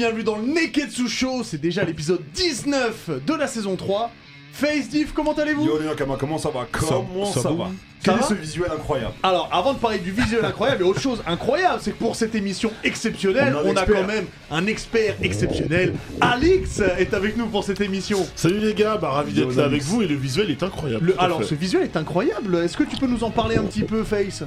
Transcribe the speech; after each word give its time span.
bienvenue 0.00 0.22
dans 0.22 0.36
le 0.38 0.46
Neketsu 0.46 1.10
Show, 1.10 1.42
c'est 1.44 1.60
déjà 1.60 1.84
l'épisode 1.84 2.22
19 2.32 3.10
de 3.26 3.34
la 3.34 3.46
saison 3.46 3.76
3. 3.76 4.10
Face 4.50 4.88
Diff, 4.88 5.12
comment 5.12 5.34
allez-vous 5.34 5.66
Yo 5.66 5.78
Nakama, 5.78 6.16
comment 6.18 6.38
ça 6.38 6.48
va 6.48 6.66
Comment 6.72 7.26
ça, 7.30 7.42
ça 7.42 7.50
va. 7.50 7.68
Quel 8.02 8.14
Ça 8.14 8.18
est 8.18 8.22
va 8.22 8.28
ce 8.28 8.34
visuel 8.34 8.70
incroyable 8.72 9.12
Alors, 9.22 9.50
avant 9.52 9.74
de 9.74 9.78
parler 9.78 9.98
du 9.98 10.10
visuel 10.10 10.42
incroyable, 10.42 10.84
et 10.84 10.86
autre 10.86 11.02
chose 11.02 11.22
incroyable, 11.26 11.80
c'est 11.82 11.90
que 11.90 11.98
pour 11.98 12.16
cette 12.16 12.34
émission 12.34 12.72
exceptionnelle, 12.82 13.54
On 13.54 13.76
a 13.76 13.82
on 13.82 13.86
quand 13.86 14.06
même 14.06 14.24
un 14.50 14.66
expert 14.66 15.16
exceptionnel. 15.22 15.92
Alix 16.22 16.80
est 16.80 17.12
avec 17.12 17.36
nous 17.36 17.48
pour 17.48 17.62
cette 17.64 17.82
émission. 17.82 18.26
Salut 18.36 18.58
les 18.58 18.72
gars, 18.72 18.96
bah 18.96 19.10
ravi 19.10 19.34
d'être 19.34 19.54
là 19.54 19.64
avec 19.64 19.82
vous 19.82 20.00
et 20.00 20.06
le 20.06 20.14
visuel 20.16 20.50
est 20.50 20.62
incroyable. 20.62 21.08
Le- 21.08 21.20
alors, 21.22 21.40
fait. 21.42 21.48
ce 21.48 21.54
visuel 21.54 21.82
est 21.82 21.96
incroyable. 21.98 22.56
Est-ce 22.56 22.78
que 22.78 22.84
tu 22.84 22.96
peux 22.96 23.06
nous 23.06 23.22
en 23.22 23.30
parler 23.30 23.56
un 23.58 23.64
petit 23.64 23.82
peu, 23.82 24.02
Face? 24.02 24.44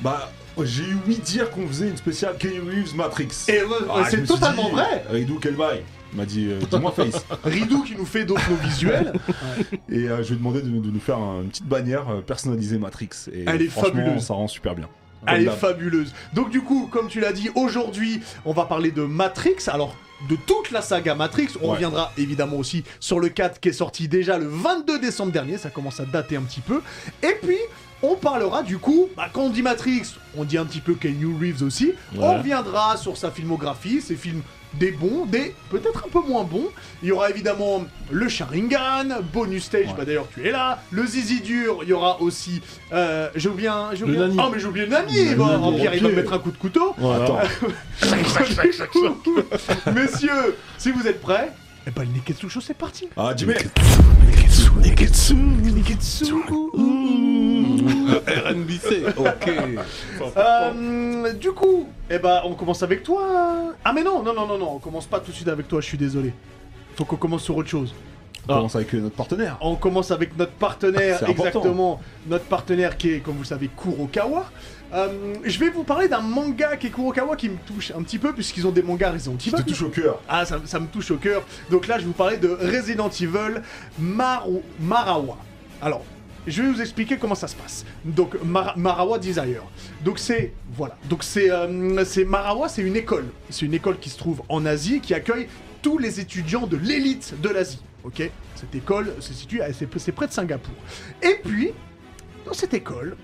Bah, 0.00 0.30
j'ai 0.62 0.84
eu 0.84 0.96
ouï 1.06 1.16
dire 1.16 1.50
qu'on 1.50 1.66
faisait 1.66 1.88
une 1.88 1.96
spéciale 1.96 2.36
Kenny 2.38 2.58
Reeves 2.58 2.94
Matrix. 2.94 3.28
Et 3.48 3.58
euh, 3.60 3.66
Ah, 3.90 4.04
c'est 4.08 4.24
totalement 4.24 4.66
dit, 4.66 4.70
vrai. 4.72 5.04
Ridou, 5.10 5.38
quel 5.40 5.54
bail 5.56 5.82
Il 6.12 6.16
m'a 6.18 6.26
dit, 6.26 6.46
euh, 6.48 6.60
dis-moi 6.70 6.92
Face. 6.92 7.24
Ridou 7.44 7.82
qui 7.82 7.96
nous 7.96 8.06
fait 8.06 8.24
d'autres 8.24 8.52
visuels. 8.62 9.12
Et 9.88 10.08
euh, 10.08 10.22
je 10.22 10.28
lui 10.28 10.34
ai 10.34 10.38
demandé 10.38 10.62
de, 10.62 10.68
de 10.68 10.90
nous 10.90 11.00
faire 11.00 11.18
un- 11.18 11.42
une 11.42 11.48
petite 11.48 11.66
bannière 11.66 12.08
euh, 12.08 12.20
personnalisée 12.20 12.78
Matrix. 12.78 13.08
Et 13.32 13.44
Elle 13.46 13.62
est 13.62 13.68
fabuleuse. 13.68 14.22
ça 14.26 14.34
rend 14.34 14.48
super 14.48 14.74
bien. 14.74 14.88
Elle 15.26 15.44
est 15.44 15.50
fabuleuse. 15.50 16.12
Donc 16.34 16.50
du 16.50 16.60
coup, 16.60 16.86
comme 16.92 17.08
tu 17.08 17.18
l'as 17.18 17.32
dit, 17.32 17.48
aujourd'hui, 17.54 18.20
on 18.44 18.52
va 18.52 18.66
parler 18.66 18.90
de 18.90 19.02
Matrix. 19.02 19.56
Alors, 19.68 19.96
de 20.28 20.36
toute 20.36 20.70
la 20.70 20.82
saga 20.82 21.14
Matrix. 21.14 21.48
On 21.62 21.66
Ouais. 21.68 21.72
reviendra 21.72 22.12
évidemment 22.18 22.56
aussi 22.58 22.84
sur 23.00 23.18
le 23.20 23.28
4 23.30 23.58
qui 23.58 23.70
est 23.70 23.72
sorti 23.72 24.06
déjà 24.06 24.36
le 24.38 24.46
22 24.46 24.98
décembre 25.00 25.32
dernier. 25.32 25.56
Ça 25.58 25.70
commence 25.70 25.98
à 25.98 26.04
dater 26.04 26.36
un 26.36 26.42
petit 26.42 26.60
peu. 26.60 26.80
Et 27.22 27.36
puis... 27.42 27.56
On 28.02 28.16
parlera 28.16 28.62
du 28.62 28.78
coup, 28.78 29.08
bah, 29.16 29.28
quand 29.32 29.42
on 29.42 29.50
dit 29.50 29.62
Matrix, 29.62 30.14
on 30.36 30.44
dit 30.44 30.58
un 30.58 30.64
petit 30.66 30.80
peu 30.80 30.94
Keanu 30.94 31.36
Reeves 31.40 31.62
aussi. 31.62 31.92
On 32.16 32.20
Ouais. 32.20 32.36
reviendra 32.38 32.96
sur 32.96 33.16
sa 33.16 33.30
filmographie, 33.30 34.00
ses 34.02 34.14
films 34.16 34.42
des 34.74 34.90
bons, 34.90 35.24
des 35.24 35.54
peut-être 35.70 36.04
un 36.04 36.08
peu 36.10 36.20
moins 36.28 36.42
bons. 36.42 36.66
Il 37.02 37.08
y 37.08 37.12
aura 37.12 37.30
évidemment 37.30 37.84
le 38.10 38.28
Sharingan, 38.28 39.20
bonus 39.32 39.64
stage, 39.64 39.86
Ouais. 39.86 39.94
bah 39.96 40.04
d'ailleurs 40.04 40.26
tu 40.34 40.46
es 40.46 40.50
là. 40.50 40.82
Le 40.90 41.06
Zizi 41.06 41.40
dur, 41.40 41.78
il 41.82 41.88
y 41.88 41.92
aura 41.92 42.20
aussi. 42.20 42.60
Euh, 42.92 43.30
j'ai 43.36 43.48
oublié 43.48 43.68
un. 43.68 43.90
j'ai 43.94 44.04
Le 44.04 44.12
oublié 44.20 44.38
un-. 44.38 44.44
Oh 44.44 44.50
mais 44.52 44.58
j'ai 44.60 44.66
oublié 44.66 44.84
le 44.86 44.90
Nani 44.92 45.24
Le 45.30 45.36
Bon, 45.36 45.46
Nani, 45.46 45.64
oh, 45.64 45.72
Pierre 45.78 45.94
il 45.94 46.02
va 46.02 46.08
me 46.10 46.14
mettre 46.16 46.32
un 46.32 46.38
coup 46.40 46.50
de 46.50 46.56
couteau. 46.58 46.94
Voilà. 46.98 47.24
Attends, 47.24 47.38
Messieurs, 49.94 50.56
si 50.76 50.90
vous 50.90 51.06
êtes 51.06 51.20
prêts, 51.20 51.52
eh 51.86 51.90
ben 51.90 52.02
le 52.02 52.08
Neketsu 52.08 52.48
Show 52.50 52.60
c'est 52.60 52.74
parti. 52.76 53.08
ah 53.16 53.32
Jimmy 53.36 53.54
Neketsu, 54.82 55.34
Neketsu. 55.34 56.24
RNBC, 58.34 59.04
ok. 59.16 59.50
Euh, 60.36 61.32
du 61.34 61.52
coup, 61.52 61.88
eh 62.10 62.18
ben 62.18 62.40
on 62.44 62.54
commence 62.54 62.82
avec 62.82 63.02
toi. 63.02 63.72
Ah 63.84 63.92
mais 63.92 64.02
non, 64.02 64.22
non, 64.22 64.34
non, 64.34 64.46
non, 64.46 64.58
non, 64.58 64.72
on 64.74 64.78
commence 64.78 65.06
pas 65.06 65.20
tout 65.20 65.30
de 65.30 65.36
suite 65.36 65.48
avec 65.48 65.68
toi, 65.68 65.80
je 65.80 65.86
suis 65.86 65.98
désolé. 65.98 66.32
Faut 66.96 67.04
qu'on 67.04 67.16
commence 67.16 67.42
sur 67.42 67.56
autre 67.56 67.68
chose. 67.68 67.94
On 68.46 68.54
commence 68.56 68.76
avec 68.76 68.94
euh, 68.94 69.00
notre 69.00 69.16
partenaire. 69.16 69.56
On 69.62 69.74
commence 69.74 70.10
avec 70.10 70.36
notre 70.36 70.52
partenaire, 70.52 71.22
exactement. 71.28 72.00
Notre 72.26 72.44
partenaire 72.44 72.96
qui 72.98 73.10
est, 73.12 73.18
comme 73.20 73.34
vous 73.34 73.42
le 73.42 73.46
savez, 73.46 73.68
Kurokawa. 73.68 74.44
Euh, 74.92 75.08
je 75.42 75.58
vais 75.58 75.70
vous 75.70 75.82
parler 75.82 76.08
d'un 76.08 76.20
manga 76.20 76.76
qui 76.76 76.88
est 76.88 76.90
Kurokawa 76.90 77.36
qui 77.36 77.48
me 77.48 77.56
touche 77.66 77.90
un 77.96 78.02
petit 78.02 78.18
peu, 78.18 78.32
puisqu'ils 78.34 78.66
ont 78.66 78.70
des 78.70 78.82
mangas 78.82 79.12
Resident 79.12 79.36
Evil. 79.38 79.50
te 79.52 79.62
touche 79.62 79.82
au 79.82 79.88
cœur. 79.88 80.20
Ah, 80.28 80.44
ça, 80.44 80.60
ça 80.66 80.78
me 80.78 80.86
touche 80.86 81.10
au 81.10 81.16
cœur. 81.16 81.42
Donc 81.70 81.86
là, 81.88 81.94
je 81.96 82.02
vais 82.02 82.06
vous 82.08 82.12
parler 82.12 82.36
de 82.36 82.48
Resident 82.48 83.08
Evil 83.08 83.62
Maru- 83.98 84.60
Marawa. 84.78 85.38
Alors, 85.80 86.02
je 86.46 86.62
vais 86.62 86.68
vous 86.70 86.80
expliquer 86.80 87.16
comment 87.16 87.34
ça 87.34 87.48
se 87.48 87.56
passe. 87.56 87.84
Donc, 88.04 88.34
Mara- 88.44 88.74
Marawa 88.76 89.18
Desire. 89.18 89.62
Donc 90.04 90.18
c'est 90.18 90.52
voilà. 90.72 90.96
Donc 91.08 91.22
c'est 91.24 91.50
euh, 91.50 92.04
c'est 92.04 92.24
Marawa, 92.24 92.68
c'est 92.68 92.82
une 92.82 92.96
école. 92.96 93.26
C'est 93.50 93.66
une 93.66 93.74
école 93.74 93.98
qui 93.98 94.10
se 94.10 94.18
trouve 94.18 94.42
en 94.48 94.66
Asie, 94.66 95.00
qui 95.00 95.14
accueille 95.14 95.48
tous 95.82 95.98
les 95.98 96.20
étudiants 96.20 96.66
de 96.66 96.76
l'élite 96.76 97.34
de 97.40 97.48
l'Asie. 97.48 97.80
Ok? 98.04 98.30
Cette 98.54 98.74
école 98.74 99.12
se 99.20 99.32
situe, 99.32 99.60
c'est 99.72 100.12
près 100.12 100.26
de 100.26 100.32
Singapour. 100.32 100.74
Et 101.22 101.40
puis, 101.44 101.70
dans 102.46 102.52
cette 102.52 102.74
école, 102.74 103.16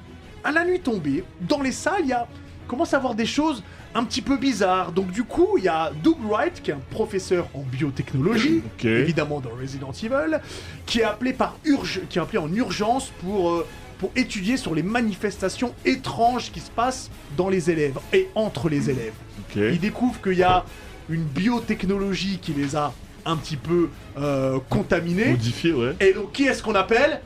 à 0.43 0.53
la 0.53 0.65
nuit 0.65 0.81
tombée, 0.81 1.23
dans 1.43 1.61
les 1.61 1.73
salles, 1.73 2.01
il 2.03 2.09
y 2.09 2.13
a 2.13 2.27
commence 2.71 2.95
à 2.95 2.99
avoir 2.99 3.17
des 3.17 3.27
choses 3.27 3.65
un 3.97 4.05
petit 4.05 4.23
peu 4.23 4.37
bizarres. 4.37 4.93
Donc 4.93 5.11
du 5.11 5.25
coup, 5.25 5.59
il 5.59 5.65
y 5.65 5.69
a 5.69 5.91
Doug 6.05 6.19
Wright, 6.23 6.63
qui 6.63 6.71
est 6.71 6.75
un 6.75 6.83
professeur 6.91 7.49
en 7.53 7.63
biotechnologie, 7.63 8.63
évidemment 8.85 9.41
dans 9.41 9.51
Resident 9.51 9.91
Evil, 9.91 10.41
qui 10.87 11.01
est 11.01 11.05
appelé 11.05 11.33
par 11.33 11.57
urge, 11.65 12.03
qui 12.09 12.19
est 12.19 12.23
appelé 12.23 12.39
en 12.39 12.53
urgence 12.55 13.11
pour 13.23 13.51
euh, 13.51 13.67
pour 13.99 14.13
étudier 14.15 14.57
sur 14.57 14.75
les 14.75 14.85
manifestations 14.85 15.75
étranges 15.85 16.53
qui 16.53 16.61
se 16.61 16.71
passent 16.71 17.11
dans 17.37 17.49
les 17.49 17.71
élèves 17.71 17.99
et 18.13 18.29
entre 18.37 18.69
les 18.69 18.89
élèves. 18.95 19.15
Ok. 19.41 19.57
Il 19.57 19.81
découvre 19.81 20.23
qu'il 20.23 20.39
y 20.39 20.45
a 20.45 20.65
une 21.09 21.25
biotechnologie 21.25 22.39
qui 22.41 22.53
les 22.53 22.77
a 22.77 22.95
un 23.27 23.37
petit 23.37 23.57
peu 23.57 23.91
euh, 24.17 24.61
contaminés. 24.71 25.31
Modifié, 25.31 25.73
ouais. 25.73 25.97
Et 25.99 26.13
donc, 26.13 26.33
qui 26.33 26.45
est-ce 26.45 26.63
qu'on 26.63 26.77
appelle? 26.77 27.21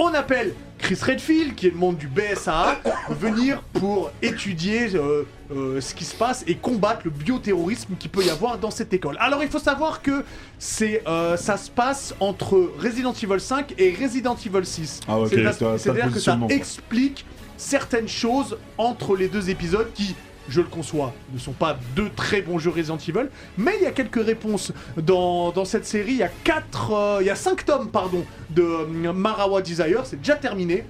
On 0.00 0.14
appelle 0.14 0.54
Chris 0.78 1.00
Redfield, 1.02 1.56
qui 1.56 1.66
est 1.66 1.70
le 1.70 1.76
monde 1.76 1.96
du 1.96 2.06
BSAA, 2.06 2.80
venir 3.10 3.62
pour 3.72 4.12
étudier 4.22 4.94
euh, 4.94 5.24
euh, 5.50 5.80
ce 5.80 5.92
qui 5.92 6.04
se 6.04 6.14
passe 6.14 6.44
et 6.46 6.54
combattre 6.54 7.00
le 7.04 7.10
bioterrorisme 7.10 7.96
qu'il 7.98 8.08
peut 8.08 8.24
y 8.24 8.30
avoir 8.30 8.58
dans 8.58 8.70
cette 8.70 8.92
école. 8.92 9.16
Alors, 9.18 9.42
il 9.42 9.48
faut 9.48 9.58
savoir 9.58 10.00
que 10.00 10.24
c'est, 10.60 11.02
euh, 11.08 11.36
ça 11.36 11.56
se 11.56 11.68
passe 11.68 12.14
entre 12.20 12.70
Resident 12.78 13.12
Evil 13.12 13.40
5 13.40 13.74
et 13.76 13.92
Resident 14.00 14.36
Evil 14.36 14.64
6. 14.64 15.00
Ah, 15.08 15.18
C'est-à-dire 15.28 16.12
que 16.12 16.20
ça 16.20 16.38
explique 16.48 17.26
certaines 17.56 18.08
choses 18.08 18.56
entre 18.78 19.16
les 19.16 19.26
deux 19.26 19.50
épisodes 19.50 19.90
qui, 19.94 20.14
je 20.48 20.60
le 20.60 20.66
conçois, 20.66 21.12
ne 21.32 21.38
sont 21.38 21.52
pas 21.52 21.78
deux 21.94 22.10
très 22.10 22.42
bons 22.42 22.58
jeux 22.58 22.70
Resident 22.70 22.96
Evil, 22.96 23.28
mais 23.56 23.72
il 23.78 23.82
y 23.82 23.86
a 23.86 23.92
quelques 23.92 24.24
réponses 24.24 24.72
dans, 24.96 25.50
dans 25.52 25.64
cette 25.64 25.84
série. 25.84 26.12
Il 26.12 26.18
y 26.18 26.22
a 26.22 26.30
quatre, 26.44 26.92
euh, 26.92 27.18
il 27.20 27.26
y 27.26 27.30
a 27.30 27.36
cinq 27.36 27.64
tomes, 27.64 27.90
pardon, 27.90 28.24
de 28.50 28.62
euh, 28.62 29.12
Marawa 29.12 29.62
Desire. 29.62 30.02
C'est 30.04 30.18
déjà 30.18 30.36
terminé. 30.36 30.84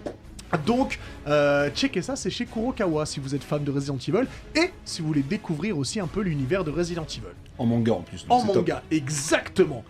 Donc, 0.64 0.98
euh, 1.26 1.68
checkez 1.74 2.00
ça, 2.00 2.16
c'est 2.16 2.30
chez 2.30 2.46
Kurokawa 2.46 3.04
si 3.04 3.20
vous 3.20 3.34
êtes 3.34 3.44
fan 3.44 3.62
de 3.62 3.70
Resident 3.70 3.96
Evil 3.96 4.26
et 4.56 4.70
si 4.82 5.02
vous 5.02 5.08
voulez 5.08 5.22
découvrir 5.22 5.76
aussi 5.76 6.00
un 6.00 6.06
peu 6.06 6.22
l'univers 6.22 6.64
de 6.64 6.70
Resident 6.70 7.04
Evil. 7.04 7.34
En 7.58 7.66
manga 7.66 7.92
en 7.92 8.00
plus. 8.00 8.24
En 8.30 8.46
top. 8.46 8.56
manga, 8.56 8.82
exactement. 8.90 9.84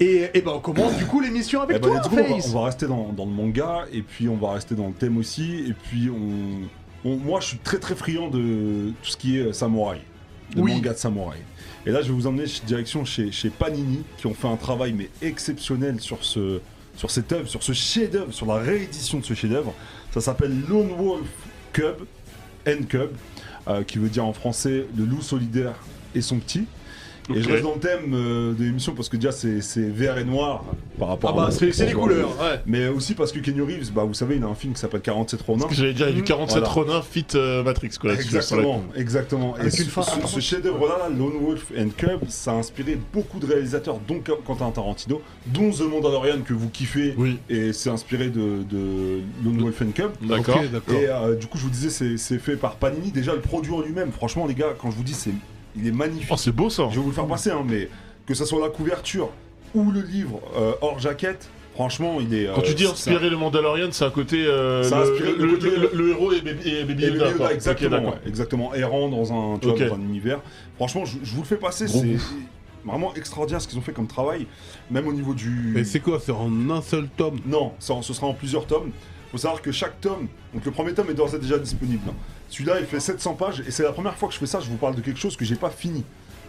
Et, 0.00 0.30
et 0.32 0.40
ben 0.40 0.52
on 0.54 0.60
commence 0.60 0.96
du 0.96 1.04
coup 1.04 1.20
l'émission 1.20 1.60
avec 1.60 1.76
Eh 1.76 1.80
ben, 1.80 2.00
toi, 2.00 2.00
on, 2.10 2.16
va, 2.16 2.24
Face. 2.24 2.48
on 2.48 2.58
va 2.58 2.64
rester 2.64 2.86
dans, 2.86 3.12
dans 3.12 3.26
le 3.26 3.32
manga 3.32 3.84
et 3.92 4.00
puis 4.00 4.30
on 4.30 4.36
va 4.36 4.52
rester 4.52 4.74
dans 4.74 4.86
le 4.86 4.94
thème 4.94 5.18
aussi 5.18 5.66
et 5.68 5.74
puis 5.74 6.08
on, 6.08 6.66
on- 7.04 7.16
moi 7.16 7.40
je 7.40 7.46
suis 7.48 7.58
très 7.58 7.78
très 7.78 7.94
friand 7.94 8.28
de 8.28 8.92
tout 9.02 9.10
ce 9.10 9.16
qui 9.16 9.38
est 9.38 9.42
euh, 9.48 9.52
samouraï, 9.52 10.00
de 10.54 10.60
Oui. 10.60 10.72
manga 10.72 10.92
de 10.92 10.98
samouraï. 10.98 11.38
Et 11.86 11.90
là 11.90 12.02
je 12.02 12.08
vais 12.08 12.14
vous 12.14 12.26
emmener 12.26 12.44
direction 12.66 13.04
chez, 13.04 13.30
chez 13.32 13.50
Panini 13.50 14.02
qui 14.18 14.26
ont 14.26 14.34
fait 14.34 14.48
un 14.48 14.56
travail 14.56 14.92
mais 14.92 15.08
exceptionnel 15.22 16.00
sur 16.00 16.24
ce 16.24 16.60
sur 16.96 17.10
cette 17.12 17.30
œuvre, 17.32 17.48
sur 17.48 17.62
ce 17.62 17.72
chef-d'œuvre, 17.72 18.32
sur 18.32 18.46
la 18.46 18.56
réédition 18.56 19.20
de 19.20 19.24
ce 19.24 19.32
chef-d'œuvre. 19.32 19.72
Ça 20.12 20.20
s'appelle 20.20 20.52
Lone 20.68 20.90
Wolf 20.98 21.28
Cub, 21.72 21.94
N 22.66 22.86
Cub, 22.86 23.10
euh, 23.68 23.84
qui 23.84 23.98
veut 23.98 24.08
dire 24.08 24.24
en 24.24 24.32
français 24.32 24.84
le 24.96 25.04
loup 25.04 25.22
solidaire 25.22 25.74
et 26.16 26.20
son 26.20 26.38
petit. 26.40 26.64
Et 27.34 27.42
je 27.42 27.48
reste 27.48 27.62
dans 27.62 27.74
le 27.74 27.80
thème 27.80 28.12
euh, 28.14 28.52
de 28.54 28.64
l'émission 28.64 28.92
parce 28.94 29.08
que 29.08 29.16
déjà 29.16 29.32
c'est 29.32 29.60
c'est 29.60 29.82
vert 29.88 30.16
et 30.18 30.24
noir 30.24 30.64
par 30.98 31.08
rapport 31.08 31.30
Ah 31.34 31.36
bah 31.36 31.46
à 31.48 31.50
c'est 31.50 31.72
c'est 31.72 31.86
les 31.86 31.92
couleurs, 31.92 32.28
ouais. 32.40 32.60
mais 32.66 32.88
aussi 32.88 33.14
parce 33.14 33.32
que 33.32 33.38
Kenny 33.38 33.60
Reeves, 33.60 33.92
bah 33.92 34.04
vous 34.04 34.14
savez, 34.14 34.36
il 34.36 34.42
a 34.42 34.46
un 34.46 34.54
film 34.54 34.72
qui 34.72 34.80
s'appelle 34.80 35.00
47 35.02 35.42
Ronin. 35.42 35.64
Ce 35.64 35.68
que 35.68 35.74
j'allais 35.74 35.92
dire, 35.92 36.12
du 36.12 36.22
47 36.22 36.58
Voilà. 36.58 36.68
Ronin 36.68 37.02
fit 37.02 37.26
euh, 37.34 37.62
Matrix, 37.62 37.90
quoi. 38.00 38.10
là-dessus, 38.10 38.28
sur 38.42 38.56
la 38.56 38.62
Exactement, 38.62 38.84
exactement. 38.96 39.54
Et 39.58 39.70
ce, 39.70 39.82
une 39.82 39.88
fin 39.88 40.02
ce- 40.02 40.26
ce 40.26 40.40
chef-d'œuvre-là, 40.40 41.08
Lone 41.16 41.34
Wolf 41.44 41.72
and 41.78 41.88
Cub, 41.96 42.28
ça 42.28 42.52
a 42.52 42.54
inspiré 42.54 42.98
beaucoup 43.12 43.38
de 43.38 43.46
réalisateurs, 43.46 43.98
dont 44.08 44.20
Quentin 44.44 44.70
Tarantino, 44.70 45.20
dont 45.46 45.70
The 45.70 45.82
Mandalorian 45.82 46.40
que 46.44 46.54
vous 46.54 46.68
kiffez, 46.68 47.14
Oui, 47.18 47.38
et 47.48 47.72
c'est 47.72 47.90
inspiré 47.90 48.28
de, 48.28 48.62
de 48.68 49.20
Lone 49.44 49.60
Wolf 49.60 49.82
and 49.82 49.90
Cub. 49.94 50.10
d'accord. 50.22 50.60
Et 50.90 51.06
euh, 51.08 51.34
du 51.36 51.46
coup, 51.46 51.58
je 51.58 51.64
vous 51.64 51.70
disais, 51.70 51.90
c'est- 51.90 52.16
c'est 52.16 52.38
fait 52.38 52.56
par 52.56 52.76
Panini. 52.76 53.10
Déjà, 53.12 53.34
le 53.34 53.40
produit 53.40 53.72
en 53.72 53.80
lui-même, 53.82 54.12
franchement, 54.12 54.46
les 54.46 54.54
gars, 54.54 54.74
quand 54.80 54.90
je 54.90 54.96
vous 54.96 55.02
dis, 55.04 55.14
c'est, 55.14 55.30
il 55.78 55.86
est 55.86 55.92
magnifique. 55.92 56.28
Oh, 56.32 56.36
c'est 56.36 56.52
beau 56.52 56.70
ça. 56.70 56.88
Je 56.90 56.96
vais 56.96 57.02
vous 57.02 57.08
le 57.08 57.14
faire 57.14 57.26
passer, 57.26 57.50
hein, 57.50 57.64
mais 57.66 57.88
que 58.26 58.34
ça 58.34 58.44
soit 58.46 58.60
la 58.60 58.68
couverture 58.70 59.30
ou 59.74 59.90
le 59.90 60.00
livre 60.00 60.40
euh, 60.56 60.72
hors 60.80 60.98
jaquette, 60.98 61.48
franchement, 61.74 62.18
il 62.20 62.32
est. 62.34 62.46
Quand 62.54 62.60
euh, 62.60 62.64
tu 62.64 62.74
dis 62.74 62.84
c'est- 62.84 62.90
inspirer 62.90 63.30
le 63.30 63.36
Mandalorian, 63.36 63.88
c'est 63.92 64.04
à 64.04 64.10
côté. 64.10 64.46
euh, 64.46 64.82
Ça 64.82 64.98
a 65.00 65.04
le, 65.04 65.12
inspiré 65.12 65.32
le 65.32 65.46
le- 65.46 65.52
côté- 65.56 65.70
le- 65.76 65.90
le 65.94 66.10
héros 66.10 66.32
et 66.32 66.40
Baby, 66.40 66.68
et 66.68 66.84
Baby 66.84 67.04
Et 67.04 67.06
Yoda, 67.08 67.24
Baby 67.26 67.36
quoi. 67.36 67.44
Yoda, 67.46 67.54
exactement, 67.54 68.04
ouais, 68.10 68.14
exactement. 68.26 68.74
Errant 68.74 69.08
dans 69.08 69.32
un, 69.32 69.58
tu 69.58 69.68
vois, 69.68 69.78
dans 69.88 69.94
un 69.94 70.00
univers. 70.00 70.40
Franchement, 70.76 71.04
je, 71.04 71.18
je 71.22 71.34
vous 71.34 71.42
le 71.42 71.46
fais 71.46 71.56
passer, 71.56 71.86
Gros 71.86 72.00
c'est 72.02 72.16
vraiment 72.84 73.12
extraordinaire 73.14 73.60
ce 73.60 73.68
qu'ils 73.68 73.78
ont 73.78 73.82
fait 73.82 73.92
comme 73.92 74.06
travail, 74.06 74.46
même 74.90 75.06
au 75.06 75.12
niveau 75.12 75.34
du. 75.34 75.72
Mais 75.74 75.84
c'est 75.84 76.00
quoi 76.00 76.18
C'est 76.24 76.32
en 76.32 76.50
un 76.70 76.80
seul 76.82 77.08
tome? 77.16 77.38
Non, 77.46 77.72
ça- 77.78 78.00
ce 78.02 78.12
sera 78.14 78.26
en 78.26 78.34
plusieurs 78.34 78.66
tomes. 78.66 78.90
Faut 79.30 79.38
savoir 79.38 79.60
que 79.60 79.72
chaque 79.72 80.00
tome, 80.00 80.26
donc 80.54 80.64
le 80.64 80.70
premier 80.70 80.94
tome 80.94 81.10
est 81.10 81.14
d'ores 81.14 81.34
et 81.34 81.38
déjà 81.38 81.58
disponible. 81.58 82.00
hein. 82.08 82.14
Celui-là, 82.48 82.80
il 82.80 82.86
fait 82.86 83.00
700 83.00 83.34
pages 83.34 83.60
et 83.66 83.70
c'est 83.70 83.82
la 83.82 83.92
première 83.92 84.14
fois 84.14 84.28
que 84.28 84.34
je 84.34 84.38
fais 84.38 84.46
ça. 84.46 84.60
Je 84.60 84.70
vous 84.70 84.76
parle 84.78 84.94
de 84.94 85.02
quelque 85.02 85.20
chose 85.20 85.36
que 85.36 85.44
j'ai 85.44 85.56
pas 85.56 85.68
fini. 85.70 86.02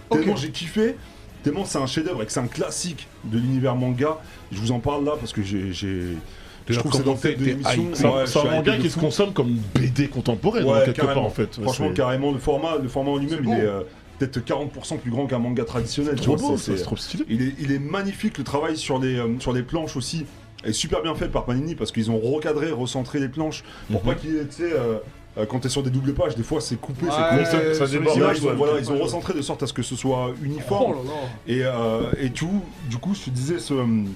Ok. 0.10 0.20
Tellement 0.20 0.36
j'ai 0.38 0.50
kiffé, 0.52 0.96
tellement 1.44 1.66
c'est 1.66 1.78
un 1.78 1.86
chef-d'œuvre 1.86 2.24
et 2.24 2.26
que 2.26 2.32
c'est 2.32 2.40
un 2.40 2.48
classique 2.48 3.08
de 3.26 3.38
l'univers 3.38 3.76
manga. 3.76 4.18
Je 4.52 4.60
vous 4.60 4.72
en 4.72 4.80
parle 4.80 5.04
là 5.06 5.14
parce 5.20 5.34
que 5.34 5.42
j'ai. 5.44 5.74
Je 5.74 6.78
trouve 6.80 6.92
que 6.92 6.98
c'est 6.98 7.04
dans 7.04 7.18
le 7.22 7.36
de 7.36 7.44
l'émission. 7.44 7.90
C'est 7.94 8.06
un- 8.06 8.12
Ouais, 8.12 8.28
c'est 8.28 8.44
manga 8.44 8.78
qui 8.78 8.90
se 8.90 9.00
consomme 9.00 9.34
comme 9.34 9.50
une 9.50 9.62
BD 9.76 10.08
contemporaine, 10.08 10.64
Ouais, 10.66 10.78
hein, 10.78 10.82
quelque 10.86 10.98
carrément. 11.02 11.22
part 11.22 11.26
en 11.26 11.30
fait. 11.32 11.54
Franchement, 11.62 11.88
c'est- 11.90 11.94
carrément, 11.96 12.32
le 12.32 12.38
format, 12.38 12.78
le 12.78 12.88
format 12.88 13.12
en 13.12 13.18
lui-même, 13.18 13.44
C'est 13.44 13.50
il 13.52 13.58
est. 13.58 13.62
euh, 13.66 13.82
peut-être 14.20 14.40
40% 14.46 14.98
plus 14.98 15.10
grand 15.12 15.26
qu'un 15.28 15.40
manga 15.40 15.64
traditionnel. 15.66 16.16
tu 16.16 16.22
Trop 16.22 16.36
vois, 16.38 16.50
beau, 16.52 16.58
c'est- 16.58 16.64
ça, 16.66 16.72
c'est- 16.74 16.78
c'est 16.78 16.84
trop 16.84 16.96
stylé. 16.98 17.26
il 17.28 17.42
est, 17.42 17.54
il 17.60 17.72
est 17.72 17.80
magnifique, 17.80 18.38
le 18.38 18.44
travail 18.44 18.78
sur 18.78 19.00
les, 19.00 19.16
euh, 19.18 19.28
sur 19.40 19.52
les 19.52 19.64
planches 19.64 19.96
aussi 19.98 20.26
est 20.64 20.74
super 20.74 21.02
bien 21.02 21.16
fait 21.16 21.28
par 21.30 21.46
Panini 21.46 21.76
parce 21.76 21.92
qu'ils 21.92 22.12
ont 22.12 22.20
recadré, 22.20 22.72
recentré 22.72 23.20
les 23.20 23.30
planches 23.30 23.64
pour 23.92 24.02
Mhm. 24.04 24.08
pas 24.08 24.16
qu'il 24.16 24.34
y 24.34 24.38
ait, 24.38 24.48
euh, 24.62 24.98
euh, 25.38 25.46
quand 25.46 25.60
t'es 25.60 25.70
sur 25.70 25.84
des 25.84 25.90
doubles 25.90 26.14
pages, 26.14 26.36
des 26.36 26.44
fois 26.44 26.60
c'est 26.62 26.76
coupé, 26.80 27.06
Ouais, 27.06 27.12
c'est 27.12 27.46
ça- 27.46 27.58
coupé. 27.60 27.74
ça 27.76 27.88
déborde, 27.88 28.18
images, 28.18 28.38
ils 28.40 28.46
ont, 28.46 28.50
ouais. 28.50 28.56
voilà, 28.56 28.80
ils 28.80 28.92
ont 28.92 28.98
recentré 29.00 29.34
de 29.34 29.42
sorte 29.42 29.64
à 29.64 29.68
ce 29.68 29.74
que 29.74 29.84
ce 29.84 29.96
soit 29.96 30.32
uniforme. 30.44 30.96
Oh 31.00 31.04
là 31.06 31.12
là. 31.14 31.20
Et, 31.48 31.62
euh, 31.64 32.12
et 32.20 32.30
tout, 32.32 32.62
du 32.90 32.98
coup, 32.98 33.14
je 33.16 33.22
te 33.26 33.30
disais, 33.30 33.60
ce, 33.60 33.74
hum, 33.74 34.08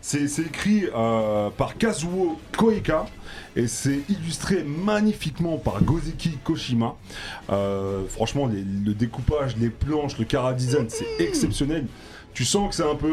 c'est 0.00 0.26
c'est 0.26 0.42
écrit 0.42 0.86
euh, 0.96 1.50
par 1.50 1.76
Kazuo 1.76 2.38
Koeka 2.56 3.06
et 3.54 3.66
c'est 3.68 4.00
illustré 4.08 4.64
magnifiquement 4.64 5.58
par 5.58 5.82
Gozeki 5.82 6.38
Koshima. 6.42 6.96
Euh, 7.50 8.02
franchement, 8.08 8.46
les- 8.46 8.64
le 8.64 8.94
découpage, 8.94 9.56
les 9.58 9.68
planches, 9.68 10.18
le 10.18 10.24
cara 10.24 10.54
design, 10.54 10.86
c'est 10.88 11.06
exceptionnel. 11.24 11.86
Tu 12.34 12.44
sens 12.44 12.70
que 12.70 12.74
c'est 12.74 12.90
un 12.90 12.94
peu. 12.96 13.12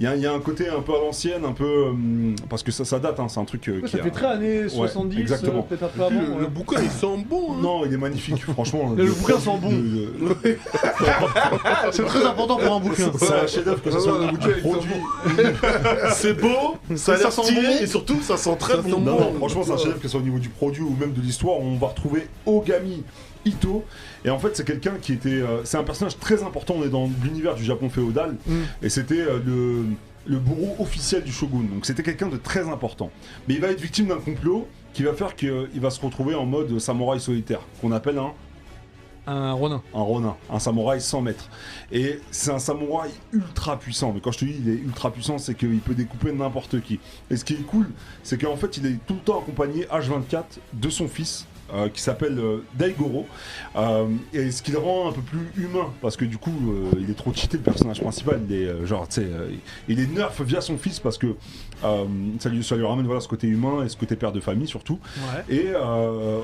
Il 0.00 0.04
y, 0.04 0.06
a- 0.06 0.16
il 0.16 0.22
y 0.22 0.26
a 0.26 0.32
un 0.32 0.40
côté 0.40 0.66
un 0.66 0.80
peu 0.80 0.94
à 0.94 0.98
l'ancienne, 0.98 1.44
un 1.44 1.52
peu. 1.52 1.88
hum, 1.90 2.34
parce 2.48 2.62
que 2.62 2.72
ça, 2.72 2.86
ça 2.86 2.98
date, 2.98 3.20
hein, 3.20 3.26
c'est 3.28 3.38
un 3.38 3.44
truc. 3.44 3.68
euh, 3.68 3.80
Ouais, 3.80 3.82
qui 3.82 3.90
ça 3.92 3.98
a- 3.98 4.02
fait 4.02 4.10
très 4.10 4.26
années 4.28 4.66
70, 4.66 5.18
exactement. 5.20 5.58
euh, 5.58 5.62
peut-être 5.68 5.82
un 5.82 5.88
peu 5.88 5.92
Puis 5.92 6.02
avant. 6.18 6.26
le, 6.26 6.32
ouais. 6.36 6.40
le 6.40 6.46
bouquin, 6.46 6.80
il 6.82 6.88
sent 6.90 7.24
bon. 7.28 7.52
hein. 7.52 7.56
Non, 7.60 7.84
il 7.84 7.92
est 7.92 7.98
magnifique, 7.98 8.42
franchement. 8.44 8.94
Le 8.96 9.12
bouquin 9.12 9.38
sent 9.38 9.58
bon. 9.60 9.68
le- 9.70 10.58
C'est 11.92 12.04
très 12.04 12.24
important 12.24 12.56
pour 12.56 12.74
un 12.74 12.80
bouquin. 12.80 13.10
C'est 13.18 13.32
un 13.34 13.46
chef-d'œuvre 13.46 13.82
que 13.82 13.90
ce 13.90 14.00
soit 14.00 14.12
au 14.14 14.24
niveau 14.24 14.36
du 14.38 14.46
Ouais, 14.46 14.54
il 14.56 14.62
sent 14.62 14.68
produit. 14.70 14.94
C'est 16.14 16.34
beau, 16.34 16.76
ça 16.96 17.12
a 17.12 17.16
Ça 17.16 17.22
l'air 17.22 17.32
sent 17.32 17.42
stylé 17.42 17.60
bon. 17.62 17.82
et 17.82 17.86
surtout 17.86 18.20
ça 18.22 18.36
sent 18.36 18.56
très 18.58 18.76
Ça 18.76 18.82
bon. 18.82 18.88
sent 18.90 19.00
Non, 19.00 19.16
bon. 19.16 19.20
non, 19.20 19.34
franchement, 19.34 19.62
c'est 19.64 19.72
un 19.72 19.76
chef 19.76 19.96
que 19.96 20.02
ce 20.02 20.08
soit 20.08 20.20
au 20.20 20.24
niveau 20.24 20.38
du 20.38 20.48
produit 20.48 20.82
ou 20.82 20.96
même 20.98 21.12
de 21.12 21.20
l'histoire. 21.20 21.58
On 21.60 21.76
va 21.76 21.88
retrouver 21.88 22.26
Ogami 22.46 23.02
Ito. 23.44 23.84
Et 24.24 24.30
en 24.30 24.38
fait, 24.38 24.56
c'est 24.56 24.64
quelqu'un 24.66 24.94
qui 25.00 25.12
était. 25.12 25.28
euh, 25.30 25.64
c'est 25.64 25.76
un 25.78 25.84
personnage 25.84 26.18
très 26.18 26.42
important. 26.42 26.74
On 26.78 26.84
est 26.84 26.88
dans 26.90 27.08
l'univers 27.22 27.54
du 27.54 27.64
Japon 27.64 27.88
féodal. 27.88 28.36
Mm. 28.46 28.54
Et 28.82 28.88
c'était 28.88 29.20
euh, 29.20 29.38
le, 29.44 29.84
le 30.26 30.38
bourreau 30.38 30.76
officiel 30.82 31.22
du 31.24 31.32
shogun. 31.32 31.64
Donc 31.72 31.86
c'était 31.86 32.02
quelqu'un 32.02 32.28
de 32.28 32.36
très 32.36 32.68
important. 32.68 33.10
Mais 33.48 33.54
il 33.54 33.60
va 33.60 33.68
être 33.68 33.80
victime 33.80 34.06
d'un 34.08 34.18
complot 34.18 34.68
qui 34.92 35.02
va 35.04 35.12
faire 35.14 35.36
qu'il 35.36 35.80
va 35.80 35.90
se 35.90 36.00
retrouver 36.00 36.34
en 36.34 36.44
mode 36.46 36.78
samouraï 36.78 37.20
solitaire, 37.20 37.60
qu'on 37.80 37.92
appelle 37.92 38.18
un 38.18 38.32
Un 39.26 39.52
Ronin. 39.52 39.82
un 39.94 40.00
Ronin, 40.02 40.36
un 40.50 40.58
samouraï 40.58 41.00
100 41.00 41.22
mètres. 41.22 41.48
Et 41.92 42.18
c'est 42.32 42.50
un 42.50 42.58
samouraï 42.58 43.10
ultra 43.32 43.78
puissant. 43.78 44.12
Mais 44.12 44.20
quand 44.20 44.32
je 44.32 44.38
te 44.40 44.44
dis 44.46 44.56
il 44.58 44.68
est 44.68 44.78
ultra 44.78 45.12
puissant, 45.12 45.38
c'est 45.38 45.54
qu'il 45.54 45.78
peut 45.78 45.94
découper 45.94 46.32
n'importe 46.32 46.80
qui. 46.80 46.98
Et 47.30 47.36
ce 47.36 47.44
qui 47.44 47.52
est 47.54 47.62
cool, 47.66 47.88
c'est 48.24 48.36
qu'en 48.40 48.56
fait, 48.56 48.76
il 48.78 48.86
est 48.86 48.98
tout 49.06 49.14
le 49.14 49.20
temps 49.20 49.38
accompagné 49.40 49.84
H24 49.84 50.42
de 50.72 50.90
son 50.90 51.06
fils. 51.06 51.46
Euh, 51.74 51.88
qui 51.88 52.00
s'appelle 52.00 52.38
euh, 52.38 52.64
Daigoro 52.74 53.26
Euh, 53.76 54.06
et 54.32 54.50
ce 54.50 54.62
qui 54.62 54.72
le 54.72 54.78
rend 54.78 55.08
un 55.08 55.12
peu 55.12 55.20
plus 55.22 55.46
humain 55.64 55.88
parce 56.02 56.16
que 56.16 56.24
du 56.24 56.38
coup 56.38 56.50
euh, 56.72 56.98
il 57.00 57.08
est 57.10 57.14
trop 57.14 57.32
cheaté 57.32 57.56
le 57.56 57.62
personnage 57.62 58.00
principal 58.00 58.40
il 58.48 58.54
est 58.56 58.66
euh, 58.66 58.84
genre 58.86 59.06
tu 59.06 59.20
sais 59.20 59.26
euh, 59.26 59.48
il 59.88 60.00
est 60.00 60.06
nerf 60.12 60.32
via 60.42 60.60
son 60.60 60.76
fils 60.76 60.98
parce 60.98 61.18
que 61.18 61.28
euh, 61.84 62.04
ça, 62.40 62.48
lui, 62.48 62.64
ça 62.64 62.74
lui 62.76 62.84
ramène 62.84 63.06
voilà 63.06 63.20
ce 63.20 63.28
côté 63.28 63.46
humain 63.46 63.84
et 63.84 63.88
ce 63.88 63.96
côté 63.96 64.16
père 64.16 64.32
de 64.32 64.40
famille 64.40 64.66
surtout 64.66 64.98
Ouais. 65.16 65.56
et 65.56 65.66
euh, 65.74 66.40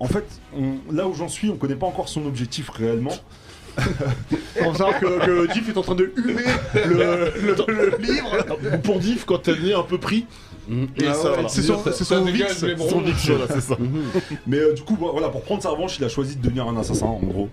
en 0.00 0.06
fait, 0.06 0.24
on- 0.56 0.92
là 0.94 1.08
où 1.08 1.14
j'en 1.14 1.26
suis, 1.28 1.48
on 1.50 1.56
connaît 1.56 1.74
pas 1.74 1.86
encore 1.86 2.08
son 2.08 2.24
objectif 2.26 2.68
réellement. 2.70 3.16
Pour 4.62 4.76
savoir 4.76 4.98
que, 5.00 5.24
que 5.26 5.52
Diff 5.52 5.68
est 5.68 5.76
en 5.76 5.82
train 5.82 5.94
de 5.94 6.12
humer 6.16 6.42
le, 6.74 7.32
le- 7.46 7.72
le 7.72 7.98
livre. 7.98 8.78
Pour 8.82 8.98
Diff, 8.98 9.24
quand 9.24 9.38
t'es 9.38 9.56
né 9.58 9.72
un 9.74 9.82
peu 9.82 9.98
pris, 9.98 10.26
et 10.96 11.06
Ah. 11.06 11.14
C'est 11.48 11.62
son, 11.62 11.74
voilà, 13.38 13.46
c'est 13.54 13.60
ça. 13.60 13.76
Mais 14.46 14.58
euh, 14.58 14.74
du 14.74 14.82
coup, 14.82 14.96
voilà, 14.96 15.28
pour 15.28 15.42
prendre 15.42 15.62
sa 15.62 15.70
revanche, 15.70 15.98
il 15.98 16.04
a 16.04 16.08
choisi 16.08 16.36
de 16.36 16.42
devenir 16.42 16.66
un 16.68 16.76
assassin, 16.76 17.06
en 17.06 17.18
gros. 17.20 17.48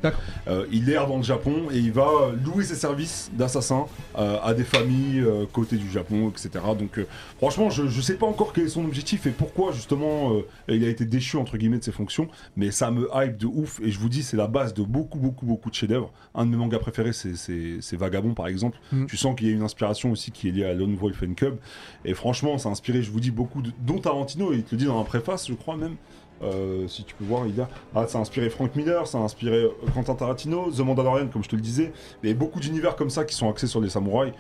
Euh, 0.48 0.66
il 0.72 0.90
erre 0.90 1.08
dans 1.08 1.18
le 1.18 1.24
Japon 1.24 1.64
et 1.72 1.78
il 1.78 1.92
va 1.92 2.08
louer 2.44 2.64
ses 2.64 2.76
services 2.76 3.32
d'assassin 3.34 3.86
euh, 4.18 4.38
à 4.44 4.54
des 4.54 4.64
familles 4.64 5.20
euh, 5.22 5.46
côté 5.52 5.78
du 5.78 5.90
Japon, 5.92 6.30
etc. 6.30 6.50
Donc, 6.78 6.98
euh, 7.00 7.06
franchement, 7.38 7.70
je, 7.70 7.88
je 7.88 8.02
sais 8.02 8.16
pas 8.16 8.26
encore 8.26 8.54
quel 8.54 8.66
est 8.66 8.70
son 8.70 8.86
objectif 8.86 9.26
et 9.28 9.32
pourquoi 9.32 9.72
justement 9.72 10.34
euh, 10.34 10.42
il 10.68 10.84
a 10.84 10.90
été 10.90 11.06
déchu 11.06 11.38
entre 11.38 11.58
guillemets 11.58 11.80
de 11.80 11.84
ses 11.84 11.92
fonctions, 11.92 12.28
mais 12.58 12.72
ça 12.72 12.92
me 12.92 13.10
hype 13.16 13.38
de 13.38 13.46
ouf 13.46 13.80
et 13.84 13.92
je 13.92 14.00
vous 14.00 14.10
dis, 14.10 14.24
c'est 14.24 14.38
la 14.38 14.48
base 14.48 14.74
de 14.74 14.84
beaucoup, 14.84 15.20
beaucoup, 15.20 15.46
beaucoup 15.46 15.70
de 15.70 15.76
chefs-d'œuvre. 15.76 16.12
Un 16.34 16.46
de 16.46 16.52
mes 16.52 16.58
mangas 16.58 16.80
préférés, 16.80 17.14
c'est- 17.14 17.96
Vagabond 17.96 18.34
par 18.34 18.48
exemple. 18.48 18.78
Mm. 18.92 19.06
Tu 19.06 19.16
sens 19.16 19.36
qu'il 19.38 19.48
y 19.48 19.50
a 19.52 19.54
une 19.54 19.62
inspiration 19.62 20.12
aussi 20.12 20.32
qui 20.32 20.50
est 20.50 20.52
liée 20.52 20.66
à 20.66 20.74
Lone 20.74 20.96
Wolf 20.96 21.24
and 21.24 21.34
Cub. 21.36 21.56
Et 22.04 22.14
franchement, 22.14 22.58
ça 22.58 22.68
a 22.68 22.72
inspiré, 22.74 23.02
je 23.06 23.12
vous 23.12 23.20
dis, 23.20 23.32
beaucoup 23.32 23.62
de. 23.62 23.72
dont 23.80 24.00
Tarantino, 24.00 24.52
et 24.52 24.58
il 24.58 24.64
te 24.64 24.72
le 24.72 24.78
dit 24.78 24.86
dans 24.86 24.98
la 24.98 25.06
préface, 25.06 25.48
je 25.48 25.54
crois 25.54 25.78
même. 25.78 25.96
Euh, 26.44 26.88
si 26.90 27.04
tu 27.06 27.16
peux 27.16 27.24
voir, 27.24 27.48
il 27.48 27.56
y 27.56 27.62
a. 27.62 27.70
Ah, 27.96 28.08
ça 28.08 28.18
a 28.18 28.22
inspiré 28.22 28.50
Frank 28.50 28.76
Miller, 28.76 29.08
ça 29.08 29.18
a 29.18 29.22
inspiré 29.22 29.64
euh, 29.64 29.70
Quentin 29.94 30.16
Tarantino, 30.16 30.70
The 30.70 30.80
Mandalorian, 30.80 31.28
comme 31.28 31.44
je 31.44 31.50
te 31.50 31.56
le 31.56 31.62
disais. 31.62 31.94
A 32.26 32.34
beaucoup 32.34 32.60
d'univers 32.60 32.96
comme 32.96 33.10
ça 33.10 33.24
qui 33.24 33.36
sont 33.36 33.50
axés 33.50 33.68
sur 33.68 33.80
les 33.80 33.90
samouraïs. 33.90 34.34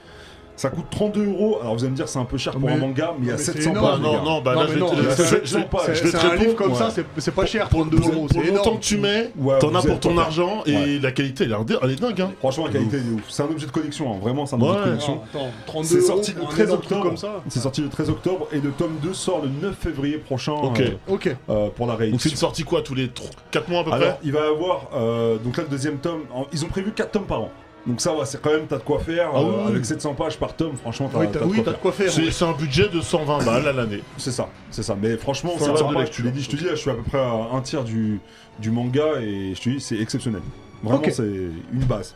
Ça 0.56 0.69
coûte 0.69 0.86
32 0.90 1.25
euros. 1.28 1.57
Alors 1.62 1.74
vous 1.75 1.81
allez 1.84 1.92
me 1.92 1.96
dire, 1.96 2.07
c'est 2.07 2.18
un 2.19 2.24
peu 2.25 2.38
cher 2.38 2.54
pour 2.54 2.62
Mais- 2.69 2.72
un 2.74 2.78
manga, 2.78 3.13
mais 3.19 3.25
il 3.25 3.28
y 3.28 3.31
a 3.31 3.34
mais 3.34 3.38
c'est 3.40 3.52
700 3.54 3.72
énorme. 3.72 3.92
pages. 3.92 4.00
non, 4.00 4.24
non, 4.24 4.42
bah 4.42 4.54
Non, 4.56 4.62
là, 4.62 4.68
je 4.72 4.80
non, 4.80 4.88
je 4.96 5.02
vais 5.02 6.12
te 6.12 6.25
un 6.25 6.36
livre 6.36 6.56
comme 6.56 6.72
ouais. 6.72 6.78
ça, 6.78 6.90
c'est- 7.18 7.31
pas 7.31 7.46
cher. 7.46 7.68
Pour, 7.68 7.81
32 7.81 7.98
pour- 7.98 8.07
euros, 8.12 8.28
pour 8.28 8.31
c'est 8.42 8.48
le 8.48 8.52
montant 8.54 8.75
que 8.78 8.81
tu 8.81 8.98
mets, 8.98 9.31
Ouais, 9.38 9.60
t'en 9.60 9.75
as 9.75 9.81
pour 9.81 10.00
ton 10.00 10.18
argent 10.18 10.63
et 10.66 10.75
Ouais. 10.75 11.00
la 11.02 11.12
qualité, 11.12 11.44
elle 11.44 11.52
est, 11.52 11.78
elle 11.84 11.92
est 11.92 12.02
dingue. 12.02 12.22
Hein. 12.22 12.31
Franchement, 12.40 12.66
la 12.68 12.72
qualité 12.72 12.98
est 12.98 13.13
ouf. 13.13 13.24
C'est 13.28 13.44
un 13.44 13.48
objet 13.48 13.66
de 13.66 13.72
collection, 13.72 14.13
hein. 14.13 14.18
vraiment, 14.22 14.46
c'est 14.46 14.56
un 14.56 14.62
objet 14.62 14.78
de 14.80 14.84
collection. 14.84 15.22
Ah, 15.24 15.28
attends, 15.38 15.48
32 15.66 15.88
C'est 15.88 16.02
sorti 16.02 16.31
le 16.34 16.42
un 16.42 16.46
13 16.46 16.60
énorme 16.68 16.80
truc 16.80 16.92
octobre. 16.94 17.04
comme 17.10 17.18
ça. 17.18 17.44
C'est 17.50 17.60
sorti 17.60 17.81
le 17.81 17.90
13 17.90 18.10
octobre 18.10 18.48
et 18.54 18.60
le 18.62 18.72
tome 18.72 18.96
2 19.04 19.13
sort 19.13 19.42
le 19.44 19.50
9 19.50 19.75
février 19.78 20.18
prochain 20.18 20.54
Ok. 20.54 20.80
euh, 20.80 20.90
Ok. 21.10 21.36
euh, 21.50 21.68
pour 21.75 21.86
la 21.88 21.94
Donc 21.94 22.00
c'est 22.00 22.04
réédition. 22.06 22.30
une 22.31 22.38
sortie 22.38 22.63
quoi 22.63 22.81
tous 22.81 22.96
les 22.96 23.12
4 23.51 23.68
mois 23.69 23.81
à 23.81 23.84
peu 23.84 23.92
Alors, 23.92 24.08
près 24.08 24.18
il 24.24 24.31
va 24.31 24.40
y 24.40 24.44
avoir 24.48 24.90
euh, 24.96 25.38
donc 25.38 25.58
là 25.58 25.63
le 25.63 25.69
deuxième 25.69 25.98
tome. 25.98 26.22
ils 26.54 26.63
ont 26.63 26.68
prévu 26.69 26.92
4 26.94 27.12
tomes 27.12 27.25
par 27.25 27.42
an. 27.42 27.51
Donc 27.88 28.02
ça 28.02 28.14
va, 28.16 28.26
c'est 28.26 28.42
quand 28.42 28.50
même 28.52 28.66
t'as 28.68 28.78
de 28.80 28.84
quoi 28.84 29.00
faire 29.00 29.30
Ah 29.34 29.40
euh, 29.40 29.44
oui, 29.66 29.72
avec 29.72 29.86
700 29.86 30.16
pages 30.16 30.38
par 30.40 30.56
tome. 30.56 30.76
Franchement, 30.76 31.10
t'as 31.14 31.20
Oui, 31.20 31.28
t'as 31.32 31.40
t'as 31.40 31.46
de 31.46 31.50
oui, 31.52 31.56
quoi 31.58 31.64
t'as 31.66 31.72
faire. 31.72 31.78
de 31.78 31.82
quoi 31.84 31.92
faire. 31.92 32.12
C'est 32.34 32.46
un 32.46 32.52
budget 32.54 32.90
de 32.90 33.00
120 33.00 33.44
balles 33.46 33.68
à 33.68 33.74
l'année. 33.74 34.02
C'est 34.18 34.32
ça, 34.32 34.50
c'est 34.72 34.82
ça. 34.84 34.98
Mais 35.00 35.18
franchement, 35.18 35.52
Faut 35.58 35.66
c'est 35.66 35.72
la 35.72 35.78
sympa. 35.78 35.92
blague, 35.92 36.08
Je 36.12 36.18
te 36.18 36.22
l'ai 36.24 36.32
dit, 36.32 36.42
je 36.42 36.50
te 36.50 36.56
dis, 36.56 36.66
je 36.68 36.76
suis 36.76 36.90
à 36.90 36.96
peu 36.96 37.04
près 37.04 37.20
à 37.20 37.32
un 37.54 37.62
tiers 37.62 37.84
du, 37.84 38.20
du 38.60 38.72
manga 38.72 39.20
et 39.22 39.54
je 39.56 39.62
te 39.62 39.70
dis, 39.70 39.80
c'est 39.80 40.00
exceptionnel. 40.00 40.42
Vraiment, 40.84 41.02
c'est 41.12 41.24
une 41.24 41.84
base. 41.88 42.16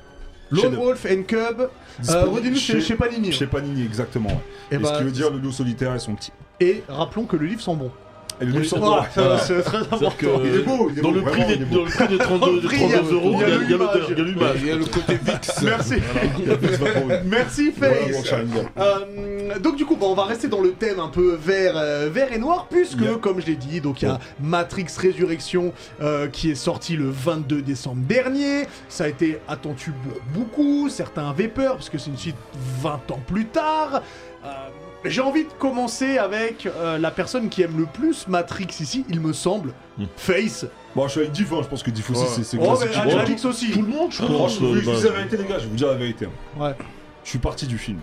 Lone. 0.51 0.75
Wolf 0.75 1.05
and 1.05 1.23
Cub. 1.27 1.61
Euh, 2.09 2.25
Redis-nous 2.25 2.55
chez, 2.55 2.81
chez 2.81 2.95
Panini. 2.95 3.31
Chez 3.31 3.45
Panini, 3.45 3.83
exactement. 3.85 4.29
ouais. 4.29 4.35
Et, 4.71 4.75
Et, 4.75 4.77
bah, 4.79 4.93
ce 4.93 4.97
qui 4.97 5.03
veut 5.03 5.11
dire 5.11 5.29
le 5.29 5.37
loup 5.37 5.51
solitaire 5.51 5.93
et 5.93 5.99
son 5.99 6.15
petit. 6.15 6.31
et 6.59 6.83
rappelons 6.89 7.25
que 7.25 7.35
le 7.35 7.45
livre 7.45 7.61
sent 7.61 7.75
bon. 7.75 7.91
Et 8.41 8.45
le 8.45 8.51
loup 8.51 8.57
Oui, 8.59 8.67
solitaire. 8.67 8.89
Voilà, 8.89 9.09
ça, 9.09 9.21
voilà. 9.21 9.37
c'est 9.39 9.61
très 9.61 9.77
important. 9.77 10.09
Il 10.43 10.55
est 10.55 10.59
beau, 10.63 10.89
il 10.91 10.99
est 10.99 11.01
Dans 11.01 11.11
le, 11.11 11.21
prix 11.21 11.45
des, 11.45 11.53
il 11.55 11.61
est 11.61 11.65
beau. 11.65 11.75
dans 11.79 11.83
le 11.85 11.89
prix 11.91 12.07
des 12.07 12.17
32, 12.17 12.39
Dans 12.39 12.51
le 12.53 12.61
des 12.61 12.67
prix, 12.67 12.77
32 12.77 12.87
il 12.87 12.91
y 12.91 12.95
a- 12.95 13.13
euros, 13.13 13.31
il 13.33 13.39
y 13.39 13.43
a 13.43 13.47
il 13.47 13.51
y 13.51 13.55
a 13.55 13.57
l'image. 13.59 13.79
l'odeur, 13.79 14.09
il 14.11 14.17
y 14.17 14.21
a 14.21 14.23
l'image. 14.23 14.55
Il 14.61 14.67
y 14.67 14.71
a 14.71 14.75
le 14.75 14.85
côté 14.85 15.19
VIX. 15.21 15.61
Merci. 15.63 15.93
Merci 17.25 17.71
Face. 17.71 18.33
Euh, 18.77 19.59
donc 19.59 19.75
du 19.75 19.85
coup, 19.85 19.95
bon, 19.95 20.11
on 20.11 20.15
va 20.15 20.23
rester 20.25 20.47
dans 20.47 20.61
le 20.61 20.71
thème 20.71 20.99
un 20.99 21.09
peu 21.09 21.35
vert, 21.35 21.73
euh, 21.75 22.09
vert 22.11 22.31
et 22.33 22.37
noir, 22.39 22.67
puisque, 22.69 22.99
Yeah. 23.01 23.15
comme 23.21 23.39
je 23.41 23.45
l'ai 23.47 23.55
dit, 23.55 23.81
donc 23.81 24.01
il 24.01 24.05
y 24.05 24.11
a 24.11 24.19
Matrix 24.41 24.87
Résurrection 24.97 25.73
euh, 26.01 26.27
qui 26.27 26.51
est 26.51 26.55
sorti 26.55 26.95
le 26.95 27.09
22 27.09 27.61
décembre 27.61 28.01
dernier. 28.07 28.67
Ça 28.89 29.05
a 29.05 29.07
été 29.07 29.39
attendu 29.47 29.91
pour 30.03 30.21
beaucoup. 30.33 30.89
Certains 30.89 31.29
avaient 31.29 31.47
peur 31.47 31.73
parce 31.75 31.89
que 31.89 31.97
c'est 31.97 32.09
une 32.09 32.17
suite 32.17 32.35
20 32.81 33.11
ans 33.11 33.19
plus 33.27 33.45
tard. 33.45 34.01
Euh, 34.45 34.49
J'ai 35.05 35.21
envie 35.21 35.45
de 35.45 35.49
commencer 35.57 36.17
avec 36.17 36.65
euh, 36.65 36.97
la 36.97 37.09
personne 37.11 37.47
qui 37.47 37.61
aime 37.61 37.77
le 37.77 37.85
plus 37.85 38.27
Matrix 38.27 38.67
ici, 38.81 39.05
il 39.09 39.19
me 39.21 39.31
semble, 39.33 39.73
Hmm. 39.97 40.05
Face. 40.17 40.65
Bon, 40.95 41.05
je 41.07 41.11
suis 41.11 41.19
avec 41.21 41.31
Diff, 41.33 41.51
hein, 41.51 41.59
je 41.61 41.67
pense 41.67 41.83
que 41.83 41.91
Diff 41.91 42.09
aussi, 42.09 42.21
Ouais. 42.21 42.27
c'est 42.35 42.43
c'est 42.43 42.57
Oh, 42.57 42.75
classique. 42.75 42.89
mais 43.27 43.45
aussi. 43.45 43.71
Tout 43.71 43.81
le 43.81 43.87
monde, 43.87 44.11
je 44.11 44.23
pense. 44.25 44.55
je 44.55 44.59
vous 44.59 44.73
la 44.75 45.11
vérité, 45.11 45.37
les 45.37 45.43
gars, 45.45 45.57
je 45.59 45.63
vais 45.63 45.69
vous 45.69 45.75
dire 45.75 45.87
la 45.87 45.93
vérité. 45.95 46.25
hein. 46.25 46.61
Ouais. 46.61 46.75
Je 47.23 47.29
suis 47.29 47.39
parti 47.39 47.67
du 47.67 47.77
film. 47.77 47.99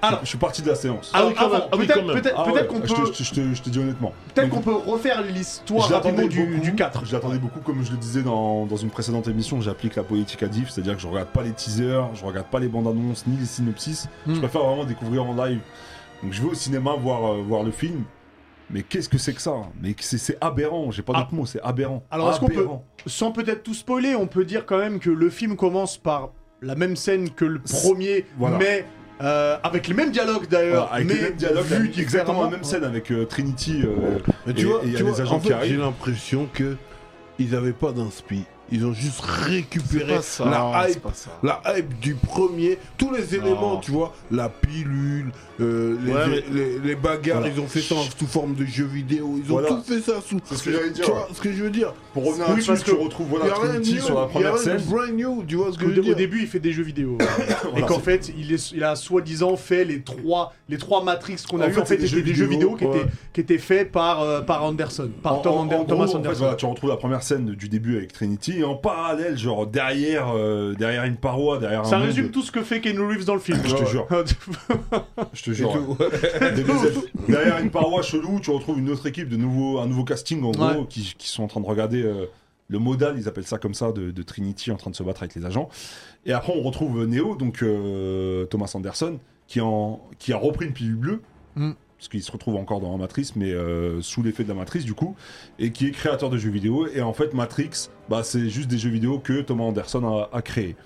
Alors- 0.00 0.20
je 0.22 0.28
suis 0.28 0.38
parti 0.38 0.62
de 0.62 0.68
la 0.68 0.74
séance. 0.76 1.10
Ah 1.12 1.26
oui, 1.26 1.34
quand 1.36 1.46
avant, 1.46 1.52
même. 1.54 1.62
Ah 1.72 1.76
oui, 1.76 1.86
peut-être 1.86 2.04
Ah 2.08 2.12
peut-être 2.44 2.52
ouais, 2.54 2.66
qu'on 2.68 2.80
peut, 2.80 2.86
je 2.86 2.94
te- 3.12 3.22
je 3.24 3.34
te- 3.34 3.54
je 3.54 3.62
te 3.62 3.68
dis 3.68 3.78
honnêtement. 3.80 4.12
peut-être 4.34 4.48
Donc, 4.48 4.64
qu'on 4.64 4.70
peut 4.70 4.90
refaire 4.90 5.22
l'histoire 5.22 5.88
rapidement 5.88 6.26
du, 6.28 6.44
beaucoup, 6.46 6.60
du 6.62 6.74
4. 6.76 7.04
Je 7.04 7.12
l'attendais 7.12 7.38
beaucoup, 7.38 7.58
comme 7.60 7.84
je 7.84 7.90
le 7.90 7.96
disais 7.96 8.22
dans, 8.22 8.64
dans 8.66 8.76
une 8.76 8.90
précédente 8.90 9.26
émission, 9.28 9.60
j'applique 9.60 9.96
la 9.96 10.04
politique 10.04 10.42
à 10.44 10.46
Diff, 10.46 10.70
c'est-à-dire 10.70 10.94
que 10.94 11.02
je 11.02 11.08
regarde 11.08 11.28
pas 11.28 11.42
les 11.42 11.50
teasers, 11.52 12.04
je 12.14 12.24
regarde 12.24 12.46
pas 12.46 12.60
les 12.60 12.68
bandes 12.68 12.86
annonces 12.86 13.26
ni 13.26 13.36
les 13.38 13.46
synopsis. 13.46 14.06
Je 14.26 14.32
Hmm. 14.34 14.38
préfère 14.38 14.62
vraiment 14.62 14.84
découvrir 14.84 15.24
en 15.24 15.34
live. 15.44 15.60
Donc 16.22 16.32
je 16.32 16.42
vais 16.42 16.48
au 16.48 16.54
cinéma 16.54 16.94
voir, 16.94 17.32
euh, 17.34 17.42
voir 17.42 17.62
le 17.62 17.70
film. 17.70 18.02
Mais 18.70 18.82
qu'est-ce 18.82 19.08
que 19.08 19.16
c'est 19.16 19.32
que 19.32 19.40
ça? 19.40 19.54
Mais 19.80 19.94
c'est 20.00 20.18
c'est 20.18 20.36
aberrant, 20.42 20.90
j'ai 20.90 21.02
pas 21.02 21.14
Ah. 21.16 21.20
d'autre 21.20 21.34
mot, 21.34 21.46
c'est 21.46 21.62
aberrant. 21.62 22.04
Alors, 22.10 22.30
est-ce 22.30 22.40
qu'on 22.40 22.48
peut-. 22.48 22.66
Sans 23.06 23.32
peut-être 23.32 23.62
tout 23.62 23.72
spoiler, 23.74 24.14
on 24.14 24.26
peut 24.26 24.44
dire 24.44 24.66
quand 24.66 24.78
même 24.78 24.98
que 24.98 25.08
le 25.10 25.30
film 25.30 25.56
commence 25.56 25.96
par 25.96 26.30
la 26.60 26.74
même 26.74 26.94
scène 26.96 27.30
que 27.30 27.44
le 27.46 27.60
premier, 27.60 28.26
voilà. 28.36 28.58
mais 28.58 28.84
euh, 29.22 29.56
avec 29.62 29.88
les 29.88 29.94
mêmes 29.94 30.10
dialogues 30.10 30.48
d'ailleurs, 30.48 30.88
Voilà, 30.88 30.92
avec 30.96 31.08
mais 31.08 31.14
les 31.14 31.20
mêmes 31.22 31.34
dialogues, 31.36 31.64
vu 31.64 31.92
exactement 31.98 32.42
la 32.44 32.50
même 32.50 32.64
scène 32.64 32.84
avec 32.84 33.10
euh, 33.10 33.24
Trinity. 33.24 33.82
euh, 33.84 34.18
Mais 34.44 34.52
Et- 34.52 34.54
tu 34.54 34.66
vois, 34.66 34.80
et 34.84 34.88
y 34.88 34.96
a 34.96 35.00
les 35.00 35.20
agents 35.22 35.36
en 35.36 35.40
qui 35.40 35.48
fait, 35.48 35.54
arrivent. 35.54 35.70
j'ai 35.72 35.76
l'impression 35.78 36.48
que 36.52 36.76
ils 37.38 37.54
avaient 37.54 37.72
pas 37.72 37.92
d'inspi. 37.92 38.44
Ils 38.70 38.84
ont 38.84 38.92
juste 38.92 39.20
récupéré 39.22 40.18
ça, 40.22 40.44
la 40.44 40.88
hype, 40.90 41.06
ça. 41.14 41.30
la 41.42 41.62
hype 41.78 41.98
du 42.00 42.14
premier, 42.14 42.78
tous 42.98 43.12
les 43.12 43.34
éléments, 43.34 43.74
Non. 43.74 43.80
tu 43.80 43.90
vois, 43.92 44.14
la 44.30 44.48
pilule, 44.48 45.30
euh, 45.60 45.96
les, 46.04 46.12
Ouais, 46.12 46.20
mais- 46.28 46.44
les- 46.52 46.78
les 46.78 46.94
bagarres, 46.94 47.38
Voilà. 47.40 47.54
ils 47.54 47.60
ont 47.60 47.66
fait 47.66 47.80
ça 47.80 47.94
sous 48.18 48.26
forme 48.26 48.54
de 48.54 48.64
jeux 48.66 48.84
vidéo, 48.84 49.36
ils 49.38 49.44
ont 49.50 49.54
Voilà. 49.54 49.68
tout 49.68 49.82
fait 49.82 50.00
ça 50.00 50.20
sous. 50.20 50.38
C'est 50.44 50.56
ce 50.56 50.62
que 50.64 50.72
j'allais 50.72 50.90
dire. 50.90 51.04
Tu 51.06 51.10
vois 51.10 51.28
ce 51.32 51.40
que 51.40 51.52
je 51.52 51.62
veux 51.62 51.70
dire? 51.70 51.94
Pour 52.12 52.26
revenir 52.26 52.44
Oui, 52.48 52.50
là-dessus, 52.56 52.66
parce 52.68 52.84
tu 52.84 52.90
que 52.90 52.96
retrouves 52.96 53.28
voilà, 53.28 53.46
Trinity 53.54 54.00
sur 54.00 54.20
la 54.20 54.26
première 54.26 54.58
scène. 54.58 54.80
brand 54.88 55.12
new, 55.12 55.44
tu 55.46 55.56
vois 55.56 55.72
ce 55.72 55.78
que 55.78 55.84
Au, 55.86 55.88
je 55.88 55.94
veux 55.94 56.00
au 56.00 56.04
dire? 56.04 56.16
début, 56.16 56.40
il 56.42 56.46
fait 56.46 56.60
des 56.60 56.72
jeux 56.72 56.82
vidéo. 56.82 57.16
et 57.76 57.80
qu'en 57.82 57.98
fait, 58.00 58.30
il, 58.36 58.84
a 58.84 58.96
soi-disant 58.96 59.56
fait 59.56 59.84
les 59.84 60.02
trois, 60.02 60.52
les 60.68 60.78
trois 60.78 61.02
Matrix 61.02 61.36
qu'on 61.48 61.60
a 61.60 61.70
fait, 61.70 61.80
En 61.80 61.84
fait, 61.84 61.96
des 61.96 62.06
c'était 62.06 62.16
jeux 62.16 62.22
des 62.22 62.34
jeux 62.34 62.46
vidéo 62.46 62.76
qui, 62.76 63.40
étaient, 63.40 63.58
faits 63.58 63.90
par, 63.92 64.20
euh, 64.22 64.40
par 64.42 64.62
Anderson, 64.64 65.10
par 65.22 65.40
Thomas 65.42 65.64
gros, 65.64 65.64
en 65.64 65.86
fait, 65.86 66.16
Anderson. 66.16 66.54
tu 66.58 66.66
retrouves 66.66 66.90
la 66.90 66.96
première 66.96 67.22
scène 67.22 67.46
du 67.54 67.68
début 67.68 67.96
avec 67.96 68.12
Trinity 68.12 68.57
en 68.64 68.74
parallèle, 68.74 69.36
genre 69.38 69.66
derrière, 69.66 70.28
euh, 70.34 70.74
derrière 70.74 71.04
une 71.04 71.16
paroi, 71.16 71.58
derrière 71.58 71.86
Ça 71.86 71.96
un 71.98 72.00
résume 72.00 72.24
monde, 72.24 72.32
tout 72.32 72.42
ce 72.42 72.52
que 72.52 72.62
fait 72.62 72.80
Keanu 72.80 73.00
Reeves 73.06 73.24
dans 73.24 73.34
le 73.34 73.40
film. 73.40 73.58
Je 73.64 73.74
te 73.74 73.84
jure. 73.84 74.06
je 75.32 75.42
te 75.42 75.50
jure. 75.52 75.72
derrière 77.28 77.58
une 77.58 77.70
paroi 77.70 78.02
chelou, 78.02 78.40
tu 78.40 78.50
retrouves 78.50 78.78
une 78.78 78.90
autre 78.90 79.06
équipe 79.06 79.28
de 79.28 79.36
nouveau, 79.36 79.78
un 79.78 79.86
nouveau 79.86 80.04
casting 80.04 80.42
en 80.44 80.50
gros, 80.50 80.64
Ouais. 80.64 80.86
qui, 80.88 81.14
qui 81.16 81.28
sont 81.28 81.42
en 81.42 81.48
train 81.48 81.60
de 81.60 81.66
regarder 81.66 82.02
euh, 82.02 82.26
le 82.68 82.78
modal, 82.78 83.16
ils 83.18 83.28
appellent 83.28 83.46
ça 83.46 83.58
comme 83.58 83.74
ça, 83.74 83.92
de, 83.92 84.10
de 84.10 84.22
Trinity 84.22 84.70
en 84.70 84.76
train 84.76 84.90
de 84.90 84.96
se 84.96 85.02
battre 85.02 85.22
avec 85.22 85.34
les 85.34 85.44
agents. 85.46 85.68
Et 86.26 86.32
après, 86.32 86.52
on 86.54 86.62
retrouve 86.62 87.06
Neo, 87.06 87.34
donc 87.36 87.62
euh, 87.62 88.44
Thomas 88.46 88.70
Anderson, 88.74 89.18
qui, 89.46 89.60
en, 89.60 90.00
qui 90.18 90.32
a 90.32 90.36
repris 90.36 90.66
une 90.66 90.72
pilule 90.72 90.96
bleue. 90.96 91.22
Mm. 91.56 91.72
Parce 91.98 92.08
qu'il 92.08 92.22
se 92.22 92.30
retrouve 92.30 92.54
encore 92.54 92.78
dans 92.80 92.92
la 92.92 92.96
matrice, 92.98 93.34
mais 93.34 93.50
euh, 93.50 94.00
sous 94.02 94.22
l'effet 94.22 94.44
de 94.44 94.48
la 94.48 94.54
matrice 94.54 94.84
du 94.84 94.94
coup, 94.94 95.16
et 95.58 95.72
qui 95.72 95.88
est 95.88 95.90
créateur 95.90 96.30
de 96.30 96.38
jeux 96.38 96.50
vidéo. 96.50 96.86
Et 96.86 97.00
en 97.02 97.12
fait, 97.12 97.34
Matrix, 97.34 97.88
bah, 98.08 98.22
c'est 98.22 98.48
juste 98.48 98.68
des 98.68 98.78
jeux 98.78 98.90
vidéo 98.90 99.18
que 99.18 99.42
Thomas 99.42 99.64
Anderson 99.64 100.28
a, 100.32 100.36
a 100.36 100.42
créé. 100.42 100.76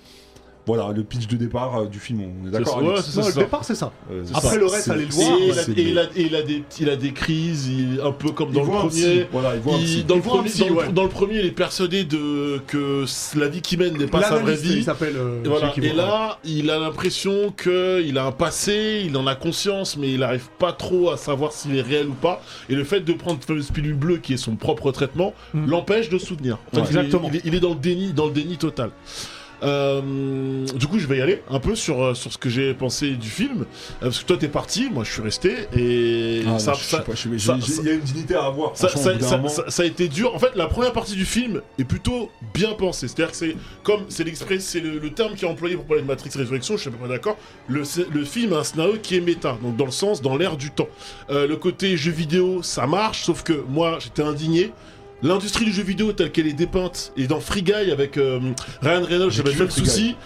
Voilà, 0.65 0.93
le 0.95 1.03
pitch 1.03 1.27
de 1.27 1.35
départ 1.35 1.77
euh, 1.77 1.85
du 1.87 1.99
film, 1.99 2.21
on 2.21 2.47
est 2.47 2.51
d'accord 2.51 2.75
ça, 2.79 3.21
ouais, 3.21 3.27
le 3.27 3.33
départ, 3.41 3.65
c'est 3.65 3.75
ça. 3.75 3.91
Euh, 4.09 4.23
Après, 4.33 4.49
ça. 4.51 4.57
le 4.57 4.65
reste, 4.65 4.89
allez 4.89 5.05
le 5.05 5.11
voir. 5.11 5.37
Et, 5.37 5.43
il 5.47 5.51
a, 5.51 5.53
c'est- 5.63 5.71
et 5.73 5.89
il 5.89 5.99
a- 5.99 6.03
et 6.15 6.21
il 6.21 6.35
a 6.37 6.41
des, 6.41 6.63
il 6.79 6.89
a 6.89 6.95
des 6.95 7.11
crises, 7.11 7.67
il- 7.67 7.99
un 8.01 8.13
peu 8.13 8.31
comme 8.31 8.51
dans 8.53 8.61
le 8.63 8.69
premier. 8.69 9.27
dans, 9.33 10.15
le 10.15 10.21
premier, 10.21 10.47
le- 10.69 11.35
le 11.35 11.39
il 11.41 11.45
est 11.47 11.51
persuadé 11.51 12.05
de, 12.05 12.59
que 12.65 13.03
la 13.37 13.49
vie 13.49 13.61
qu'il 13.61 13.79
mène 13.79 13.97
n'est 13.97 14.07
pas 14.07 14.21
sa 14.23 14.37
vraie 14.37 14.55
vie. 14.55 14.83
s'appelle. 14.83 15.15
euh, 15.17 15.43
Et, 15.43 15.47
voilà. 15.49 15.73
Et 15.75 15.89
voit. 15.89 15.95
là, 15.97 16.39
il 16.45 16.69
a 16.69 16.79
l'impression 16.79 17.51
qu'il 17.51 18.17
a 18.17 18.25
un 18.25 18.31
passé, 18.31 19.03
il 19.05 19.17
en 19.17 19.27
a 19.27 19.35
conscience, 19.35 19.97
mais 19.97 20.13
il 20.13 20.19
n'arrive 20.19 20.47
pas 20.59 20.71
trop 20.71 21.09
à 21.11 21.17
savoir 21.17 21.51
s'il 21.51 21.75
est 21.75 21.81
réel 21.81 22.07
ou 22.07 22.13
pas. 22.13 22.41
Et 22.69 22.75
le 22.75 22.85
fait 22.85 23.01
de 23.01 23.11
prendre 23.13 23.37
cette 23.39 23.47
fameuse 23.49 23.69
pilule 23.71 23.95
bleue, 23.95 24.17
qui 24.17 24.33
est 24.33 24.37
son 24.37 24.55
propre 24.55 24.91
traitement, 24.93 25.33
Mm. 25.53 25.65
l'empêche 25.69 26.07
de 26.09 26.17
se 26.17 26.25
soutenir. 26.27 26.57
Exactement. 26.77 27.29
Il 27.31 27.35
est, 27.37 27.41
il 27.45 27.55
est 27.55 27.59
dans 27.59 27.69
le 27.73 27.79
déni, 27.79 28.13
dans 28.13 28.27
le 28.27 28.31
déni 28.31 28.55
total. 28.57 28.91
Euh, 29.61 30.65
du 30.75 30.87
coup, 30.87 30.99
je 30.99 31.07
vais 31.07 31.17
y 31.17 31.21
aller 31.21 31.41
un 31.49 31.59
peu 31.59 31.75
sur, 31.75 32.01
euh, 32.03 32.13
sur 32.13 32.31
ce 32.33 32.37
que 32.37 32.49
j'ai 32.49 32.73
pensé 32.73 33.11
du 33.11 33.29
film. 33.29 33.61
Euh, 33.61 34.05
parce 34.05 34.19
que 34.19 34.25
toi, 34.25 34.37
t'es 34.37 34.47
parti, 34.47 34.89
moi, 34.91 35.03
je 35.03 35.11
suis 35.11 35.21
resté. 35.21 35.67
Et 35.75 36.43
Ah, 36.47 36.59
ça, 36.59 36.73
il 37.81 37.85
y 37.85 37.89
a 37.89 37.93
une 37.93 37.99
dignité 38.01 38.35
à 38.35 38.45
avoir. 38.45 38.75
ça, 38.75 38.87
a 39.83 39.85
été 39.85 40.07
dur. 40.07 40.33
En 40.35 40.39
fait, 40.39 40.51
la 40.55 40.67
première 40.67 40.93
partie 40.93 41.15
du 41.15 41.25
film 41.25 41.61
est 41.79 41.83
plutôt 41.83 42.29
bien 42.53 42.73
pensée. 42.73 43.07
C'est-à-dire 43.07 43.31
que 43.31 43.37
c'est 43.37 43.55
comme 43.83 44.01
c'est 44.09 44.23
l'express, 44.23 44.63
c'est 44.65 44.79
le, 44.79 44.99
le 44.99 45.09
terme 45.11 45.35
qui 45.35 45.45
est 45.45 45.47
employé 45.47 45.75
pour 45.75 45.85
parler 45.85 46.01
de 46.01 46.07
Matrix 46.07 46.31
Résurrection. 46.35 46.75
Je 46.75 46.81
suis 46.81 46.89
à 46.89 46.91
peu 46.91 46.97
près 46.97 47.09
d'accord. 47.09 47.37
Le, 47.67 47.83
le 48.11 48.25
film 48.25 48.53
a 48.53 48.57
un 48.59 48.63
scénario 48.63 48.95
qui 49.01 49.15
est 49.17 49.21
méta, 49.21 49.57
donc 49.61 49.75
dans 49.77 49.85
le 49.85 49.91
sens, 49.91 50.21
dans 50.21 50.35
l'air 50.37 50.57
du 50.57 50.71
temps. 50.71 50.87
Euh, 51.29 51.47
le 51.47 51.55
côté 51.55 51.95
jeu 51.97 52.11
vidéo, 52.11 52.61
ça 52.63 52.87
marche, 52.87 53.23
sauf 53.23 53.43
que 53.43 53.63
moi, 53.69 53.97
j'étais 54.01 54.23
indigné. 54.23 54.71
L'industrie 55.23 55.63
du 55.63 55.71
jeu 55.71 55.83
vidéo 55.83 56.11
telle 56.11 56.33
qu'elle 56.33 56.47
est 56.47 56.53
dépeinte 56.53 57.13
et 57.15 57.27
dans 57.27 57.39
Free 57.39 57.61
Guy 57.63 57.71
avec 57.91 58.17
euh, 58.17 58.41
Ryan 58.81 59.03
Reynolds, 59.03 59.31
j'avais 59.31 59.53
le 59.53 59.57
même 59.59 59.69
souci. 59.69 60.17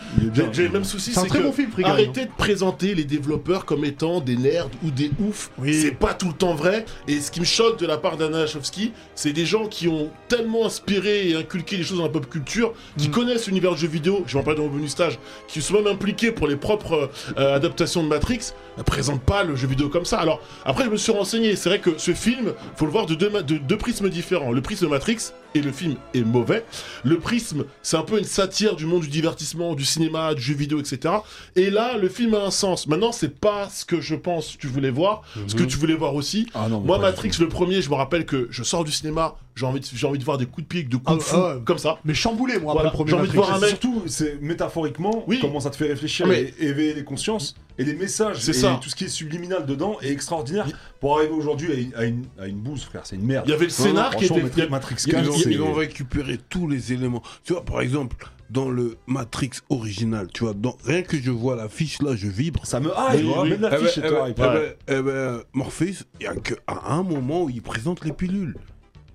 J'ai 0.52 0.64
le 0.64 0.70
même 0.70 0.84
souci, 0.84 1.14
C'est 1.14 1.30
que 1.30 1.38
bon 1.38 1.52
film, 1.52 1.70
Free 1.72 1.84
Guy, 1.84 1.90
arrêtez 1.90 2.26
de 2.26 2.32
présenter 2.36 2.96
les 2.96 3.04
développeurs 3.04 3.66
comme 3.66 3.86
étant 3.86 4.22
des 4.22 4.36
nerds 4.36 4.70
ou 4.84 4.90
des 4.90 5.12
oufs. 5.20 5.52
Oui. 5.60 5.76
C'est 5.80 5.92
pas 5.92 6.16
tout 6.16 6.30
le 6.30 6.34
temps 6.34 6.56
vrai. 6.56 6.84
Et 7.08 7.22
ce 7.22 7.30
qui 7.30 7.40
me 7.40 7.46
choque 7.46 7.78
de 7.80 7.86
la 7.86 7.98
part 7.98 8.18
d'Anna 8.18 8.40
Lachowski, 8.40 8.92
c'est 9.14 9.34
des 9.34 9.46
gens 9.46 9.68
qui 9.68 9.88
ont 9.88 10.10
tellement 10.30 10.66
inspiré 10.66 11.30
et 11.30 11.36
inculqué 11.36 11.78
les 11.78 11.84
choses 11.84 12.00
dans 12.00 12.06
la 12.06 12.10
pop 12.10 12.28
culture, 12.28 12.74
qui 12.98 13.10
Mm. 13.10 13.12
connaissent 13.12 13.46
l'univers 13.46 13.76
du 13.76 13.82
jeu 13.82 13.88
vidéo, 13.88 14.24
je 14.26 14.34
vais 14.34 14.40
en 14.40 14.44
parler 14.44 14.58
dans 14.58 14.66
mon 14.66 14.74
bonus 14.74 14.92
stage, 14.92 15.20
qui 15.48 15.62
sont 15.62 15.76
même 15.76 15.86
impliqués 15.86 16.32
pour 16.32 16.48
les 16.48 16.56
propres 16.56 17.12
euh, 17.38 17.56
adaptations 17.56 18.02
de 18.02 18.08
Matrix, 18.08 18.54
ne 18.80 18.82
présentent 18.84 19.22
pas 19.22 19.44
le 19.44 19.56
jeu 19.56 19.68
vidéo 19.68 19.90
comme 19.90 20.06
ça. 20.06 20.18
Alors, 20.18 20.42
après, 20.66 20.86
je 20.86 20.90
me 20.90 20.98
suis 20.98 21.12
renseigné. 21.12 21.56
C'est 21.56 21.70
vrai 21.70 21.80
que 21.80 22.00
ce 22.00 22.16
film, 22.16 22.54
faut 22.76 22.86
le 22.86 22.92
voir 22.92 23.06
de 23.06 23.14
deux, 23.14 23.30
de 23.30 23.58
deux 23.58 23.78
prismes 23.78 24.10
différents. 24.10 24.52
Le 24.52 24.62
prisme 24.62 24.87
Matrix 24.88 25.32
et 25.56 25.62
le 25.62 25.72
film 25.72 25.96
est 26.14 26.22
mauvais. 26.22 26.66
Le 27.04 27.20
prisme, 27.20 27.66
c'est 27.82 27.98
un 27.98 28.04
peu 28.04 28.20
une 28.20 28.26
satire 28.26 28.76
du 28.76 28.86
monde 28.86 29.02
du 29.02 29.10
divertissement, 29.10 29.76
du 29.76 29.86
cinéma, 29.86 30.34
du 30.34 30.42
jeu 30.42 30.54
vidéo, 30.54 30.80
etc. 30.80 31.16
Et 31.56 31.70
là, 31.70 31.98
le 31.98 32.10
film 32.10 32.34
a 32.36 32.40
un 32.46 32.52
sens. 32.52 32.88
Maintenant, 32.88 33.12
c'est 33.12 33.40
pas 33.40 33.70
ce 33.70 33.86
que 33.86 34.02
je 34.02 34.16
pense 34.16 34.54
que 34.54 34.58
tu 34.58 34.68
voulais 34.68 34.90
voir, 34.92 35.22
ce 35.48 35.56
que 35.56 35.64
tu 35.64 35.78
voulais 35.78 35.96
voir 35.96 36.16
aussi. 36.16 36.48
Ah 36.54 36.68
non, 36.70 36.82
Moi, 36.82 37.00
Matrix, 37.00 37.32
le 37.40 37.48
premier, 37.48 37.82
je 37.82 37.90
me 37.90 37.96
rappelle 37.96 38.26
que 38.26 38.48
je 38.52 38.64
sors 38.64 38.84
du 38.84 38.92
cinéma, 38.92 39.36
j'ai 39.58 39.66
envie, 39.66 39.80
de- 39.80 39.86
j'ai 39.92 40.08
envie 40.08 40.20
de 40.20 40.24
voir 40.24 40.38
des 40.38 40.46
coups 40.46 40.64
de 40.64 40.68
pied, 40.68 40.84
de 40.84 40.96
coups 40.96 41.04
Ah, 41.08 41.16
de 41.16 41.20
fou, 41.20 41.36
ah 41.38 41.56
ouais. 41.56 41.62
comme 41.66 41.78
ça. 41.78 41.98
Mais 42.06 42.14
chamboulé, 42.14 42.60
moi, 42.60 42.74
Voilà, 42.74 42.90
après 42.90 43.00
le 43.04 43.06
premier 43.06 43.10
j'ai 43.12 43.16
envie 43.18 43.32
de 43.32 43.36
Matrix. 43.36 43.48
voir 43.50 43.58
un 43.58 43.60
C'est 43.60 43.72
mec- 43.74 43.82
Surtout, 43.82 44.04
c'est 44.08 44.42
métaphoriquement 44.42 45.24
Oui. 45.28 45.40
comment 45.42 45.60
ça 45.60 45.70
te 45.70 45.76
fait 45.76 45.88
réfléchir 45.88 46.26
Ah, 46.28 46.32
mais- 46.32 46.54
et 46.60 46.66
éveiller 46.68 46.94
les 46.94 47.04
consciences 47.04 47.56
et 47.78 47.84
les 47.84 47.94
messages 47.96 48.38
C'est 48.40 48.52
et 48.52 48.54
ça. 48.54 48.80
tout 48.82 48.90
ce 48.90 48.96
qui 48.96 49.06
est 49.06 49.10
subliminal 49.10 49.66
dedans 49.66 49.98
est 50.02 50.12
extraordinaire 50.12 50.68
pour 51.00 51.18
arriver 51.18 51.34
aujourd'hui 51.34 51.72
à 51.72 51.76
une, 51.76 51.94
à, 51.96 52.04
une, 52.06 52.26
à 52.40 52.48
une 52.48 52.58
bouse, 52.60 52.84
frère. 52.84 53.02
C'est 53.06 53.16
une 53.16 53.26
merde. 53.26 53.46
Il 53.48 53.52
y 53.52 53.54
avait 53.54 53.66
le 53.66 53.72
Non, 53.72 53.78
non, 53.78 53.84
scénar 53.86 54.16
qui 54.16 54.26
était. 54.26 54.68
Matrix 54.70 54.96
Ils 55.06 55.12
4, 55.12 55.30
ont, 55.30 55.34
c'est- 55.34 55.50
ils 55.52 55.62
ont 55.62 55.74
récupéré 55.74 56.40
tous 56.50 56.68
les 56.68 56.94
éléments. 56.94 57.22
Tu 57.44 57.54
vois, 57.54 57.64
par 57.64 57.82
exemple, 57.82 58.16
dans 58.50 58.70
le 58.70 58.96
Matrix 59.08 59.50
original, 59.70 60.28
tu 60.34 60.46
vois, 60.46 60.54
dans, 60.54 60.78
rien 60.86 61.02
que 61.02 61.18
je 61.22 61.32
vois 61.32 61.56
l'affiche 61.58 62.02
là, 62.02 62.16
je 62.16 62.28
vibre. 62.28 62.66
Ça 62.66 62.80
me 62.80 62.88
hype, 62.88 62.96
Oui, 63.12 63.18
tu 63.20 63.24
vois, 63.26 63.42
oui. 63.44 63.50
même 63.50 63.58
Eh 63.60 63.62
ben, 63.62 63.70
l'affiche 63.70 63.98
eh 63.98 64.02
ben, 64.02 64.26
eh 64.28 64.34
ben, 64.34 64.62
eh 64.88 65.02
ben, 65.02 65.42
Morpheus, 65.54 66.04
il 66.20 66.24
y 66.24 66.28
a 66.28 66.34
qu'à 66.36 66.56
un 66.88 67.04
moment 67.04 67.44
où 67.44 67.50
il 67.50 67.62
présente 67.62 68.06
les 68.06 68.14
pilules. 68.14 68.56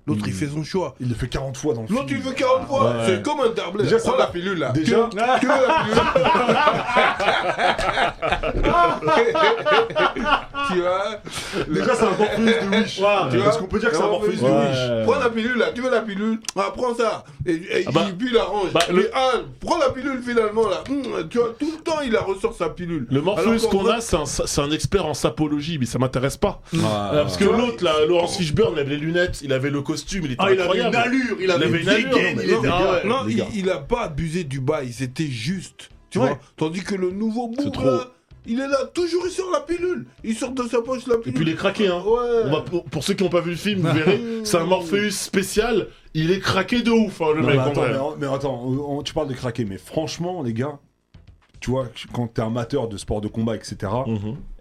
L'autre, 0.05 0.23
il 0.27 0.33
fait 0.33 0.47
son 0.47 0.63
choix. 0.63 0.95
Il 0.99 1.07
le 1.07 1.15
fait 1.15 1.29
40 1.29 1.55
fois 1.55 1.73
dans 1.73 1.81
le 1.81 1.87
film. 1.87 1.99
L'autre, 1.99 2.11
il 2.11 2.21
veut 2.21 2.33
40 2.33 2.67
fois. 2.67 2.91
Ouais. 2.91 3.03
C'est 3.05 3.23
comme 3.23 3.39
un 3.39 3.49
tablet. 3.51 3.83
Déjà, 3.83 3.97
Prends 3.99 4.17
la 4.17 4.27
pilule 4.27 4.59
là. 4.59 4.71
Déjà- 4.71 4.97
veux 4.97 5.09
la 5.15 5.39
pilule 5.39 5.53
Tu 10.71 10.79
vois 10.81 11.21
Déjà, 11.67 11.95
c'est 11.95 12.03
un 12.03 12.11
Morpheus 12.17 12.45
de 12.45 12.77
Wish. 12.77 12.95
Tu 13.31 13.37
vois 13.37 13.51
ce 13.51 13.57
qu'on 13.57 13.65
peut 13.67 13.79
dire 13.79 13.89
que 13.89 13.95
c'est 13.95 14.03
un 14.03 14.07
Morpheus 14.07 14.31
de. 14.31 14.41
Wish 14.43 15.05
Prends 15.05 15.19
la 15.19 15.29
pilule 15.29 15.57
là, 15.57 15.71
tu 15.73 15.81
veux 15.81 15.89
la 15.91 16.01
pilule 16.01 16.39
Ah, 16.55 16.71
prends 16.75 16.93
ça. 16.95 17.23
Et, 17.45 17.53
et 17.53 17.83
Ah 17.87 17.91
bah- 17.91 18.05
il 18.07 18.15
puis 18.15 18.27
il 18.31 18.37
arrange. 18.37 18.71
bah, 18.73 18.81
Et 18.89 18.93
le- 18.93 19.11
ah, 19.13 19.31
prends 19.59 19.77
la 19.77 19.89
pilule 19.89 20.21
finalement 20.25 20.67
là. 20.69 20.83
Hum, 20.89 21.27
tu 21.29 21.37
vois, 21.39 21.53
tout 21.59 21.71
le 21.77 21.83
temps 21.83 22.01
il 22.05 22.11
la 22.11 22.21
ressort 22.21 22.53
sa 22.55 22.69
pilule. 22.69 23.07
Le 23.09 23.21
Morpheus 23.21 23.67
qu'on 23.69 23.85
a, 23.87 23.99
c'est 24.01 24.15
un, 24.15 24.25
c'est 24.25 24.61
un 24.61 24.71
expert 24.71 25.05
en 25.05 25.13
sapologie, 25.13 25.77
mais 25.79 25.85
ça 25.85 25.99
m'intéresse 25.99 26.37
pas. 26.37 26.61
Ah, 26.83 27.11
Euh, 27.13 27.21
parce 27.23 27.37
que 27.37 27.45
l'autre, 27.45 27.83
là, 27.83 27.93
Laurence 28.07 28.37
Fishburne, 28.37 28.73
il 28.75 28.79
avait 28.79 28.89
les 28.91 28.97
lunettes, 28.97 29.39
il 29.41 29.51
avait 29.53 29.69
le 29.69 29.81
costume, 29.81 30.25
il 30.25 30.31
était 30.33 30.43
Ah, 30.43 30.51
il 30.51 30.53
avait 30.53 30.61
incroyable. 30.63 30.95
une 30.95 31.01
allure, 31.01 31.37
il 31.41 31.51
avait 31.51 31.65
avait 31.65 31.81
une 31.81 31.89
allure, 31.89 32.17
non, 33.05 33.25
il 33.27 33.69
Ah 33.69 33.73
a 33.73 33.77
pas 33.79 34.03
abusé 34.03 34.43
du 34.43 34.59
bail, 34.59 34.91
c'était 34.93 35.27
juste. 35.27 35.89
Tu 36.09 36.19
Ouais. 36.19 36.27
vois 36.27 36.39
Tandis 36.57 36.83
que 36.83 36.93
le 36.95 37.09
nouveau 37.09 37.51
là, 37.83 38.07
il 38.45 38.59
est 38.59 38.67
là, 38.67 38.85
toujours 38.93 39.23
il 39.25 39.31
sort 39.31 39.49
la 39.51 39.61
pilule. 39.61 40.05
Il 40.23 40.35
sort 40.35 40.51
de 40.51 40.63
sa 40.63 40.81
poche 40.81 41.07
la 41.07 41.15
Et 41.15 41.19
pilule. 41.19 41.33
puis 41.35 41.45
il 41.45 41.51
est 41.51 41.55
craqué, 41.55 41.87
hein. 41.87 42.01
Ouais. 42.05 42.43
On 42.45 42.51
va- 42.51 42.61
pour, 42.61 42.83
pour 42.85 43.03
ceux 43.03 43.13
qui 43.13 43.23
n'ont 43.23 43.29
pas 43.29 43.41
vu 43.41 43.51
le 43.51 43.55
film, 43.57 43.81
vous 43.81 43.93
verrez, 43.93 44.21
c'est 44.43 44.57
un 44.57 44.65
Morpheus 44.65 45.11
spécial. 45.11 45.87
Il 46.13 46.31
est 46.31 46.39
craqué 46.39 46.81
de 46.81 46.91
ouf, 46.91 47.21
hein, 47.21 47.33
le 47.35 47.41
Non, 47.41 47.47
mec. 47.47 47.55
mais 47.55 47.61
en 47.61 47.65
attends, 47.67 47.81
vrai. 47.81 47.91
mais, 48.19 48.27
mais 48.27 48.33
attends, 48.33 48.61
on- 48.65 48.97
on- 48.99 49.03
tu 49.03 49.13
parles 49.13 49.27
de 49.29 49.33
craquer, 49.33 49.65
mais 49.65 49.77
franchement, 49.77 50.43
les 50.43 50.53
gars, 50.53 50.79
tu 51.59 51.71
vois, 51.71 51.87
quand 52.13 52.27
t'es 52.27 52.41
amateur 52.41 52.87
de 52.87 52.97
sport 52.97 53.21
de 53.21 53.27
combat, 53.29 53.55
etc.. 53.55 53.91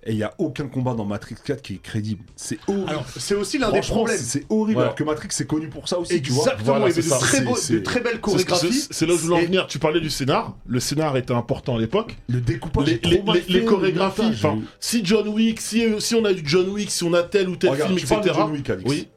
et 0.04 0.12
il 0.12 0.18
y 0.18 0.22
a 0.24 0.34
aucun 0.38 0.66
combat 0.66 0.94
dans 0.94 1.04
Matrix 1.04 1.36
4 1.44 1.62
qui 1.62 1.74
est 1.74 1.82
crédible. 1.82 2.24
C'est 2.36 2.58
horrible. 2.66 2.88
Alors, 2.90 3.06
c'est 3.16 3.34
aussi 3.34 3.58
l'un 3.58 3.70
des 3.70 3.80
problèmes. 3.80 4.18
c'est 4.18 4.44
horrible. 4.50 4.78
Ouais. 4.78 4.82
Alors 4.84 4.94
que 4.96 5.04
Matrix, 5.04 5.28
c'est 5.30 5.46
connu 5.46 5.68
pour 5.68 5.88
ça 5.88 5.98
aussi, 5.98 6.20
tu 6.20 6.32
vois. 6.32 6.42
Exactement, 6.44 6.66
Voilà, 6.78 6.86
il 6.86 6.88
y 6.88 6.92
avait 6.92 7.02
c'est 7.02 7.14
de 7.14 7.20
très, 7.20 7.40
beaux- 7.42 7.56
de 7.70 7.78
très 7.78 8.00
belles 8.00 8.20
chorégraphies. 8.20 8.86
C'est 8.90 9.06
là 9.06 9.14
où 9.14 9.16
je 9.16 9.22
voulais 9.22 9.36
en 9.42 9.44
venir. 9.44 9.66
Tu 9.66 9.78
parlais 9.78 10.00
du 10.00 10.10
scénar. 10.10 10.56
Le 10.66 10.80
scénar 10.80 11.16
était 11.16 11.32
important 11.34 11.76
à 11.76 11.78
l'époque. 11.80 12.16
Le 12.28 12.40
découpage 12.40 12.86
Les, 12.86 12.94
est 12.94 12.98
trop 13.02 13.10
les- 13.32 13.40
les- 13.40 13.52
les 13.52 13.60
le 13.60 13.66
chorégraphies. 13.66 14.22
Enfin, 14.32 14.58
si 14.80 15.04
John 15.04 15.28
Wick, 15.28 15.60
si, 15.60 15.84
si 16.00 16.14
on 16.14 16.24
a 16.24 16.32
du 16.32 16.42
John 16.44 16.68
Wick, 16.70 16.90
si 16.90 17.04
on 17.04 17.12
a 17.14 17.22
tel 17.22 17.48
ou 17.48 17.56
tel 17.56 17.70
Regarde, 17.70 17.90
film, 17.90 18.00
tu 18.00 18.06
parles 18.06 18.22
de 18.22 18.28
etc. 18.28 18.40
John 18.44 18.52
Wick, 18.52 18.70
Alex. 18.70 18.90
Oui. 18.90 19.08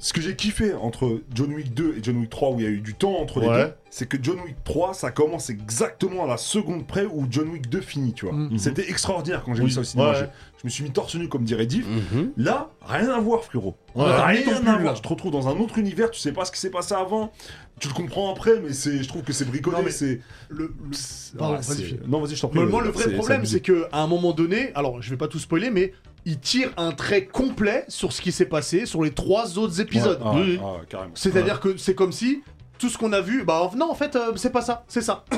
Ce 0.00 0.12
que 0.12 0.20
j'ai 0.20 0.34
kiffé 0.34 0.74
entre 0.74 1.20
John 1.34 1.52
Wick 1.54 1.72
2 1.72 1.94
et 1.98 2.02
John 2.02 2.16
Wick 2.16 2.28
3, 2.30 2.50
où 2.50 2.58
il 2.58 2.64
y 2.64 2.66
a 2.66 2.70
eu 2.70 2.80
du 2.80 2.94
temps 2.94 3.16
entre 3.18 3.38
les 3.40 3.46
Ouais. 3.46 3.64
deux, 3.66 3.72
c'est 3.90 4.06
que 4.08 4.16
John 4.20 4.38
Wick 4.44 4.56
3, 4.64 4.92
ça 4.92 5.12
commence 5.12 5.50
exactement 5.50 6.24
à 6.24 6.26
la 6.26 6.36
seconde 6.36 6.84
près 6.86 7.04
où 7.06 7.26
John 7.30 7.48
Wick 7.50 7.68
2 7.70 7.80
finit, 7.80 8.12
tu 8.12 8.26
vois. 8.26 8.34
Mhm. 8.34 8.58
C'était 8.58 8.90
extraordinaire 8.90 9.44
quand 9.44 9.54
j'ai 9.54 9.60
Oui. 9.62 9.68
vu 9.68 9.72
ça 9.72 9.82
au 9.82 9.84
cinéma. 9.84 10.10
Ouais. 10.10 10.16
Je, 10.18 10.24
je 10.24 10.64
me 10.64 10.68
suis 10.70 10.82
mis 10.82 10.90
torse 10.90 11.14
nu 11.14 11.28
comme 11.28 11.44
dirait 11.44 11.66
Div. 11.66 11.86
Mhm. 11.88 12.32
Là, 12.36 12.70
rien 12.84 13.08
à 13.10 13.20
voir, 13.20 13.44
frérot. 13.44 13.76
Ouais. 13.94 14.04
Rien 14.04 14.66
à 14.66 14.78
voir. 14.78 14.94
Tu 14.94 15.02
te 15.02 15.08
retrouves 15.08 15.30
dans 15.30 15.46
un 15.46 15.56
autre 15.60 15.78
univers, 15.78 16.10
tu 16.10 16.18
sais 16.18 16.32
pas 16.32 16.44
ce 16.44 16.50
qui 16.50 16.58
s'est 16.58 16.70
passé 16.70 16.94
avant. 16.94 17.30
Tu 17.78 17.86
le 17.86 17.94
comprends 17.94 18.32
après, 18.32 18.58
mais 18.60 18.72
c'est, 18.72 19.00
je 19.02 19.08
trouve 19.08 19.22
que 19.22 19.32
c'est 19.32 19.44
bricolé. 19.44 19.76
Non, 19.76 19.82
mais 19.84 19.90
c'est, 19.92 20.20
Le- 20.48 20.74
le- 20.84 20.96
Ah. 21.38 21.60
Non, 22.08 22.20
vas-y, 22.20 22.34
je 22.34 22.40
t'en 22.40 22.48
prie. 22.48 22.60
Mais 22.60 22.66
moi, 22.66 22.82
le 22.82 22.90
vrai 22.90 23.04
c'est- 23.04 23.10
problème, 23.12 23.44
c'est 23.46 23.60
que 23.60 23.86
à 23.92 24.02
un 24.02 24.06
moment 24.08 24.32
donné, 24.32 24.72
alors 24.74 25.00
je 25.02 25.10
vais 25.10 25.16
pas 25.16 25.28
tout 25.28 25.38
spoiler, 25.38 25.70
mais 25.70 25.92
il 26.24 26.38
tire 26.40 26.70
un 26.76 26.92
trait 26.92 27.26
complet 27.26 27.84
sur 27.88 28.12
ce 28.12 28.20
qui 28.22 28.32
s'est 28.32 28.46
passé 28.46 28.86
sur 28.86 29.02
les 29.02 29.12
trois 29.12 29.58
autres 29.58 29.80
épisodes. 29.80 30.20
Ouais, 30.22 30.30
Oui. 30.58 30.60
carrément. 30.88 31.12
C'est-à-dire 31.14 31.60
que 31.60 31.76
c'est 31.76 31.94
comme 31.94 32.12
si 32.12 32.42
tout 32.78 32.88
ce 32.88 32.98
qu'on 32.98 33.12
a 33.12 33.20
vu, 33.20 33.44
bah 33.44 33.70
non, 33.76 33.90
en 33.90 33.94
fait, 33.94 34.16
euh, 34.16 34.32
c'est 34.36 34.50
pas 34.50 34.62
ça, 34.62 34.84
c'est 34.88 35.02
ça. 35.02 35.24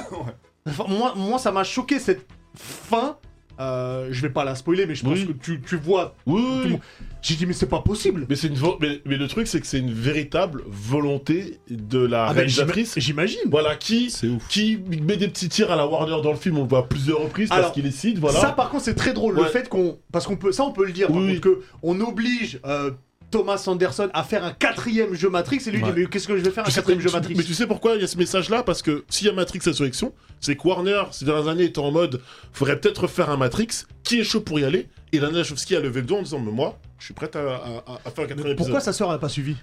Enfin, 0.69 0.85
moi, 0.89 1.13
moi, 1.15 1.39
ça 1.39 1.53
m'a 1.53 1.63
choqué 1.63 2.01
cette 2.01 2.27
fin. 2.57 3.19
Euh, 3.59 4.09
je 4.11 4.21
vais 4.23 4.29
pas 4.31 4.45
la 4.45 4.55
spoiler, 4.55 4.87
mais 4.87 4.95
je 4.95 5.03
pense 5.05 5.19
Oui. 5.19 5.27
que 5.27 5.33
tu, 5.33 5.61
tu 5.63 5.77
vois. 5.77 6.15
Oui, 6.27 6.41
tout 6.43 6.47
oui, 6.49 6.55
le 6.59 6.65
oui. 6.65 6.71
monde. 6.73 6.81
J'ai 7.23 7.35
dit, 7.37 7.47
mais 7.47 7.53
c'est 7.55 7.67
pas 7.69 7.81
possible. 7.81 8.27
Mais, 8.29 8.37
c'est 8.37 8.49
une 8.49 8.55
vo- 8.55 8.77
mais, 8.81 9.01
mais 9.07 9.17
le 9.17 9.27
truc, 9.29 9.47
c'est 9.47 9.61
que 9.61 9.67
c'est 9.67 9.79
une 9.79 9.93
véritable 9.93 10.63
volonté 10.67 11.59
de 11.71 11.99
la 11.99 12.25
Ah, 12.25 12.27
bah, 12.29 12.33
réalisatrice. 12.35 12.95
j'ima- 12.99 13.27
J'imagine. 13.27 13.51
Voilà, 13.51 13.75
qui, 13.77 14.11
C'est 14.11 14.29
ouf. 14.29 14.47
qui 14.49 14.79
met 15.03 15.17
des 15.17 15.29
petits 15.29 15.49
tirs 15.49 15.71
à 15.73 15.77
la 15.77 15.87
Warner 15.87 16.23
dans 16.23 16.31
le 16.33 16.37
film, 16.37 16.59
on 16.59 16.63
le 16.63 16.69
voit 16.69 16.81
à 16.81 16.83
plusieurs 16.83 17.21
reprises 17.23 17.51
Alors, 17.51 17.65
parce 17.65 17.75
qu'il 17.75 17.87
est 17.87 17.91
cite, 17.91 18.19
voilà. 18.19 18.39
Ça, 18.41 18.51
par 18.53 18.69
contre, 18.71 18.85
c'est 18.85 18.95
très 18.95 19.13
drôle. 19.13 19.35
Le 19.37 19.45
fait 19.45 19.69
qu'on. 19.69 19.99
Parce 20.13 20.27
qu'on 20.27 20.37
peut. 20.37 20.53
Ça, 20.53 20.65
on 20.65 20.73
peut 20.73 20.85
le 20.87 20.93
dire. 20.93 21.09
Par 21.09 21.17
Oui, 21.17 21.41
contre, 21.41 21.41
que 21.41 21.63
on 21.83 21.99
oblige 22.01 22.61
euh, 22.67 22.91
Thomas 23.37 23.63
Anderson 23.67 24.09
à 24.15 24.23
faire 24.25 24.45
un 24.45 24.53
quatrième 24.53 25.13
jeu 25.15 25.29
Matrix. 25.29 25.61
Et 25.67 25.71
lui, 25.71 25.83
Ouais. 25.83 25.93
dit, 25.93 26.01
mais 26.01 26.07
qu'est-ce 26.07 26.27
que 26.27 26.37
je 26.39 26.43
vais 26.43 26.51
faire 26.51 26.67
un 26.67 26.71
sais- 26.71 26.77
quatrième 26.77 27.01
jeu 27.01 27.09
tu- 27.11 27.15
Matrix 27.17 27.35
Mais 27.37 27.43
tu 27.45 27.53
sais 27.55 27.67
pourquoi 27.67 27.95
il 27.97 28.01
y 28.01 28.05
a 28.05 28.07
ce 28.07 28.17
message-là? 28.17 28.63
Parce 28.63 28.81
que 28.83 29.05
s'il 29.11 29.27
y 29.27 29.31
a 29.31 29.33
Matrix 29.35 29.61
à 29.67 29.73
sélection, 29.75 30.15
c'est 30.41 30.57
que 30.57 30.67
Warner, 30.67 31.03
ces 31.11 31.25
dernières 31.27 31.49
années, 31.49 31.65
était 31.65 31.79
en 31.81 31.91
mode 31.91 32.23
faudrait 32.53 32.81
peut-être 32.81 33.07
faire 33.09 33.29
un 33.31 33.37
Matrix. 33.37 33.69
Qui 34.05 34.21
est 34.21 34.25
chaud 34.25 34.41
pour 34.41 34.59
y 34.61 34.65
aller 34.65 34.89
Et 35.13 35.19
Lana 35.21 35.39
Wachowski 35.39 35.75
a 35.77 35.81
levé 35.81 36.01
le 36.01 36.07
doigt 36.07 36.19
en 36.19 36.23
disant 36.23 36.39
Mais 36.41 36.51
moi, 36.51 36.79
je 36.99 37.05
suis 37.07 37.15
prête 37.15 37.37
à, 37.37 37.41
à- 37.41 37.45
à- 37.45 38.01
à 38.05 38.11
faire 38.11 38.25
un 38.25 38.29
quatrième 38.29 38.57
Pourquoi 38.57 38.77
épisode. 38.79 38.81
sa 38.83 38.93
sœur 38.93 39.11
n'a 39.11 39.19
pas 39.19 39.29
suivi? 39.29 39.55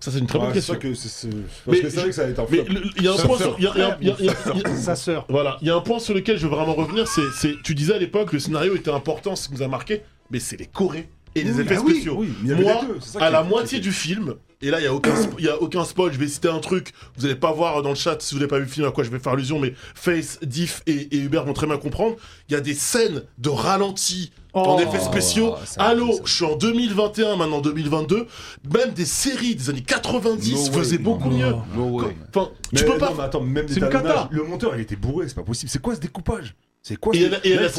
Ça, 0.00 0.12
c'est 0.12 0.18
une 0.20 0.26
très 0.26 0.38
bonne 0.38 0.48
Ouais, 0.48 0.54
question. 0.54 0.74
c'est 0.74 0.80
ça 0.80 0.88
que 0.88 0.94
c'est- 0.94 1.08
c'est- 1.08 1.26
Mais 1.26 1.42
Parce 1.66 1.78
que 1.80 1.88
c'est 1.90 1.90
je- 1.96 2.00
vrai 2.00 2.08
que 2.10 2.14
ça 2.14 2.22
va 2.24 2.28
être 2.30 2.38
un 2.38 2.46
Mais 2.50 2.64
il 2.96 3.02
y 3.02 3.08
a 3.08 3.12
un 3.12 3.16
point 3.16 3.36
fait 3.36 3.44
sur. 3.44 4.76
Sa 4.76 4.94
sœur. 4.94 5.26
Voilà, 5.28 5.56
il 5.60 5.66
y 5.66 5.70
a 5.70 5.74
un 5.76 5.80
point 5.80 5.98
lequel 6.14 6.38
je 6.38 6.46
veux 6.46 6.54
vraiment 6.54 6.74
revenir, 6.74 7.08
c'est, 7.08 7.20
c'est- 7.36 7.56
tu 7.64 7.74
disais 7.74 7.94
à 7.94 7.98
l'époque 7.98 8.32
le 8.32 8.38
scénario 8.38 8.76
était 8.76 8.92
important, 8.92 9.34
ce 9.34 9.48
qui 9.48 9.54
nous 9.54 9.62
a 9.62 9.68
marqué, 9.68 10.02
mais 10.30 10.38
c'est 10.38 10.56
les 10.56 10.66
Corées 10.66 11.08
et 11.34 11.42
les 11.42 11.52
Oui, 11.52 11.60
effets 11.60 11.74
bah 11.76 11.82
oui, 11.84 11.92
spéciaux. 11.94 12.16
Oui, 12.18 12.28
Moi, 12.42 12.80
deux, 12.86 13.18
à 13.20 13.30
la 13.30 13.42
moitié 13.42 13.80
du 13.80 13.92
film, 13.92 14.34
et 14.60 14.70
là 14.70 14.80
il 14.80 14.84
y 14.84 14.86
a 14.86 14.94
aucun, 14.94 15.14
y 15.38 15.48
a 15.48 15.60
aucun 15.62 15.84
spoil, 15.84 16.12
je 16.12 16.18
vais 16.18 16.28
citer 16.28 16.48
un 16.48 16.58
truc, 16.58 16.92
vous 17.16 17.24
allez 17.26 17.36
pas 17.36 17.52
voir 17.52 17.82
dans 17.82 17.90
le 17.90 17.94
chat 17.94 18.20
si 18.20 18.34
vous 18.34 18.40
n'avez 18.40 18.48
pas 18.48 18.58
vu 18.58 18.64
le 18.64 18.70
film 18.70 18.86
à 18.86 18.90
quoi 18.90 19.04
je 19.04 19.10
vais 19.10 19.18
faire 19.18 19.32
allusion, 19.32 19.58
mais 19.58 19.74
Face, 19.94 20.38
Diff 20.42 20.82
et, 20.86 21.14
et 21.16 21.18
Hubert 21.18 21.44
vont 21.44 21.52
très 21.52 21.66
bien 21.66 21.76
comprendre. 21.78 22.16
Il 22.48 22.52
y 22.52 22.56
a 22.56 22.60
des 22.60 22.74
scènes 22.74 23.22
de 23.38 23.48
ralenti 23.48 24.32
en 24.54 24.76
Oh. 24.76 24.80
effets 24.80 24.98
spéciaux. 24.98 25.54
c'est 25.64 25.78
un 25.78 25.84
Allô, 25.84 26.18
je 26.24 26.32
suis 26.34 26.44
en 26.44 26.56
2021, 26.56 27.36
maintenant 27.36 27.60
2022. 27.60 28.26
Même 28.74 28.92
des 28.92 29.04
séries 29.04 29.54
des 29.54 29.70
années 29.70 29.82
90 29.82 30.52
No 30.52 30.58
way, 30.58 30.78
faisaient 30.78 30.98
beaucoup 30.98 31.28
non, 31.28 31.36
mieux. 31.36 31.54
No 31.76 31.84
way. 32.00 32.16
Enfin, 32.34 32.50
Mais 32.72 32.78
tu 32.80 32.84
peux 32.86 32.92
non, 32.92 32.98
pas. 32.98 33.12
mais 33.16 33.22
attends, 33.24 33.40
même 33.42 33.66
des 33.66 33.78
Le 33.78 34.42
monteur, 34.44 34.72
il 34.74 34.80
était 34.80 34.96
bourré, 34.96 35.28
c'est 35.28 35.34
pas 35.34 35.42
possible. 35.42 35.70
C'est 35.70 35.80
quoi 35.82 35.94
ce 35.94 36.00
découpage? 36.00 36.54
C'est 36.82 36.96
quoi 36.96 37.14
Et 37.14 37.18
ce 37.20 37.24
elle 37.26 37.34
a- 37.34 37.38
et 37.44 37.50
elle 37.50 37.56
Là, 37.60 37.66
a- 37.66 37.70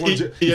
il 0.41 0.47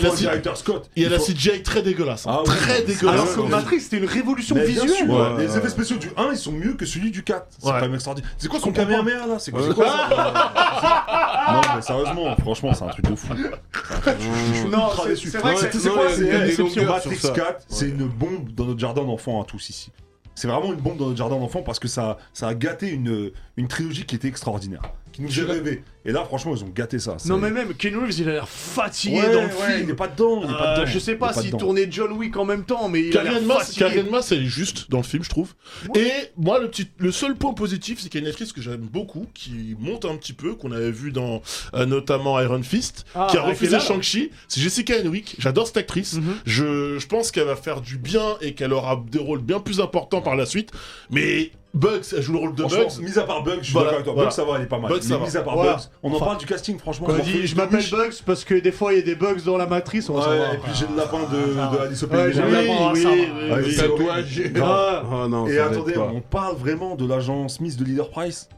y 1.02 1.06
a 1.06 1.08
la 1.08 1.18
CGI 1.18 1.62
très 1.62 1.82
dégueulasse. 1.82 2.26
hein. 2.26 2.40
Ah 2.40 2.42
très 2.44 2.82
dégueulasse. 2.82 3.14
Alors 3.14 3.34
que 3.34 3.40
Matrix, 3.50 3.80
c'était 3.80 3.96
une 3.98 4.04
révolution 4.04 4.54
Mais 4.54 4.66
visuelle. 4.66 4.90
sûr, 4.90 5.08
Ouais, 5.10 5.38
les 5.44 5.56
effets 5.56 5.68
spéciaux 5.70 5.96
du 5.96 6.10
1 6.16 6.30
ils 6.32 6.36
sont 6.38 6.52
mieux 6.52 6.74
que 6.74 6.86
celui 6.86 7.10
du 7.10 7.24
4. 7.24 7.46
C'est 7.58 7.66
Ouais. 7.66 7.72
quand 7.72 7.80
même 7.80 7.94
extraordinaire. 7.94 8.30
C'est 8.38 8.46
quoi 8.48 8.60
son. 8.60 8.70
Kamehameha 8.70 9.26
là 9.26 9.38
C'est 9.38 9.50
quoi, 9.50 9.74
quoi 9.74 9.86
ça 9.86 11.06
Non 11.52 11.60
mais 11.74 11.82
sérieusement, 11.82 12.36
franchement 12.36 12.74
c'est 12.74 12.84
un 12.84 12.88
truc 12.88 13.10
de 13.10 13.16
fou. 13.16 13.34
Non, 14.70 14.88
c'est- 14.90 15.02
vrai 15.02 15.54
que 15.54 15.78
c'est- 15.78 15.88
quoi 15.88 16.08
C'est 16.14 16.84
Matrix 16.84 17.16
sur 17.16 17.28
ça. 17.28 17.34
4, 17.34 17.64
c'est 17.68 17.88
une 17.88 18.06
bombe 18.06 18.50
dans 18.54 18.66
notre 18.66 18.78
jardin 18.80 19.02
d'enfants 19.04 19.42
à 19.42 19.44
tous 19.44 19.68
ici. 19.70 19.90
C'est 20.34 20.48
vraiment 20.48 20.72
une 20.72 20.80
bombe 20.80 20.98
dans 20.98 21.06
notre 21.06 21.16
jardin 21.18 21.36
d'enfants 21.38 21.62
parce 21.62 21.78
que 21.78 21.88
ça, 21.88 22.18
ça 22.32 22.48
a 22.48 22.54
gâté 22.54 22.88
une, 22.88 23.30
une 23.56 23.68
trilogie 23.68 24.04
qui 24.04 24.16
était 24.16 24.28
extraordinaire, 24.28 24.82
qui 25.14 25.22
nous 25.22 25.28
faisait 25.28 25.44
rêver. 25.44 25.82
Et 26.04 26.12
là 26.12 26.22
franchement 26.24 26.54
ils 26.54 26.62
ont 26.62 26.68
gâté 26.68 26.98
ça. 26.98 27.16
Non, 27.26 27.38
mais 27.38 27.50
même 27.50 27.72
Ken 27.74 27.96
Reeves, 27.96 28.18
il 28.18 28.28
a 28.28 28.32
l'air 28.32 28.48
fatigué 28.48 29.16
Ouais, 29.20 29.32
dans 29.32 29.42
le 29.42 29.46
ouais, 29.46 29.52
film. 29.76 29.80
il 29.84 29.90
est 29.90 29.94
pas 29.94 30.08
dedans. 30.08 30.42
Il 30.44 30.50
est 30.50 30.52
pas 30.52 30.72
Euh, 30.72 30.76
dedans. 30.80 30.86
je 30.86 30.98
sais 30.98 31.14
pas 31.14 31.32
s'il 31.32 31.50
tournait 31.52 31.86
John 31.90 32.12
Wick 32.12 32.36
en 32.36 32.44
même 32.44 32.64
temps, 32.64 32.88
mais 32.90 33.00
il 33.04 33.08
a 33.16 33.22
Carrie 33.22 33.42
l'air 33.46 33.58
fatigué. 33.58 34.00
Ann 34.00 34.10
Moss, 34.10 34.32
elle 34.32 34.42
est 34.42 34.46
juste 34.46 34.90
dans 34.90 34.98
le 34.98 35.02
film, 35.04 35.22
je 35.24 35.30
trouve. 35.30 35.54
Et 35.94 36.10
moi, 36.36 36.58
le, 36.60 36.68
petit, 36.68 36.88
le 36.98 37.10
seul 37.12 37.36
point 37.36 37.54
positif, 37.54 38.00
c'est 38.00 38.08
qu'il 38.10 38.20
y 38.20 38.24
a 38.24 38.26
une 38.26 38.30
actrice 38.30 38.52
que 38.52 38.60
j'aime 38.60 38.82
beaucoup, 38.82 39.26
qui 39.32 39.76
monte 39.78 40.04
un 40.04 40.16
petit 40.16 40.32
peu, 40.34 40.54
qu'on 40.56 40.72
avait 40.72 40.90
vu 40.90 41.10
dans 41.12 41.40
euh, 41.74 41.86
notamment 41.86 42.38
Iron 42.40 42.62
Fist, 42.62 43.06
Ah, 43.14 43.28
qui 43.30 43.38
a 43.38 43.42
refusé. 43.42 43.78
Shang-Chi. 43.80 44.30
C'est 44.48 44.60
Jessica 44.60 44.94
Henwick. 45.00 45.36
J'adore 45.38 45.66
cette 45.68 45.76
actrice. 45.78 46.14
Mhm. 46.14 46.34
je, 46.44 46.98
je 46.98 47.06
pense 47.06 47.30
qu'elle 47.30 47.46
va 47.46 47.56
faire 47.56 47.80
du 47.80 47.96
bien 47.98 48.36
et 48.42 48.54
qu'elle 48.54 48.72
aura 48.72 49.02
des 49.10 49.18
rôles 49.18 49.40
bien 49.42 49.60
plus 49.60 49.80
importants 49.80 50.20
par 50.22 50.36
la 50.36 50.44
suite. 50.46 50.70
Mais 51.10 51.50
Bugs, 51.74 52.00
elle 52.16 52.22
joue 52.22 52.32
le 52.34 52.38
rôle 52.38 52.54
de 52.54 52.62
Bugs. 52.62 52.86
mis 53.02 53.18
à 53.18 53.22
part 53.24 53.42
Bugs, 53.42 53.56
je 53.58 53.64
suis 53.64 53.72
Voilà, 53.72 53.90
d'accord 53.90 53.94
avec 53.94 54.04
toi. 54.04 54.12
voilà. 54.14 54.28
Bugs, 54.30 54.34
ça 54.36 54.44
va, 54.44 54.52
elle 54.56 54.62
est 54.62 54.66
pas 54.66 54.78
mal. 54.78 54.92
Bugs, 54.92 55.00
ça 55.02 55.08
Mais 55.14 55.20
va. 55.24 55.26
mis 55.30 55.36
à 55.36 55.42
part 55.42 55.54
Voilà. 55.56 55.72
Bugs, 55.74 55.80
on 56.04 56.12
en 56.12 56.14
Enfin, 56.14 56.24
parle 56.26 56.38
du 56.38 56.46
casting, 56.46 56.78
franchement. 56.78 57.06
Quand 57.08 57.14
on 57.14 57.22
dit 57.24 57.30
fait 57.32 57.46
je 57.48 57.54
de 57.56 57.60
m'appelle. 57.60 57.84
Bugs 57.90 58.10
parce 58.24 58.44
que 58.44 58.54
des 58.54 58.70
fois 58.72 58.92
il 58.92 59.00
y 59.00 59.02
a 59.02 59.04
des 59.04 59.16
bugs 59.16 59.34
dans 59.44 59.56
la 59.56 59.66
matrice, 59.66 60.08
on 60.08 60.14
va 60.14 60.20
Ouais, 60.20 60.24
savoir. 60.38 60.54
et 60.54 60.58
puis 60.58 60.70
j'ai 60.74 60.86
le 60.86 60.96
lapin 60.96 61.18
de, 61.18 61.58
Ah. 61.60 61.72
de 61.74 61.78
Alice 61.82 62.02
au 62.02 62.06
Pays 62.06 62.16
Ouais, 62.18 62.26
des 62.28 62.32
j'ai 62.34 62.42
le 62.42 62.48
Merveilles. 62.48 62.68
lapin, 62.68 62.92
oui, 62.94 63.02
ça 63.02 63.08
va. 63.08 63.14
oui, 63.14 63.28
Ah, 63.50 63.54
oui. 63.58 63.72
c'est 63.74 63.82
Tatouage. 63.82 64.38
horrible. 64.40 64.62
Ah. 64.64 65.02
Ah 65.24 65.28
non, 65.28 65.46
Et 65.48 65.58
attendez, 65.58 65.98
on 65.98 66.20
parle 66.20 66.56
vraiment 66.56 66.94
de 66.94 67.06
l'agent 67.08 67.48
Smith 67.48 67.76
de 67.76 67.84
Leader 67.84 68.08
Price 68.10 68.48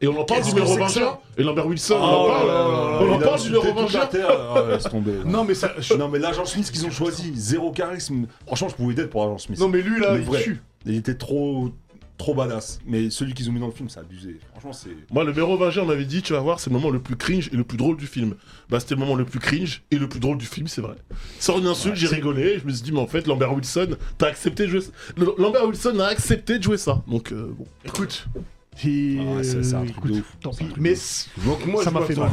Et 0.00 0.06
on 0.06 0.20
en 0.20 0.24
parle 0.24 0.42
du 0.42 0.50
ça 0.90 1.20
Et 1.38 1.42
Lambert 1.42 1.66
Wilson, 1.66 1.96
on 1.98 2.02
Oh 2.04 2.04
en 2.04 2.28
parle. 2.28 2.46
là. 2.46 2.98
On 3.00 3.12
en 3.14 3.18
parle 3.18 3.40
du 3.40 4.10
terre. 4.10 4.28
Ah. 4.30 4.62
Non 5.24 5.44
mais 5.44 5.54
ça. 5.54 5.72
je- 5.78 5.94
Non 5.94 6.08
mais 6.08 6.18
l'agent 6.18 6.44
Smith 6.44 6.70
qu'ils 6.70 6.84
ont 6.86 6.90
choisi, 6.90 7.32
zéro 7.34 7.72
charisme. 7.72 8.26
Franchement, 8.46 8.68
je 8.68 8.74
pouvais 8.76 8.94
d'être 8.94 9.10
pour 9.10 9.22
l'agent 9.24 9.38
Smith. 9.38 9.58
Non 9.58 9.68
mais 9.68 9.80
lui 9.80 10.00
là, 10.00 10.14
il 10.16 10.20
vrai. 10.22 10.42
tue. 10.42 10.60
Il 10.86 10.94
était 10.94 11.14
trop, 11.16 11.70
trop 12.18 12.34
badass. 12.34 12.80
Mais 12.84 13.08
celui 13.10 13.32
qu'ils 13.32 13.48
ont 13.48 13.52
mis 13.52 13.60
dans 13.60 13.66
le 13.66 13.72
film, 13.72 13.88
c'est 13.88 14.00
abusé. 14.00 14.38
Franchement, 14.50 14.72
c'est. 14.72 14.90
Moi, 15.10 15.24
le 15.24 15.32
Mérovinger, 15.32 15.80
on 15.80 15.86
m'avait 15.86 16.04
dit, 16.04 16.20
tu 16.20 16.32
vas 16.34 16.40
voir, 16.40 16.60
c'est 16.60 16.68
le 16.68 16.76
moment 16.76 16.90
le 16.90 16.98
plus 17.00 17.16
cringe 17.16 17.48
et 17.52 17.56
le 17.56 17.64
plus 17.64 17.78
drôle 17.78 17.96
du 17.96 18.06
film. 18.06 18.34
Bah, 18.68 18.80
c'était 18.80 18.94
le 18.96 19.00
moment 19.00 19.14
le 19.14 19.24
plus 19.24 19.38
cringe 19.38 19.82
et 19.90 19.96
le 19.98 20.08
plus 20.08 20.20
drôle 20.20 20.36
du 20.36 20.46
film, 20.46 20.66
c'est 20.66 20.80
vrai. 20.82 20.96
Sans 21.38 21.58
une 21.58 21.66
insulte, 21.66 21.96
j'ai 21.96 22.08
rigolé. 22.08 22.58
Je 22.58 22.66
me 22.66 22.72
suis 22.72 22.82
dit, 22.82 22.92
mais 22.92 23.00
en 23.00 23.06
fait, 23.06 23.26
Lambert 23.26 23.54
Wilson, 23.54 23.96
t'as 24.18 24.26
accepté 24.26 24.64
de 24.64 24.68
jouer 24.70 24.80
ça. 24.82 24.90
Lambert 25.38 25.66
Wilson 25.66 25.98
a 26.00 26.06
accepté 26.06 26.58
de 26.58 26.62
jouer 26.62 26.76
ça. 26.76 27.02
Donc, 27.08 27.32
euh, 27.32 27.54
bon. 27.56 27.66
Écoute. 27.84 28.26
Ah, 28.80 29.42
c'est- 29.42 29.62
c'est 29.64 29.74
un 29.74 29.84
truc 29.84 29.96
écoute, 29.96 30.10
de 30.12 30.18
ouf. 30.20 30.36
Tant 30.40 30.50
pis. 30.50 30.66
Mais 30.78 30.94
Donc 31.44 31.66
moi, 31.66 31.82
Ça 31.82 31.90
m'a 31.90 32.02
fait 32.02 32.14
mal. 32.14 32.30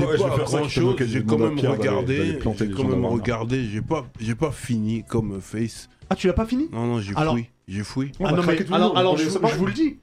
J'ai 0.68 1.20
vais 1.20 1.24
quand 1.26 1.38
même 1.40 1.58
regardé. 1.60 2.40
J'ai 2.58 2.70
quand 2.72 2.84
même 2.88 3.06
regardé. 3.06 3.66
J'ai 3.66 3.82
pas, 3.82 4.06
j'ai 4.20 4.36
pas 4.36 4.52
fini 4.52 5.04
comme 5.08 5.42
Face. 5.42 5.90
Ah 6.10 6.16
tu 6.16 6.28
l'as 6.28 6.34
pas 6.34 6.46
fini? 6.46 6.68
Non 6.72 6.86
non, 6.86 7.00
j'ai 7.00 7.14
Alors- 7.16 7.34
fouillé. 7.34 7.50
J'ai 7.68 7.84
fouillé. 7.84 8.12
On 8.20 8.26
Ah 8.26 8.32
non 8.34 8.44
mais 8.44 8.58
alors, 8.74 8.96
alors 8.98 9.18
je, 9.18 9.28
vous 9.58 9.66
le 9.66 9.74
dis. 9.74 9.98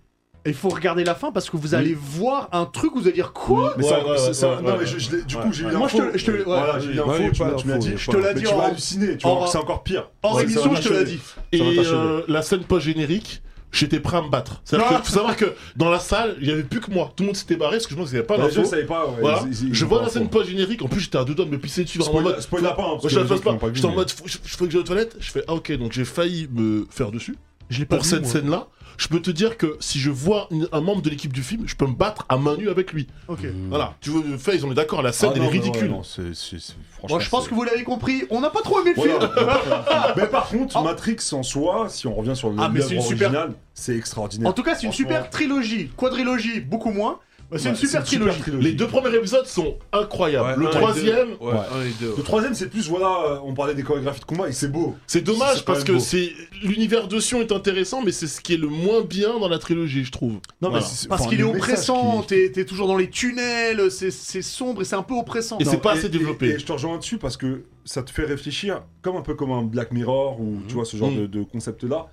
Il 0.44 0.54
faut 0.54 0.70
regarder 0.70 1.04
la 1.04 1.14
fin 1.14 1.30
parce 1.30 1.48
que 1.48 1.56
vous 1.56 1.76
allez 1.76 1.94
voir 1.94 2.48
un 2.50 2.64
truc, 2.66 2.90
vous 2.96 3.02
allez 3.02 3.12
dire 3.12 3.32
quoi? 3.32 3.74
Mais 3.76 3.84
Ouais, 3.84 3.90
ça, 3.90 3.98
ouais, 4.04 4.18
c'est- 4.18 4.26
ouais, 4.26 4.34
ça- 4.34 4.48
ouais, 4.56 4.62
non, 4.62 4.68
ouais. 4.70 4.76
mais 4.80 4.86
je- 4.86 4.98
je 4.98 5.14
l'ai- 5.16 5.22
du 5.22 5.36
Ouais. 5.36 5.42
coup, 5.42 5.52
j'ai 5.52 5.62
eu 5.62 5.66
Moi, 5.70 5.86
je 5.86 5.96
l'info. 5.98 6.10
te- 6.10 6.18
je 6.18 6.24
te- 6.26 6.30
ouais. 6.32 6.42
Voilà, 6.44 6.78
tu 6.80 7.66
m'as- 7.68 7.78
dit. 7.78 7.92
Je 7.96 8.10
te 8.10 8.16
l'ai 8.16 8.34
dit 8.34 8.40
tu 8.42 8.48
en- 8.48 8.56
vas 8.58 8.64
halluciner, 8.64 9.16
tu 9.16 9.26
en- 9.26 9.36
vois, 9.38 9.46
c'est 9.46 9.58
encore 9.58 9.84
pire. 9.84 10.10
Hors 10.24 10.34
ça 10.38 10.42
émission, 10.42 10.74
je 10.74 10.82
te 10.88 10.92
l'ai 10.92 11.04
dit. 11.04 11.20
Et 11.52 11.60
euh, 11.78 12.22
la 12.26 12.42
scène 12.42 12.64
post-générique, 12.64 13.40
j'étais 13.72 13.98
prêt 14.00 14.18
à 14.18 14.22
me 14.22 14.28
battre. 14.28 14.60
C'est-à-dire 14.64 15.00
que 15.00 15.06
faut 15.06 15.12
savoir 15.14 15.36
que 15.36 15.54
dans 15.76 15.90
la 15.90 15.98
salle, 15.98 16.36
il 16.40 16.46
y 16.48 16.50
avait 16.52 16.62
plus 16.62 16.80
que 16.80 16.90
moi. 16.90 17.12
Tout 17.16 17.22
le 17.24 17.28
monde 17.28 17.36
s'était 17.36 17.56
barré 17.56 17.76
parce 17.78 17.86
que 17.86 17.92
je 17.92 17.96
pense 17.96 18.06
qu'il 18.10 18.14
n'y 18.14 18.18
avait 18.20 18.26
pas 18.26 18.36
Les 18.36 18.42
gens 18.50 18.60
d'infos. 18.60 18.70
savaient 18.70 18.84
pas, 18.86 19.06
ouais. 19.08 19.16
Voilà. 19.20 19.42
ils- 19.46 19.68
ils- 19.68 19.74
Je 19.74 19.84
ils- 19.84 19.88
vois 19.88 20.02
la 20.02 20.08
scène 20.08 20.28
post-générique. 20.28 20.82
En 20.82 20.88
plus, 20.88 21.00
j'étais 21.00 21.18
à 21.18 21.24
deux 21.24 21.34
doigts 21.34 21.46
de 21.46 21.50
me 21.50 21.58
pisser 21.58 21.82
dessus. 21.84 21.98
vraiment 21.98 22.18
en 22.18 22.20
Spoil- 22.20 22.32
mode. 22.34 22.40
spoil 22.42 22.62
la 22.62 22.70
pas, 22.72 22.82
hein, 22.82 22.86
parce 22.92 23.02
que 23.02 23.08
je 23.08 23.18
l'ont 23.20 23.38
pas. 23.38 23.54
pas 23.54 23.66
J'étais 23.72 23.86
en 23.86 23.92
mode, 23.94 24.10
faut, 24.10 24.24
je- 24.26 24.38
faut 24.44 24.64
que 24.66 24.70
j'aille 24.70 24.80
aux 24.80 24.84
toilettes. 24.84 25.16
Je 25.20 25.30
fais, 25.30 25.42
ah 25.48 25.54
ok, 25.54 25.72
donc 25.78 25.92
j'ai 25.92 26.04
failli 26.04 26.48
me 26.52 26.86
faire 26.90 27.10
dessus. 27.10 27.36
Je 27.70 27.78
l'ai 27.78 27.86
pas 27.86 27.96
Pour 27.96 28.04
vu, 28.04 28.10
cette 28.10 28.26
scène-là, 28.26 28.66
je 28.96 29.08
peux 29.08 29.20
te 29.20 29.30
dire 29.30 29.56
que 29.56 29.76
si 29.80 29.98
je 29.98 30.10
vois 30.10 30.48
une- 30.50 30.68
un 30.72 30.80
membre 30.80 31.02
de 31.02 31.10
l'équipe 31.10 31.32
du 31.32 31.42
film, 31.42 31.64
je 31.66 31.74
peux 31.76 31.86
me 31.86 31.94
battre 31.94 32.24
à 32.28 32.36
main 32.36 32.56
nue 32.56 32.68
avec 32.68 32.92
lui. 32.92 33.06
Ok. 33.28 33.40
Voilà. 33.68 33.94
Tu 34.00 34.10
veux, 34.10 34.36
Face, 34.38 34.62
on 34.64 34.70
est 34.70 34.74
d'accord, 34.74 35.02
la 35.02 35.12
scène, 35.12 35.30
Ah 35.30 35.36
elle 35.36 35.42
non, 35.42 35.48
est 35.48 35.52
mais 35.52 35.58
ridicule. 35.60 35.82
ouais, 35.84 35.88
non, 35.88 36.02
c'est- 36.02 36.34
c'est- 36.34 36.58
c'est- 36.58 36.74
franchement, 36.90 37.16
Moi 37.16 37.20
je 37.20 37.28
pense 37.28 37.44
c'est- 37.44 37.50
que 37.50 37.54
vous 37.54 37.62
l'avez 37.64 37.82
compris, 37.84 38.24
on 38.30 38.40
n'a 38.40 38.50
pas 38.50 38.62
trop 38.62 38.80
aimé 38.80 38.92
le 38.96 39.02
film. 39.02 39.16
Voilà. 39.18 40.14
mais 40.16 40.26
par 40.26 40.48
contre, 40.48 40.76
Oh. 40.78 40.82
Matrix 40.84 41.18
en 41.32 41.42
soi, 41.42 41.86
si 41.88 42.06
on 42.06 42.14
revient 42.14 42.36
sur 42.36 42.50
le 42.50 42.56
Ah, 42.58 42.68
mais 42.68 42.80
c'est 42.80 42.94
l'œuvre 42.94 43.02
une 43.02 43.08
super- 43.08 43.28
originale, 43.30 43.54
c'est 43.74 43.96
extraordinaire. 43.96 44.48
En 44.48 44.52
tout 44.52 44.62
cas, 44.62 44.74
c'est 44.74 44.86
une 44.86 44.92
Franchement, 44.92 45.08
super 45.16 45.30
trilogie. 45.30 45.90
Quadrilogie, 45.96 46.60
beaucoup 46.60 46.90
moins. 46.90 47.18
Bah, 47.52 47.58
c'est 47.58 47.64
ouais, 47.66 47.70
une 47.72 47.76
super 47.76 48.02
trilogie. 48.02 48.40
Les 48.60 48.72
deux 48.72 48.86
premiers 48.86 49.14
épisodes 49.14 49.44
sont 49.46 49.76
incroyables. 49.92 50.58
Ouais, 50.60 50.64
le 50.66 50.70
troisième. 50.70 51.28
Le 51.40 52.22
troisième, 52.22 52.54
c'est 52.54 52.68
plus, 52.68 52.88
voilà, 52.88 53.24
euh, 53.28 53.38
on 53.44 53.52
parlait 53.54 53.74
des 53.74 53.82
chorégraphies 53.82 54.20
de 54.20 54.24
combat 54.24 54.48
et 54.48 54.52
c'est 54.52 54.68
beau. 54.72 54.94
c'est 55.06 55.20
dommage 55.20 55.64
parce 55.64 55.84
que 55.84 55.98
c'est 55.98 56.32
l'univers 56.62 57.08
de 57.08 57.20
Sion 57.20 57.40
est 57.42 57.52
intéressant, 57.52 58.02
mais 58.02 58.10
c'est 58.12 58.26
ce 58.26 58.40
qui 58.40 58.54
est 58.54 58.56
le 58.56 58.68
moins 58.68 59.02
bien 59.02 59.38
dans 59.38 59.48
la 59.48 59.58
trilogie, 59.58 60.04
je 60.04 60.12
trouve. 60.12 60.32
Non, 60.32 60.70
Voilà. 60.70 60.78
mais 60.78 60.82
c'est- 60.82 61.08
Parce 61.08 61.20
enfin, 61.22 61.30
qu'il 61.30 61.40
est 61.40 61.44
oppressant, 61.44 62.22
qui- 62.22 62.50
t'es 62.52 62.64
toujours 62.64 62.88
dans 62.88 62.96
les 62.96 63.10
tunnels, 63.10 63.90
c'est 63.90 64.10
sombre 64.42 64.80
et 64.82 64.84
c'est 64.84 64.96
un 64.96 65.02
peu 65.02 65.14
oppressant. 65.14 65.58
Et 65.58 65.64
c'est 65.64 65.76
pas 65.80 65.92
assez 65.92 66.08
développé. 66.08 66.46
Et, 66.50 66.58
je 66.58 66.64
te 66.64 66.72
rejoins 66.72 66.96
dessus 66.98 67.18
parce 67.18 67.36
que 67.36 67.64
ça 67.84 68.02
te 68.02 68.10
fait 68.10 68.24
réfléchir, 68.24 68.82
comme 69.02 69.16
un 69.16 69.22
peu 69.22 69.34
comme 69.34 69.52
un 69.52 69.62
Black 69.62 69.92
Mirror 69.92 70.40
ou 70.40 70.58
tu 70.68 70.74
vois 70.74 70.84
ce 70.84 70.96
genre 70.96 71.10
Mhm. 71.10 71.22
de, 71.22 71.26
de 71.26 71.42
concept-là. 71.42 72.06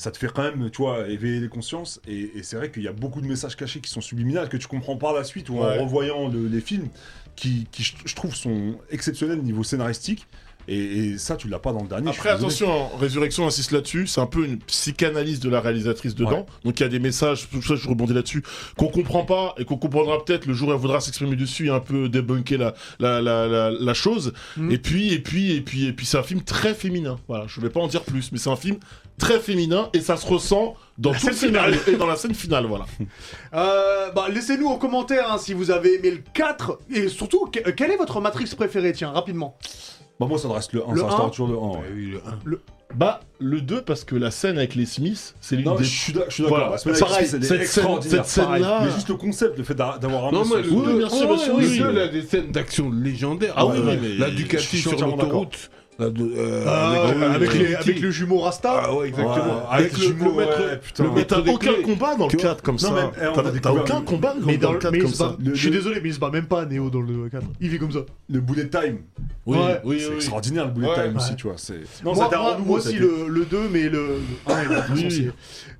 Ça 0.00 0.10
te 0.10 0.16
fait 0.16 0.28
quand 0.32 0.42
même, 0.42 0.70
tu 0.70 0.78
vois, 0.80 1.06
éveiller 1.08 1.40
les 1.40 1.48
consciences. 1.50 2.00
Et, 2.08 2.38
et 2.38 2.42
c'est 2.42 2.56
vrai 2.56 2.70
qu'il 2.70 2.82
y 2.82 2.88
a 2.88 2.92
beaucoup 2.92 3.20
de 3.20 3.26
messages 3.26 3.54
cachés 3.54 3.80
qui 3.82 3.90
sont 3.90 4.00
subliminales 4.00 4.48
que 4.48 4.56
tu 4.56 4.66
comprends 4.66 4.96
par 4.96 5.12
la 5.12 5.24
suite 5.24 5.50
ou 5.50 5.58
Ouais. 5.58 5.78
en 5.78 5.82
revoyant 5.84 6.28
le- 6.28 6.46
les 6.48 6.62
films, 6.62 6.88
qui, 7.36 7.66
qui, 7.70 7.82
je, 7.82 7.92
je 8.06 8.14
trouve 8.14 8.34
sont 8.34 8.78
exceptionnels 8.88 9.42
niveau 9.42 9.62
scénaristique. 9.62 10.26
Et, 10.70 10.76
et 11.10 11.18
ça, 11.18 11.36
tu 11.36 11.48
l'as 11.48 11.58
pas 11.58 11.72
dans 11.72 11.82
le 11.82 11.88
dernier. 11.88 12.08
Après, 12.10 12.28
attention, 12.30 12.70
hein, 12.84 12.88
Résurrection 12.98 13.46
insiste 13.46 13.72
là-dessus. 13.72 14.06
C'est 14.06 14.20
un 14.20 14.26
peu 14.26 14.44
une 14.46 14.58
psychanalyse 14.60 15.40
de 15.40 15.50
la 15.50 15.60
réalisatrice 15.60 16.14
dedans. 16.14 16.30
Ouais. 16.30 16.46
Donc 16.64 16.80
il 16.80 16.82
y 16.84 16.86
a 16.86 16.88
des 16.88 17.00
messages, 17.00 17.48
tout 17.50 17.60
ça, 17.60 17.74
je 17.74 17.88
rebondis 17.88 18.14
là-dessus, 18.14 18.42
qu'on 18.78 18.88
comprend 18.88 19.24
pas 19.24 19.54
et 19.58 19.64
qu'on 19.64 19.76
comprendra 19.76 20.24
peut-être 20.24 20.46
le 20.46 20.54
jour 20.54 20.68
où 20.68 20.72
elle 20.72 20.78
voudra 20.78 21.00
s'exprimer 21.00 21.36
dessus 21.36 21.66
et 21.66 21.70
un 21.70 21.80
peu 21.80 22.08
débunker 22.08 22.56
la, 22.58 22.74
la, 23.00 23.20
la, 23.20 23.46
la, 23.48 23.70
la 23.70 23.94
chose. 23.94 24.32
Mm. 24.56 24.70
Et 24.70 24.78
puis, 24.78 25.12
et 25.12 25.18
puis, 25.18 25.52
et 25.56 25.60
puis, 25.60 25.86
et 25.86 25.92
puis, 25.92 26.06
c'est 26.06 26.18
un 26.18 26.22
film 26.22 26.42
très 26.42 26.72
féminin. 26.74 27.18
Voilà, 27.28 27.44
je 27.48 27.60
vais 27.60 27.70
pas 27.70 27.80
en 27.80 27.88
dire 27.88 28.02
plus, 28.04 28.30
mais 28.30 28.38
c'est 28.38 28.50
un 28.50 28.56
film 28.56 28.76
très 29.18 29.38
féminin 29.40 29.90
et 29.92 30.00
ça 30.00 30.16
se 30.16 30.26
ressent 30.26 30.76
dans 30.96 31.12
La 31.12 31.18
tout 31.18 31.26
le 31.26 31.32
scène 31.34 31.48
scénario 31.50 31.78
et 31.88 31.96
dans 31.96 32.06
la 32.06 32.16
scène 32.16 32.34
finale. 32.34 32.66
Voilà. 32.66 32.86
Euh, 33.52 34.10
bah, 34.12 34.28
laissez-nous 34.32 34.68
en 34.68 34.76
commentaire 34.76 35.30
hein, 35.32 35.36
si 35.38 35.54
vous 35.54 35.72
avez 35.72 35.94
aimé 35.96 36.10
le 36.12 36.22
4 36.34 36.78
et 36.94 37.08
surtout 37.08 37.46
que- 37.46 37.70
quel 37.70 37.90
est 37.90 37.96
votre 37.96 38.20
Matrix 38.20 38.48
préféré 38.56 38.92
tiens 38.92 39.10
rapidement. 39.10 39.58
Bah, 40.20 40.26
moi, 40.26 40.38
ça 40.38 40.48
reste 40.52 40.74
le 40.74 40.82
1. 40.86 40.92
Le 40.92 41.00
ça 41.00 41.06
restera 41.06 41.26
1. 41.26 41.30
toujours 41.30 41.48
le 41.48 41.54
1. 41.54 41.58
ouais. 41.58 41.66
Ouais, 41.78 41.84
oui, 41.94 42.06
le 42.10 42.18
un. 42.18 42.58
Bah, 42.94 43.20
le 43.38 43.60
2, 43.60 43.82
parce 43.82 44.04
que 44.04 44.16
la 44.16 44.30
scène 44.30 44.58
avec 44.58 44.74
les 44.74 44.84
Smiths, 44.84 45.34
c'est 45.40 45.54
l'une 45.56 45.64
Non, 45.64 45.76
des. 45.76 45.84
je 45.84 45.88
suis 45.88 46.12
d'ac- 46.12 46.24
je 46.28 46.34
suis 46.34 46.42
d'accord. 46.42 46.58
Voilà. 46.58 46.76
Pareil, 46.98 47.02
avec 47.14 47.28
Smith, 47.28 47.34
elle 47.34 47.42
est 47.42 47.46
cette 47.46 47.48
scène- 47.48 47.60
extraordinaire. 47.62 48.24
cette 48.24 48.26
scène-là- 48.26 48.68
Pareil. 48.68 48.84
Mais 48.88 48.94
juste 48.94 49.08
le 49.08 49.14
concept, 49.14 49.58
le 49.58 49.64
fait 49.64 49.74
d'a- 49.74 49.96
d'avoir 50.00 50.26
un 50.26 50.32
Non, 50.32 50.42
mais 50.44 50.62
le 50.62 50.70
Oui, 50.72 50.84
deux- 50.84 50.98
bien 50.98 51.08
sûr, 51.08 51.26
bien 51.34 51.46
le 51.56 51.66
deux, 51.66 51.90
il 51.92 51.98
a 51.98 52.08
des 52.08 52.22
scènes 52.22 52.50
d'action 52.52 52.90
légendaires. 52.90 53.54
Ah 53.56 53.64
oui, 53.66 53.76
Euh, 53.78 53.82
oui, 53.92 53.98
mais 54.02 54.08
La 54.18 54.30
Ducati 54.30 54.76
sur 54.78 54.90
l'autoroute. 54.92 55.70
De- 56.08 56.32
euh, 56.36 56.64
Ah, 56.66 56.92
avec- 57.04 57.22
avec, 57.22 57.54
le 57.54 57.58
les, 57.66 57.74
avec 57.74 58.00
le 58.00 58.10
jumeau 58.10 58.38
Rasta. 58.38 58.82
Ah 58.84 58.94
ouais, 58.94 59.08
exactement. 59.08 59.36
Ouais, 59.44 59.62
avec 59.70 59.86
avec 59.92 59.98
le, 59.98 60.04
jumeau, 60.06 60.30
le 60.30 60.36
maître. 60.36 60.58
ouais, 60.60 60.76
putain. 60.78 61.02
le 61.04 61.08
Mais 61.10 61.14
maître 61.16 61.42
t'as 61.44 61.52
aucun 61.52 61.72
clés. 61.74 61.82
combat 61.82 62.14
dans 62.16 62.24
le 62.26 62.30
Tu 62.30 62.36
vois 62.36 62.44
4 62.50 62.62
comme 62.62 62.74
Non, 62.76 62.80
ça. 62.80 63.12
eh, 63.16 63.60
T'as- 63.60 63.72
aucun 63.72 64.00
combat 64.02 64.34
mais 64.46 64.56
dans 64.56 64.68
dans 64.68 64.72
le 64.72 64.74
le 64.76 64.80
4 64.80 64.92
mais 64.92 64.98
il 64.98 65.02
comme 65.04 65.12
ça. 65.14 65.36
Je 65.44 65.54
suis 65.54 65.70
désolé 65.70 66.00
mais 66.00 66.08
il 66.08 66.14
se 66.14 66.20
bat 66.20 66.30
même 66.30 66.46
pas 66.46 66.64
Néo 66.64 66.88
dans 66.88 67.00
le 67.02 67.28
4. 67.28 67.44
Il 67.60 67.68
vit 67.68 67.78
comme 67.78 67.92
ça. 67.92 68.00
Le 68.30 68.40
bullet 68.40 68.68
time. 68.68 68.98
Oui, 69.46 69.58
Ouais. 69.58 69.80
oui, 69.84 70.00
C'est 70.00 70.08
oui. 70.08 70.14
extraordinaire 70.16 70.66
le 70.66 70.72
bullet 70.72 70.88
Ouais. 70.88 70.94
time 71.08 71.16
aussi, 71.16 71.34
tu 71.36 71.46
vois. 71.48 71.56
c'est- 71.56 71.80
moi, 72.04 72.14
aussi 72.76 72.94
le, 72.94 73.26
le 73.28 73.44
2 73.44 73.68
mais 73.70 73.82
le, 73.88 73.90
le 73.90 74.52
1 74.54 74.60
et 74.60 74.64
le 74.64 74.74
4, 74.76 74.92
Oui, 74.94 75.06
c'est- 75.10 75.20
oui. 75.22 75.30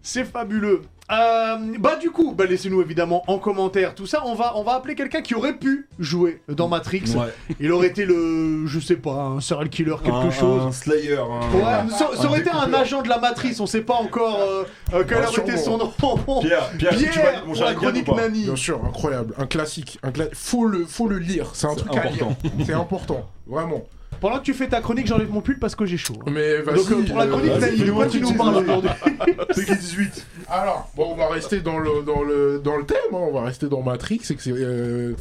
c'est 0.03 0.25
fabuleux. 0.25 0.83
Euh, 1.11 1.57
bah 1.79 1.97
du 1.97 2.11
coup, 2.11 2.33
bah 2.37 2.47
laissez-nous 2.47 2.81
évidemment 2.83 3.25
en 3.27 3.39
commentaire 3.39 3.95
tout 3.95 4.07
ça. 4.07 4.23
On 4.27 4.35
va, 4.35 4.53
on 4.57 4.63
va 4.63 4.75
appeler 4.75 4.95
quelqu'un 4.95 5.23
qui 5.23 5.35
aurait 5.35 5.57
pu 5.57 5.89
jouer 5.99 6.41
dans 6.49 6.69
Matrix. 6.69 7.03
Ouais. 7.17 7.27
Il 7.59 7.73
aurait 7.73 7.89
été 7.89 8.05
le, 8.05 8.67
je 8.67 8.79
sais 8.79 8.97
pas, 8.97 9.13
un 9.15 9.41
serial 9.41 9.69
killer, 9.69 9.97
quelque 10.05 10.15
Un- 10.15 10.31
chose. 10.31 10.63
Un 10.67 10.73
Slayer. 10.73 11.19
un- 11.19 11.57
Ouais, 11.57 11.91
ça, 11.91 12.11
ça 12.15 12.23
un 12.23 12.27
aurait 12.27 12.41
été 12.41 12.51
un 12.51 12.73
agent 12.73 13.03
de 13.03 13.09
la 13.09 13.19
matrice, 13.19 13.59
on 13.61 13.67
sait 13.67 13.83
pas 13.83 13.95
encore 13.95 14.39
euh, 14.41 14.65
euh, 14.95 15.05
quel 15.09 15.19
aurait 15.25 15.41
été 15.41 15.57
son 15.57 15.79
nom. 15.79 15.93
Pierre, 16.41 16.71
Pierre, 16.79 16.97
tu 16.97 17.19
mon 17.47 17.55
la 17.61 17.75
chronique 17.75 18.09
Nani. 18.09 18.45
Bien 18.45 18.57
sûr, 18.57 18.81
incroyable, 18.85 19.35
un 19.39 19.47
classique, 19.47 19.99
un 20.03 20.11
cla- 20.11 20.33
faut 20.33 20.65
le 20.67 20.85
faut 20.87 21.09
le 21.09 21.19
lire, 21.19 21.51
c'est 21.55 21.67
un 21.67 21.75
truc 21.75 21.95
important. 21.97 22.37
c'est 22.65 22.73
important, 22.73 23.27
vraiment. 23.47 23.83
Pendant 24.21 24.39
que 24.39 24.45
tu 24.45 24.55
fais 24.55 24.69
ta 24.69 24.81
chronique, 24.81 25.07
j'enlève 25.07 25.31
mon 25.31 25.41
pull 25.41 25.59
parce 25.59 25.75
que 25.75 25.87
j'ai 25.87 25.97
chaud. 25.97 26.15
hein. 26.27 26.31
Mais 26.31 26.59
vas-y. 26.63 26.77
Donc 26.77 26.91
euh, 26.91 27.03
pour 27.07 27.19
la 27.19 27.25
euh, 27.25 27.29
chronique 27.31 27.51
vas-y, 27.53 27.61
Nani, 27.79 27.85
de 27.85 27.93
quoi 27.93 28.07
tu 28.07 28.21
nous 28.21 28.35
parles 28.35 28.57
aujourd'hui 28.57 28.91
Peggy 29.55 29.77
18. 29.77 30.27
Alors, 30.49 30.91
bon, 30.97 31.09
on 31.13 31.17
va 31.17 31.29
rester 31.29 31.61
dans 31.61 31.79
le 31.79 32.03
dans 32.03 32.23
le 32.23 32.61
dans 32.63 32.77
le 32.77 32.85
thème, 32.85 32.97
hein, 33.13 33.19
on 33.19 33.33
va 33.33 33.43
rester 33.43 33.69
dans 33.69 33.83
Matrix, 33.83 34.21
et, 34.31 34.35
que 34.35 34.43
c'est, 34.43 34.53
euh, 34.53 35.15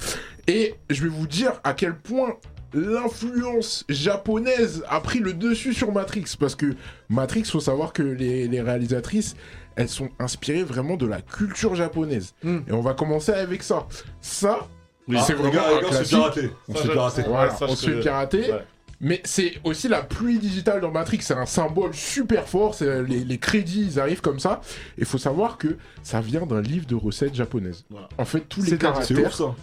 et 0.48 0.76
je 0.90 1.02
vais 1.04 1.10
vous 1.10 1.28
dire 1.28 1.54
à 1.64 1.74
quel 1.74 1.96
point 1.96 2.36
l'influence 2.74 3.86
japonaise 3.90 4.84
a 4.90 5.00
pris 5.00 5.20
le 5.20 5.34
dessus 5.34 5.74
sur 5.74 5.92
Matrix, 5.92 6.26
parce 6.40 6.56
que 6.56 6.76
Matrix, 7.10 7.46
faut 7.46 7.60
savoir 7.60 7.94
que 7.94 8.04
les, 8.04 8.48
les 8.48 8.62
réalisatrices, 8.62 9.36
elles 9.76 9.90
sont 9.90 10.10
inspirées 10.20 10.64
vraiment 10.64 10.98
de 10.98 11.06
la 11.08 11.22
culture 11.22 11.76
japonaise. 11.76 12.34
Hmm. 12.44 12.60
Et 12.68 12.72
on 12.74 12.82
va 12.82 12.94
commencer 12.94 13.32
avec 13.32 13.64
ça. 13.64 13.88
Ça, 14.22 14.68
Oui. 15.08 15.18
c'est 15.26 15.34
Ah, 15.34 15.36
les 15.36 15.50
vraiment 15.50 15.54
gars, 15.54 15.64
un 15.68 15.76
les 15.76 15.82
gars, 15.82 15.88
on 15.88 15.92
se 15.92 15.98
fait 16.04 16.10
classique. 16.10 16.18
pirater. 16.18 16.52
On 16.68 16.74
se 16.74 16.78
Ça, 16.78 16.84
fait 16.84 16.88
je- 16.88 16.94
pirater. 16.94 17.22
Voilà, 17.28 17.52
ça, 17.56 17.66
on 17.70 17.76
se 17.76 17.86
fait 17.90 17.96
te- 17.96 18.02
pirater. 18.02 18.52
Ouais. 18.52 18.66
Mais 19.02 19.22
c'est 19.24 19.54
aussi 19.64 19.88
la 19.88 20.02
pluie 20.02 20.40
digitale 20.40 20.82
dans 20.82 20.92
Matrix, 20.92 21.20
c'est 21.22 21.34
un 21.34 21.46
symbole 21.46 21.94
super 21.94 22.50
fort, 22.50 22.76
c'est- 22.76 23.02
les, 23.04 23.24
les 23.24 23.38
crédits 23.38 23.88
ils 23.94 24.00
arrivent 24.00 24.20
comme 24.20 24.40
ça. 24.40 24.60
Il 24.98 25.06
faut 25.06 25.18
savoir 25.18 25.58
que 25.58 25.78
ça 26.04 26.20
vient 26.20 26.46
d'un 26.46 26.62
livre 26.62 26.86
de 26.86 26.96
recettes 26.96 27.34
japonaises. 27.34 27.86
Voilà. 27.90 28.10
En 28.18 28.26
fait, 28.26 28.42
tous 28.50 28.62
les 28.62 28.72
C'est 28.72 28.78
caractères. 28.78 29.06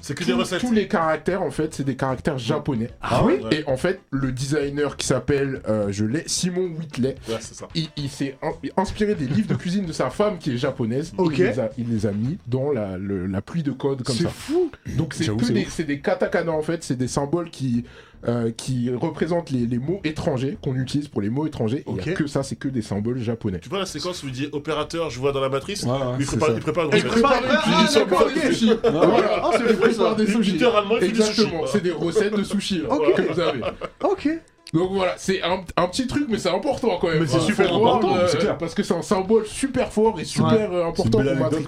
C'est 0.00 0.14
que 0.14 0.24
des 0.24 0.32
tous, 0.32 0.38
recettes. 0.38 0.60
tous 0.60 0.72
les 0.72 0.88
caractères 0.88 1.42
en 1.42 1.50
fait, 1.50 1.74
c'est 1.74 1.84
des 1.84 1.96
caractères 1.96 2.38
japonais. 2.38 2.88
Ah 3.02 3.22
oui 3.24 3.34
Ouais. 3.44 3.58
Et 3.60 3.64
en 3.68 3.76
fait, 3.76 4.00
le 4.10 4.32
designer 4.32 4.96
qui 4.96 5.06
s'appelle, 5.06 5.60
euh, 5.68 5.88
je 5.90 6.04
l'ai, 6.06 6.24
Simon 6.26 6.70
Whitley, 6.78 7.16
Ouais, 7.28 7.36
c'est 7.40 7.54
ça. 7.54 7.68
il, 7.74 7.88
il 7.98 8.08
s'est 8.08 8.38
in- 8.42 8.52
inspiré 8.78 9.14
des 9.14 9.26
livres 9.26 9.48
de 9.48 9.54
cuisine 9.54 9.84
de 9.84 9.92
sa 9.92 10.08
femme 10.08 10.38
qui 10.38 10.54
est 10.54 10.56
japonaise. 10.58 11.12
et 11.18 11.20
Ok. 11.20 11.34
Il 11.38 11.44
les 11.44 11.58
a, 11.60 11.70
il 11.76 11.88
les 11.90 12.06
a 12.06 12.12
mis 12.12 12.38
dans 12.46 12.72
la, 12.72 12.96
le- 12.96 13.26
la 13.26 13.42
pluie 13.42 13.62
de 13.62 13.72
code 13.72 14.02
comme 14.02 14.16
C'est 14.16 14.24
ça. 14.24 14.30
fou 14.30 14.70
Donc 14.96 15.12
c'est 15.12 15.24
c'est 15.24 15.52
des, 15.52 15.66
c'est 15.68 15.84
des 15.84 16.00
katakana 16.00 16.52
en 16.52 16.62
fait, 16.62 16.82
c'est 16.82 16.96
des 16.96 17.08
symboles 17.08 17.50
qui, 17.50 17.84
euh, 18.28 18.50
qui 18.50 18.90
représentent 18.90 19.50
les, 19.50 19.66
les 19.66 19.78
mots 19.78 20.00
étrangers 20.04 20.58
qu'on 20.62 20.74
utilise 20.74 21.08
pour 21.08 21.20
les 21.22 21.30
mots 21.30 21.46
étrangers. 21.46 21.78
Et 21.78 21.84
il 21.90 21.96
y 21.96 22.00
Ok. 22.00 22.08
a 22.08 22.12
que 22.12 22.26
ça, 22.26 22.42
c'est 22.42 22.56
que 22.56 22.68
des 22.68 22.82
symboles 22.82 23.18
japonais. 23.18 23.60
Tu 23.60 23.68
vois 23.68 23.78
la 23.78 23.86
séquence 23.86 24.22
où 24.22 24.26
il 24.26 24.32
dit 24.32 24.48
opérateur, 24.52 25.10
je 25.10 25.18
vois 25.20 25.32
dans 25.32 25.40
la 25.40 25.48
matrice 25.48 25.86
il, 26.18 26.26
prépare, 26.26 26.48
ça. 26.48 26.54
il 26.54 26.60
prépare 26.60 26.86
recette. 26.86 27.06
prépare 27.06 27.34
Ah, 27.36 27.40
des 27.40 27.48
ah, 27.50 27.86
sushis, 27.86 27.94
d'accord, 27.98 28.06
prépare 28.18 28.26
ok. 28.26 28.34
des 28.34 28.52
sushis. 28.52 28.72
Voilà. 28.82 29.40
Ah, 29.44 29.50
c'est 29.52 29.70
Il 29.70 29.76
prépare 29.76 30.16
des 30.16 30.26
sushis. 30.26 30.52
Littéralement, 30.52 30.94
il 30.96 31.00
fait 31.00 31.08
des 31.08 31.14
sushis. 31.22 31.30
Exactement, 31.42 31.66
c'est 31.66 31.82
des 31.82 31.92
recettes 31.92 32.36
de 32.36 32.42
sushis 32.44 32.82
que 32.82 33.32
vous 33.32 33.40
avez. 33.40 33.60
Ok. 34.02 34.28
Donc 34.74 34.90
voilà, 34.92 35.14
c'est 35.16 35.40
un, 35.42 35.60
un 35.76 35.86
petit 35.86 36.08
truc, 36.08 36.26
mais 36.28 36.38
c'est 36.38 36.50
important 36.50 36.98
quand 37.00 37.08
même. 37.08 37.20
Mais 37.20 37.26
c'est 37.28 37.38
super 37.40 37.72
important, 37.72 38.16
euh, 38.16 38.26
clair. 38.26 38.58
Parce 38.58 38.74
que 38.74 38.82
c'est 38.82 38.94
un 38.94 39.02
symbole 39.02 39.46
super 39.46 39.92
fort 39.92 40.18
et 40.18 40.24
super 40.24 40.52
Ouais. 40.52 40.68
euh, 40.78 40.86
important 40.88 41.22
pour 41.22 41.34
Matrix. 41.36 41.66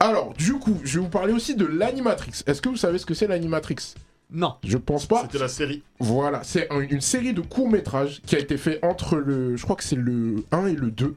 Alors, 0.00 0.32
du 0.36 0.54
coup, 0.54 0.78
je 0.82 0.98
vais 0.98 1.04
vous 1.04 1.10
parler 1.10 1.32
aussi 1.32 1.54
de 1.54 1.64
l'animatrix. 1.64 2.42
Est-ce 2.46 2.60
que 2.60 2.68
vous 2.68 2.76
savez 2.76 2.98
ce 2.98 3.06
que 3.06 3.14
c'est 3.14 3.28
l'animatrix? 3.28 3.76
Non. 4.32 4.54
Je 4.64 4.76
pense 4.78 5.06
pas. 5.06 5.22
C'était 5.22 5.38
la 5.38 5.48
série. 5.48 5.82
Voilà, 6.00 6.42
c'est 6.42 6.72
un- 6.72 6.80
une 6.80 7.00
série 7.00 7.32
de 7.34 7.40
courts-métrages 7.42 8.20
qui 8.26 8.34
a 8.36 8.38
été 8.38 8.56
fait 8.56 8.78
entre 8.82 9.16
le. 9.16 9.56
Je 9.56 9.62
crois 9.62 9.76
que 9.76 9.84
c'est 9.84 9.96
le 9.96 10.44
1 10.52 10.66
et 10.66 10.74
le 10.74 10.90
2. 10.90 11.14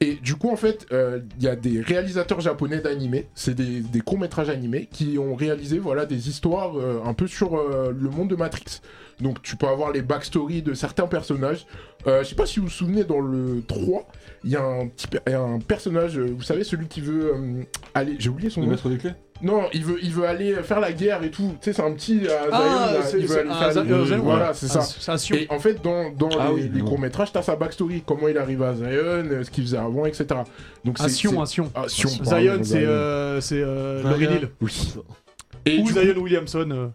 Et 0.00 0.16
du 0.16 0.34
coup, 0.34 0.50
en 0.50 0.56
fait, 0.56 0.86
euh, 0.92 1.20
il 1.38 1.44
y 1.44 1.48
a 1.48 1.56
des 1.56 1.80
réalisateurs 1.80 2.40
japonais 2.40 2.80
d'animés, 2.80 3.28
c'est 3.34 3.54
des, 3.54 3.80
des 3.80 4.00
courts-métrages 4.00 4.50
animés 4.50 4.86
qui 4.92 5.16
ont 5.18 5.34
réalisé 5.34 5.78
voilà, 5.78 6.04
des 6.04 6.28
histoires 6.28 6.76
euh, 6.78 7.00
un 7.06 7.14
peu 7.14 7.26
sur 7.26 7.56
euh, 7.56 7.94
le 7.98 8.10
monde 8.10 8.28
de 8.28 8.36
Matrix. 8.36 8.80
Donc, 9.20 9.40
tu 9.42 9.56
peux 9.56 9.68
avoir 9.68 9.92
les 9.92 10.02
backstories 10.02 10.60
de 10.62 10.74
certains 10.74 11.06
personnages. 11.06 11.64
Euh, 12.08 12.22
je 12.24 12.28
sais 12.30 12.34
pas 12.34 12.44
si 12.44 12.58
vous 12.58 12.66
vous 12.66 12.72
souvenez, 12.72 13.04
dans 13.04 13.20
le 13.20 13.62
3, 13.66 14.06
il 14.42 14.50
y 14.50 14.56
a 14.56 14.62
un, 14.64 14.88
petit 14.88 15.06
per- 15.06 15.20
il 15.28 15.30
y 15.30 15.36
a 15.36 15.40
un 15.40 15.60
personnage, 15.60 16.18
euh, 16.18 16.34
vous 16.36 16.42
savez, 16.42 16.64
celui 16.64 16.88
qui 16.88 17.00
veut 17.00 17.32
euh, 17.32 17.62
aller. 17.94 18.16
J'ai 18.18 18.28
oublié 18.28 18.50
son 18.50 18.60
Le 18.60 18.66
nom. 18.66 18.72
maître 18.72 18.88
des 18.90 18.98
clés? 18.98 19.12
Non, 19.44 19.64
il 19.72 19.84
veut, 19.84 19.98
il 20.02 20.10
veut 20.10 20.26
aller 20.26 20.54
faire 20.62 20.80
la 20.80 20.92
guerre 20.92 21.22
et 21.22 21.30
tout. 21.30 21.54
Tu 21.60 21.66
sais, 21.66 21.72
c'est 21.74 21.82
un 21.82 21.92
petit. 21.92 22.20
euh, 22.24 22.28
Zion, 22.28 22.48
Ah, 22.50 22.90
là, 22.94 23.02
c'est 23.04 23.18
il 23.20 23.26
veut 23.26 23.38
aller 23.40 23.48
faire 23.50 23.76
euh, 23.76 24.04
Zion, 24.06 24.18
Voilà, 24.22 24.54
c'est 24.54 24.68
ça. 24.68 24.80
C'est 24.80 25.12
un 25.12 25.18
sion. 25.18 25.36
Et 25.36 25.46
en 25.50 25.58
fait, 25.58 25.82
dans, 25.82 26.10
dans 26.10 26.30
Ah 26.40 26.48
les, 26.56 26.68
oui, 26.68 26.80
courts-métrages, 26.82 27.30
t'as 27.32 27.42
sa 27.42 27.54
backstory, 27.54 28.02
comment 28.06 28.26
il 28.28 28.38
arrive 28.38 28.62
à 28.62 28.74
Zion, 28.74 28.86
euh, 28.88 29.44
ce 29.44 29.50
qu'il 29.50 29.64
faisait 29.64 29.76
avant, 29.76 30.06
etc. 30.06 30.26
Donc 30.84 30.98
Un 30.98 31.04
c'est 31.04 31.10
sion, 31.10 31.44
c'est- 31.44 31.52
sion. 31.52 31.70
Ah, 31.74 31.84
Sion, 31.88 32.08
pardon, 32.24 32.40
Zion, 32.40 32.58
c'est 32.62 32.64
Zion. 32.64 32.80
euh, 32.88 33.40
c'est 33.40 33.62
euh, 33.62 34.00
Zion. 34.00 34.10
Laurie 34.10 34.28
Neal. 34.28 34.48
Oui. 34.60 34.92
Et 35.66 35.78
Ou 35.78 35.84
du 35.84 35.92
Zion 35.92 36.16
Williamson 36.22 36.58
euh, 36.70 36.86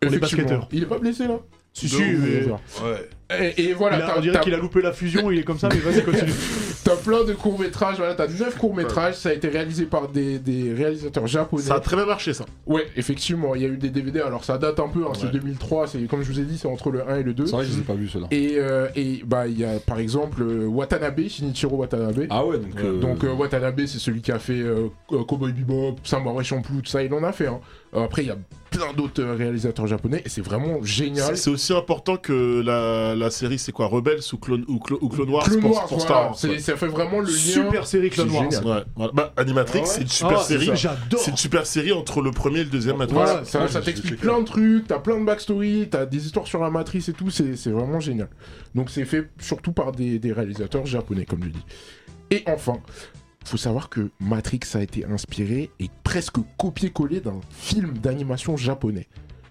pour 0.00 0.10
les 0.10 0.16
effectivement, 0.16 0.42
basketteurs. 0.44 0.68
Il 0.72 0.82
est 0.82 0.86
pas 0.86 0.98
blessé 0.98 1.26
là 1.26 1.38
Si, 1.78 1.88
si, 1.88 2.02
mais-. 2.02 2.44
Ouais. 2.84 3.08
Et, 3.56 3.64
et 3.64 3.72
voilà, 3.74 3.98
Il 3.98 4.02
a- 4.02 4.06
t'as- 4.06 4.18
on 4.18 4.20
dirait 4.22 4.40
qu'il 4.40 4.54
a 4.54 4.56
loupé 4.56 4.80
la 4.80 4.92
fusion, 4.94 5.30
il 5.30 5.38
est 5.40 5.42
comme 5.42 5.58
ça, 5.58 5.68
mais 5.70 5.78
vas-y, 5.80 6.02
continue. 6.02 6.32
t'as 6.84 6.96
plein 6.96 7.24
de 7.24 7.34
courts-métrages, 7.34 7.98
voilà, 7.98 8.14
t'as 8.14 8.26
9 8.26 8.56
courts-métrages, 8.56 9.16
ça 9.16 9.28
a 9.28 9.32
été 9.34 9.48
réalisé 9.48 9.84
par 9.84 10.08
des, 10.08 10.38
des 10.38 10.72
réalisateurs 10.72 11.26
japonais. 11.26 11.62
Ça 11.62 11.74
a 11.74 11.80
très 11.80 11.94
bien 11.96 12.06
marché, 12.06 12.32
ça. 12.32 12.46
Ouais, 12.66 12.86
effectivement, 12.96 13.54
il 13.54 13.60
y 13.60 13.64
a 13.66 13.68
eu 13.68 13.76
des 13.76 13.90
DVD, 13.90 14.20
alors 14.22 14.44
ça 14.44 14.56
date 14.56 14.80
un 14.80 14.88
peu, 14.88 15.04
hein, 15.04 15.10
c'est 15.14 15.26
Ouais. 15.26 15.32
2003, 15.32 15.88
c'est 15.88 16.00
comme 16.08 16.22
je 16.22 16.32
vous 16.32 16.40
ai 16.40 16.44
dit, 16.44 16.56
c'est 16.56 16.68
entre 16.68 16.90
le 16.90 17.06
1 17.06 17.16
et 17.18 17.22
le 17.22 17.34
2. 17.34 17.44
C'est 17.44 17.52
vrai 17.52 17.64
que 17.66 17.70
je 17.70 17.74
les 17.76 17.80
ai 17.82 17.84
pas 17.84 17.92
vus 17.94 18.08
ceux-là. 18.08 18.28
Et, 18.30 18.52
euh, 18.56 18.88
et 18.96 19.22
bah 19.26 19.46
il 19.46 19.58
y 19.58 19.64
a 19.66 19.78
par 19.78 19.98
exemple 19.98 20.40
euh, 20.42 20.64
Watanabe, 20.66 21.20
Shinichiro 21.28 21.76
Watanabe. 21.76 22.26
Ah 22.30 22.46
ouais, 22.46 22.56
donc. 22.56 22.80
euh, 22.82 22.98
Donc 22.98 23.24
euh, 23.24 23.32
Watanabe 23.34 23.80
c'est 23.84 23.98
celui 23.98 24.22
qui 24.22 24.32
a 24.32 24.38
fait 24.38 24.58
euh, 24.60 24.88
euh, 25.12 25.22
Cowboy 25.24 25.52
Bebop, 25.52 25.96
Samurai 26.02 26.44
Champloo, 26.44 26.80
tout 26.80 26.90
ça, 26.90 27.02
il 27.02 27.12
en 27.12 27.22
a 27.24 27.32
fait. 27.32 27.48
Hein. 27.48 27.60
Euh, 27.94 28.04
après 28.04 28.22
il 28.22 28.28
y 28.28 28.30
a 28.30 28.36
plein 28.70 28.92
d'autres 28.92 29.22
euh, 29.22 29.34
réalisateurs 29.34 29.86
japonais 29.86 30.20
et 30.24 30.28
c'est 30.28 30.42
vraiment 30.42 30.82
génial. 30.84 31.38
C'est 31.38 31.48
aussi 31.48 31.72
important 31.72 32.18
que 32.18 32.60
la, 32.60 33.14
la 33.14 33.30
série, 33.30 33.58
c'est 33.58 33.72
quoi 33.72 33.86
Rebels 33.86 34.20
ou 34.34 34.36
Clone, 34.36 34.64
ou 34.68 34.78
Clo- 34.78 34.98
ou 35.00 35.08
Clone 35.08 35.30
Wars 35.30 35.44
Clone 35.44 35.60
pour, 35.60 35.72
Wars, 35.72 35.86
pour 35.86 35.96
voilà, 35.98 36.04
Star 36.04 36.22
Wars. 36.26 36.38
c'est- 36.38 36.48
ouais. 36.50 36.58
ça 36.58 36.76
fait 36.76 36.86
vraiment 36.86 37.20
le 37.20 37.26
lien. 37.28 37.32
Super 37.34 37.86
série 37.86 38.10
Clone 38.10 38.30
Wars. 38.30 38.44
Ouais, 38.46 38.82
voilà. 38.94 39.12
Bah, 39.14 39.32
Animatrix, 39.38 39.78
Ah 39.78 39.82
ouais 39.84 39.88
c'est 39.88 40.00
une 40.02 40.08
super 40.08 40.38
Ah, 40.40 40.42
série. 40.44 40.70
J'adore. 40.74 41.18
C'est 41.20 41.30
une 41.30 41.36
super 41.38 41.64
série 41.64 41.92
entre 41.92 42.20
le 42.20 42.30
premier 42.30 42.60
et 42.60 42.64
le 42.64 42.70
deuxième 42.70 42.98
Matrix. 42.98 43.14
Voilà, 43.14 43.44
ça, 43.46 43.62
ouais, 43.62 43.68
ça 43.68 43.80
t'explique 43.80 44.20
plein 44.20 44.38
de 44.40 44.44
trucs, 44.44 44.86
t'as 44.86 44.98
plein 44.98 45.18
de 45.18 45.24
backstory, 45.24 45.88
t'as 45.90 46.04
des 46.04 46.26
histoires 46.26 46.46
sur 46.46 46.60
la 46.60 46.68
matrice 46.70 47.08
et 47.08 47.14
tout, 47.14 47.30
c'est 47.30 47.56
c'est 47.56 47.70
vraiment 47.70 48.00
génial. 48.00 48.28
Donc 48.74 48.90
c'est 48.90 49.06
fait 49.06 49.30
surtout 49.40 49.72
par 49.72 49.92
des, 49.92 50.18
des 50.18 50.32
réalisateurs 50.34 50.84
japonais, 50.84 51.24
comme 51.24 51.42
je 51.42 51.48
dis. 51.48 51.64
Et 52.30 52.42
enfin, 52.46 52.74
faut 53.44 53.56
savoir 53.56 53.88
que 53.88 54.10
Matrix 54.20 54.60
a 54.74 54.82
été 54.82 55.04
inspiré 55.06 55.70
et 55.80 55.88
presque 56.04 56.36
copié-collé 56.58 57.20
d'un 57.20 57.40
film 57.50 57.96
d'animation 57.98 58.56
japonais. 58.56 59.06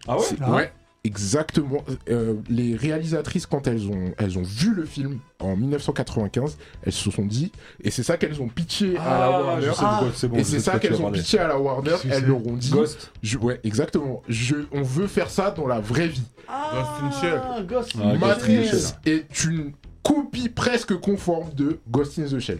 Ah 0.07 0.17
ouais 0.17 0.23
Ah. 0.41 0.51
Ouais. 0.53 0.71
exactement. 1.03 1.83
euh, 2.09 2.35
les 2.49 2.75
réalisatrices, 2.75 3.45
quand 3.45 3.65
elles 3.67 3.87
ont, 3.87 4.13
elles 4.17 4.37
ont 4.37 4.43
vu 4.43 4.73
le 4.73 4.85
film 4.85 5.19
en 5.39 5.55
1995, 5.55 6.57
elles 6.83 6.91
se 6.93 7.09
sont 7.11 7.25
dit, 7.25 7.51
et 7.83 7.91
c'est 7.91 8.03
ça 8.03 8.17
qu'elles 8.17 8.41
ont 8.41 8.47
pitché 8.49 8.97
à 8.97 9.03
la 9.03 9.25
Ah, 9.25 9.41
Warner. 9.41 9.65
de 9.67 9.71
quoi- 9.71 10.11
c'est 10.13 10.27
bon, 10.27 10.37
et 10.37 10.43
c'est 10.43 10.59
ça 10.59 10.79
qu'elles 10.79 11.01
ont 11.01 11.11
pitché 11.11 11.39
à 11.39 11.47
la 11.47 11.57
Warner. 11.57 11.95
Elles 12.09 12.25
leur 12.25 12.45
ont 12.45 12.55
dit. 12.55 12.69
Ghost. 12.69 13.11
je- 13.23 13.37
ouais, 13.37 13.59
exactement. 13.63 14.21
Je, 14.29 14.55
on 14.71 14.83
veut 14.83 15.07
faire 15.07 15.29
ça 15.29 15.51
dans 15.51 15.65
la 15.67 15.79
vraie 15.79 16.07
vie. 16.07 16.23
Ghost 16.47 16.89
in 17.03 17.11
Shell. 17.21 17.41
Ah, 17.43 17.61
Ghost 17.63 17.91
Ah, 17.97 18.01
in 18.03 18.09
Ghost 18.11 18.23
in 18.23 18.27
Matrix 18.27 18.67
Shell. 18.69 18.81
est 19.13 19.43
une 19.45 19.71
copie 20.03 20.49
presque 20.49 20.95
conforme 20.99 21.51
de 21.53 21.79
Ghost 21.89 22.19
in 22.19 22.23
the 22.25 22.39
Shell. 22.39 22.59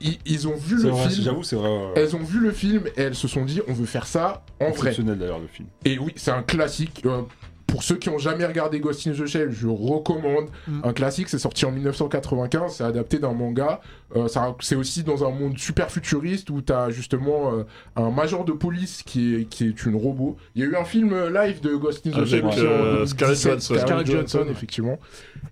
Ils, 0.00 0.18
ils 0.26 0.46
ont 0.48 0.56
vu 0.56 0.76
le 0.82 0.90
vrai, 0.90 1.08
film. 1.08 1.24
j'avoue, 1.24 1.42
c'est 1.42 1.56
vrai. 1.56 1.68
ouais. 1.68 1.92
Elles 1.96 2.14
ont 2.16 2.22
vu 2.22 2.38
le 2.40 2.52
film 2.52 2.84
et 2.96 3.02
elles 3.02 3.14
se 3.14 3.28
sont 3.28 3.44
dit 3.44 3.60
on 3.68 3.72
veut 3.72 3.86
faire 3.86 4.06
ça 4.06 4.44
en 4.60 4.70
vrai. 4.70 4.94
D'ailleurs 4.98 5.38
le 5.38 5.46
film. 5.46 5.68
Et 5.84 5.98
oui, 5.98 6.12
c'est 6.16 6.30
un 6.30 6.42
classique. 6.42 7.02
euh, 7.06 7.22
pour 7.66 7.82
ceux 7.82 7.96
qui 7.96 8.08
ont 8.08 8.18
jamais 8.18 8.46
regardé 8.46 8.78
Ghost 8.80 9.06
in 9.06 9.12
the 9.12 9.26
Shell, 9.26 9.50
je 9.50 9.66
recommande. 9.66 10.46
Mm. 10.68 10.80
Un 10.84 10.92
classique, 10.92 11.28
c'est 11.28 11.38
sorti 11.38 11.64
en 11.66 11.72
1995, 11.72 12.74
c'est 12.76 12.84
adapté 12.84 13.18
d'un 13.18 13.32
manga. 13.32 13.80
Euh, 14.14 14.28
c'est 14.60 14.76
aussi 14.76 15.02
dans 15.02 15.26
un 15.26 15.30
monde 15.30 15.58
super 15.58 15.90
futuriste 15.90 16.48
où 16.50 16.62
tu 16.62 16.72
as 16.72 16.90
justement 16.90 17.52
euh, 17.52 17.64
un 17.96 18.10
major 18.10 18.44
de 18.44 18.52
police 18.52 19.02
qui 19.02 19.34
est, 19.34 19.44
qui 19.44 19.66
est 19.66 19.84
une 19.84 19.96
robot. 19.96 20.36
Il 20.54 20.62
y 20.62 20.64
a 20.64 20.68
eu 20.68 20.76
un 20.76 20.84
film 20.84 21.12
euh, 21.12 21.28
live 21.28 21.60
de 21.60 21.74
Ghost 21.74 22.06
in 22.06 22.10
the 22.12 22.18
Avec, 22.18 22.30
Shell 22.52 22.66
euh, 22.66 23.04
2017, 23.04 23.60
Scarlett 23.60 24.06
Johansson. 24.06 24.26
Scarlett 24.28 24.50
effectivement. 24.50 24.98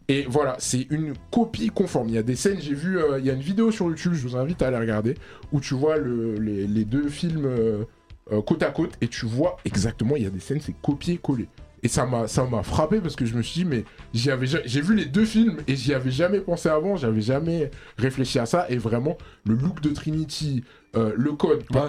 Et 0.08 0.24
voilà, 0.28 0.54
c'est 0.58 0.86
une 0.90 1.14
copie 1.32 1.70
conforme. 1.70 2.08
Il 2.10 2.14
y 2.14 2.18
a 2.18 2.22
des 2.22 2.36
scènes, 2.36 2.60
j'ai 2.60 2.74
vu, 2.74 2.98
euh, 2.98 3.18
il 3.18 3.26
y 3.26 3.30
a 3.30 3.32
une 3.32 3.40
vidéo 3.40 3.70
sur 3.72 3.86
YouTube, 3.86 4.12
je 4.14 4.22
vous 4.22 4.36
invite 4.36 4.62
à 4.62 4.68
aller 4.68 4.78
regarder, 4.78 5.14
où 5.52 5.60
tu 5.60 5.74
vois 5.74 5.96
le- 5.96 6.34
les, 6.38 6.66
les 6.66 6.84
deux 6.84 7.08
films 7.08 7.48
côte 8.46 8.62
à 8.62 8.70
côte 8.70 8.92
et 9.02 9.08
tu 9.08 9.26
vois 9.26 9.56
exactement, 9.66 10.16
il 10.16 10.22
y 10.22 10.26
a 10.26 10.30
des 10.30 10.40
scènes, 10.40 10.60
c'est 10.60 10.74
copié-collé. 10.80 11.46
Et 11.84 11.88
ça 11.88 12.06
m'a, 12.06 12.26
ça 12.28 12.44
m'a 12.44 12.62
frappé 12.62 12.98
parce 13.00 13.14
que 13.14 13.26
je 13.26 13.34
me 13.34 13.42
suis 13.42 13.60
dit, 13.62 13.64
mais 13.66 13.84
j'y 14.14 14.30
avais, 14.30 14.46
ja- 14.46 14.62
j'ai 14.64 14.80
vu 14.80 14.94
les 14.96 15.04
deux 15.04 15.26
films 15.26 15.58
et 15.68 15.76
j'y 15.76 15.92
avais 15.94 16.10
jamais 16.10 16.40
pensé 16.40 16.68
avant, 16.70 16.96
j'avais 16.96 17.20
jamais 17.20 17.70
réfléchi 17.98 18.38
à 18.38 18.46
ça. 18.46 18.66
Et 18.70 18.78
vraiment, 18.78 19.18
le 19.44 19.54
look 19.54 19.82
de 19.82 19.90
Trinity, 19.90 20.64
euh, 20.96 21.12
le 21.14 21.32
code, 21.32 21.62
Ouais, 21.74 21.80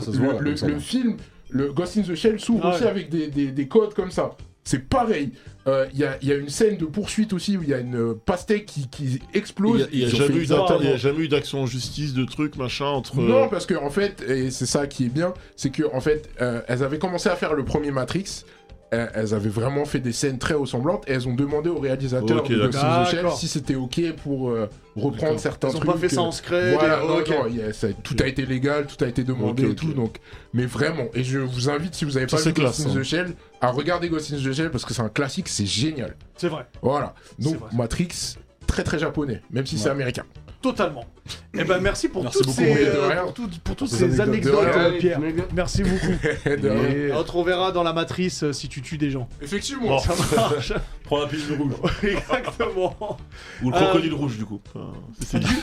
le, 0.41 0.53
voit, 0.55 0.79
film, 0.79 1.15
le 1.49 1.71
Ghost 1.71 1.97
in 1.97 2.01
the 2.01 2.13
Shell 2.13 2.39
s'ouvre 2.41 2.61
Ah 2.65 2.73
aussi 2.75 2.83
ouais. 2.83 2.89
avec 2.89 3.09
des, 3.09 3.27
des- 3.27 3.51
des 3.51 3.67
codes 3.69 3.93
comme 3.93 4.11
ça. 4.11 4.35
C'est 4.67 4.79
pareil. 4.89 5.31
Euh, 5.67 5.85
Il 5.93 5.99
y, 5.99 6.03
a, 6.03 6.17
il 6.21 6.27
y 6.27 6.31
a 6.31 6.35
une 6.35 6.49
scène 6.49 6.75
de 6.77 6.85
poursuite 6.85 7.31
aussi 7.33 7.55
où 7.55 7.63
il 7.63 7.69
y 7.69 7.73
a 7.73 7.77
une 7.79 7.95
euh, 7.95 8.13
pastèque 8.25 8.65
qui, 8.65 8.87
qui 8.89 9.19
explose. 9.33 9.87
il 9.93 9.99
y 9.99 10.05
a 10.05 10.09
jamais 10.09 10.35
eu 10.37 10.45
d'atta- 10.45 10.55
exactement- 10.63 10.79
il 10.81 10.89
y 10.89 10.93
a 10.93 10.97
jamais 10.97 11.19
eu 11.23 11.27
d'action 11.27 11.61
en 11.61 11.65
justice, 11.67 12.13
de 12.15 12.25
trucs, 12.25 12.57
machin, 12.57 12.85
entre. 12.87 13.15
non, 13.21 13.47
parce 13.47 13.65
que 13.65 13.75
en 13.75 13.91
fait, 13.91 14.23
et 14.27 14.49
c'est 14.51 14.65
ça 14.65 14.87
qui 14.87 15.05
est 15.05 15.09
bien, 15.09 15.33
c'est 15.55 15.69
que 15.69 15.83
en 15.93 16.01
fait, 16.01 16.29
euh, 16.41 16.61
elles 16.67 16.83
avaient 16.83 16.99
commencé 16.99 17.29
à 17.29 17.35
faire 17.35 17.53
le 17.53 17.63
premier 17.63 17.91
Matrix. 17.91 18.43
Elles 18.91 19.33
avaient 19.33 19.49
vraiment 19.49 19.83
fait 19.83 19.99
des 19.99 20.13
scènes 20.13 20.37
très 20.37 20.53
ressemblantes 20.53 21.03
et 21.09 21.11
elles 21.13 21.27
ont 21.27 21.33
demandé 21.33 21.69
au 21.69 21.79
réalisateur 21.79 22.37
Ok, 22.37 22.49
de 22.49 22.65
Ghost 22.67 22.77
in 22.81 23.03
the 23.03 23.07
Shell 23.07 23.15
d'accord. 23.23 23.37
si 23.37 23.47
c'était 23.49 23.75
ok 23.75 23.99
pour 24.23 24.49
euh, 24.51 24.69
reprendre 24.95 25.37
certains 25.39 25.67
Ils 25.69 25.75
ont 25.75 25.79
trucs. 25.79 25.91
pas 25.91 25.97
fait 25.97 26.07
ça 26.07 26.21
euh, 26.21 26.25
en 26.25 26.31
secret. 26.31 26.73
Voilà, 26.73 26.99
non, 27.01 27.17
non, 27.19 27.73
ça- 27.73 27.87
tout 28.03 28.15
a 28.21 28.27
été 28.27 28.45
légal, 28.45 28.85
tout 28.87 29.03
a 29.03 29.07
été 29.07 29.23
demandé 29.25 29.63
et 29.71 29.75
tout, 29.75 29.91
donc. 29.93 30.19
Mais 30.53 30.65
vraiment, 30.65 31.05
et 31.13 31.23
je 31.25 31.39
vous 31.39 31.69
invite 31.69 31.93
si 31.95 32.05
vous 32.05 32.15
avez 32.15 32.27
Ça, 32.29 32.37
pas 32.37 32.43
vu 32.43 32.53
Ghost 32.53 32.85
in 32.85 32.89
hein. 32.91 32.93
the 32.95 33.03
Shell, 33.03 33.33
à 33.59 33.71
regarder 33.71 34.07
Ghost 34.07 34.31
in 34.31 34.37
the 34.37 34.53
Shell 34.53 34.71
parce 34.71 34.85
que 34.85 34.93
c'est 34.93 35.01
un 35.01 35.09
classique, 35.09 35.49
c'est 35.49 35.65
génial. 35.65 36.15
C'est 36.37 36.47
vrai, 36.47 36.65
Voilà. 36.81 37.15
Donc 37.39 37.55
vrai. 37.57 37.69
Matrix, 37.73 38.37
très 38.65 38.83
très 38.83 38.99
japonais, 38.99 39.41
même 39.51 39.65
si 39.65 39.77
c'est 39.77 39.89
américain. 39.89 40.23
Totalement. 40.69 41.05
Eh 41.53 41.63
ben 41.63 41.79
merci 41.79 42.07
pour 42.09 42.23
Merci 42.23 42.39
toutes 42.39 42.47
beaucoup, 42.47 42.59
ces, 42.59 42.87
euh, 42.87 43.21
pour, 43.23 43.33
toutes- 43.33 43.59
pour 43.59 43.75
toutes 43.75 43.87
Ces 43.89 44.19
anecdotes. 44.19 44.65
anecdotes, 44.65 44.65
De 44.65 44.79
rien. 44.79 44.87
euh, 44.93 44.97
Pierre. 44.99 45.19
Merci 45.53 45.83
beaucoup. 45.83 46.13
Et- 46.45 47.11
On 47.13 47.23
te 47.23 47.31
reverra 47.31 47.71
dans 47.71 47.83
la 47.83 47.93
matrice 47.93 48.43
euh, 48.43 48.51
si 48.53 48.67
tu 48.67 48.81
tues 48.81 48.97
des 48.97 49.11
gens. 49.11 49.29
Effectivement. 49.41 49.99
Ça 49.99 50.13
marche. 50.35 50.73
Prends 51.03 51.19
la 51.21 51.27
pilule 51.27 51.57
rouge. 51.59 51.73
Exactement. 52.03 53.17
Ou 53.63 53.69
le 53.71 53.75
Euh, 53.75 53.79
crocodile 53.79 54.13
rouge, 54.13 54.37
du 54.37 54.45
coup. 54.45 54.59
Enfin, 54.73 54.91
c'est- 55.19 55.25
c'est 55.27 55.39
dit. 55.39 55.55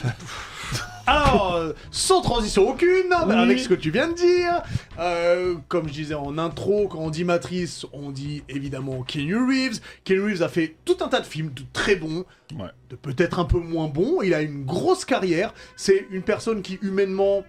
Alors, 1.06 1.54
euh, 1.54 1.72
sans 1.90 2.20
transition 2.22 2.68
aucune, 2.68 3.12
avec 3.12 3.58
ce 3.58 3.68
que 3.68 3.74
tu 3.74 3.90
viens 3.90 4.08
de 4.08 4.14
dire, 4.14 4.62
euh, 4.98 5.56
comme 5.68 5.88
je 5.88 5.92
disais 5.92 6.14
en 6.14 6.38
intro, 6.38 6.88
quand 6.88 6.98
on 6.98 7.10
dit 7.10 7.24
Matrice, 7.24 7.86
on 7.92 8.10
dit 8.10 8.42
évidemment 8.48 9.02
Keanu 9.02 9.36
Reeves. 9.36 9.80
Keanu 10.04 10.22
Reeves 10.24 10.42
a 10.42 10.48
fait 10.48 10.76
tout 10.84 10.96
un 11.00 11.08
tas 11.08 11.20
de 11.20 11.26
films 11.26 11.52
de 11.54 11.62
très 11.72 11.96
bons, 11.96 12.24
Ouais. 12.58 12.66
de 12.90 12.96
peut-être 12.96 13.38
un 13.38 13.44
peu 13.46 13.58
moins 13.58 13.88
bons. 13.88 14.20
Il 14.22 14.34
a 14.34 14.42
une 14.42 14.64
grosse 14.64 15.04
carrière. 15.04 15.54
C'est 15.76 16.06
une 16.10 16.22
personne 16.22 16.62
qui 16.62 16.78
humainement 16.82 17.44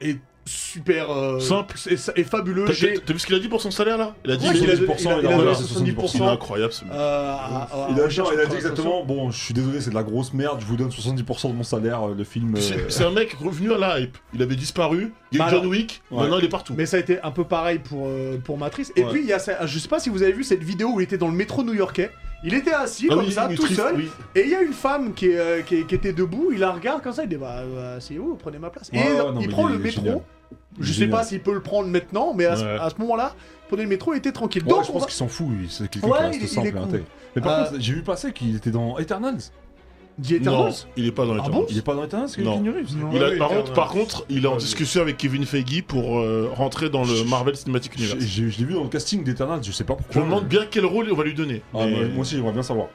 est 0.00 0.18
super 0.46 1.10
euh, 1.10 1.40
Simple. 1.40 1.74
et, 1.90 1.96
et 2.20 2.24
fabuleux. 2.24 2.64
T'as 2.66 3.12
vu 3.12 3.18
ce 3.18 3.26
qu'il 3.26 3.34
a 3.34 3.38
dit 3.38 3.48
pour 3.48 3.60
son 3.60 3.70
salaire 3.70 3.98
là? 3.98 4.14
Il 4.24 4.30
a 4.30 4.36
dit 4.36 4.48
Ouais, 4.48 4.54
il 4.56 4.70
a- 4.70 4.74
70%, 4.74 4.78
il 4.78 5.08
a- 5.08 5.16
il 5.18 5.20
il 5.22 5.26
a 5.26 5.30
a 5.30 5.32
donné 5.36 5.36
donné 5.36 5.52
70%. 5.52 6.16
Il 6.16 6.22
est 6.22 6.26
incroyable 6.26 6.72
ce 6.72 6.84
mec. 6.84 6.92
euh, 6.94 7.32
à- 7.34 7.68
Il 7.88 7.92
a, 7.92 7.94
dit- 7.96 8.00
recherche 8.02 8.28
il 8.32 8.40
a 8.40 8.44
de 8.44 8.50
dit 8.50 8.56
exactement, 8.56 9.04
bon, 9.04 9.30
je 9.30 9.38
suis 9.42 9.54
désolé, 9.54 9.80
c'est 9.80 9.90
de 9.90 9.94
la 9.94 10.02
grosse 10.04 10.32
merde, 10.32 10.58
je 10.60 10.66
vous 10.66 10.76
donne 10.76 10.90
70% 10.90 11.48
de 11.50 11.54
mon 11.54 11.62
salaire, 11.64 12.08
euh, 12.08 12.14
le 12.16 12.24
film. 12.24 12.54
euh, 12.56 12.60
C'est 12.60 12.90
c'est 12.90 13.04
un 13.04 13.10
mec 13.10 13.32
revenu 13.34 13.72
à 13.72 13.78
la 13.78 14.00
hype. 14.00 14.16
Il 14.34 14.42
avait 14.42 14.56
disparu. 14.56 15.12
Il 15.32 15.38
y 15.38 15.40
a 15.40 15.44
Bah 15.44 15.50
eu 15.50 15.54
John 15.56 15.66
Wick. 15.66 16.02
Ouais. 16.10 16.20
Maintenant 16.22 16.38
il 16.38 16.44
est 16.44 16.48
partout. 16.48 16.74
Mais 16.76 16.86
ça 16.86 16.96
a 16.96 17.00
été 17.00 17.20
un 17.22 17.30
peu 17.32 17.44
pareil 17.44 17.80
pour, 17.80 18.06
euh, 18.06 18.38
pour 18.38 18.56
Matrice. 18.58 18.92
Et 18.96 19.02
Ouais. 19.04 19.10
puis, 19.10 19.20
il 19.22 19.26
y 19.26 19.32
a 19.32 19.38
ça, 19.40 19.66
je 19.66 19.78
sais 19.78 19.88
pas 19.88 19.98
si 19.98 20.08
vous 20.10 20.22
avez 20.22 20.32
vu 20.32 20.44
cette 20.44 20.62
vidéo 20.62 20.90
où 20.94 21.00
il 21.00 21.04
était 21.04 21.18
dans 21.18 21.28
le 21.28 21.34
métro 21.34 21.62
new-yorkais. 21.64 22.10
Il 22.44 22.54
était 22.54 22.72
assis 22.72 23.08
Ah 23.10 23.14
comme 23.14 23.24
oui, 23.24 23.32
ça, 23.32 23.48
tout 23.48 23.62
triste, 23.62 23.80
seul. 23.80 23.96
oui. 23.96 24.08
Et 24.36 24.42
il 24.42 24.50
y 24.50 24.54
a 24.54 24.60
une 24.62 24.74
femme 24.74 25.14
qui, 25.14 25.30
euh, 25.32 25.62
était 25.70 26.12
debout. 26.12 26.50
Il 26.52 26.60
la 26.60 26.70
regarde 26.70 27.02
comme 27.02 27.12
ça. 27.14 27.24
Il 27.24 27.28
dit 27.30 27.36
Bah, 27.36 27.56
euh, 27.64 27.96
c'est 27.98 28.18
où? 28.18 28.36
Prenez 28.36 28.58
ma 28.58 28.70
place. 28.70 28.90
Et 28.92 28.98
ouais, 28.98 29.16
non, 29.18 29.40
il 29.40 29.48
prend 29.48 29.68
il 29.68 29.72
le 29.72 29.78
métro. 29.80 30.22
Je 30.78 30.92
sais 30.92 31.06
pas 31.08 31.24
s'il 31.24 31.40
peut 31.40 31.54
le 31.54 31.62
prendre 31.62 31.88
maintenant, 31.88 32.34
mais 32.34 32.44
à, 32.46 32.56
ce- 32.56 32.64
Ouais. 32.64 32.76
à 32.78 32.90
ce 32.90 32.96
moment-là, 33.00 33.34
prenez 33.68 33.82
le 33.84 33.88
métro, 33.88 34.12
il 34.12 34.18
était 34.18 34.32
tranquille. 34.32 34.62
Ouais, 34.64 34.68
Donc, 34.70 34.84
je 34.84 34.92
pense 34.92 35.00
va- 35.02 35.06
qu'il 35.06 35.16
s'en 35.16 35.28
fout, 35.28 35.46
lui. 35.50 35.68
C'est 35.70 35.88
quelqu'un 35.88 36.08
Ouais, 36.08 36.18
qui 36.18 36.22
il 36.22 36.26
est- 36.26 36.30
reste 36.40 36.42
il 36.42 36.48
simple 36.48 36.68
et 36.68 36.72
cool. 36.72 37.02
Mais 37.34 37.42
par 37.42 37.52
Euh, 37.60 37.64
contre, 37.64 37.80
j'ai 37.80 37.92
vu 37.94 38.02
passer 38.02 38.32
qu'il 38.32 38.54
était 38.56 38.70
dans 38.70 38.98
Eternals. 38.98 39.38
Non, 40.18 40.24
Eternals 40.30 40.72
il 40.96 41.06
est 41.06 41.12
pas 41.12 41.26
dans 41.26 41.32
Ah 41.32 41.36
Eternals. 41.40 41.60
bon 41.60 41.66
Il 41.68 41.76
est 41.78 41.82
pas 41.82 41.94
dans 41.94 42.04
Eternals, 42.04 42.28
c'est 42.30 42.40
Non. 42.42 42.58
Non. 42.60 42.72
Il 43.12 43.22
a- 43.22 43.28
Oui, 43.30 43.36
par, 43.38 43.48
contre, 43.48 43.60
Eternals. 43.60 43.74
par 43.74 43.88
contre, 43.90 44.24
il 44.30 44.44
est 44.44 44.48
en 44.48 44.56
discussion 44.56 45.02
avec 45.02 45.18
Kevin 45.18 45.44
Feige 45.44 45.82
pour 45.86 46.18
euh, 46.18 46.50
rentrer 46.54 46.88
dans 46.88 47.04
le 47.04 47.24
Marvel 47.24 47.54
Cinematic 47.54 47.92
Je, 47.96 47.98
Universe. 48.02 48.24
je- 48.24 48.48
je 48.48 48.58
l'ai 48.58 48.64
vu 48.64 48.72
dans 48.74 48.82
le 48.84 48.88
casting 48.88 49.22
d'Eternals, 49.24 49.60
je 49.62 49.72
sais 49.72 49.84
pas 49.84 49.94
Je 49.98 50.04
pourquoi. 50.04 50.22
me 50.22 50.26
demande 50.26 50.48
bien 50.48 50.62
quel 50.70 50.86
rôle 50.86 51.08
on 51.12 51.14
va 51.16 51.24
lui 51.24 51.34
donner. 51.34 51.60
Ah, 51.74 51.84
Mais- 51.86 52.08
moi 52.08 52.20
aussi, 52.22 52.34
j'aimerais 52.36 52.52
bien 52.52 52.62
savoir. 52.62 52.88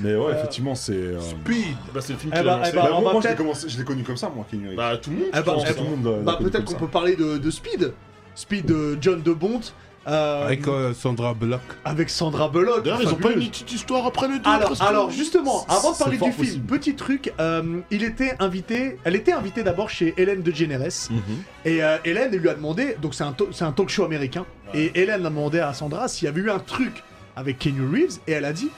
Mais 0.00 0.14
ouais, 0.14 0.26
Euh, 0.26 0.38
effectivement, 0.38 0.74
c'est. 0.74 0.92
euh, 0.92 1.20
Speed 1.20 1.76
Bah, 1.94 2.00
c'est 2.00 2.12
le 2.14 2.18
film 2.18 2.32
Eh 2.34 2.38
qui 2.38 2.44
bah, 2.44 2.50
l'a 2.52 2.56
lancé. 2.58 2.70
eh 2.72 2.76
bah, 2.76 2.82
bah, 2.84 2.88
on 2.96 3.00
moi, 3.00 3.04
va 3.08 3.12
moi, 3.12 3.12
je 3.12 3.16
l'ai 3.16 3.34
peut-être- 3.34 3.38
commencé- 3.38 3.68
je 3.68 3.78
l'ai 3.78 3.84
connu 3.84 4.02
comme 4.02 4.16
ça, 4.16 4.30
moi, 4.34 4.46
Keanu 4.50 4.68
Reeves. 4.68 4.76
Bah, 4.76 4.96
tout 4.96 5.10
le 5.10 5.16
monde. 5.16 5.26
Eh 5.32 5.36
je 5.36 5.42
bah, 5.42 5.52
pense, 5.52 5.62
eh 5.66 5.70
hein. 5.70 5.74
tout 5.76 5.84
le 5.84 5.90
monde 5.90 6.04
l'a- 6.04 6.10
l'a 6.10 6.16
Bah, 6.22 6.34
connu 6.38 6.50
peut-être 6.50 6.64
comme 6.64 6.74
qu'on 6.74 6.80
ça. 6.80 6.86
peut 6.86 6.90
parler 6.92 7.16
de, 7.16 7.38
de 7.38 7.50
Speed. 7.50 7.92
Speed 8.34 8.66
de 8.66 8.98
John 9.00 9.20
de 9.22 9.32
Bont. 9.32 9.60
euh, 10.08 10.44
Avec 10.46 10.66
euh, 10.66 10.92
Sandra 10.94 11.32
Bullock. 11.32 11.60
avec 11.84 12.10
Sandra 12.10 12.48
Bullock. 12.48 12.82
D'ailleurs, 12.82 13.02
ils 13.02 13.08
ont 13.08 13.14
pas 13.14 13.30
une 13.30 13.46
petite 13.48 13.70
histoire 13.72 14.04
après 14.06 14.26
le 14.26 14.40
2 14.40 14.50
Alors, 14.50 14.82
alors 14.82 15.10
justement, 15.10 15.64
avant 15.68 15.92
de 15.92 15.96
parler 15.98 16.16
du 16.16 16.24
film, 16.32 16.34
possible. 16.34 16.66
petit 16.66 16.96
truc, 16.96 17.32
euh, 17.38 17.62
il 17.92 18.02
était 18.02 18.34
invité, 18.40 18.98
elle 19.04 19.14
était 19.14 19.30
invitée 19.32 19.62
d'abord 19.62 19.90
chez 19.90 20.12
Hélène 20.16 20.42
DeGeneres, 20.42 20.88
Mhm. 21.10 21.20
et 21.66 21.84
euh, 21.84 21.98
Hélène 22.04 22.34
lui 22.34 22.48
a 22.48 22.54
demandé, 22.54 22.96
donc 23.00 23.14
c'est 23.14 23.22
un, 23.22 23.30
to- 23.32 23.50
c'est 23.52 23.62
un 23.64 23.70
talk 23.70 23.90
show 23.90 24.02
américain, 24.04 24.44
et 24.74 24.90
Hélène 25.00 25.24
a 25.24 25.28
demandé 25.30 25.60
à 25.60 25.72
Sandra 25.72 26.08
s'il 26.08 26.24
y 26.24 26.28
avait 26.28 26.40
eu 26.40 26.50
un 26.50 26.58
truc 26.58 27.04
avec 27.36 27.60
Keanu 27.60 27.86
Reeves, 27.88 28.18
et 28.26 28.32
elle 28.32 28.44
a 28.44 28.52
dit, 28.52 28.70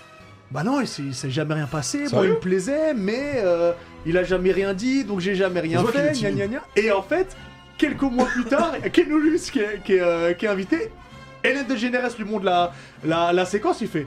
bah 0.55 0.63
non, 0.63 0.81
il 0.81 0.87
s'est 0.87 1.31
jamais 1.31 1.55
rien 1.55 1.67
passé, 1.67 1.99
moi 1.99 2.09
Sérieux 2.11 2.29
il 2.29 2.35
me 2.35 2.39
plaisait, 2.39 2.95
mais 2.95 3.33
euh, 3.39 3.73
il 4.07 4.17
a 4.17 4.23
jamais 4.23 4.53
rien 4.53 4.73
dit, 4.73 5.03
donc 5.05 5.19
j'ai 5.19 5.35
jamais 5.35 5.59
rien 5.59 5.85
fait, 5.85 6.13
gna 6.13 6.31
gna 6.31 6.47
gna. 6.47 6.63
Et 6.77 6.93
en 6.93 7.03
fait, 7.03 7.37
quelques 7.77 8.03
mois 8.03 8.27
plus 8.27 8.45
tard, 8.45 8.71
Reeves 8.85 9.51
qui 9.51 9.59
est, 9.59 9.83
qui 9.83 9.95
est, 9.95 10.01
euh, 10.01 10.33
qui 10.33 10.47
est 10.47 10.49
invité, 10.49 10.93
Hélène 11.43 11.67
DeGeneres 11.67 12.17
lui 12.17 12.25
montre 12.25 12.45
la, 12.45 12.73
la, 13.05 13.33
la 13.33 13.45
séquence, 13.45 13.81
il 13.81 13.89
fait 13.89 14.07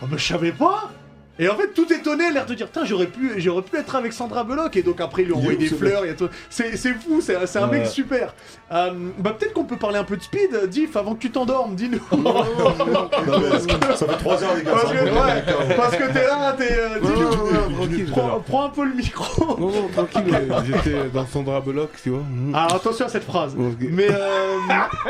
Oh, 0.00 0.06
mais 0.08 0.16
je 0.16 0.28
savais 0.28 0.52
pas 0.52 0.92
Et 1.38 1.48
en 1.48 1.54
fait, 1.56 1.68
tout 1.74 1.90
étonné, 1.92 2.30
l'air 2.32 2.46
de 2.46 2.54
dire 2.54 2.66
Putain, 2.66 2.84
j'aurais 2.84 3.06
pu, 3.06 3.34
j'aurais 3.40 3.62
pu 3.62 3.76
être 3.76 3.94
avec 3.94 4.12
Sandra 4.12 4.44
Bullock. 4.44 4.76
Et 4.76 4.82
donc, 4.82 5.00
après, 5.00 5.22
il 5.22 5.26
lui 5.28 5.34
envoyé 5.34 5.56
des 5.58 5.66
fleurs. 5.68 6.02
tout- 6.16 6.28
C'est 6.50 6.76
c'est 6.76 6.94
fou, 6.94 7.20
c'est 7.20 7.46
c'est 7.46 7.58
un 7.58 7.68
Ouais. 7.68 7.78
mec 7.80 7.86
super. 7.86 8.34
Euh, 8.72 8.90
bah, 9.18 9.34
peut-être 9.38 9.52
qu'on 9.52 9.64
peut 9.64 9.76
parler 9.76 9.98
un 9.98 10.04
peu 10.04 10.16
de 10.16 10.22
speed. 10.22 10.66
Diff, 10.68 10.96
avant 10.96 11.14
que 11.14 11.20
tu 11.20 11.30
t'endormes, 11.30 11.74
dis-nous. 11.74 12.00
Non, 12.12 13.40
mais 13.40 13.96
ça 13.96 14.06
fait 14.06 14.16
3 14.18 14.42
heures, 14.44 14.54
les 14.56 14.62
gars. 14.64 14.72
parce, 14.72 14.92
que, 14.92 14.98
ouais, 14.98 15.74
parce 15.76 15.96
que 15.96 16.12
t'es 16.12 16.26
là, 16.26 16.52
t'es. 16.56 16.68
euh, 16.72 17.00
dis-nous. 17.00 17.18
non, 17.20 17.68
non, 17.70 17.76
tranquille, 17.76 18.06
prends, 18.10 18.40
prends 18.40 18.64
un 18.64 18.68
peu 18.70 18.84
le 18.84 18.94
micro. 18.94 19.56
Non, 19.58 19.70
non, 19.70 19.88
tranquille, 19.88 20.34
j'étais 20.66 21.08
dans 21.12 21.26
Sandra 21.26 21.60
Bullock, 21.60 21.90
tu 22.02 22.10
vois. 22.10 22.22
Alors 22.54 22.74
attention 22.74 23.06
à 23.06 23.08
cette 23.08 23.24
phrase. 23.24 23.54
Mais, 23.80 24.08
euh, 24.10 24.56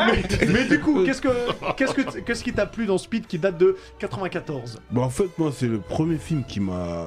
mais, 0.06 0.46
mais 0.46 0.64
du 0.64 0.80
coup, 0.80 1.04
qu'est-ce 1.04 1.20
que 1.20 1.28
qu'est-ce 1.76 1.94
que 1.94 2.02
qu'est-ce 2.20 2.44
qui 2.44 2.52
t'a 2.52 2.66
plu 2.66 2.86
dans 2.86 2.98
Speed 2.98 3.26
qui 3.26 3.38
date 3.38 3.58
de 3.58 3.76
94 3.98 4.78
Bah, 4.90 5.02
en 5.02 5.10
fait, 5.10 5.28
moi, 5.38 5.50
c'est 5.56 5.66
le 5.68 5.78
premier 5.78 6.16
film 6.18 6.44
qui 6.46 6.60
m'a. 6.60 7.06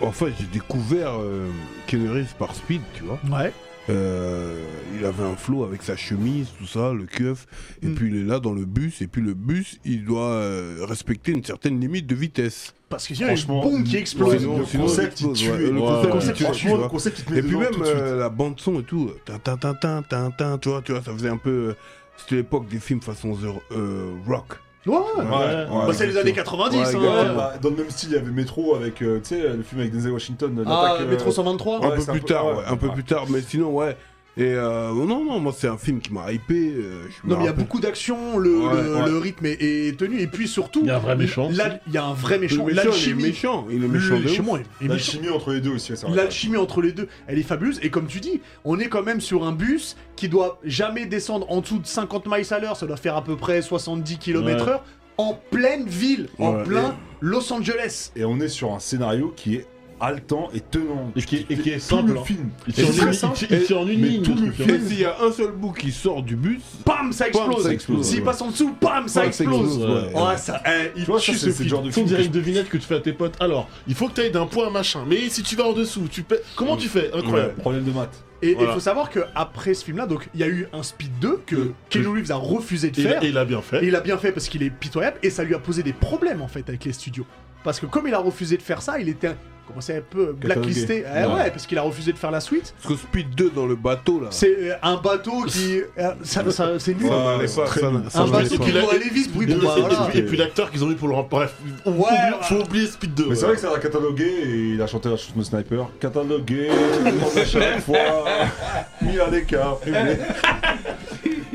En 0.00 0.10
fait, 0.12 0.32
j'ai 0.38 0.46
découvert 0.46 1.12
euh, 1.20 1.48
Keanu 1.86 2.10
Reeves 2.10 2.34
par 2.38 2.54
Speed, 2.54 2.80
tu 2.94 3.04
vois. 3.04 3.20
Ouais. 3.30 3.52
Euh, 3.90 4.64
il 4.98 5.04
avait 5.04 5.24
un 5.24 5.34
flow 5.36 5.64
avec 5.64 5.82
sa 5.82 5.96
chemise, 5.96 6.48
tout 6.58 6.66
ça, 6.66 6.92
le 6.92 7.04
keuf. 7.04 7.46
Et 7.82 7.86
Mm. 7.88 7.94
puis 7.94 8.08
il 8.10 8.16
est 8.16 8.24
là 8.24 8.38
dans 8.40 8.52
le 8.52 8.64
bus. 8.64 9.02
Et 9.02 9.06
puis 9.08 9.20
le 9.22 9.34
bus, 9.34 9.78
il 9.84 10.04
doit 10.04 10.22
euh, 10.30 10.78
respecter 10.88 11.32
une 11.32 11.44
certaine 11.44 11.80
limite 11.80 12.06
de 12.06 12.14
vitesse. 12.14 12.74
Parce 12.88 13.06
qu'il 13.06 13.18
y 13.18 13.24
a 13.24 13.32
une 13.32 13.44
bombe 13.46 13.84
qui 13.84 13.96
explose. 13.96 14.38
sinon- 14.38 14.58
le 14.58 14.64
sinon, 14.66 14.84
concept, 14.84 15.20
il 15.20 15.24
il 15.26 15.30
explose, 15.30 15.38
tue. 15.40 15.50
ouais, 15.50 15.58
le 15.70 15.72
Ouais, 15.80 16.10
concept, 16.10 16.40
ouais. 16.40 16.46
il 16.48 16.52
tue, 16.56 16.68
le 16.68 16.88
concept, 16.88 17.18
il 17.18 17.24
te 17.24 17.32
met 17.32 17.38
Et 17.38 17.42
puis 17.42 17.56
même 17.56 17.70
tout 17.72 17.80
de 17.80 17.84
suite. 17.84 17.96
euh, 17.98 18.18
la 18.18 18.28
bande 18.28 18.60
son 18.60 18.80
et 18.80 18.84
tout, 18.84 19.10
tin, 19.24 19.38
tin, 19.38 19.56
tin, 19.56 19.74
tin, 19.74 20.02
tin, 20.02 20.30
tin, 20.30 20.58
tu 20.58 20.68
vois, 20.68 20.82
tu 20.82 20.92
vois, 20.92 21.02
ça 21.02 21.12
faisait 21.12 21.28
un 21.28 21.36
peu. 21.38 21.50
euh, 21.50 21.74
C'était 22.18 22.36
l'époque 22.36 22.68
des 22.68 22.78
films 22.78 23.00
façon 23.00 23.34
The- 23.34 23.74
euh, 23.74 24.12
rock, 24.26 24.58
Ouais, 24.84 24.94
ouais. 24.96 25.22
Ouais, 25.24 25.66
Bah, 25.86 25.92
c'est 25.92 26.06
les 26.06 26.16
années 26.16 26.32
90, 26.32 26.76
Ouais, 26.76 26.82
hein. 26.82 26.86
exactement. 26.86 27.34
Bah, 27.36 27.52
dans 27.62 27.70
le 27.70 27.76
même 27.76 27.90
style, 27.90 28.08
il 28.10 28.14
y 28.14 28.18
avait 28.18 28.30
Métro 28.32 28.74
avec, 28.74 29.00
euh, 29.02 29.20
tu 29.22 29.28
sais, 29.36 29.40
le 29.48 29.62
film 29.62 29.80
avec 29.80 29.92
Denzel 29.92 30.10
Washington. 30.12 30.64
Ah, 30.66 30.82
l'attaque, 30.88 31.06
euh, 31.06 31.10
Métro 31.10 31.30
123 31.30 31.78
Ouais, 31.80 31.86
un 31.86 31.90
peu 31.90 32.00
c'est 32.00 32.10
un 32.10 32.12
plus 32.12 32.20
peu- 32.22 32.26
tard, 32.26 32.46
ouais, 32.46 32.52
ouais, 32.54 32.62
un 32.66 32.76
peu 32.76 32.86
ouais. 32.88 32.92
plus 32.94 33.04
tard, 33.04 33.24
mais 33.28 33.40
sinon, 33.42 33.70
ouais. 33.70 33.96
Et 34.38 34.44
euh, 34.54 34.88
non, 34.94 35.22
non, 35.24 35.38
moi, 35.40 35.52
c'est 35.54 35.68
un 35.68 35.76
film 35.76 36.00
qui 36.00 36.10
m'a 36.10 36.32
hypé. 36.32 36.72
euh, 36.74 37.02
Non 37.24 37.36
mais 37.36 37.42
il 37.42 37.46
y 37.46 37.50
a 37.50 37.52
beaucoup 37.52 37.80
d'action, 37.80 38.38
le, 38.38 38.60
Ouais, 38.66 38.82
le- 38.82 38.94
ouais. 38.96 39.06
le 39.10 39.18
rythme 39.18 39.44
est, 39.44 39.58
est 39.60 39.98
tenu 39.98 40.20
et 40.20 40.26
puis 40.26 40.48
surtout 40.48 40.80
Il 40.80 40.86
y 40.86 40.90
a 40.90 40.96
un 40.96 41.00
vrai 41.00 41.16
méchant 41.16 41.50
il 41.50 41.92
y 41.92 41.98
a 41.98 42.04
un 42.06 42.14
vrai 42.14 42.38
méchant. 42.38 42.66
L'alchimie, 42.66 43.22
méchant. 43.24 43.66
Il 43.70 43.84
est 43.84 43.88
méchant. 43.88 44.14
de 44.14 44.20
ouf. 44.20 44.24
l'alchimie 44.24 44.48
est- 44.52 44.54
est 44.54 44.88
méchant. 44.88 44.88
L'alchimie 44.88 45.28
entre 45.28 45.52
les 45.52 45.60
deux 45.60 45.70
aussi. 45.74 45.92
L'alchimie 46.14 46.56
entre 46.56 46.80
les 46.80 46.92
deux, 46.92 47.08
elle 47.26 47.38
est 47.38 47.42
fabuleuse. 47.42 47.78
Et 47.82 47.90
comme 47.90 48.06
tu 48.06 48.20
dis, 48.20 48.40
on 48.64 48.78
est 48.80 48.88
quand 48.88 49.02
même 49.02 49.20
sur 49.20 49.44
un 49.44 49.52
bus 49.52 49.96
qui 50.16 50.30
doit 50.30 50.58
jamais 50.64 51.04
descendre 51.04 51.44
en 51.50 51.60
dessous 51.60 51.78
de 51.78 51.86
50 51.86 52.26
miles 52.26 52.46
à 52.54 52.58
l'heure. 52.58 52.76
Ça 52.78 52.86
doit 52.86 52.96
faire 52.96 53.16
à 53.16 53.24
peu 53.24 53.36
près 53.36 53.60
70 53.60 54.16
km/h 54.18 54.80
en 55.18 55.38
pleine 55.50 55.86
ville, 55.86 56.28
en 56.38 56.62
plein 56.64 56.96
Los 57.20 57.52
Angeles. 57.52 58.12
Et 58.16 58.24
on 58.24 58.40
est 58.40 58.48
sur 58.48 58.72
un 58.72 58.78
scénario 58.78 59.32
qui 59.36 59.56
est 59.56 59.66
haletant 60.02 60.48
et 60.54 60.60
tenant. 60.60 61.10
Et 61.16 61.22
qui- 61.22 61.46
et 61.48 61.56
qui 61.56 61.70
est 61.70 61.74
tout 61.74 61.80
simple, 61.80 62.12
le 62.12 62.18
hein. 62.18 62.24
film. 62.24 62.50
Il 62.66 62.70
Et 62.70 62.74
tire 62.74 62.88
en 62.88 62.92
c'est 62.92 63.92
une- 63.94 64.02
ligne. 64.02 64.22
tout. 64.22 64.36
Et 64.62 64.78
s'il 64.80 65.00
y 65.00 65.04
a 65.04 65.16
un 65.22 65.30
seul 65.32 65.52
bout 65.52 65.72
qui 65.72 65.90
sort 65.92 66.22
du 66.22 66.36
bus, 66.36 66.60
Bam, 66.84 67.12
ça 67.12 67.28
explose. 67.28 68.02
S'il 68.02 68.22
passe 68.22 68.40
en 68.42 68.50
dessous, 68.50 68.74
bam, 68.80 69.08
ça 69.08 69.24
explose. 69.26 69.78
ouais. 69.78 70.36
Ça, 70.36 70.62
eh, 70.66 70.90
il 70.96 71.04
tue 71.06 71.32
ce 71.34 71.38
c'est 71.38 71.52
c'est 71.52 71.68
genre 71.68 71.82
de 71.82 71.90
film. 71.90 72.08
que 72.08 72.20
une 72.22 72.28
devinette 72.30 72.68
que 72.68 72.76
tu 72.76 72.84
fais 72.86 72.96
à 72.96 73.00
tes 73.00 73.12
potes. 73.12 73.34
Alors, 73.40 73.68
il 73.86 73.94
faut 73.94 74.08
que 74.08 74.14
tu 74.14 74.20
ailles 74.22 74.30
d'un 74.32 74.46
point 74.46 74.66
à 74.66 74.70
machin. 74.70 75.04
Mais 75.08 75.28
si 75.28 75.42
tu 75.42 75.56
vas 75.56 75.64
en 75.66 75.72
dessous, 75.72 76.08
tu. 76.10 76.24
Comment 76.56 76.76
tu 76.76 76.88
fais? 76.88 77.10
Incroyable. 77.14 77.54
Problème 77.54 77.84
de 77.84 77.92
maths. 77.92 78.22
Et 78.44 78.50
il 78.50 78.56
Voilà. 78.56 78.72
faut 78.74 78.80
savoir 78.80 79.08
que 79.08 79.20
après 79.36 79.72
ce 79.72 79.84
film-là, 79.84 80.06
donc 80.06 80.28
il 80.34 80.40
y 80.40 80.42
a 80.42 80.48
eu 80.48 80.66
un 80.72 80.82
Speed 80.82 81.12
2 81.20 81.40
que 81.46 81.54
Euh, 81.54 81.74
Keanu 81.90 82.08
Reeves 82.08 82.32
a 82.32 82.36
refusé 82.36 82.90
de 82.90 82.98
Et, 82.98 83.02
il 83.02 83.08
faire. 83.08 83.20
a- 83.20 83.24
et 83.24 83.28
il 83.28 83.38
a 83.38 83.44
bien 83.44 83.60
Et 83.60 83.62
fait. 83.62 83.86
il 83.86 83.94
a 83.94 84.00
bien 84.00 84.18
fait 84.18 84.32
parce 84.32 84.48
qu'il 84.48 84.64
est 84.64 84.70
pitoyable 84.70 85.16
et 85.22 85.30
ça 85.30 85.44
lui 85.44 85.54
a 85.54 85.60
posé 85.60 85.84
des 85.84 85.92
problèmes 85.92 86.42
en 86.42 86.48
fait 86.48 86.68
avec 86.68 86.84
les 86.84 86.92
studios. 86.92 87.24
Parce 87.64 87.78
que 87.80 87.86
comme 87.86 88.06
il 88.08 88.14
a 88.14 88.18
refusé 88.18 88.56
de 88.56 88.62
faire 88.62 88.82
ça, 88.82 88.98
il 88.98 89.08
était 89.08 89.28
un- 89.28 89.36
commençait 89.68 89.96
un 89.98 90.02
peu 90.02 90.32
blacklisté. 90.32 91.04
Eh 91.06 91.20
Ouais. 91.24 91.34
ouais, 91.34 91.50
parce 91.52 91.68
qu'il 91.68 91.78
a 91.78 91.82
refusé 91.82 92.12
de 92.12 92.18
faire 92.18 92.32
la 92.32 92.40
suite. 92.40 92.74
parce 92.82 92.94
que 92.94 93.00
Speed 93.00 93.30
2 93.36 93.50
dans 93.50 93.64
le 93.64 93.76
bateau 93.76 94.18
là. 94.20 94.26
C'est 94.30 94.70
euh, 94.70 94.74
un 94.82 94.96
bateau 94.96 95.44
qui. 95.46 95.80
euh, 95.98 96.10
ça, 96.24 96.50
ça- 96.50 96.78
c'est 96.80 96.94
nul. 96.94 97.04
Ouais, 97.06 97.46
ça 97.46 97.62
un 97.62 97.66
ça 97.68 98.26
je 98.26 98.30
bateau 98.32 98.58
qui 98.58 98.76
a- 98.76 98.90
aller 98.90 99.08
vite, 99.08 99.32
bruit 99.32 99.50
et- 99.50 99.54
voilà. 99.54 100.08
et 100.12 100.22
puis 100.22 100.36
l'acteur 100.36 100.68
qu'ils 100.72 100.82
ont 100.82 100.90
eu 100.90 100.96
pour 100.96 101.06
le 101.06 101.14
rem- 101.14 101.26
Bref, 101.30 101.54
faut, 101.84 101.90
Ouais, 101.90 102.08
faut 102.42 102.56
oublier 102.56 102.86
Speed 102.88 103.14
2. 103.14 103.26
Mais 103.28 103.34
c'est 103.36 103.46
vrai 103.46 103.54
que 103.54 103.60
ça 103.60 103.70
l'a 103.72 103.78
catalogué 103.78 104.24
et 104.26 104.50
il 104.74 104.82
a 104.82 104.86
chanté 104.88 105.08
la 105.08 105.16
chanson 105.16 105.38
de 105.38 105.44
Sniper. 105.44 105.88
Catalogué, 106.00 106.68
à 107.40 107.44
chaque 107.44 107.80
fois, 107.82 108.24
mis 109.00 109.18
à 109.20 109.30
l'écart. 109.30 109.78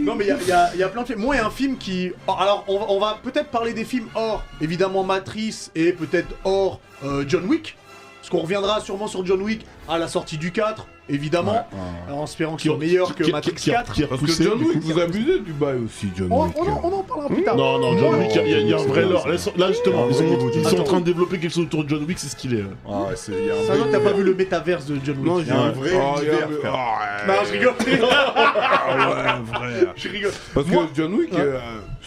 Non, 0.08 0.16
mais 0.16 0.26
il 0.26 0.28
y 0.30 0.32
a, 0.32 0.38
il 0.42 0.48
y 0.48 0.52
a- 0.52 0.70
il 0.74 0.80
y 0.80 0.84
a 0.84 0.88
plein 0.90 1.02
de 1.04 1.08
films. 1.08 1.20
Moi, 1.20 1.36
il 1.36 1.40
y 1.40 1.42
a 1.42 1.46
un 1.48 1.52
film 1.52 1.78
qui. 1.78 2.12
oh, 2.28 2.34
alors, 2.40 2.64
on 2.68 2.80
va, 2.80 2.86
on 2.90 3.00
va 3.00 3.20
peut-être 3.22 3.50
parler 3.50 3.74
des 3.74 3.86
films 3.86 4.08
hors, 4.16 4.44
évidemment, 4.62 5.04
Matrice 5.04 5.72
et 5.76 5.92
peut-être 5.92 6.30
hors 6.46 6.80
euh, 7.04 7.24
John 7.28 7.46
Wick. 7.46 7.76
Parce 8.20 8.30
qu'on 8.32 8.40
reviendra 8.44 8.82
sûrement 8.82 9.08
sur 9.08 9.26
John 9.26 9.42
Wick 9.42 9.66
à 9.88 9.98
la 9.98 10.10
sortie 10.10 10.38
du 10.38 10.52
4, 10.52 10.86
évidemment. 11.08 11.66
En 12.12 12.26
espérant 12.26 12.58
qu'il 12.58 12.70
soit 12.72 12.78
meilleur 12.80 13.16
que 13.16 13.24
Matrix 13.32 13.54
qui- 13.54 13.62
qui- 13.66 13.72
4. 13.72 13.94
qui 13.94 14.04
a 14.04 14.08
Parce 14.08 14.20
que 14.22 14.28
John 14.44 14.60
Wick, 14.62 14.74
coup. 14.74 14.80
vous 14.82 15.00
abusez 15.00 15.40
du 15.40 15.54
bail 15.54 15.78
aussi, 15.86 16.08
John 16.14 16.28
On, 16.32 16.44
Wick. 16.48 16.54
on 16.58 16.64
en, 16.64 16.82
on 16.84 16.94
en 17.00 17.04
parlera 17.04 17.30
plus 17.30 17.44
tard. 17.44 17.56
Non, 17.56 17.80
non, 17.80 17.98
John 17.98 18.16
Wick, 18.20 18.32
il 18.36 18.68
y 18.68 18.74
a- 18.74 18.78
un 18.78 18.84
vrai 18.84 19.04
lore. 19.06 19.26
Là, 19.30 19.68
justement, 19.72 20.08
Ah, 20.10 20.14
ils, 20.56 20.66
sont 20.66 20.80
en 20.80 20.84
train 20.84 21.00
de 21.00 21.06
développer 21.06 21.40
quelque 21.40 21.54
chose 21.54 21.64
autour 21.64 21.86
de 21.86 21.90
John 21.90 22.04
Wick, 22.04 22.20
c'est 22.20 22.28
ce 22.28 22.36
qu'il 22.36 22.54
est. 22.54 22.58
euh. 22.64 22.76
Ah 22.86 23.04
ouais, 23.04 23.16
c'est. 23.16 23.32
Ça 23.32 23.74
vrai 23.76 23.78
va, 23.78 23.86
t'as 23.92 24.00
pas 24.02 24.12
vu 24.12 24.24
le 24.24 24.34
métaverse 24.34 24.86
de 24.88 25.00
John 25.02 25.18
Wick 25.20 25.26
Non, 25.26 25.40
Il 25.40 25.46
j'ai 25.46 25.52
y 25.52 25.54
a 25.54 25.60
un 25.62 25.68
un 25.68 25.72
vrai 25.72 25.92
Ah, 25.94 26.16
il 26.18 26.26
y 26.26 26.30
a 26.30 26.32
univers, 26.34 26.48
un- 26.50 26.60
frère. 26.60 26.74
Ah, 26.76 27.28
Non, 27.28 27.34
je 27.46 27.52
rigole. 27.54 27.74
Je 29.96 30.10
rigole. 30.10 30.32
Parce 30.54 30.66
que 30.68 30.72
Moi- 30.72 30.88
John 30.96 31.14
Wick, 31.14 31.34
Ouais. 31.34 31.40
euh, 31.40 31.60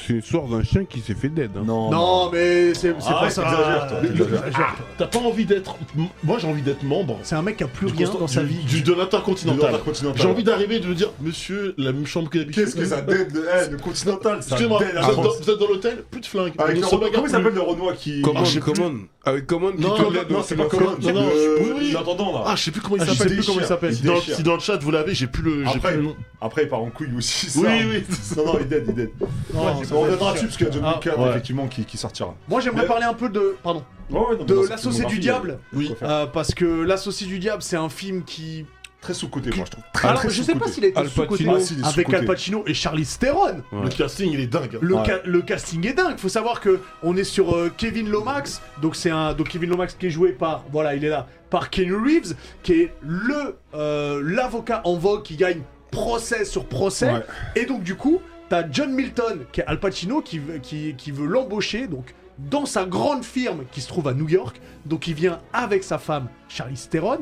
c'est 0.07 0.13
l'histoire 0.15 0.45
d'un 0.47 0.63
chien 0.63 0.85
qui 0.85 1.01
s'est 1.01 1.15
fait 1.15 1.29
dead. 1.29 1.51
hein. 1.57 1.63
Non, 1.65 1.91
Non, 1.91 2.31
mais 2.33 2.75
c'est 2.75 2.95
c'est 3.01 3.09
Ah, 3.09 3.21
pas 3.21 3.31
ça. 3.31 3.43
t'exagères, 3.43 3.87
toi. 3.89 4.67
T'as 4.99 5.07
pas 5.07 5.19
envie 5.19 5.45
d'être. 5.45 5.77
Moi, 6.25 6.39
j'ai 6.39 6.47
envie 6.49 6.63
d'être 6.63 6.83
membre 6.83 7.19
C'est 7.23 7.35
un 7.35 7.43
mec 7.43 7.57
qui 7.59 7.65
a 7.65 7.69
plus 7.69 7.87
Du 7.89 7.93
rien 7.99 8.07
constant- 8.07 8.21
dans 8.21 8.27
sa 8.29 8.41
du- 8.43 8.49
vie. 8.49 8.65
du, 8.65 8.83
de 8.83 8.93
l'intercontinental. 8.93 9.71
L'intercontinental. 9.73 10.21
J'ai 10.23 10.29
envie 10.29 10.45
d'arriver 10.45 10.77
et 10.77 10.81
de 10.81 10.87
me 10.87 10.95
dire, 10.95 11.11
monsieur, 11.21 11.75
la 11.79 11.93
même 11.93 12.07
chambre 12.07 12.29
que 12.31 12.39
d'habitude. 12.39 12.65
Qu'est-ce 12.65 12.77
que 12.77 12.85
ça 12.85 13.01
dead 13.01 13.33
de. 13.33 13.45
Eh, 13.67 13.71
le 13.71 13.77
Continental, 13.79 14.43
ça 14.43 14.49
Excusez-moi, 14.57 14.79
dead 14.81 14.89
vous, 14.93 14.99
êtes 14.99 15.05
dans- 15.17 15.23
France. 15.23 15.35
vous 15.43 15.51
êtes 15.51 15.59
dans 15.59 15.69
l'hôtel, 15.69 16.05
plus 16.11 16.21
de 16.21 16.27
flingues. 16.27 16.53
Avec 16.59 16.77
le 16.77 16.83
Comment 16.83 17.25
il 17.25 17.31
s'appelle 17.31 17.55
le 17.55 17.61
Renoir 17.61 17.95
qui. 17.97 18.23
Command, 18.23 18.43
Ah, 18.43 18.49
je 18.49 18.53
sais 18.55 18.61
plus. 18.61 18.73
Command. 18.73 18.99
Avec 19.25 19.47
Command 19.47 19.75
qui 19.77 19.83
Non, 19.83 19.95
te 19.97 20.03
non, 20.03 20.11
Non, 20.31 20.43
c'est 20.43 20.57
pas 20.57 20.63
là. 20.63 20.69
comment. 20.71 20.91
Non, 21.01 21.13
non, 21.13 21.29
le- 21.29 21.63
oui, 21.63 21.73
oui. 21.79 21.93
L'intendant 21.93 22.33
là. 22.33 22.45
Ah, 22.47 22.57
je 22.57 22.63
sais 22.63 22.71
plus 22.71 22.81
comment 22.81 22.97
il 22.97 23.03
Ah, 23.03 23.05
je 23.07 23.11
s'appelle. 23.13 23.29
sais 23.29 23.35
plus 23.37 23.47
comment 23.47 23.61
il 23.61 23.67
s'appelle. 23.67 23.95
Si 23.95 24.03
dans, 24.03 24.15
déchire. 24.15 24.37
si 24.37 24.43
dans 24.43 24.55
le 24.55 24.61
chat 24.61 24.77
vous 24.79 24.91
l'avez, 24.91 25.15
j'ai 25.15 25.27
plus 25.27 25.43
le, 25.43 25.65
j'ai 25.65 25.71
Après, 25.77 25.89
plus 25.93 25.97
le 25.99 26.03
nom. 26.05 26.17
Après, 26.41 26.63
il 26.63 26.69
part 26.69 26.83
en 26.83 26.91
couille 26.91 27.09
aussi. 27.19 27.60
Oui, 27.61 27.69
oui. 27.91 28.05
Non, 28.37 28.45
non, 28.47 28.53
il 28.59 28.63
est 28.63 28.65
dead, 28.67 28.85
il 28.87 28.91
est 28.91 28.93
dead. 28.95 29.11
Non, 29.55 29.79
Ouais, 29.79 29.85
ça 29.85 29.95
on 29.95 30.01
reviendra 30.01 30.33
dessus 30.33 30.45
parce 30.47 30.57
qu'il 30.57 30.67
y 30.67 30.71
a 30.71 30.73
John 30.73 30.83
Ah, 30.87 30.93
Wick 30.95 31.01
4 31.03 31.19
ouais. 31.19 31.29
effectivement 31.31 31.67
qui, 31.69 31.85
qui 31.85 31.97
sortira. 31.97 32.35
Moi, 32.49 32.61
j'aimerais 32.61 32.83
Mais- 32.83 32.89
parler 32.89 33.05
un 33.05 33.15
peu 33.15 33.29
de. 33.29 33.57
Pardon. 33.63 33.85
Ouais, 34.11 34.19
ouais, 34.21 34.37
non, 34.39 34.45
De 34.45 34.69
L'Associé 34.69 35.05
du 35.07 35.19
Diable. 35.19 35.59
Oui. 35.73 35.89
faut 35.89 35.95
faire. 35.97 36.11
Euh, 36.11 36.27
parce 36.27 36.55
que 36.55 36.65
L'Associé 36.65 37.27
du 37.27 37.39
Diable, 37.39 37.63
c'est 37.63 37.77
un 37.77 37.89
film 37.89 38.25
qui. 38.25 38.67
Très 39.01 39.15
sous-côté, 39.15 39.49
moi 39.57 39.65
je 39.65 39.71
trouve. 39.71 39.85
Très, 39.95 40.09
Alors, 40.09 40.21
très 40.21 40.29
je 40.29 40.43
sais 40.43 40.55
pas 40.55 40.69
s'il 40.69 40.85
a 40.85 40.89
été 40.89 40.99
Al 40.99 41.09
sous-côté. 41.09 41.47
Ah, 41.51 41.59
si, 41.59 41.75
avec. 41.83 42.13
Al 42.13 42.27
Pacino 42.27 42.65
et 42.67 42.75
Charlize 42.75 43.19
Theron. 43.19 43.63
Le 43.73 43.89
casting, 43.89 44.31
il 44.31 44.41
est 44.41 44.47
dingue. 44.47 44.77
Le, 44.83 44.95
Ouais. 44.95 45.03
ca- 45.07 45.21
le 45.25 45.41
casting 45.41 45.87
est 45.87 45.95
dingue. 45.95 46.19
Faut 46.19 46.29
savoir 46.29 46.61
que 46.61 46.81
on 47.03 47.17
est 47.17 47.25
sur 47.25 47.57
euh, 47.57 47.73
Kevin 47.75 48.11
Lomax. 48.11 48.61
Donc 48.83 48.95
c'est 48.97 49.09
un 49.09 49.33
donc 49.33 49.49
Kevin 49.49 49.71
Lomax 49.71 49.95
qui 49.95 50.09
est 50.09 50.11
joué 50.11 50.33
par 50.33 50.65
voilà 50.71 50.95
il 50.97 51.03
est 51.03 51.09
là 51.09 51.27
par 51.49 51.71
Keanu 51.71 51.95
Reeves 51.97 52.35
qui 52.63 52.75
est 52.75 52.93
le 53.01 53.57
euh, 53.75 54.21
l'avocat 54.23 54.83
en 54.85 54.97
vogue 54.97 55.23
qui 55.23 55.37
gagne 55.37 55.63
procès 55.91 56.45
sur 56.45 56.67
procès. 56.67 57.13
Ouais. 57.13 57.25
Et 57.57 57.67
donc 57.67 57.83
du 57.83 57.95
coup 57.97 58.21
t'as 58.49 58.65
John 58.71 58.93
Milton 58.93 59.45
qui 59.53 59.61
est 59.61 59.65
Al 59.67 59.79
Pacino 59.81 60.21
qui 60.23 60.39
veut 60.39 60.59
qui, 60.59 60.95
qui 60.97 61.11
veut 61.11 61.27
l'embaucher 61.27 61.87
donc 61.87 62.15
dans 62.39 62.65
sa 62.67 62.85
grande 62.85 63.25
firme 63.25 63.65
qui 63.71 63.81
se 63.81 63.89
trouve 63.89 64.09
à 64.09 64.15
New 64.15 64.29
York. 64.29 64.61
Donc 64.87 65.07
il 65.07 65.15
vient 65.15 65.41
avec 65.53 65.85
sa 65.85 65.99
femme 65.99 66.29
Charlize 66.49 66.89
Theron. 66.89 67.21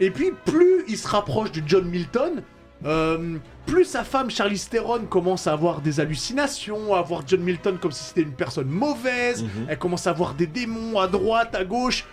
Et 0.00 0.10
puis 0.10 0.32
plus 0.44 0.84
il 0.88 0.98
se 0.98 1.08
rapproche 1.08 1.52
de 1.52 1.62
John 1.66 1.84
Milton, 1.86 2.42
euh, 2.84 3.38
plus 3.64 3.84
sa 3.86 4.04
femme 4.04 4.30
Charlize 4.30 4.68
Theron 4.68 5.06
commence 5.06 5.46
à 5.46 5.52
avoir 5.52 5.80
des 5.80 6.00
hallucinations, 6.00 6.94
à 6.94 7.00
voir 7.00 7.22
John 7.26 7.40
Milton 7.40 7.78
comme 7.78 7.92
si 7.92 8.04
c'était 8.04 8.22
une 8.22 8.32
personne 8.34 8.68
mauvaise, 8.68 9.42
Mhm. 9.44 9.66
elle 9.68 9.78
commence 9.78 10.06
à 10.06 10.12
voir 10.12 10.34
des 10.34 10.46
démons 10.46 10.98
à 10.98 11.06
droite, 11.06 11.54
à 11.54 11.64
gauche. 11.64 12.04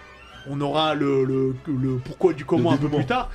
On 0.50 0.60
aura 0.62 0.94
le, 0.94 1.24
le, 1.26 1.56
le 1.68 1.98
pourquoi 2.04 2.34
du 2.34 2.46
comment 2.46 2.72
Le 2.72 2.76
un 2.76 2.80
peu 2.80 2.89
plus 2.89 3.06
tard. 3.06 3.30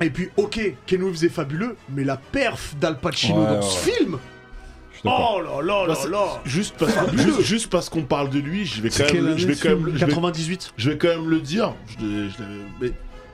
Et 0.00 0.10
puis, 0.10 0.30
ok, 0.36 0.60
Ken 0.86 1.02
Reeves 1.04 1.24
est 1.24 1.28
fabuleux, 1.28 1.76
mais 1.90 2.04
la 2.04 2.16
perf 2.16 2.74
d'Al 2.80 2.98
Pacino 2.98 3.40
Ouais, 3.40 3.46
dans 3.46 3.54
ouais, 3.56 3.62
ce 3.62 3.90
film, 3.90 4.18
oh 5.04 5.40
là 5.42 5.62
là 5.62 5.82
Bah, 5.82 5.86
là 5.88 5.94
c'est- 5.94 6.08
là 6.08 6.24
Juste 6.44 6.74
parce, 6.78 6.92
qu'on- 6.94 7.16
juste, 7.16 7.40
juste 7.42 7.70
parce 7.70 7.88
qu'on 7.88 8.02
parle 8.02 8.30
de 8.30 8.38
lui, 8.38 8.64
je 8.66 8.80
vais 8.82 8.90
quand 8.90 9.12
même, 9.12 9.38
je 9.38 9.46
vais 9.46 9.54
quand 9.56 9.68
même, 9.70 9.86
le- 9.86 9.92
je 9.92 10.04
vais, 10.04 10.06
98. 10.12 10.72
je 10.76 10.90
vais 10.90 10.98
quand 10.98 11.08
même 11.08 11.28
le 11.28 11.40
dire. 11.40 11.74
Je 12.00 12.28
je 12.28 12.42
mais 12.80 12.92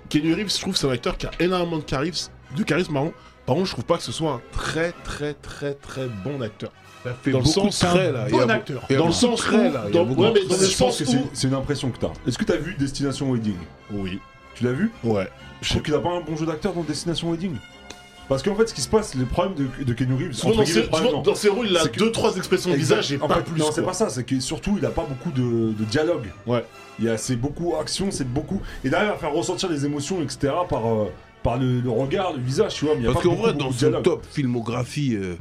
Keanu 0.09 0.35
Reeves, 0.35 0.51
je 0.55 0.61
trouve, 0.61 0.77
c'est 0.77 0.87
un 0.87 0.91
acteur 0.91 1.17
qui 1.17 1.27
a 1.27 1.31
énormément 1.41 1.79
de 1.79 1.83
charisme, 1.85 2.33
de 2.57 2.63
charisme, 2.63 2.93
pardon. 2.93 3.13
Par 3.47 3.55
contre, 3.57 3.67
je 3.69 3.73
trouve 3.73 3.85
pas 3.85 3.97
que 3.97 4.03
ce 4.03 4.13
soit 4.13 4.33
un 4.33 4.41
très, 4.53 4.93
très, 5.05 5.33
très, 5.35 5.73
très 5.75 6.07
bon 6.25 6.43
acteur. 6.43 6.71
Ça 7.05 7.15
fait 7.23 7.31
Dans 7.31 7.39
le 7.39 7.45
beaucoup 7.45 7.71
sens, 7.71 7.81
de 7.81 7.87
traits 7.87 8.13
là. 8.13 8.27
Bon 8.29 8.51
acteur. 8.51 8.83
Dans 8.91 9.07
le 9.07 9.13
sens 9.13 9.49
où- 9.49 9.53
là. 9.57 9.87
Dans- 9.91 10.05
beaucoup 10.05 10.23
ouais, 10.23 10.33
mais 10.35 10.45
dans 10.45 10.57
le 10.61 10.67
sens 10.67 11.03
c'est 11.33 11.47
une 11.49 11.55
impression 11.55 11.91
que 11.91 11.99
t'as. 11.99 12.11
Est-ce 12.27 12.37
que 12.37 12.45
t'as 12.45 12.57
vu 12.57 12.75
Destination 12.79 13.31
Wedding? 13.31 13.57
Oui. 13.93 14.19
Tu 14.55 14.65
l'as 14.65 14.73
vu? 14.73 14.91
Ouais. 15.05 15.29
Je 15.63 15.71
trouve 15.71 15.83
qu'il 15.83 15.95
a 15.95 15.99
pas 15.99 16.11
un 16.11 16.21
bon 16.21 16.37
jeu 16.37 16.47
d'acteur 16.47 16.73
dans 16.73 16.83
Destination 16.83 17.31
Wedding. 17.31 17.57
Parce 18.29 18.43
qu'en 18.43 18.55
fait, 18.55 18.67
ce 18.69 18.75
qui 18.75 18.83
se 18.83 18.89
passe, 18.91 19.15
les 19.15 19.25
problèmes 19.25 19.55
de, 19.55 19.85
de 19.85 19.93
Keanu 19.95 20.13
Reeves, 20.15 20.35
Souvent, 20.35 20.57
dans, 20.57 20.67
ses, 20.67 20.85
souvent, 20.85 21.23
dans 21.23 21.35
ses 21.35 21.49
rôles, 21.49 21.69
il 21.71 21.77
a 21.79 21.89
que- 21.89 21.99
deux, 21.99 22.13
trois 22.13 22.37
expressions 22.37 22.71
de 22.71 22.77
visage 22.77 23.11
et 23.11 23.19
en 23.21 23.27
pas 23.27 23.37
fait, 23.37 23.43
plus. 23.45 23.59
Non, 23.59 23.71
c'est 23.73 23.83
pas 23.83 23.95
ça, 23.95 24.11
c'est 24.11 24.23
que 24.25 24.39
surtout, 24.39 24.75
il 24.79 24.85
a 24.85 24.91
pas 24.91 25.07
beaucoup 25.09 25.31
de, 25.31 25.73
de 25.73 25.85
dialogue. 25.85 26.27
Ouais. 26.47 26.63
Il 26.99 27.07
y 27.07 27.09
a, 27.09 27.17
c'est 27.17 27.37
beaucoup 27.37 27.75
action, 27.81 28.11
c'est 28.11 28.29
beaucoup. 28.31 28.61
Il 28.85 28.95
arrive 28.95 29.11
à 29.13 29.17
faire 29.17 29.33
ressentir 29.33 29.71
les 29.71 29.87
émotions, 29.87 30.21
etc. 30.23 30.53
par, 30.69 30.87
euh, 30.87 31.07
par 31.43 31.57
le, 31.57 31.81
le 31.81 31.89
regard, 31.91 32.35
le 32.35 32.41
visage, 32.43 32.75
tu 32.75 32.85
vois. 32.85 32.95
Mais 32.97 33.01
il 33.03 33.07
y 33.07 33.09
a 33.09 33.13
Parce 33.15 33.25
qu'en 33.25 33.35
vrai, 33.35 33.55
dans 33.55 33.71
son 33.71 33.77
dialogue. 33.79 34.03
top 34.05 34.27
filmographie, 34.31 35.15
euh, 35.17 35.37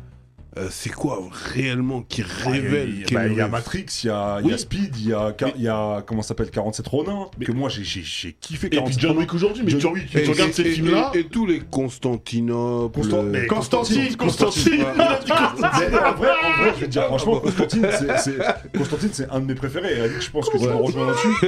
euh, 0.58 0.68
c'est 0.72 0.90
quoi 0.90 1.22
réellement 1.54 2.02
qui 2.02 2.22
Ah, 2.24 2.26
il 2.26 2.46
y 2.46 2.48
a- 2.48 2.52
révèle 2.52 2.90
il 2.90 3.00
y 3.00 3.04
a- 3.04 3.20
bah, 3.20 3.28
y 3.28 3.42
a 3.42 3.48
Matrix, 3.48 3.86
il 4.04 4.08
y 4.08 4.10
a, 4.10 4.40
y. 4.44 4.58
Speed, 4.60 4.98
il 4.98 5.08
y 5.10 5.14
a, 5.14 5.36
y 5.58 6.04
comment 6.06 6.22
s'appelle 6.22 6.50
47 6.52 6.88
Ronin, 6.88 7.28
Mais- 7.38 7.46
que 7.46 7.52
moi 7.52 7.70
j'ai, 7.70 7.82
kiffé 7.84 8.68
Et 8.68 8.70
puis 8.70 8.78
47 8.78 9.00
John. 9.00 9.18
Wick 9.18 9.34
aujourd'hui, 9.34 9.64
mais 9.64 9.72
John 9.72 9.94
tu, 9.94 10.00
Wick, 10.00 10.10
tu 10.10 10.30
regardes 10.30 10.52
ces 10.54 10.66
films-là. 10.66 11.12
et, 11.14 11.24
tous 11.26 11.46
les 11.46 11.60
Constantinople. 11.60 13.00
Constantine, 13.48 14.16
Constantine, 14.16 14.18
Constantine. 14.18 14.84
En 14.84 16.14
vrai, 16.14 16.30
en 16.30 16.62
vrai, 16.62 16.74
je 16.76 16.80
vais 16.82 16.86
te 16.88 16.92
dire, 16.92 17.02
Ah, 17.06 17.08
franchement, 17.08 17.34
bah. 17.36 17.40
Constantine, 17.44 17.88
c'est, 17.92 18.18
c'est- 18.18 18.38
Constantine, 18.78 19.10
c'est 19.14 19.30
un 19.30 19.40
de 19.40 19.46
mes 19.46 19.56
préférés. 19.56 19.96
Je 20.20 20.30
pense 20.30 20.50
que 20.50 20.58
tu 20.58 20.64
me 20.66 20.74
rejoins 20.74 21.08
là-dessus. 21.08 21.48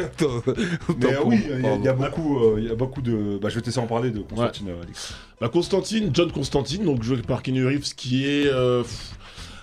Mais 1.00 1.18
oui, 1.26 1.42
il 1.52 1.84
y, 1.84 1.88
a- 1.88 1.94
beaucoup, 1.94 2.58
il 2.58 2.66
y 2.66 2.70
a 2.72 2.76
beaucoup 2.76 3.02
de. 3.02 3.38
Bah, 3.42 3.50
je 3.50 3.56
vais 3.56 3.62
te 3.62 3.66
laisser 3.68 3.80
en 3.80 3.88
parler 3.88 4.12
de 4.12 4.20
Constantine, 4.20 4.70
euh, 4.70 4.84
Alix. 4.84 5.14
Bah, 5.40 5.50
Constantine, 5.50 6.12
John 6.14 6.32
Constantine, 6.32 6.84
donc 6.84 7.04
joué 7.04 7.18
par 7.22 7.42
Keanu 7.42 7.66
Reeves, 7.66 7.96
qui 7.96 8.26
est. 8.26 8.48
euh, 8.48 8.84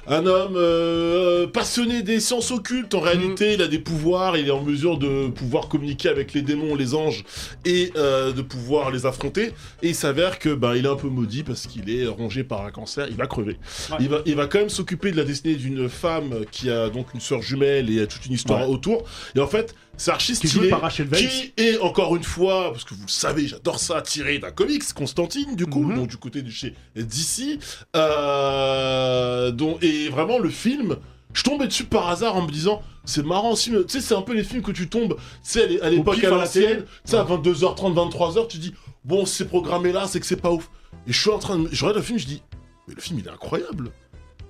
un 0.08 0.26
homme 0.26 0.54
euh, 0.56 1.46
passionné 1.46 2.02
des 2.02 2.20
sciences 2.20 2.50
occultes. 2.50 2.94
En 2.94 3.00
réalité, 3.00 3.54
il 3.54 3.62
a 3.62 3.68
des 3.68 3.78
pouvoirs, 3.78 4.36
il 4.36 4.46
est 4.48 4.52
en 4.52 4.62
mesure 4.62 4.98
de 4.98 5.28
pouvoir 5.28 5.68
communiquer 5.68 6.08
avec 6.08 6.32
les 6.32 6.42
démons, 6.42 6.74
les 6.74 6.94
anges 6.94 7.24
et 7.64 7.92
euh, 7.96 8.32
de 8.32 8.42
pouvoir 8.42 8.90
les 8.90 9.06
affronter. 9.06 9.52
Et 9.82 9.88
il 9.88 9.94
s'avère 9.94 10.38
que 10.38 10.50
ben 10.54 10.74
il 10.74 10.84
est 10.86 10.88
un 10.88 10.96
peu 10.96 11.08
maudit 11.08 11.42
parce 11.42 11.66
qu'il 11.66 11.90
est 11.90 12.06
rongé 12.06 12.44
par 12.44 12.64
un 12.64 12.70
cancer. 12.70 13.06
Il 13.10 13.16
va 13.16 13.26
crever. 13.26 13.58
Ouais. 13.90 13.96
Il 14.00 14.08
va, 14.08 14.18
il 14.26 14.34
va 14.36 14.46
quand 14.46 14.58
même 14.58 14.68
s'occuper 14.70 15.10
de 15.10 15.16
la 15.16 15.24
destinée 15.24 15.54
d'une 15.56 15.88
femme 15.88 16.44
qui 16.50 16.70
a 16.70 16.88
donc 16.88 17.12
une 17.14 17.20
sœur 17.20 17.42
jumelle 17.42 17.90
et 17.90 18.00
a 18.02 18.06
toute 18.06 18.26
une 18.26 18.32
histoire 18.34 18.60
Ouais. 18.60 18.66
autour. 18.74 19.04
Et 19.34 19.40
en 19.40 19.46
fait, 19.46 19.74
c'est 19.98 20.10
archi 20.10 20.34
stylé. 20.36 20.70
Qui 21.16 21.52
est 21.56 21.78
encore 21.78 22.16
une 22.16 22.22
fois, 22.22 22.70
parce 22.72 22.84
que 22.84 22.94
vous 22.94 23.04
le 23.06 23.10
savez, 23.10 23.48
j'adore 23.48 23.78
ça, 23.80 24.02
tiré 24.02 24.38
d'un 24.38 24.50
comics, 24.50 24.82
Constantine, 24.94 25.56
du 25.56 25.66
coup, 25.66 25.82
Mhm. 25.84 25.96
donc 25.96 26.08
du 26.08 26.16
côté 26.18 26.42
de 26.42 26.50
chez 26.50 26.74
DC. 26.94 27.58
Euh, 27.96 29.15
dont, 29.56 29.78
et 29.82 30.08
vraiment, 30.08 30.38
le 30.38 30.50
film, 30.50 30.96
je 31.32 31.42
tombais 31.42 31.66
dessus 31.66 31.84
par 31.84 32.08
hasard 32.08 32.36
en 32.36 32.42
me 32.42 32.50
disant, 32.50 32.82
c'est 33.04 33.24
marrant 33.24 33.52
aussi, 33.52 33.70
mais 33.70 33.84
tu 33.84 33.90
sais, 33.94 34.00
c'est 34.00 34.14
un 34.14 34.22
peu 34.22 34.34
les 34.34 34.44
films 34.44 34.62
que 34.62 34.72
tu 34.72 34.88
tombes, 34.88 35.14
tu 35.16 35.20
sais, 35.42 35.62
à 35.62 35.66
l'é- 35.66 35.80
à 35.82 35.90
l'époque 35.90 36.16
à 36.24 36.30
l'ancienne, 36.30 36.84
tu 37.04 37.10
sais, 37.10 37.16
à 37.16 37.24
22h30, 37.24 37.94
23h, 37.94 38.48
tu 38.48 38.58
dis, 38.58 38.74
bon, 39.04 39.26
c'est 39.26 39.46
programmé 39.46 39.92
là, 39.92 40.06
c'est 40.06 40.20
que 40.20 40.26
c'est 40.26 40.40
pas 40.40 40.50
ouf. 40.52 40.70
Et 41.06 41.12
je 41.12 41.20
suis 41.20 41.30
en 41.30 41.38
train 41.38 41.58
de. 41.58 41.68
Je 41.70 41.84
regarde 41.84 41.98
le 41.98 42.02
film, 42.02 42.18
je 42.18 42.26
dis, 42.26 42.42
mais 42.88 42.94
le 42.94 43.00
film, 43.00 43.18
il 43.20 43.26
est 43.26 43.30
incroyable. 43.30 43.90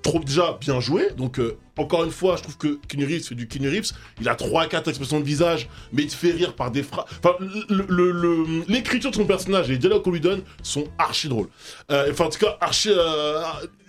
Trop 0.02 0.20
déjà 0.20 0.56
bien 0.60 0.78
joué, 0.78 1.08
donc 1.16 1.40
euh, 1.40 1.58
encore 1.76 2.04
une 2.04 2.12
fois, 2.12 2.36
je 2.36 2.42
trouve 2.42 2.56
que 2.56 2.78
Reeves 2.96 3.24
fait 3.24 3.34
du 3.34 3.48
Keanu 3.48 3.68
Reeves. 3.68 3.90
Il 4.20 4.28
a 4.28 4.34
3-4 4.36 4.88
expressions 4.88 5.18
de 5.18 5.24
visage, 5.24 5.68
mais 5.92 6.02
il 6.04 6.08
te 6.08 6.14
fait 6.14 6.30
rire 6.30 6.54
par 6.54 6.70
des 6.70 6.84
phrases. 6.84 7.06
Enfin, 7.18 7.34
l'écriture 8.68 9.10
de 9.10 9.16
son 9.16 9.24
personnage 9.26 9.68
et 9.68 9.72
les 9.72 9.78
dialogues 9.78 10.02
qu'on 10.02 10.12
lui 10.12 10.20
donne 10.20 10.42
sont 10.62 10.84
archi 10.98 11.28
drôles. 11.28 11.48
Euh, 11.90 12.08
enfin, 12.12 12.26
en 12.26 12.28
tout 12.30 12.38
cas, 12.38 12.56
archi. 12.60 12.90
euh, 12.92 13.42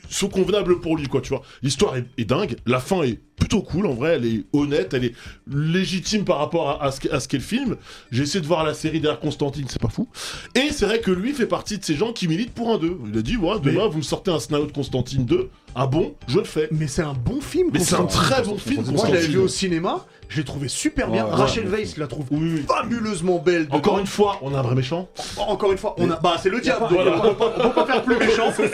sont 0.09 0.29
convenables 0.29 0.79
pour 0.79 0.97
lui, 0.97 1.07
quoi, 1.07 1.21
tu 1.21 1.29
vois. 1.29 1.43
L'histoire 1.61 1.95
est, 1.95 2.05
est 2.17 2.25
dingue, 2.25 2.55
la 2.65 2.79
fin 2.79 3.03
est 3.03 3.19
plutôt 3.37 3.61
cool, 3.61 3.85
en 3.85 3.93
vrai, 3.93 4.15
elle 4.15 4.25
est 4.25 4.43
honnête, 4.51 4.93
elle 4.93 5.05
est 5.05 5.13
légitime 5.47 6.25
par 6.25 6.39
rapport 6.39 6.69
à, 6.69 6.83
à 6.83 6.91
ce, 6.91 6.99
qu'est- 6.99 7.11
à 7.11 7.19
ce 7.19 7.27
qu'est 7.27 7.37
le 7.37 7.43
film. 7.43 7.77
J'ai 8.11 8.23
essayé 8.23 8.41
de 8.41 8.47
voir 8.47 8.63
la 8.65 8.73
série 8.73 8.99
derrière 8.99 9.19
Constantine, 9.19 9.65
c'est 9.69 9.81
pas 9.81 9.89
fou. 9.89 10.07
Et 10.55 10.69
c'est 10.71 10.85
vrai 10.85 10.99
que 10.99 11.11
lui 11.11 11.33
fait 11.33 11.45
partie 11.45 11.77
de 11.77 11.83
ces 11.85 11.95
gens 11.95 12.11
qui 12.13 12.27
militent 12.27 12.53
pour 12.53 12.69
un 12.73 12.77
2. 12.77 12.97
Il 13.13 13.17
a 13.17 13.21
dit, 13.21 13.37
ouais, 13.37 13.59
demain, 13.61 13.87
vous 13.87 13.97
me 13.99 14.03
sortez 14.03 14.31
un 14.31 14.37
de 14.37 14.71
Constantine 14.71 15.23
2, 15.25 15.49
un 15.75 15.85
bon, 15.85 16.15
je 16.27 16.39
le 16.39 16.45
fais. 16.45 16.67
Mais 16.71 16.87
c'est 16.87 17.03
un 17.03 17.13
bon 17.13 17.39
film. 17.41 17.69
Mais 17.71 17.79
c'est 17.79 17.95
un 17.95 18.05
très 18.05 18.41
bon 18.43 18.57
film, 18.57 18.83
Moi, 18.91 19.05
je 19.07 19.13
l'avais 19.13 19.27
vu 19.27 19.37
au 19.37 19.47
cinéma, 19.47 20.05
je 20.29 20.37
l'ai 20.37 20.43
trouvé 20.43 20.67
super 20.67 21.09
bien. 21.09 21.25
Ouais, 21.25 21.31
Rachel 21.31 21.65
ouais. 21.69 21.77
Weisz 21.83 21.97
la 21.97 22.07
trouve 22.07 22.25
Oui, 22.31 22.39
oui. 22.55 22.63
fabuleusement 22.67 23.37
belle. 23.39 23.65
dedans. 23.65 23.77
Encore 23.77 23.99
une 23.99 24.07
fois, 24.07 24.39
on 24.41 24.53
a 24.55 24.59
un 24.59 24.61
vrai 24.63 24.75
méchant. 24.75 25.07
Encore 25.37 25.71
une 25.71 25.77
fois, 25.77 25.95
on 25.99 26.09
a. 26.09 26.15
Bah, 26.19 26.37
c'est 26.41 26.49
le 26.49 26.59
diable. 26.59 26.79
pas- 26.81 26.87
voilà. 26.87 27.11
Pas- 27.33 27.53
on 27.59 27.69
peut 27.69 27.73
pas 27.75 27.85
faire 27.85 28.03
plus 28.03 28.17
méchant. 28.19 28.51
Il 28.57 28.65
n'y 28.65 28.71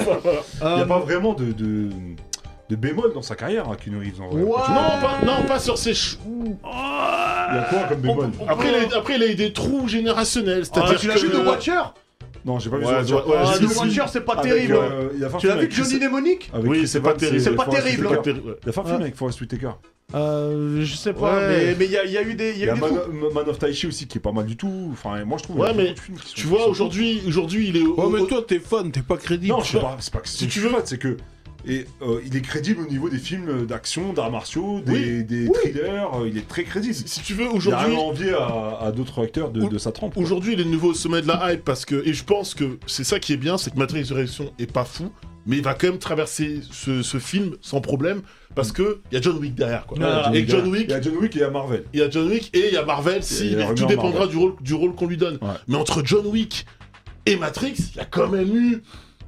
Euh, 0.64 0.78
a 0.84 0.86
pas 0.86 1.00
vraiment 1.00 1.34
de, 1.34 1.52
de, 1.52 1.90
de 2.70 2.76
bémol 2.76 3.12
dans 3.14 3.22
sa 3.22 3.36
carrière, 3.36 3.68
hein, 3.70 3.76
Keanu 3.84 3.98
Reeves, 4.00 4.22
en 4.22 4.30
vrai. 4.30 4.42
Ouais. 4.42 4.50
Non, 4.50 4.56
pas, 5.02 5.20
non, 5.26 5.44
pas 5.48 5.60
sur 5.60 5.78
ses... 5.78 5.94
ch- 5.94 6.18
Il 6.26 7.56
y 7.56 7.58
a 7.60 7.68
quoi 7.70 7.80
comme 7.90 8.00
bémol 8.00 8.30
Après, 8.48 8.70
il 8.70 8.94
a, 8.94 8.98
après, 8.98 9.16
il 9.16 9.24
a 9.24 9.28
eu 9.28 9.36
des 9.36 9.52
trous 9.54 9.88
générationnels, 9.88 10.64
Ah, 10.64 10.70
c'est-à-dire 10.74 11.00
tu 11.00 11.08
l'as 11.08 11.14
que... 11.16 11.20
vu 11.20 11.30
The 11.30 11.46
Watcher? 11.46 11.80
Non, 12.46 12.60
j'ai 12.60 12.70
pas 12.70 12.78
vu 12.78 12.86
Ouais, 12.86 13.04
The 13.06 13.12
Watcher. 13.12 13.30
ouais, 13.30 13.36
Ah, 13.38 13.54
The 13.60 13.68
si. 13.70 13.78
Watcher, 13.80 14.04
c'est 14.12 14.22
pas 14.26 14.34
Avec, 14.34 14.52
terrible. 14.54 14.76
euh, 14.76 15.10
Tu 15.40 15.48
l'as 15.48 15.56
vu 15.58 15.68
Johnny 15.72 15.96
Mnemonic? 16.00 16.50
Avec 16.54 16.70
Oui, 16.72 16.88
c'est 16.88 17.02
pas 17.02 17.14
terrible. 17.14 17.42
C'est 17.42 17.56
pas 17.56 17.66
terrible. 17.66 18.10
Il 18.64 18.70
a 18.70 18.72
fait 18.72 18.80
un 18.80 18.84
film 18.86 19.02
avec 19.02 19.16
Forrest 19.16 19.40
Whitaker. 19.42 19.72
Euh, 20.16 20.82
je 20.84 20.96
sais 20.96 21.14
pas, 21.14 21.38
Ouais. 21.38 21.48
mais 21.48 21.76
mais 21.80 21.86
il 21.86 21.92
y, 21.92 21.98
a- 21.98 22.04
il 22.06 22.12
y 22.12 22.18
a 22.18 22.22
eu 22.22 22.36
des, 22.36 22.52
il 22.52 22.58
y 22.58 22.66
y 22.66 22.70
a 22.70 22.74
a 22.74 22.76
eu 22.76 22.80
des 22.80 22.82
Man, 22.82 23.00
trous. 23.00 23.34
Man 23.34 23.50
of 23.50 23.58
Taichi 23.58 23.88
aussi 23.88 24.06
qui 24.06 24.18
est 24.18 24.22
pas 24.22 24.34
mal 24.34 24.46
du 24.46 24.58
tout. 24.58 24.90
Enfin, 24.92 25.24
moi 25.26 25.38
je 25.38 25.44
trouve. 25.44 25.58
Ouais, 25.60 25.74
mais 25.74 25.92
de 25.94 25.96
Tu 26.36 26.46
vois, 26.46 26.68
aujourd'hui, 26.68 27.22
aujourd'hui, 27.26 27.70
il 27.70 27.78
est... 27.78 27.82
au- 27.82 27.96
Ouais, 27.96 28.10
mais 28.12 28.20
au- 28.20 28.26
toi, 28.26 28.44
t'es 28.46 28.60
fan, 28.60 28.92
t'es 28.92 29.02
pas 29.02 29.16
crédible. 29.18 29.54
Non, 29.54 29.62
je 29.62 29.72
sais 29.72 29.80
pas. 29.80 29.96
C'est 30.00 30.14
pas 30.14 30.20
que 30.20 30.28
Si 30.28 30.48
tu 30.48 30.60
veux, 30.60 30.70
c'est 30.84 30.98
que. 31.00 31.18
Et 31.66 31.86
euh, 32.02 32.20
il 32.26 32.36
est 32.36 32.42
crédible 32.42 32.82
au 32.82 32.90
niveau 32.90 33.10
des 33.10 33.18
films 33.18 33.66
d'action, 33.66 34.12
d'arts 34.12 34.32
martiaux, 34.32 34.82
des, 34.82 34.92
Oui. 34.92 35.24
des 35.24 35.48
Oui. 35.48 35.54
thrillers. 35.72 36.10
euh, 36.16 36.28
il 36.28 36.38
est 36.38 36.48
très 36.48 36.64
crédible. 36.66 36.94
Si 36.94 37.22
tu 37.22 37.34
veux, 37.34 37.44
Il 37.46 37.48
a 37.48 37.54
aujourd'hui... 37.54 37.86
rien 37.86 37.98
à 37.98 38.02
envier 38.02 38.34
à, 38.34 38.80
à 38.82 38.92
d'autres 38.92 39.24
acteurs 39.24 39.50
de, 39.50 39.78
sa 39.78 39.92
trempe. 39.94 40.18
Aujourd'hui, 40.18 40.54
il 40.54 40.60
est 40.60 40.66
de 40.66 40.70
nouveau 40.70 40.90
au 40.92 40.94
sommet 40.94 41.22
de 41.22 41.28
la 41.28 41.54
hype 41.54 41.64
parce 41.64 41.86
que, 41.86 42.06
et 42.06 42.14
je 42.14 42.24
pense 42.26 42.54
que 42.54 42.78
c'est 42.86 43.04
ça 43.06 43.20
qui 43.20 43.32
est 43.34 43.38
bien, 43.38 43.58
c'est 43.58 43.72
que 43.72 43.78
Matrix 43.80 44.02
Resurrection 44.02 44.52
est 44.60 44.72
pas 44.72 44.84
fou, 44.84 45.10
mais 45.46 45.58
il 45.58 45.64
va 45.64 45.74
quand 45.74 45.88
même 45.88 46.00
traverser 46.00 46.60
ce, 46.72 47.02
ce 47.02 47.18
film 47.18 47.56
sans 47.62 47.80
problème 47.82 48.22
parce 48.56 48.72
que 48.72 49.00
il 49.12 49.16
y 49.16 49.18
a 49.18 49.22
John 49.22 49.38
Wick 49.38 49.56
derrière 49.56 49.86
quoi. 49.86 49.98
Ouais, 49.98 50.46
John 50.48 50.68
et 50.68 50.70
Wick, 50.70 50.86
Il 50.88 50.92
y 50.92 50.94
a 50.94 51.02
John 51.02 51.16
Wick 51.18 51.36
et 51.36 51.40
il 51.40 51.42
y 51.42 51.46
a 51.46 51.50
Marvel. 51.50 51.84
il 51.94 52.00
y 52.00 52.04
a 52.04 52.10
John 52.10 52.28
Wick 52.28 52.50
et 52.54 52.68
il 52.68 52.74
y 52.74 52.78
a 52.78 52.84
Marvel. 52.86 53.24
Si, 53.24 53.46
Il 53.48 53.52
y 53.52 53.56
a- 53.56 53.58
il 53.58 53.60
y 53.60 53.64
a 53.64 53.70
mais 53.70 53.76
tout 53.76 53.86
dépendra 53.86 54.12
Marvel. 54.20 54.30
du 54.30 54.38
rôle 54.38 54.54
du 54.62 54.74
rôle 54.74 54.96
qu'on 54.96 55.08
lui 55.08 55.18
donne. 55.18 55.38
Ouais. 55.42 55.50
Mais 55.68 55.76
entre 55.78 56.02
John 56.06 56.26
Wick 56.28 56.66
et 57.26 57.36
Matrix, 57.38 57.76
il 57.94 57.98
y 57.98 58.00
a 58.02 58.06
quand 58.06 58.28
même 58.30 58.56
eu 58.56 58.84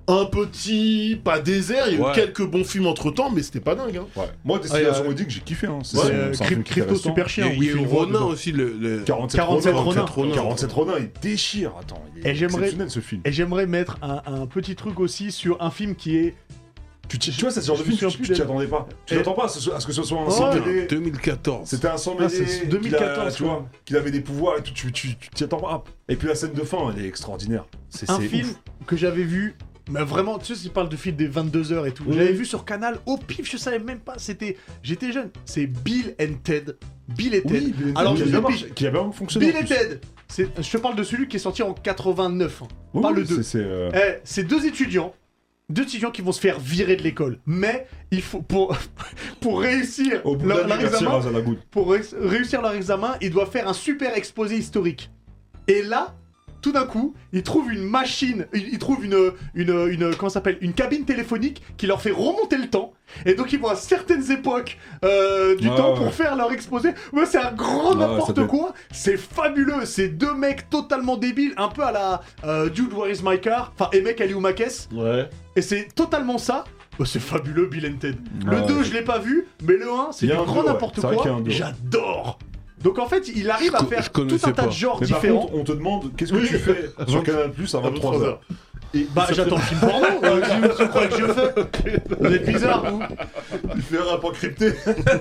un 0.07 0.25
petit 0.25 1.19
pas 1.23 1.39
désert. 1.39 1.85
Il 1.87 1.93
y 1.93 1.95
a 1.95 1.99
eu 1.99 2.03
Ouais. 2.03 2.11
quelques 2.13 2.45
bons 2.45 2.63
films 2.63 2.87
entre 2.87 3.09
temps, 3.11 3.29
mais 3.31 3.41
c'était 3.41 3.59
pas 3.59 3.73
dingue. 3.75 3.97
Hein. 3.97 4.05
Ouais. 4.15 4.25
Moi, 4.43 4.57
Ah, 4.59 4.61
Destination 4.61 4.91
il 4.91 5.01
y 5.01 5.05
a- 5.05 5.09
Wedding, 5.09 5.29
j'ai 5.29 5.39
kiffé. 5.41 5.67
Hein. 5.67 5.79
C'est 5.83 5.97
Ouais, 5.97 6.03
euh, 6.11 6.31
Crypto. 6.63 6.95
Super 6.95 7.27
Chien. 7.29 7.47
il 7.55 7.63
y 7.63 7.69
a 7.69 7.71
eu 7.73 7.85
Ronin 7.85 8.21
aussi, 8.21 8.51
le. 8.51 8.75
le- 8.79 8.99
47 9.03 9.39
47 9.41 9.73
Ronin. 9.75 10.05
Ronin. 10.05 10.33
47 10.35 10.71
Ronin, 10.71 10.93
il 10.99 11.09
déchire. 11.21 11.71
Attends, 11.79 12.03
il 12.15 12.25
est 12.27 12.31
Et 12.31 12.35
j'aimerais- 12.35 12.57
exceptionnel 12.63 12.89
ce 12.91 12.99
film. 12.99 13.21
Et 13.25 13.31
j'aimerais 13.31 13.65
mettre 13.65 13.97
un, 14.01 14.21
un 14.25 14.45
petit 14.45 14.75
truc 14.75 14.99
aussi 14.99 15.31
sur 15.31 15.61
un 15.61 15.71
film 15.71 15.95
qui 15.95 16.17
est. 16.17 16.35
Tu, 17.07 17.31
vois, 17.41 17.51
c'est 17.51 17.61
ce 17.61 17.67
genre 17.67 17.77
de 17.77 17.83
film, 17.83 17.95
tu 17.97 18.07
tu 18.23 18.33
t'y 18.33 18.41
attendais 18.41 18.65
pas. 18.65 18.87
Tu 19.05 19.15
t'attends 19.15 19.33
pas 19.33 19.45
à 19.45 19.47
ce, 19.47 19.69
à 19.69 19.79
ce 19.79 19.85
que 19.85 19.93
ce 19.93 20.01
soit 20.01 20.19
un 20.21 20.29
sang 20.31 20.51
mêlé. 20.55 20.87
2014. 20.87 21.67
C'était 21.69 21.87
un 21.87 21.97
sang 21.97 22.15
Ah, 22.17 22.23
mêlé. 22.23 22.33
c'est 22.33 22.45
qu'il 22.61 22.67
a- 22.67 22.71
2014, 22.71 23.35
tu 23.35 23.43
vois, 23.43 23.63
qu'il 23.85 23.95
avait 23.95 24.09
des 24.09 24.21
pouvoirs 24.21 24.57
et 24.57 24.63
tout. 24.63 24.71
Tu 24.73 24.91
t'y 25.15 25.43
attends 25.43 25.59
pas. 25.59 25.83
Et 26.09 26.15
puis 26.15 26.27
la 26.27 26.33
scène 26.33 26.53
de 26.53 26.61
fin, 26.63 26.77
elle 26.97 27.05
est 27.05 27.07
extraordinaire. 27.07 27.65
C'est 27.89 28.09
un 28.09 28.19
c'est 28.19 28.27
film 28.27 28.47
ouf. 28.49 28.85
que 28.87 28.97
j'avais 28.97 29.23
vu. 29.23 29.55
Mais 29.89 30.03
vraiment, 30.03 30.39
tu 30.39 30.55
sais, 30.55 30.61
il 30.65 30.71
parle 30.71 30.89
de 30.89 30.95
film 30.95 31.15
des 31.15 31.29
22h 31.29 31.87
et 31.87 31.91
tout. 31.91 32.03
Oui. 32.07 32.15
J'avais 32.17 32.33
vu 32.33 32.45
sur 32.45 32.65
Canal 32.65 32.97
au 33.05 33.17
pif, 33.17 33.49
je 33.49 33.57
savais 33.57 33.77
même 33.79 33.99
pas. 33.99 34.15
C'était. 34.17 34.57
J'étais 34.81 35.11
jeune. 35.11 35.29
C'est 35.45 35.67
Bill 35.67 36.15
and 36.19 36.35
Ted. 36.43 36.73
Bill 37.07 37.35
et 37.35 37.43
Ted. 37.43 37.53
Oui, 37.65 37.73
Bill 37.77 37.91
and 37.95 37.99
Alors, 37.99 38.15
Ted, 38.15 38.25
je 38.25 38.29
qui 38.29 38.35
a 38.35 38.39
bien 38.39 38.41
te 38.41 38.51
marché- 38.51 38.69
qui 38.73 38.87
a 38.87 38.91
bien 38.91 39.11
fonctionné. 39.11 39.45
Bill 39.51 39.55
et. 39.61 39.65
Ted. 39.65 39.99
C'est- 40.27 40.49
Je 40.61 40.71
te 40.71 40.77
parle 40.77 40.95
de 40.95 41.03
celui 41.03 41.27
qui 41.27 41.35
est 41.35 41.39
sorti 41.39 41.61
en 41.61 41.73
89. 41.73 42.63
hein. 42.63 42.67
Oui, 42.95 43.01
pas 43.03 43.11
le 43.11 43.23
2. 43.23 43.35
c'est- 43.37 43.43
C'est 43.43 43.63
euh, 43.63 43.91
Eh, 43.93 44.19
c'est 44.23 44.43
deux 44.43 44.65
étudiants, 44.65 45.13
deux 45.69 45.83
étudiants 45.83 46.09
qui 46.09 46.23
vont 46.23 46.31
se 46.31 46.39
faire 46.39 46.59
virer 46.59 46.95
de 46.95 47.03
l'école. 47.03 47.37
Mais 47.45 47.85
il 48.09 48.23
faut 48.23 48.41
pour 48.41 48.75
pour 49.39 49.61
réussir 49.61 50.21
au 50.25 50.35
bout 50.35 50.47
leur, 50.47 50.59
examen, 50.81 51.19
la 51.31 51.41
pour 51.69 51.91
ré- 51.91 52.01
réussir 52.19 52.63
leur 52.63 52.73
examen, 52.73 53.15
ils 53.21 53.29
doivent 53.29 53.51
faire 53.51 53.67
un 53.67 53.73
super 53.73 54.17
exposé 54.17 54.57
historique. 54.57 55.11
Et 55.67 55.83
là, 55.83 56.15
tout 56.65 56.71
d'un 56.71 56.85
coup, 56.87 57.13
ils 57.31 57.43
trouvent 57.43 57.71
une 57.71 57.83
machine, 57.87 58.47
ils, 58.51 58.69
ils 58.73 58.79
trouvent 58.79 59.05
une 59.05 59.31
une 59.53 59.87
une 59.91 60.15
comment 60.15 60.31
s'appelle, 60.31 60.57
une 60.61 60.73
cabine 60.73 61.05
téléphonique 61.05 61.61
qui 61.77 61.85
leur 61.85 62.01
fait 62.01 62.09
remonter 62.09 62.57
le 62.57 62.67
temps. 62.67 62.91
Et 63.27 63.35
donc 63.35 63.53
ils 63.53 63.59
vont 63.59 63.67
à 63.67 63.75
certaines 63.75 64.31
époques 64.31 64.79
euh, 65.03 65.55
du 65.57 65.69
Ouais, 65.69 65.75
temps 65.75 65.91
ouais. 65.93 65.97
pour 65.99 66.11
faire 66.11 66.35
leur 66.35 66.51
exposé. 66.51 66.89
Ouais, 67.13 67.27
c'est 67.27 67.37
un 67.37 67.51
grand 67.51 67.91
ça 67.91 67.97
n'importe 67.99 68.47
quoi. 68.47 68.73
C'est 68.91 69.15
fabuleux. 69.17 69.85
C'est 69.85 70.07
deux 70.07 70.33
mecs 70.33 70.67
totalement 70.71 71.17
débiles, 71.17 71.53
un 71.57 71.67
peu 71.67 71.83
à 71.83 71.91
la 71.91 72.21
euh, 72.45 72.67
Dude 72.71 72.93
Where 72.93 73.11
Is 73.11 73.21
My 73.23 73.39
Car, 73.39 73.71
enfin 73.77 73.91
Emek 73.95 74.19
Alioumakes. 74.21 74.87
Ouais. 74.91 75.29
Et 75.55 75.61
c'est 75.61 75.89
totalement 75.93 76.39
ça. 76.39 76.63
Oh, 76.97 77.05
c'est 77.05 77.19
fabuleux, 77.21 77.67
Bill 77.67 77.85
and 77.93 77.97
Ted. 77.99 78.17
Le 78.43 78.57
Ouais. 78.61 78.65
2, 78.65 78.83
je 78.85 78.93
l'ai 78.93 79.03
pas 79.03 79.19
vu, 79.19 79.45
mais 79.61 79.75
le 79.77 79.87
1, 79.91 80.13
c'est 80.13 80.25
du 80.25 80.33
grand 80.33 80.63
n'importe 80.63 80.99
quoi. 80.99 81.23
J'adore. 81.45 82.39
Donc 82.85 82.99
en 82.99 83.07
fait, 83.07 83.27
il 83.35 83.49
arrive 83.49 83.71
Je 83.71 83.83
à 83.83 83.83
faire 83.83 84.11
tout 84.11 84.27
un 84.43 84.51
tas 84.51 84.67
de 84.67 84.71
genres 84.71 84.99
Mais 85.01 85.07
par 85.07 85.19
différents. 85.19 85.39
contre, 85.47 85.55
on 85.55 85.63
te 85.63 85.71
demande 85.71 86.15
qu'est-ce 86.15 86.31
que 86.31 86.37
Oui. 86.37 86.45
tu 86.47 86.59
fais 86.59 86.91
sur 87.07 87.23
Canal 87.23 87.51
Plus 87.51 87.73
à 87.73 87.79
23h. 87.79 88.37
Et 88.93 89.07
Bah, 89.13 89.27
j'attends 89.31 89.55
le 89.57 89.61
film 89.61 89.79
porno. 89.81 90.05
euh, 90.23 90.41
si 90.45 90.83
vous 90.83 90.87
croyez 90.87 91.09
que 91.09 91.17
je 91.17 91.25
fais 91.25 91.53
Vous 92.19 92.33
êtes 92.33 92.45
bizarre, 92.45 92.83
vous. 92.91 93.01
Il 93.75 93.81
fait 93.81 93.97
un 93.99 94.03
rapport 94.11 94.31
crypté. 94.33 94.73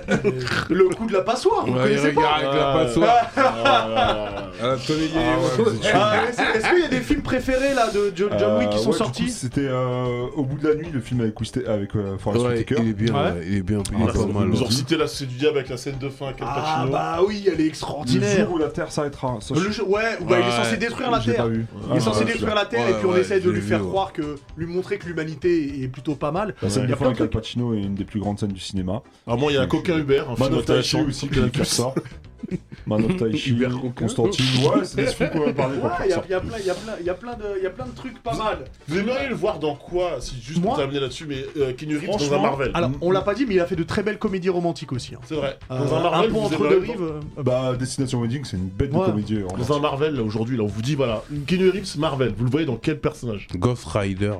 Le 0.71 0.95
coup 0.95 1.07
de 1.07 1.13
la 1.13 1.23
passoire, 1.23 1.67
vous 1.67 1.73
Ouais, 1.73 1.93
il 1.93 1.97
connaissez 1.97 2.13
pas 2.13 2.35
avec 2.37 2.53
la 2.55 2.73
passoire. 2.73 3.31
Ah, 3.37 4.27
Ah, 4.63 4.77
c'est- 4.79 4.93
Est-ce 4.95 6.69
qu'il 6.71 6.83
y 6.83 6.85
a 6.85 6.89
des 6.89 7.01
films 7.01 7.23
préférés 7.23 7.75
là 7.75 7.91
de 7.91 8.13
John, 8.15 8.31
John 8.39 8.59
Wick 8.59 8.71
qui 8.71 8.77
Euh, 8.79 8.81
sont 8.81 8.93
sortis 8.93 9.29
C'était 9.31 9.67
euh, 9.67 10.27
Au 10.37 10.45
bout 10.45 10.57
de 10.59 10.69
la 10.69 10.75
nuit, 10.75 10.89
le 10.93 11.01
film 11.01 11.21
avec, 11.21 11.35
avec 11.67 11.97
euh, 11.97 12.17
Forrest 12.19 12.45
Ouais, 12.45 12.51
Whitaker. 12.59 12.77
il 12.83 12.91
est 12.91 12.93
bien, 12.93 13.13
Ouais. 13.15 13.21
ouais, 13.33 13.45
il 13.47 13.57
est 13.57 13.63
bien, 13.63 13.79
il 13.93 14.03
est 14.03 14.07
Ah, 14.09 14.13
pas 14.13 14.19
mal. 14.27 14.49
Ils 14.53 14.57
ont 14.59 14.61
ouais. 14.61 14.67
recité 14.67 14.97
la 14.97 15.07
c'est 15.09 15.27
du 15.27 15.35
diable 15.37 15.59
avec 15.59 15.71
la 15.71 15.77
scène 15.77 15.99
de 15.99 16.09
fin 16.09 16.27
avec 16.27 16.41
Al 16.41 16.49
Ah 16.51 16.61
Pacino. 16.77 16.93
bah 16.93 17.19
oui, 17.27 17.45
elle 17.47 17.55
est 17.55 17.57
Le 17.65 17.67
extraordinaire. 17.67 18.47
jour 18.47 18.55
où 18.55 18.59
la 18.59 18.69
Terre 18.69 18.91
s'arrêtera. 18.93 19.39
Ça, 19.41 19.55
Le 19.55 19.71
jeu- 19.71 19.85
ouais, 19.85 20.03
bah, 20.21 20.27
il 20.31 20.35
est 20.35 20.37
Ouais. 20.45 20.51
censé 20.65 20.77
détruire 20.77 21.11
la 21.11 21.21
je 21.21 21.27
l'ai 21.29 21.35
Terre. 21.35 21.45
pas 21.45 21.51
vu. 21.51 21.67
Il 21.91 21.93
est 21.93 21.97
Ah, 21.97 22.01
censé 22.01 22.21
ouais, 22.21 22.33
détruire 22.33 22.55
la 22.55 22.65
Terre 22.67 22.85
Ouais, 22.85 22.91
et 22.91 22.95
puis 22.95 23.07
on 23.07 23.13
ouais, 23.13 23.21
essaie 23.21 23.41
de 23.41 23.53
je 23.54 23.54
lui 23.55 23.63
faire 23.63 23.83
vu, 23.83 23.89
croire 23.89 24.13
que 24.13 24.37
lui 24.57 24.67
montrer 24.67 24.99
que 24.99 25.07
l'humanité 25.07 25.83
est 25.83 25.89
plutôt 25.89 26.15
pas 26.15 26.33
mal. 26.33 26.55
La 26.63 26.71
scène 26.71 26.85
Il 26.85 26.87
y 26.87 26.89
de 26.89 26.93
a 26.95 26.97
fin 26.97 27.05
plein 27.07 27.13
de 27.13 27.23
avec 27.23 27.35
Al. 27.35 27.41
Pacino 27.41 27.75
est 27.75 27.83
une 27.83 27.95
des 27.95 28.05
plus 28.05 28.21
grandes 28.21 28.39
scènes 28.39 28.53
du 28.53 28.61
cinéma. 28.61 29.03
Alors 29.27 29.39
moi, 29.39 29.53
il 29.53 29.55
y 29.55 29.59
a 29.59 29.63
un 29.63 29.67
coquin 29.67 29.99
Uber, 29.99 30.25
un 30.29 30.37
Man 30.39 30.83
film 30.83 31.09
aussi 31.09 31.29
qui 31.29 31.35
Canal+. 31.35 31.51
fait 32.51 32.57
ça. 32.57 32.63
Man 32.87 33.05
of 33.05 33.17
Taichi, 33.17 33.51
Hubert 33.51 33.71
Coquin. 33.71 33.93
Constantine, 33.97 34.45
ouais, 34.67 34.85
c'est 34.85 34.97
des 35.21 35.29
qu'on 35.31 35.47
va 35.47 35.53
parler. 35.53 35.77
Ouais, 35.77 35.83
pour 35.89 36.01
il 36.05 36.11
y, 36.11 36.13
a- 36.13 36.21
plein- 36.21 37.35
de- 37.35 37.59
il 37.59 37.63
y 37.63 37.67
a 37.67 37.71
plein 37.71 37.87
de 37.87 37.95
trucs 37.95 38.23
pas 38.23 38.35
mal. 38.37 38.65
Vous 38.89 38.99
aimeriez 38.99 39.29
le 39.29 39.35
voir 39.35 39.59
dans 39.59 39.75
quoi 39.75 40.17
Si 40.21 40.41
juste 40.41 40.61
Moi 40.61 40.69
pour 40.71 40.79
terminer 40.79 41.01
là-dessus, 41.01 41.27
mais 41.27 41.45
euh, 41.57 41.73
Keanu 41.73 41.97
Reeves 41.99 42.11
dans 42.11 42.35
un 42.35 42.43
Marvel. 42.43 42.71
Alors, 42.75 42.91
on 43.01 43.11
l'a 43.11 43.23
pas 43.23 43.35
dit, 43.35 43.47
mais 43.47 43.55
il 43.55 43.61
a 43.61 43.67
fait 43.67 43.77
de 43.77 43.83
très 43.85 44.03
belles 44.03 44.19
comédies 44.19 44.51
romantiques 44.51 44.93
aussi. 44.93 45.15
hein. 45.15 45.19
C'est 45.25 45.35
vrai. 45.37 45.59
Euh, 45.71 45.79
Dans 45.79 45.95
un 45.95 46.03
Marvel, 46.03 46.31
un 46.31 46.33
vous 46.33 46.41
entre 46.41 46.69
deux 46.69 46.79
rives. 46.79 47.03
euh, 47.03 47.43
Bah, 47.43 47.75
Destination 47.79 48.21
Wedding, 48.21 48.45
c'est 48.45 48.57
une 48.57 48.69
bête 48.69 48.91
de 48.93 48.97
comédie. 48.99 49.39
Dans 49.41 49.57
vraiment. 49.57 49.77
un 49.77 49.81
Marvel, 49.81 50.21
aujourd'hui, 50.21 50.57
là, 50.57 50.63
on 50.65 50.69
vous 50.69 50.83
dit, 50.83 50.95
voilà, 50.95 51.23
Keanu 51.47 51.71
Reeves, 51.71 51.99
Marvel, 51.99 52.35
vous 52.37 52.45
le 52.45 52.51
voyez 52.51 52.67
dans 52.67 52.77
quel 52.77 52.99
personnage? 53.01 53.47
Ghost 53.57 53.85
Rider. 53.87 54.35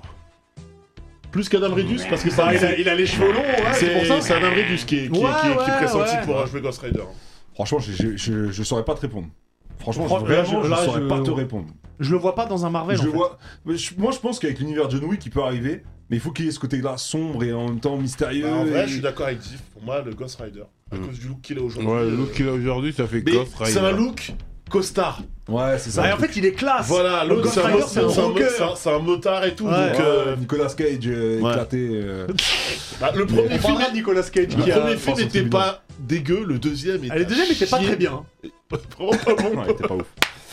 Plus 1.33 1.49
qu'Adam 1.49 1.75
Redus, 1.75 2.01
parce 2.09 2.23
que 2.23 2.29
Bah, 2.29 2.35
ça, 2.37 2.55
il, 2.55 2.65
a, 2.65 2.79
il 2.79 2.89
a 2.89 2.95
les 2.95 3.07
cheveux 3.07 3.33
longs, 3.33 3.41
ouais, 3.41 3.73
c'est 3.73 3.93
pour 3.93 4.07
ça. 4.07 4.21
c'est 4.21 4.35
Adam 4.35 4.51
Redus 4.51 4.85
qui 4.87 4.99
est, 4.99 5.09
qui 5.11 5.19
est- 5.19 5.25
Ouais, 5.25 5.31
qui 5.41 5.47
est- 5.49 5.51
qui 5.51 5.57
est 5.57 5.73
ouais, 5.73 5.77
pressenti 5.79 6.15
pour 6.25 6.47
jouer 6.47 6.61
Ghost 6.61 6.81
Rider. 6.81 7.03
Franchement, 7.55 7.79
je, 7.79 7.93
je, 7.93 8.17
je, 8.17 8.51
je 8.51 8.63
saurais 8.63 8.85
pas 8.85 8.95
te 8.95 9.01
répondre. 9.01 9.29
Franchement, 9.79 10.07
Fran- 10.07 10.19
vraiment, 10.21 10.37
là, 10.37 10.45
je- 10.45 10.69
je, 10.69 10.85
saurais 10.87 11.01
je- 11.03 11.07
pas 11.09 11.21
te 11.21 11.31
répondre. 11.31 11.69
Je 12.01 12.11
le 12.11 12.19
vois 12.19 12.35
pas 12.35 12.47
dans 12.47 12.65
un 12.67 12.71
Marvel. 12.71 12.97
Je 12.97 13.03
en 13.03 13.05
fait. 13.07 13.11
vois. 13.11 13.39
je- 13.67 13.91
moi, 13.99 14.11
je 14.13 14.19
pense 14.19 14.39
qu'avec 14.39 14.59
l'univers 14.59 14.91
John 14.91 15.05
Wick, 15.05 15.25
il 15.27 15.31
peut 15.31 15.43
arriver, 15.43 15.83
mais 16.11 16.17
il 16.17 16.21
faut 16.21 16.33
qu'il 16.33 16.45
y 16.47 16.49
ait 16.49 16.53
ce 16.53 16.59
côté-là 16.59 16.97
sombre 16.97 17.45
et 17.45 17.53
en 17.53 17.67
même 17.69 17.81
temps 17.81 17.97
mystérieux. 17.97 18.43
Bah, 18.45 18.55
en 18.57 18.65
vrai, 18.65 18.85
et- 18.85 18.87
je 18.89 18.93
suis 18.95 19.01
d'accord 19.01 19.27
avec 19.27 19.39
Diff. 19.39 19.61
Pour 19.73 19.83
moi, 19.83 20.03
le 20.03 20.13
Ghost 20.15 20.41
Rider, 20.41 20.65
à 20.91 20.97
Mm. 20.97 21.07
cause 21.07 21.19
du 21.21 21.29
look 21.29 21.41
qu'il 21.43 21.59
a 21.59 21.63
aujourd'hui. 21.63 21.89
Ouais, 21.91 22.01
le 22.05 22.13
euh, 22.13 22.17
look 22.17 22.33
qu'il 22.33 22.49
a 22.49 22.53
aujourd'hui, 22.53 22.93
ça 22.93 23.07
fait 23.07 23.23
Mais 23.25 23.33
Ghost 23.33 23.55
Rider. 23.57 23.71
c'est 23.73 23.79
un 23.79 23.93
look 23.93 24.33
costard. 24.79 25.23
Ouais, 25.49 25.77
c'est 25.79 25.91
ça. 25.91 26.03
Bah, 26.03 26.15
en 26.15 26.17
fait, 26.19 26.37
il 26.37 26.45
est 26.47 26.53
classe. 26.53 26.87
Voilà, 26.89 27.23
Le 27.25 27.31
l'autre 27.37 27.51
c'est 27.53 27.61
un, 27.61 27.65
c'est 27.87 28.09
c'est 28.09 28.49
c'est 28.49 28.77
c'est 28.77 28.99
motard 29.01 29.45
et 29.45 29.55
tout. 29.55 29.67
Ouais. 29.67 29.91
Donc, 29.93 30.01
euh, 30.01 30.37
Nicolas 30.37 30.67
Cage 30.77 30.99
euh, 31.07 31.41
ouais. 31.41 31.51
éclaté. 31.53 31.89
euh, 31.93 32.27
bah, 33.01 33.13
le 33.15 33.27
premier 33.27 33.43
On 33.63 33.67
film, 33.67 33.79
Nicolas 33.93 34.23
Cage 34.23 34.57
le 34.57 34.63
premier 34.63 34.97
film 34.97 34.99
pense 35.05 35.19
au 35.19 35.23
était 35.23 35.29
tribunal. 35.41 35.51
pas 35.51 35.83
dégueu, 35.99 36.45
le 36.47 36.59
deuxième 36.59 36.97
était. 37.05 37.09
Ah, 37.13 37.19
le 37.19 37.25
deuxième 37.27 37.51
était 37.51 37.67
pas 37.67 37.79
très 37.79 37.97
bien. 37.97 38.25
Vraiment 38.71 39.13
pas 39.25 39.35
bon. 39.35 39.61
Ouais, 39.61 39.75
t'es 39.75 39.87
pas 39.87 39.95
ouf. 39.95 40.07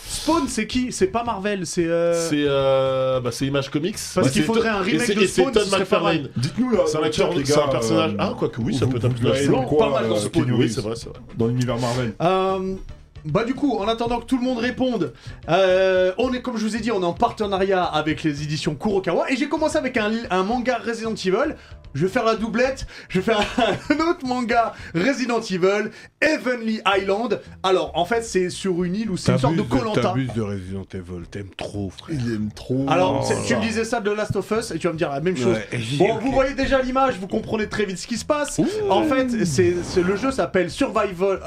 Spawn, 0.08 0.42
c'est 0.46 0.66
qui? 0.66 0.92
C'est 0.92 1.06
pas 1.06 1.24
Marvel, 1.24 1.64
c'est. 1.66 1.86
euh, 1.86 2.28
C'est 2.28 2.44
euh, 2.46 3.18
bah, 3.20 3.30
c'est 3.32 3.46
Image 3.46 3.70
Comics. 3.70 3.96
Parce 4.14 4.30
qu'il 4.30 4.42
c'est 4.42 4.46
faudrait 4.46 4.68
un 4.68 4.80
remake 4.82 5.06
c'est- 5.06 5.14
de 5.14 5.20
c'est 5.20 5.26
Spawn, 5.40 5.52
Todd 5.52 5.62
ce 5.64 5.70
serait 5.70 5.84
pas 5.86 5.96
McFarlane. 6.00 6.28
Dites-nous 6.36 6.70
là. 6.70 6.80
C'est 6.86 6.98
un 6.98 7.02
acteur, 7.02 7.30
c'est 7.44 7.58
un 7.58 7.68
personnage. 7.68 8.10
euh, 8.12 8.16
Ah, 8.18 8.34
quoique 8.38 8.60
oui, 8.60 8.74
ça 8.74 8.84
vous- 8.84 8.90
peut 8.92 8.98
être 8.98 9.06
un 9.06 9.62
quoi, 9.64 9.78
Pas 9.78 9.90
mal 10.00 10.08
dans 10.10 10.16
Spawn, 10.18 10.52
Oui, 10.52 10.70
c'est 10.70 10.82
vrai, 10.82 10.94
c'est 10.96 11.08
vrai. 11.08 11.18
Dans 11.38 11.46
l'univers 11.46 11.78
Marvel. 11.78 12.12
Euh, 12.20 12.74
bah 13.24 13.44
du 13.44 13.54
coup, 13.54 13.78
en 13.78 13.88
attendant 13.88 14.20
que 14.20 14.26
tout 14.26 14.38
le 14.38 14.44
monde 14.44 14.58
réponde, 14.58 15.12
euh, 15.48 16.12
on 16.18 16.32
est 16.32 16.42
comme 16.42 16.56
je 16.56 16.64
vous 16.66 16.76
ai 16.76 16.80
dit, 16.80 16.90
on 16.90 17.02
est 17.02 17.06
en 17.06 17.12
partenariat 17.12 17.84
avec 17.84 18.22
les 18.22 18.42
éditions 18.42 18.74
Kurokawa 18.74 19.30
et 19.30 19.36
j'ai 19.36 19.48
commencé 19.48 19.76
avec 19.76 19.96
un, 19.96 20.10
un 20.30 20.42
manga 20.42 20.78
Resident 20.84 21.14
Evil. 21.14 21.54
Je 21.94 22.06
vais 22.06 22.10
faire 22.10 22.24
la 22.24 22.36
doublette, 22.36 22.86
je 23.10 23.20
vais 23.20 23.34
faire 23.34 23.46
un 23.90 23.94
autre 24.08 24.26
manga 24.26 24.72
Resident 24.94 25.40
Evil, 25.42 25.90
Heavenly 26.22 26.80
Island. 26.86 27.38
Alors 27.62 27.92
en 27.94 28.06
fait 28.06 28.22
c'est 28.22 28.48
sur 28.48 28.82
une 28.82 28.96
île 28.96 29.10
où 29.10 29.18
c'est 29.18 29.32
une 29.32 29.38
sorte 29.38 29.56
de 29.56 29.60
Colanta. 29.62 30.00
t'abuses 30.00 30.32
de 30.32 30.40
Resident 30.40 30.86
Evil, 30.94 31.26
t'aimes 31.30 31.50
trop, 31.54 31.90
frère. 31.90 32.16
Il 32.18 32.34
aime 32.34 32.48
trop. 32.54 32.86
Alors 32.88 33.28
Oh 33.30 33.34
tu 33.46 33.54
me 33.56 33.60
disais 33.60 33.84
ça 33.84 34.00
de 34.00 34.10
Last 34.10 34.34
of 34.36 34.50
Us 34.58 34.70
et 34.70 34.78
tu 34.78 34.86
vas 34.86 34.94
me 34.94 34.98
dire 34.98 35.10
la 35.10 35.20
même 35.20 35.36
chose. 35.36 35.54
Ouais, 35.54 35.80
Bon, 35.98 36.16
vous 36.18 36.32
voyez 36.32 36.54
déjà 36.54 36.80
l'image, 36.80 37.18
vous 37.20 37.28
comprenez 37.28 37.68
très 37.68 37.84
vite 37.84 37.98
ce 37.98 38.06
qui 38.06 38.16
se 38.16 38.24
passe. 38.24 38.58
En 38.88 39.02
fait, 39.04 39.44
c'est 39.44 39.74
le 40.02 40.16
jeu 40.16 40.30
s'appelle 40.32 40.70
Survival 40.70 41.40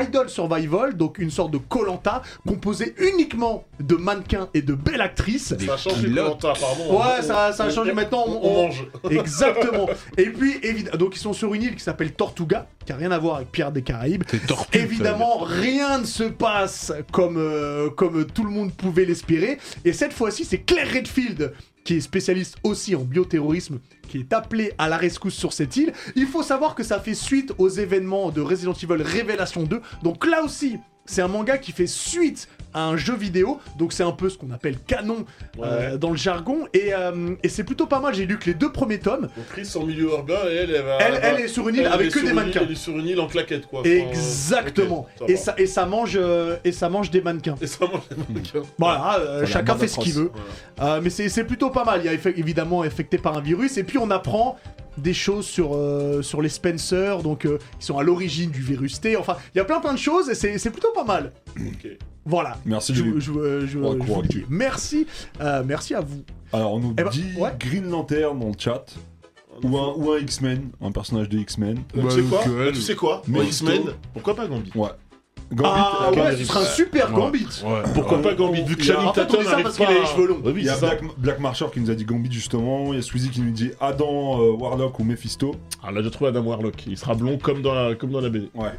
Idol 0.00 0.30
Survival, 0.30 0.96
donc 0.96 1.19
une 1.20 1.30
sorte 1.30 1.52
de 1.52 1.58
Colanta 1.58 2.22
composé 2.46 2.94
uniquement 2.98 3.64
de 3.78 3.94
mannequins 3.96 4.48
et 4.54 4.62
de 4.62 4.74
belles 4.74 5.00
actrices. 5.00 5.54
Ça 5.66 5.74
a 5.74 5.76
changé. 5.76 6.08
Koh-Lanta, 6.08 6.50
apparemment. 6.50 6.90
Ouais, 6.98 7.16
On- 7.18 7.22
ça, 7.22 7.52
ça 7.52 7.64
a 7.64 7.70
changé. 7.70 7.92
on- 7.92 7.94
Maintenant, 7.94 8.24
on, 8.26 8.40
On 8.42 8.62
mange. 8.66 8.86
Exactement. 9.10 9.88
Et 10.16 10.26
puis, 10.30 10.56
évidemment, 10.62 10.96
donc 10.96 11.16
ils 11.16 11.20
sont 11.20 11.32
sur 11.32 11.54
une 11.54 11.62
île 11.62 11.74
qui 11.76 11.82
s'appelle 11.84 12.12
Tortuga, 12.12 12.66
qui 12.84 12.92
a 12.92 12.96
rien 12.96 13.10
à 13.12 13.18
voir 13.18 13.36
avec 13.36 13.52
Pierre 13.52 13.72
des 13.72 13.82
Caraïbes. 13.82 14.24
Tortue. 14.46 14.78
Évidemment, 14.78 15.38
rien 15.38 15.98
ne 15.98 16.04
se 16.06 16.24
passe 16.24 16.92
comme, 17.12 17.36
euh, 17.36 17.90
comme 17.90 18.24
tout 18.26 18.44
le 18.44 18.50
monde 18.50 18.72
pouvait 18.72 19.04
l'espérer. 19.04 19.58
Et 19.84 19.92
cette 19.92 20.12
fois-ci, 20.12 20.44
c'est 20.44 20.58
Claire 20.58 20.88
Redfield, 20.92 21.52
qui 21.84 21.94
est 21.96 22.00
spécialiste 22.00 22.56
aussi 22.62 22.94
en 22.94 23.00
bioterrorisme, 23.00 23.78
qui 24.08 24.18
est 24.18 24.32
appelée 24.32 24.72
à 24.78 24.88
la 24.88 24.96
rescousse 24.96 25.34
sur 25.34 25.52
cette 25.52 25.76
île. 25.76 25.92
Il 26.16 26.26
faut 26.26 26.42
savoir 26.42 26.74
que 26.74 26.82
ça 26.82 27.00
fait 27.00 27.14
suite 27.14 27.52
aux 27.58 27.68
événements 27.68 28.30
de 28.30 28.40
Resident 28.40 28.72
Evil 28.74 29.02
Révélation 29.02 29.62
2. 29.64 29.80
Donc 30.02 30.26
là 30.26 30.42
aussi, 30.42 30.78
c'est 31.10 31.22
un 31.22 31.28
manga 31.28 31.58
qui 31.58 31.72
fait 31.72 31.86
suite 31.86 32.48
à 32.72 32.84
un 32.84 32.96
jeu 32.96 33.16
vidéo. 33.16 33.58
Donc 33.78 33.92
c'est 33.92 34.04
un 34.04 34.12
peu 34.12 34.28
ce 34.30 34.38
qu'on 34.38 34.52
appelle 34.52 34.78
canon 34.86 35.24
euh, 35.60 35.96
dans 35.96 36.10
le 36.10 36.16
jargon. 36.16 36.68
Et, 36.72 36.94
euh, 36.94 37.34
et 37.42 37.48
c'est 37.48 37.64
plutôt 37.64 37.86
pas 37.86 37.98
mal. 37.98 38.14
J'ai 38.14 38.26
lu 38.26 38.38
que 38.38 38.46
les 38.46 38.54
deux 38.54 38.70
premiers 38.70 39.00
tomes. 39.00 39.22
Donc 39.22 39.46
Chris 39.50 39.68
en 39.74 39.84
milieu 39.84 40.04
urbain 40.04 40.38
et 40.48 40.54
elle, 40.54 40.70
elle 40.70 40.82
va. 40.84 40.98
Elle, 41.00 41.12
va- 41.14 41.18
elle 41.18 41.40
est 41.40 41.48
sur 41.48 41.68
une 41.68 41.74
île 41.74 41.80
elle 41.80 41.92
avec 41.92 42.06
est 42.06 42.10
que 42.20 42.24
des 42.24 42.32
mannequins. 42.32 42.60
Elle 42.62 42.70
est 42.70 42.76
sur 42.76 42.96
une 42.96 43.08
île 43.08 43.18
en 43.20 43.26
claquette, 43.26 43.66
quoi. 43.66 43.80
Enfin, 43.80 43.90
Exactement. 43.90 45.08
ok, 45.20 45.26
ça 45.26 45.26
et, 45.28 45.34
va. 45.34 45.40
ça, 45.40 45.54
et, 45.58 45.66
ça 45.66 45.86
mange, 45.86 46.16
euh, 46.20 46.56
et 46.64 46.70
ça 46.70 46.88
mange 46.88 47.10
des 47.10 47.20
mannequins. 47.22 47.56
Et 47.60 47.66
ça 47.66 47.86
mange 47.86 48.02
les 48.10 48.16
mannequins. 48.34 48.62
Voilà, 48.78 49.18
euh, 49.18 49.24
Voilà, 49.32 49.46
chacun 49.46 49.74
fait 49.76 49.88
ce 49.88 49.98
qu'il 49.98 50.12
veut. 50.12 50.30
Euh, 50.80 51.00
mais 51.02 51.10
c'est 51.10 51.44
plutôt 51.44 51.70
pas 51.70 51.84
mal. 51.84 52.02
Il 52.04 52.06
y 52.06 52.14
a 52.14 52.30
évidemment 52.36 52.82
infecté 52.82 53.18
par 53.18 53.36
un 53.36 53.40
virus. 53.40 53.78
Et 53.78 53.82
puis 53.84 53.98
on 53.98 54.10
apprend 54.12 54.56
des 55.00 55.14
choses 55.14 55.46
sur, 55.46 55.74
euh, 55.74 56.22
sur 56.22 56.40
les 56.42 56.48
Spencer, 56.48 57.22
donc 57.22 57.44
euh, 57.44 57.58
ils 57.80 57.84
sont 57.84 57.98
à 57.98 58.02
l'origine 58.02 58.50
du 58.50 58.62
virus 58.62 59.00
T. 59.00 59.16
Enfin, 59.16 59.36
il 59.54 59.58
y 59.58 59.60
a 59.60 59.64
plein 59.64 59.80
plein 59.80 59.92
de 59.94 59.98
choses 59.98 60.28
et 60.30 60.34
c'est 60.34 60.58
c'est 60.58 60.70
plutôt 60.70 60.92
pas 60.94 61.04
mal. 61.04 61.32
Voilà. 62.26 62.58
Merci, 62.66 62.94
Je, 62.94 63.02
Julie. 63.02 63.20
je, 63.20 63.32
euh, 63.32 63.60
je- 63.62 63.66
je 63.66 63.78
courage. 63.78 63.98
vous 64.08 64.22
le 64.22 64.28
dis. 64.28 64.44
Merci, 64.50 65.06
euh, 65.40 65.62
merci 65.66 65.94
à 65.94 66.00
vous. 66.02 66.22
Alors, 66.52 66.74
on 66.74 66.78
nous 66.78 66.94
Eh 66.98 67.02
ben, 67.02 67.08
dit 67.10 67.24
ouais. 67.38 67.50
Green 67.58 67.88
Lantern 67.90 68.38
dans 68.38 68.48
le 68.48 68.52
chat. 68.58 68.84
Ou 69.64 69.76
un, 69.78 69.94
ou 69.96 70.12
un 70.12 70.18
X-Men, 70.18 70.68
un 70.82 70.92
personnage 70.92 71.28
de 71.30 71.38
X-Men. 71.38 71.76
Bah, 71.94 72.02
tu 72.08 72.16
sais 72.16 72.22
quoi. 72.22 72.42
Bah, 72.46 72.52
Tu 72.72 72.80
sais 72.82 72.94
quoi 72.94 73.22
Mais 73.26 73.44
X-Men, 73.46 73.82
Histo- 73.82 73.94
pourquoi 74.12 74.36
pas 74.36 74.46
Gambit 74.46 74.70
Ouais. 74.74 74.90
Gambit, 75.52 75.70
ah 75.74 76.10
euh, 76.12 76.16
ouais, 76.16 76.36
ce 76.36 76.44
sera 76.44 76.60
un 76.60 76.64
super. 76.64 77.10
Gambit. 77.10 77.46
Ouais. 77.64 77.82
Pourquoi 77.94 78.18
Ouais. 78.18 78.22
pas 78.22 78.34
Gambit 78.34 78.62
Vu 78.62 78.76
que 78.76 78.84
Channing 78.84 79.08
en 79.08 79.12
fait, 79.12 79.22
on 79.22 79.24
Tatum 79.24 79.38
dit 79.40 79.44
ça 79.44 79.50
n'arrive 79.50 79.64
parce 79.64 79.78
pas 79.78 79.86
qu'il 79.86 79.94
a 79.96 79.98
les 79.98 80.04
à- 80.04 80.08
cheveux 80.08 80.26
longs. 80.28 80.40
Oui, 80.44 80.52
Il 80.58 80.64
y 80.64 80.68
a. 80.68 80.76
Black, 80.76 81.00
Black 81.18 81.40
Marshall 81.40 81.70
qui 81.70 81.80
nous 81.80 81.90
a 81.90 81.94
dit 81.94 82.04
Gambit 82.04 82.30
justement. 82.30 82.92
Il 82.92 82.96
y 82.96 82.98
a 82.98 83.02
Squeezie 83.02 83.30
qui 83.30 83.40
nous 83.40 83.50
dit 83.50 83.72
Adam, 83.80 84.40
euh, 84.40 84.52
Warlock 84.52 84.98
ou 85.00 85.04
Mephisto. 85.04 85.56
Ah 85.82 85.90
là, 85.90 86.02
j'ai 86.02 86.10
trouvé 86.10 86.30
Adam 86.30 86.42
Warlock. 86.42 86.86
Il 86.86 86.96
sera 86.96 87.14
blond 87.14 87.36
comme 87.38 87.62
dans 87.62 87.74
la, 87.74 87.94
comme 87.96 88.10
dans 88.10 88.20
la 88.20 88.28
BD. 88.28 88.48
Ouais. 88.54 88.70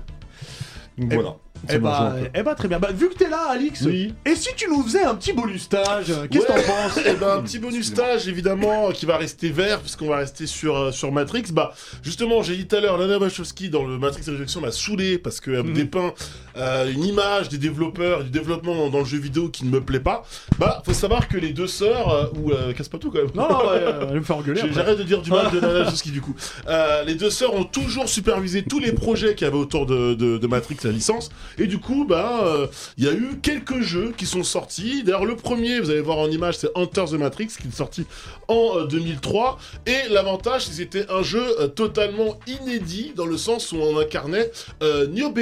Donc 0.97 1.09
Eh 1.11 1.15
voilà. 1.15 1.35
Eh 1.69 1.77
bah, 1.77 2.15
eh 2.33 2.43
bah, 2.43 2.55
très 2.55 2.67
bien. 2.67 2.79
Bah, 2.79 2.89
vu 2.93 3.09
que 3.09 3.15
t'es 3.15 3.29
là, 3.29 3.49
Alix, 3.49 3.81
Oui. 3.81 4.13
et 4.25 4.35
si 4.35 4.49
tu 4.55 4.67
nous 4.69 4.81
faisais 4.83 5.03
un 5.03 5.15
petit 5.15 5.33
bonus 5.33 5.63
stage 5.63 6.07
Qu'est-ce 6.31 6.45
que 6.45 6.51
Ouais. 6.51 6.61
t'en 6.63 6.67
penses 6.73 6.99
Eh 7.05 7.13
ben, 7.13 7.37
un 7.37 7.41
petit 7.41 7.59
bonus 7.59 7.87
stage, 7.87 8.27
évidemment, 8.27 8.91
qui 8.91 9.05
va 9.05 9.17
rester 9.17 9.49
vert, 9.49 9.79
puisqu'on 9.79 10.07
va 10.07 10.17
rester 10.17 10.47
sur, 10.47 10.75
euh, 10.77 10.91
sur 10.91 11.11
Matrix. 11.11 11.43
Bah, 11.51 11.73
justement, 12.03 12.41
j'ai 12.41 12.55
dit 12.57 12.67
tout 12.67 12.75
à 12.75 12.79
l'heure, 12.79 12.97
Lana 12.97 13.17
Wachowski 13.19 13.69
dans 13.69 13.85
le 13.85 13.97
Matrix 13.97 14.23
Résurrection 14.25 14.61
m'a 14.61 14.71
saoulé, 14.71 15.17
parce 15.17 15.39
qu'elle 15.39 15.53
me 15.63 15.69
Mhm. 15.69 15.73
dépeint 15.73 16.13
euh, 16.57 16.91
une 16.91 17.05
image 17.05 17.47
des 17.49 17.57
développeurs, 17.57 18.23
du 18.25 18.29
développement 18.29 18.75
dans, 18.75 18.89
dans 18.89 18.99
le 18.99 19.05
jeu 19.05 19.17
vidéo 19.19 19.47
qui 19.49 19.63
ne 19.65 19.69
me 19.69 19.79
plaît 19.81 19.99
pas. 20.01 20.23
Bah, 20.59 20.81
faut 20.85 20.93
savoir 20.93 21.27
que 21.29 21.37
les 21.37 21.53
deux 21.53 21.67
sœurs, 21.67 22.09
euh, 22.09 22.25
ou 22.37 22.51
euh, 22.51 22.73
casse 22.73 22.89
pas 22.89 22.97
tout 22.97 23.09
quand 23.11 23.19
même. 23.19 23.31
Non, 23.35 23.47
non, 23.49 23.59
ouais, 23.69 23.77
euh, 23.79 24.05
elle 24.09 24.15
me 24.19 24.21
fait 24.23 24.33
engueuler. 24.33 24.61
J'arrête 24.73 24.97
de 24.97 25.03
dire 25.03 25.21
du 25.21 25.29
mal 25.29 25.49
de 25.51 25.59
Lana 25.59 25.79
Wachowski 25.85 26.11
du 26.11 26.19
coup. 26.21 26.35
Euh, 26.67 27.03
les 27.03 27.15
deux 27.15 27.29
sœurs 27.29 27.53
ont 27.53 27.63
toujours 27.63 28.09
supervisé 28.09 28.63
tous 28.63 28.79
les 28.79 28.91
projets 28.91 29.35
qu'il 29.35 29.45
y 29.45 29.47
avait 29.49 29.57
autour 29.57 29.85
de, 29.85 30.13
de, 30.13 30.37
de 30.37 30.47
Matrix, 30.47 30.77
la 30.83 30.91
licence. 30.91 31.29
Et 31.57 31.67
du 31.67 31.79
coup, 31.79 32.05
bah, 32.05 32.41
euh, 32.45 32.67
il 32.97 33.05
y 33.05 33.07
a 33.07 33.13
eu 33.13 33.39
quelques 33.41 33.81
jeux 33.81 34.13
qui 34.15 34.25
sont 34.25 34.43
sortis. 34.43 35.03
D'ailleurs, 35.03 35.25
le 35.25 35.35
premier, 35.35 35.79
vous 35.79 35.89
allez 35.89 36.01
voir 36.01 36.17
en 36.17 36.29
image, 36.29 36.57
c'est 36.57 36.69
Hunter 36.75 37.05
the 37.09 37.13
Matrix, 37.13 37.47
qui 37.59 37.67
est 37.67 37.75
sorti 37.75 38.05
en 38.47 38.77
euh, 38.77 38.85
2003. 38.87 39.57
Et 39.85 40.09
l'avantage, 40.09 40.65
c'était 40.65 41.09
un 41.09 41.23
jeu 41.23 41.43
euh, 41.59 41.67
totalement 41.67 42.39
inédit, 42.47 43.13
dans 43.15 43.25
le 43.25 43.37
sens 43.37 43.71
où 43.71 43.77
on 43.77 43.99
incarnait 43.99 44.51
euh, 44.83 45.07
Niobe. 45.07 45.39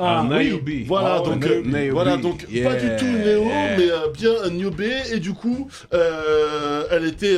Ah, 0.00 0.24
Ah, 0.30 0.36
oui. 0.38 0.48
Niobe. 0.50 0.70
Voilà, 0.86 1.20
Oh, 1.22 1.28
donc, 1.28 1.46
euh, 1.46 1.88
voilà, 1.92 2.16
donc 2.16 2.44
Yeah. 2.50 2.68
pas 2.70 2.76
du 2.76 2.88
tout 2.98 3.04
Néo, 3.06 3.44
mais 3.44 3.90
euh, 3.90 4.08
bien 4.12 4.32
un 4.44 4.50
Niobe. 4.50 4.82
Et 5.12 5.18
du 5.20 5.32
coup, 5.32 5.68
euh, 5.92 6.84
elle 6.90 7.06
était... 7.06 7.36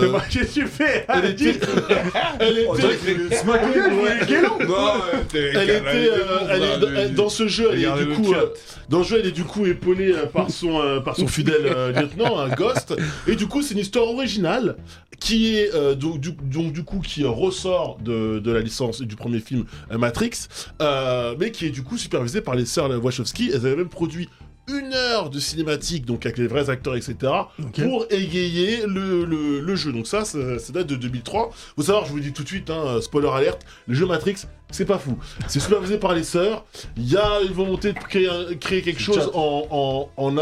C'est 0.00 0.08
moi 0.10 0.22
qui 0.28 0.38
tu 0.46 0.66
fais? 0.66 1.04
elle 1.08 1.24
était... 1.26 1.54
elle 2.40 2.58
était... 2.58 2.96
t'es- 5.28 5.54
Elle 6.50 6.60
était, 7.00 7.08
dans 7.14 7.28
ce 7.28 7.46
jeu, 7.48 7.70
elle 7.72 7.84
est 7.84 8.04
du 8.06 8.08
coup, 8.14 8.34
dans 8.88 8.98
le 8.98 9.04
jeu, 9.04 9.18
elle 9.20 9.26
est 9.26 9.32
du 9.32 9.44
coup 9.44 9.66
épaulée 9.66 10.14
par 10.32 10.50
son, 10.50 11.00
par 11.04 11.16
son 11.16 11.26
fidèle 11.26 11.64
lieutenant, 11.96 12.38
un 12.38 12.48
Ghost. 12.48 12.94
Et 13.26 13.36
du 13.36 13.46
coup, 13.46 13.62
c'est 13.62 13.74
une 13.74 13.80
histoire 13.80 14.06
originale 14.08 14.76
qui 15.20 15.56
est 15.56 15.74
euh, 15.74 15.94
donc, 15.96 16.20
du, 16.20 16.30
donc 16.30 16.72
du 16.72 16.84
coup 16.84 17.00
qui 17.00 17.24
ressort 17.24 17.98
de, 18.00 18.38
de 18.38 18.52
la 18.52 18.60
licence 18.60 19.00
du 19.02 19.16
premier 19.16 19.40
film 19.40 19.64
Matrix, 19.90 20.46
euh, 20.80 21.34
mais 21.40 21.50
qui 21.50 21.66
est 21.66 21.70
du 21.70 21.82
coup 21.82 21.97
supervisée 21.98 22.40
par 22.40 22.54
les 22.54 22.66
sœurs 22.66 22.90
Wachowski. 23.02 23.50
Elles 23.52 23.66
avaient 23.66 23.76
même 23.76 23.88
produit 23.88 24.28
une 24.68 24.92
heure 24.92 25.30
de 25.30 25.40
cinématique, 25.40 26.04
donc 26.04 26.26
avec 26.26 26.36
les 26.38 26.46
vrais 26.46 26.68
acteurs, 26.68 26.94
etc., 26.94 27.16
pour 27.74 28.06
égayer 28.10 28.84
le, 28.86 29.24
le, 29.24 29.60
le 29.60 29.76
jeu. 29.76 29.92
Donc 29.92 30.06
ça, 30.06 30.24
ça, 30.24 30.58
ça 30.58 30.72
date 30.72 30.86
de 30.86 30.96
2003. 30.96 31.50
Faut 31.76 31.82
savoir, 31.82 32.04
je 32.04 32.10
vous 32.10 32.16
le 32.16 32.22
dis 32.22 32.32
tout 32.32 32.42
de 32.42 32.48
suite, 32.48 32.68
hein, 32.68 33.00
spoiler 33.00 33.28
alerte, 33.28 33.62
le 33.86 33.94
jeu 33.94 34.04
Matrix, 34.06 34.36
c'est 34.70 34.84
pas 34.84 34.98
fou. 34.98 35.16
C'est 35.46 35.60
supervisé 35.60 35.98
par 35.98 36.14
les 36.14 36.24
sœurs. 36.24 36.64
Il 36.96 37.10
y 37.10 37.16
a 37.16 37.40
une 37.42 37.52
volonté 37.52 37.92
de 37.92 37.98
créer, 37.98 38.82
quelque 38.82 39.00
chose 39.00 39.30
en, 39.34 40.08
en, 40.16 40.36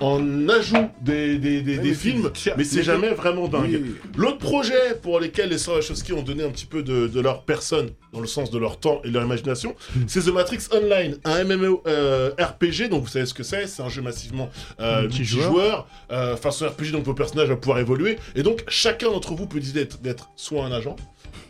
en, 0.00 0.48
ajout 0.48 0.88
des, 1.00 1.38
des, 1.38 1.62
des, 1.62 1.76
Ouais, 1.76 1.82
des 1.82 1.88
mais 1.90 1.94
films, 1.94 2.30
mais 2.56 2.64
c'est 2.64 2.76
mais- 2.78 2.82
jamais 2.82 3.08
vraiment 3.10 3.48
dingue. 3.48 3.80
Oui. 3.82 3.94
L'autre 4.16 4.38
projet 4.38 4.94
pour 5.02 5.20
lesquels 5.20 5.48
les 5.50 5.58
sœurs 5.58 5.76
Wachowski 5.76 6.12
ont 6.12 6.22
donné 6.22 6.44
un 6.44 6.50
petit 6.50 6.66
peu 6.66 6.82
de, 6.82 7.06
de 7.08 7.20
leur 7.20 7.42
personne, 7.42 7.90
dans 8.12 8.20
le 8.20 8.26
sens 8.26 8.50
de 8.50 8.58
leur 8.58 8.78
temps 8.78 9.00
et 9.04 9.08
de 9.08 9.14
leur 9.14 9.24
imagination, 9.24 9.74
c'est 10.06 10.20
The 10.22 10.28
Matrix 10.28 10.58
Online, 10.72 11.16
un 11.24 11.44
MMO 11.44 11.82
euh, 11.86 12.30
RPG, 12.38 12.88
donc 12.90 13.02
vous 13.02 13.08
savez 13.08 13.26
ce 13.26 13.34
que 13.34 13.42
c'est, 13.42 13.66
c'est 13.66 13.82
un 13.82 13.88
jeu 13.88 14.02
massivement 14.02 14.48
euh, 14.80 15.02
Multijoueur. 15.02 15.86
euh, 16.12 16.36
façon 16.36 16.66
RPG, 16.66 16.92
donc 16.92 17.04
vos 17.04 17.14
personnages 17.14 17.48
vont 17.48 17.56
pouvoir 17.56 17.78
évoluer, 17.78 18.18
et 18.34 18.42
donc 18.42 18.64
chacun 18.68 19.10
d'entre 19.10 19.34
vous 19.34 19.46
peut 19.46 19.60
décider 19.60 19.86
d'être 20.02 20.30
soit 20.36 20.64
un 20.64 20.72
agent, 20.72 20.96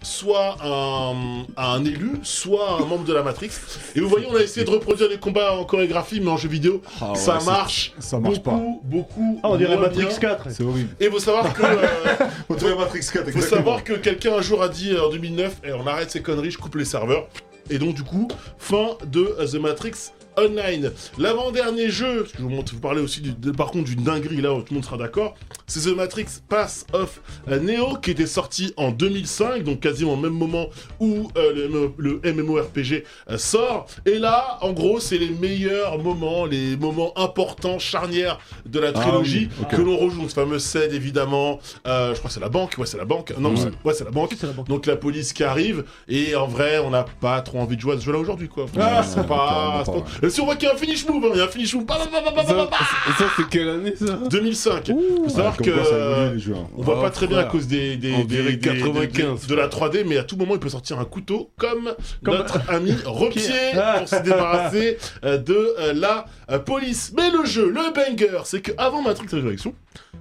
soit 0.02 0.56
un, 0.64 1.44
un 1.56 1.84
élu, 1.84 2.12
soit 2.22 2.80
un 2.80 2.84
membre 2.84 3.04
de 3.04 3.12
la 3.12 3.22
Matrix. 3.22 3.50
Et 3.94 4.00
vous 4.00 4.08
voyez, 4.08 4.26
on 4.30 4.36
a 4.36 4.40
essayé 4.42 4.64
de 4.64 4.70
reproduire 4.70 5.08
les 5.08 5.18
combats 5.18 5.52
en 5.54 5.64
chorégraphie, 5.64 6.20
mais 6.20 6.30
en 6.30 6.36
jeu 6.36 6.48
vidéo, 6.48 6.82
Ah 7.00 7.10
ouais, 7.12 7.16
ça 7.18 7.38
marche. 7.44 7.92
ça 7.98 8.18
marche 8.18 8.40
pas. 8.42 8.52
beaucoup, 8.52 8.80
beaucoup. 8.84 9.40
Ah, 9.42 9.48
on 9.50 9.56
dirait 9.56 9.76
Matrix 9.76 10.06
bien. 10.06 10.16
4. 10.18 10.46
C'est 10.50 10.62
horrible. 10.64 10.94
Et 11.00 11.10
faut 11.10 11.18
savoir 11.20 11.52
que. 11.52 11.62
euh, 11.62 11.86
On 12.48 12.54
dirait 12.54 12.76
Matrix 12.76 13.00
4, 13.12 13.30
faut 13.32 13.40
savoir 13.40 13.82
que 13.84 13.94
quelqu'un 13.94 14.34
un 14.34 14.42
jour 14.42 14.62
a 14.62 14.68
dit 14.68 14.92
euh, 14.92 15.06
en 15.06 15.10
2009 15.10 15.56
eh, 15.64 15.72
on 15.72 15.86
arrête 15.86 16.10
ces 16.10 16.22
conneries, 16.22 16.50
je 16.50 16.58
coupe 16.58 16.76
les 16.76 16.84
serveurs. 16.84 17.26
Et 17.70 17.78
donc 17.78 17.94
du 17.94 18.02
coup, 18.04 18.28
fin 18.58 18.90
de 19.06 19.34
euh, 19.38 19.46
The 19.46 19.54
Matrix 19.56 19.92
Online. 20.38 20.92
L'avant-dernier 21.18 21.88
jeu, 21.90 22.20
parce 22.20 22.32
que 22.32 22.38
je 22.38 22.42
vous, 22.42 22.50
montre, 22.50 22.72
vous 22.74 22.80
parlez 22.80 23.00
aussi 23.00 23.20
du- 23.22 23.32
de- 23.32 23.50
par 23.50 23.70
contre 23.70 23.84
d'une 23.86 24.02
dinguerie 24.04 24.40
là 24.42 24.52
où 24.52 24.58
tout 24.60 24.66
le 24.70 24.74
monde 24.76 24.84
sera 24.84 24.98
d'accord, 24.98 25.34
c'est 25.66 25.80
The 25.90 25.96
Matrix 25.96 26.26
Pass 26.48 26.86
of 26.92 27.20
euh, 27.48 27.58
Neo 27.60 27.96
qui 27.96 28.10
était 28.12 28.26
sorti 28.26 28.72
en 28.76 28.90
2005, 28.90 29.62
donc 29.64 29.80
quasiment 29.80 30.12
au 30.14 30.16
même 30.16 30.32
moment 30.32 30.66
où 31.00 31.28
euh, 31.36 31.68
le, 31.98 32.20
le 32.22 32.32
MMORPG 32.32 33.04
euh, 33.30 33.38
sort. 33.38 33.86
Et 34.06 34.18
là, 34.18 34.58
en 34.62 34.72
gros, 34.72 35.00
c'est 35.00 35.18
les 35.18 35.30
meilleurs 35.30 35.98
moments, 35.98 36.44
les 36.46 36.76
moments 36.76 37.12
importants, 37.18 37.78
charnières 37.78 38.38
de 38.64 38.78
la 38.80 38.88
Ah 38.88 38.92
trilogie 39.00 39.48
oui, 39.58 39.66
que 39.70 39.80
l'on 39.82 39.96
rejoue. 39.96 40.28
Ce 40.28 40.34
fameux 40.34 40.58
scène 40.58 40.92
évidemment, 40.92 41.58
euh, 41.86 42.12
je 42.14 42.18
crois 42.18 42.28
que 42.28 42.34
c'est 42.34 42.40
la 42.40 42.48
banque, 42.48 42.74
ouais 42.78 42.86
c'est 42.86 42.98
la 42.98 43.04
banque, 43.04 43.32
non 43.38 43.50
Ouais. 43.50 43.56
c'est- 43.56 43.86
ouais 43.88 43.94
c'est 43.94 44.04
la 44.04 44.10
banque. 44.10 44.34
C'est 44.38 44.46
la 44.46 44.52
banque. 44.52 44.68
Donc 44.68 44.86
la 44.86 44.96
police 44.96 45.32
qui 45.32 45.44
arrive 45.44 45.84
et 46.08 46.34
en 46.36 46.46
vrai 46.46 46.78
on 46.78 46.90
n'a 46.90 47.04
pas 47.20 47.40
trop 47.40 47.58
envie 47.60 47.76
de 47.76 47.80
jouer 47.80 47.94
à 47.94 47.98
ce 47.98 48.04
jeu 48.04 48.12
là 48.12 48.18
aujourd'hui 48.18 48.48
quoi. 48.48 48.66
Ah, 48.78 49.02
c'est 49.02 49.26
pas, 49.26 49.36
carrément 49.36 49.84
c'est 49.84 49.92
pas, 49.92 50.00
pas- 50.20 50.26
Et 50.26 50.30
si 50.30 50.40
on 50.40 50.44
voit 50.44 50.56
qu'il 50.56 50.68
y 50.68 50.70
a 50.70 50.74
un 50.74 50.78
finish 50.78 51.06
move, 51.08 51.24
hein, 51.24 51.28
il 51.34 51.38
y 51.38 51.40
a 51.40 51.44
un 51.44 51.48
finish 51.48 51.74
move. 51.74 51.84
Bah, 51.84 51.96
bah, 51.98 52.06
bah, 52.12 52.32
bah, 52.34 52.42
bah, 52.46 52.54
bah, 52.54 52.68
bah. 52.70 52.76
Ça, 52.78 53.24
ça, 53.24 53.30
c'est 53.36 53.48
quelle 53.48 53.68
année 53.68 53.94
ça 53.96 54.18
2005. 54.30 54.86
Faut 54.86 54.92
Ouais, 54.94 55.28
savoir 55.28 55.55
comme 55.56 55.66
que 55.66 55.70
quoi 55.72 55.84
ça 55.84 55.94
euh, 55.94 56.22
évolue, 56.24 56.34
les 56.36 56.40
jeux, 56.42 56.54
on 56.76 56.82
voit 56.82 56.98
Oh, 56.98 57.02
pas 57.02 57.10
très 57.10 57.26
bien 57.26 57.38
à 57.38 57.44
cause 57.44 57.66
des, 57.66 57.96
des, 57.96 58.24
des- 58.24 58.42
des- 58.42 58.56
des- 58.56 58.58
95, 58.58 59.40
des- 59.42 59.46
de 59.48 59.54
la 59.54 59.68
3D, 59.68 60.04
mais 60.06 60.16
à 60.18 60.24
tout 60.24 60.36
moment 60.36 60.54
il 60.54 60.60
peut 60.60 60.68
sortir 60.68 60.98
un 60.98 61.04
couteau 61.04 61.50
comme, 61.58 61.94
Comme- 62.24 62.36
notre 62.38 62.60
ami 62.70 62.92
Repied 63.04 63.42
Ah. 63.74 63.96
pour 63.98 64.08
se 64.08 64.22
débarrasser 64.22 64.98
euh, 65.24 65.38
de 65.38 65.74
euh, 65.78 65.92
la 65.92 66.26
euh, 66.50 66.58
police. 66.58 67.12
Mais 67.16 67.30
le 67.30 67.44
jeu, 67.44 67.68
le 67.68 67.92
banger, 67.92 68.42
c'est 68.44 68.60
qu'avant 68.62 69.02
Matrix 69.02 69.26
Resurrection, 69.32 69.74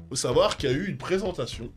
faut 0.10 0.16
savoir 0.16 0.58
qu'il 0.58 0.70
y 0.70 0.74
a 0.74 0.76
eu 0.76 0.88
une 0.88 0.98
présentation 0.98 1.70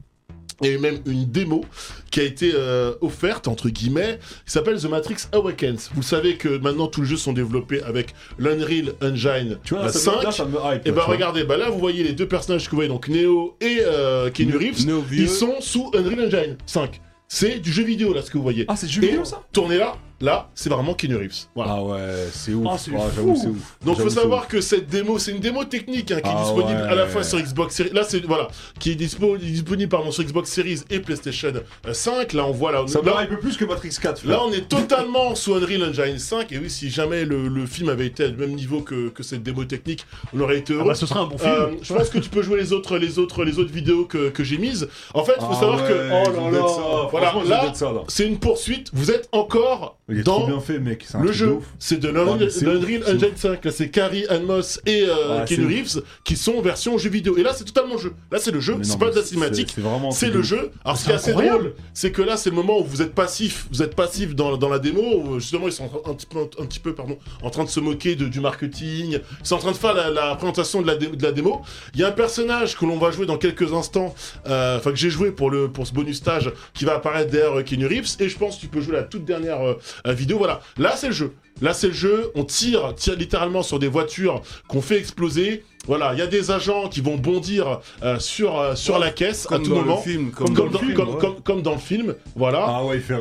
et 0.62 0.76
même 0.78 0.98
une 1.06 1.24
démo 1.26 1.64
qui 2.11 2.20
a 2.20 2.24
été 2.24 2.52
euh, 2.54 2.92
offerte 3.00 3.46
entre 3.48 3.68
guillemets 3.68 4.18
qui 4.44 4.52
s'appelle 4.52 4.80
The 4.80 4.86
Matrix 4.86 5.16
Awakens. 5.32 5.90
Vous 5.94 6.02
savez 6.02 6.36
que 6.36 6.59
maintenant 6.59 6.88
tous 6.88 7.02
les 7.02 7.06
jeux 7.09 7.16
sont 7.16 7.32
développés 7.32 7.82
avec 7.82 8.14
l'Unreal 8.38 8.94
Engine 9.02 9.59
Tu 9.64 9.74
vois, 9.74 9.82
euh, 9.84 9.86
là, 9.86 9.92
ça, 9.92 9.98
5. 9.98 10.18
me- 10.18 10.22
là, 10.24 10.32
ça 10.32 10.44
me 10.46 10.56
hype. 10.74 10.86
et 10.86 10.90
bah 10.92 11.04
regardez, 11.06 11.44
bah 11.44 11.56
là 11.56 11.70
vous 11.70 11.78
voyez 11.78 12.02
les 12.02 12.12
deux 12.12 12.26
personnages 12.28 12.64
que 12.66 12.70
vous 12.70 12.76
voyez, 12.78 12.88
donc 12.90 13.09
Neo 13.09 13.56
et 13.61 13.78
euh, 13.82 14.30
Keanu 14.30 14.56
Reeves, 14.56 14.86
Neo 14.86 15.04
ils 15.12 15.28
sont 15.28 15.61
sous 15.61 15.90
Unreal 15.94 16.26
Engine 16.26 16.56
5. 16.66 17.00
C'est 17.28 17.59
du 17.59 17.70
jeu 17.70 17.84
vidéo 17.84 18.12
là 18.14 18.22
ce 18.22 18.30
que 18.30 18.36
vous 18.38 18.42
voyez. 18.42 18.64
Ah, 18.68 18.74
c'est 18.76 18.86
du 18.86 18.92
jeu 18.94 19.02
et 19.04 19.06
vidéo 19.09 19.24
ça? 19.24 19.42
tournez 19.52 19.76
là, 19.78 19.96
là 20.21 20.49
c'est 20.55 20.69
vraiment 20.71 20.95
Keanu 20.95 21.16
Reeves. 21.16 21.47
Voilà. 21.55 21.75
Ah 21.77 21.83
ouais, 21.83 21.99
c'est 22.33 22.53
ouf. 22.55 22.66
Ah, 22.71 22.77
c'est 22.79 22.91
Ah, 22.97 23.01
fou. 23.14 23.31
Ouf. 23.31 23.77
Donc 23.85 24.01
faut 24.01 24.11
savoir 24.11 24.43
ouf. 24.43 24.49
que 24.49 24.61
cette 24.61 24.89
démo, 24.89 25.19
c'est 25.19 25.31
une 25.33 25.41
démo 25.41 25.64
technique 25.64 26.11
hein, 26.11 26.21
qui 26.21 26.29
est 26.29 26.35
Ah 26.37 26.43
disponible 26.43 26.81
ouais. 26.81 26.89
à 26.89 26.95
la 26.95 27.07
fois 27.07 27.23
sur 27.23 27.39
Xbox 27.41 27.75
Series. 27.77 27.91
Là 27.93 28.03
c'est 28.09 28.25
voilà, 28.25 28.49
qui 28.79 28.93
est 28.93 28.95
dispo- 28.95 29.39
disponible 29.39 29.89
pardon 29.91 30.11
sur 30.11 30.25
Xbox 30.25 30.51
Series 30.51 30.81
et 30.91 31.01
PlayStation 31.01 31.53
euh, 31.87 31.93
5. 31.93 32.33
Là 32.33 32.45
on 32.47 32.53
voit 32.53 32.73
là, 32.73 32.85
Ça 32.87 33.01
me 33.01 33.07
là, 33.07 33.23
hype 33.25 33.39
plus 33.41 33.57
que 33.57 33.64
Matrix 33.64 33.97
4. 34.01 34.21
frère. 34.23 34.31
Là, 34.31 34.43
on 34.45 34.53
est 34.53 34.69
totalement 34.69 35.35
sous 35.35 35.55
Unreal 35.55 35.83
Engine 35.91 36.19
5. 36.19 36.51
Et 36.53 36.59
oui, 36.59 36.69
si 36.71 36.91
jamais 36.91 37.25
le, 37.25 37.49
le 37.49 37.66
film 37.66 37.89
avait 37.89 38.07
été 38.07 38.29
du 38.29 38.37
même 38.37 38.55
niveau 38.55 38.81
que, 38.83 39.09
que 39.11 39.23
cette 39.23 39.43
démo 39.43 39.64
technique, 39.64 40.05
on 40.35 40.41
aurait 40.41 40.59
été 40.59 40.73
Ah 40.73 40.77
heureux. 40.79 40.89
bah, 40.89 40.95
ce 40.95 41.07
sera 41.07 41.21
un 41.21 41.27
bon 41.27 41.39
film. 41.39 41.51
Euh, 41.53 41.66
je 41.83 41.95
pense 41.95 42.09
que 42.11 42.19
tu 42.19 42.29
peux 42.29 42.43
jouer 42.43 42.59
les 42.59 42.73
autres, 42.73 42.99
les 42.99 43.19
autres, 43.19 43.45
les 43.45 43.59
autres 43.59 43.73
vidéos 43.73 44.05
que, 44.05 44.31
que 44.31 44.43
j'ai 44.45 44.59
mises. 44.59 44.89
En 45.14 45.25
fait, 45.25 45.35
il 45.37 45.41
faut 45.43 45.49
Ah 45.53 45.61
savoir 45.61 45.83
ouais, 45.83 45.89
que 45.89 45.93
oh 45.93 46.51
là 46.51 46.51
là, 46.59 47.07
voilà, 47.11 47.33
là. 47.49 47.73
c'est 48.09 48.27
une 48.27 48.39
poursuite. 48.39 48.91
Vous 48.93 49.11
êtes 49.11 49.29
encore 49.33 49.97
Il 50.11 50.18
est 50.18 50.22
trop 50.38 50.46
bien 50.46 50.61
fait, 50.61 50.78
mec. 50.78 51.04
c'est 51.06 51.16
un 51.16 51.22
le 51.22 51.32
jeu. 51.32 51.46
C'est 51.78 51.98
de 52.00 52.09
l'Unreal 52.09 53.04
Engine 53.16 53.36
5. 53.36 53.64
Là, 53.64 53.70
c'est 53.70 53.90
Carrie 53.90 54.26
Ann 54.28 54.42
Moss 54.44 54.80
et 54.86 55.02
euh, 55.02 55.44
c'est 55.46 55.56
Reeves 55.66 56.02
qui 56.24 56.36
sont 56.36 56.61
version 56.62 56.96
jeu 56.98 57.11
vidéo. 57.11 57.36
Et 57.36 57.42
là, 57.42 57.52
c'est 57.54 57.64
totalement 57.64 57.98
jeu. 57.98 58.14
Là, 58.32 58.38
c'est 58.40 58.50
le 58.50 58.61
jeu. 58.61 58.76
C'est 58.82 58.98
pas 58.98 59.11
de 59.11 59.16
la 59.16 59.22
cinématique. 59.22 59.74
C'est 60.12 60.30
le 60.30 60.42
jeu. 60.42 60.70
Alors, 60.84 60.96
ce 60.96 61.04
qui 61.04 61.11
est 61.11 61.14
assez 61.14 61.32
drôle, 61.50 61.74
c'est 61.94 62.11
que 62.11 62.22
là, 62.22 62.36
c'est 62.38 62.48
le 62.50 62.56
moment 62.56 62.78
où 62.80 62.84
vous 62.84 63.02
êtes 63.02 63.14
passif. 63.14 63.66
Vous 63.70 63.82
êtes 63.82 63.94
passif 63.94 64.34
dans, 64.34 64.56
dans 64.56 64.68
la 64.70 64.78
démo. 64.78 65.02
Où 65.02 65.40
justement, 65.40 65.66
ils 65.66 65.72
sont 65.72 65.84
en 66.04 66.11
un 66.11 66.14
petit 66.14 66.26
peu, 66.26 66.38
un 66.59 66.64
petit 66.66 66.80
peu 66.80 66.94
pardon, 66.94 67.18
en 67.42 67.50
train 67.50 67.64
de 67.64 67.68
se 67.68 67.80
moquer 67.80 68.14
de- 68.14 68.28
du 68.28 68.40
marketing. 68.40 69.18
Ils 69.40 69.46
sont 69.46 69.56
en 69.56 69.59
train 69.59 69.72
de 69.72 69.76
faire 69.76 69.92
la, 69.94 70.11
la 70.11 70.34
présentation 70.36 70.80
de 70.80 70.86
la, 70.86 70.96
dé- 70.96 71.09
de 71.09 71.22
la 71.22 71.32
démo. 71.32 71.61
Il 71.94 72.00
y 72.00 72.04
a 72.04 72.09
un 72.09 72.12
personnage 72.12 72.76
que 72.78 72.86
l'on 72.86 72.96
va 72.98 73.11
jouer 73.11 73.26
dans 73.26 73.36
quelques 73.36 73.72
instants, 73.74 74.14
euh, 74.46 74.78
enfin 74.78 74.90
que 74.90 74.96
j'ai 74.96 75.11
joué 75.11 75.30
pour, 75.32 75.50
le, 75.50 75.68
pour 75.70 75.86
ce 75.86 75.92
bonus 75.92 76.16
stage 76.16 76.50
qui 76.72 76.84
va 76.86 76.94
apparaître 76.94 77.30
derrière 77.30 77.59
euh, 77.59 77.62
Keanu 77.62 77.86
Reeves. 77.86 78.16
Et 78.20 78.28
je 78.28 78.38
pense 78.38 78.56
que 78.56 78.62
tu 78.62 78.68
peux 78.68 78.80
jouer 78.80 78.94
la 78.94 79.02
toute 79.02 79.24
dernière 79.24 79.61
euh, 79.61 79.74
vidéo. 80.07 80.38
Voilà. 80.38 80.61
Là, 80.76 80.94
c'est 80.96 81.09
le 81.09 81.12
jeu. 81.12 81.32
Là, 81.61 81.74
c'est 81.74 81.88
le 81.88 81.92
jeu. 81.92 82.30
On 82.34 82.44
tire, 82.44 82.94
tire 82.94 83.16
littéralement 83.16 83.62
sur 83.62 83.78
des 83.78 83.88
voitures 83.88 84.42
qu'on 84.68 84.80
fait 84.80 84.99
exploser. 84.99 85.64
Voilà, 85.86 86.12
il 86.12 86.18
y 86.18 86.22
a 86.22 86.26
des 86.26 86.51
agents 86.51 86.88
qui 86.88 87.01
vont 87.01 87.16
bondir 87.16 87.80
euh, 88.03 88.18
sur, 88.18 88.59
euh, 88.61 88.74
sur 88.74 88.99
la 88.99 89.11
caisse 89.11 89.46
à 89.51 89.59
tout 89.59 89.74
moment. 89.74 89.96
film. 89.96 90.30
Comme, 90.32 90.53
dans 90.55 90.64
le 90.66 90.78
film, 90.78 90.94
comme- 90.94 91.09
ouais. 91.11 91.18
comme- 91.18 91.40
comme 91.42 91.62
dans 91.62 91.72
le 91.72 91.78
film, 91.78 92.14
voilà. 92.36 92.64
Ah 92.68 92.84
ouais, 92.84 92.96
il 92.96 93.03
fait. 93.03 93.16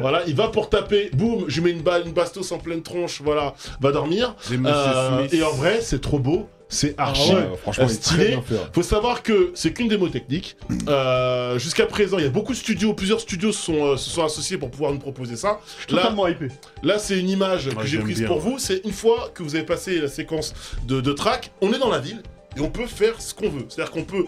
Voilà, 0.00 0.22
il 0.26 0.34
va 0.34 0.48
pour 0.48 0.68
taper, 0.70 1.10
boum, 1.12 1.44
je 1.46 1.60
lui 1.60 1.66
mets 1.66 1.70
une 1.78 1.82
balle, 1.82 2.02
une 2.06 2.12
bastos 2.12 2.50
en 2.50 2.58
pleine 2.58 2.82
tronche, 2.82 3.20
voilà, 3.22 3.54
va 3.80 3.92
dormir. 3.92 4.34
Euh, 4.50 5.28
et 5.30 5.42
en 5.44 5.52
vrai, 5.52 5.78
c'est 5.82 6.00
trop 6.00 6.18
beau, 6.18 6.48
c'est 6.74 6.94
archi. 6.98 7.32
Ouais, 7.34 7.48
franchement, 7.62 7.86
il 7.88 7.92
est 7.92 7.98
très 8.02 8.02
stylé. 8.14 8.28
bien 8.28 8.42
fait. 8.42 8.54
ouais. 8.54 8.60
Faut 8.72 8.82
savoir 8.82 9.22
que 9.22 9.52
c'est 9.54 9.72
qu'une 9.72 9.88
démo 9.88 10.08
technique. 10.08 10.56
Euh, 10.88 11.58
Jusqu'à 11.58 11.86
présent, 11.86 12.18
il 12.18 12.24
y 12.24 12.26
a 12.26 12.30
beaucoup 12.30 12.52
de 12.52 12.58
studios, 12.58 12.94
plusieurs 12.94 13.20
studios 13.20 13.52
se 13.52 13.62
sont, 13.62 13.84
euh, 13.86 13.96
se 13.96 14.10
sont 14.10 14.24
associés 14.24 14.58
pour 14.58 14.70
pouvoir 14.70 14.92
nous 14.92 14.98
proposer 14.98 15.36
ça. 15.36 15.60
Je 15.78 15.84
suis 15.86 15.94
Là, 15.94 16.02
totalement 16.02 16.26
hypé. 16.28 16.48
là 16.82 16.98
c'est 16.98 17.18
une 17.18 17.28
image 17.30 17.68
que 17.70 17.74
Ouais, 17.76 17.86
j'ai 17.86 17.98
prise 17.98 18.18
bien, 18.18 18.26
pour 18.28 18.38
ouais. 18.44 18.52
vous. 18.52 18.58
C'est 18.58 18.84
une 18.84 18.92
fois 18.92 19.30
que 19.34 19.42
vous 19.42 19.54
avez 19.54 19.64
passé 19.64 20.00
la 20.00 20.08
séquence 20.08 20.52
de, 20.86 21.00
de 21.00 21.12
track, 21.12 21.50
on 21.60 21.72
est 21.72 21.78
dans 21.78 21.90
la 21.90 21.98
ville 22.00 22.22
et 22.56 22.60
on 22.60 22.70
peut 22.70 22.86
faire 22.86 23.20
ce 23.20 23.34
qu'on 23.34 23.48
veut. 23.48 23.64
C'est-à-dire 23.68 23.92
qu'on 23.92 24.04
peut. 24.04 24.24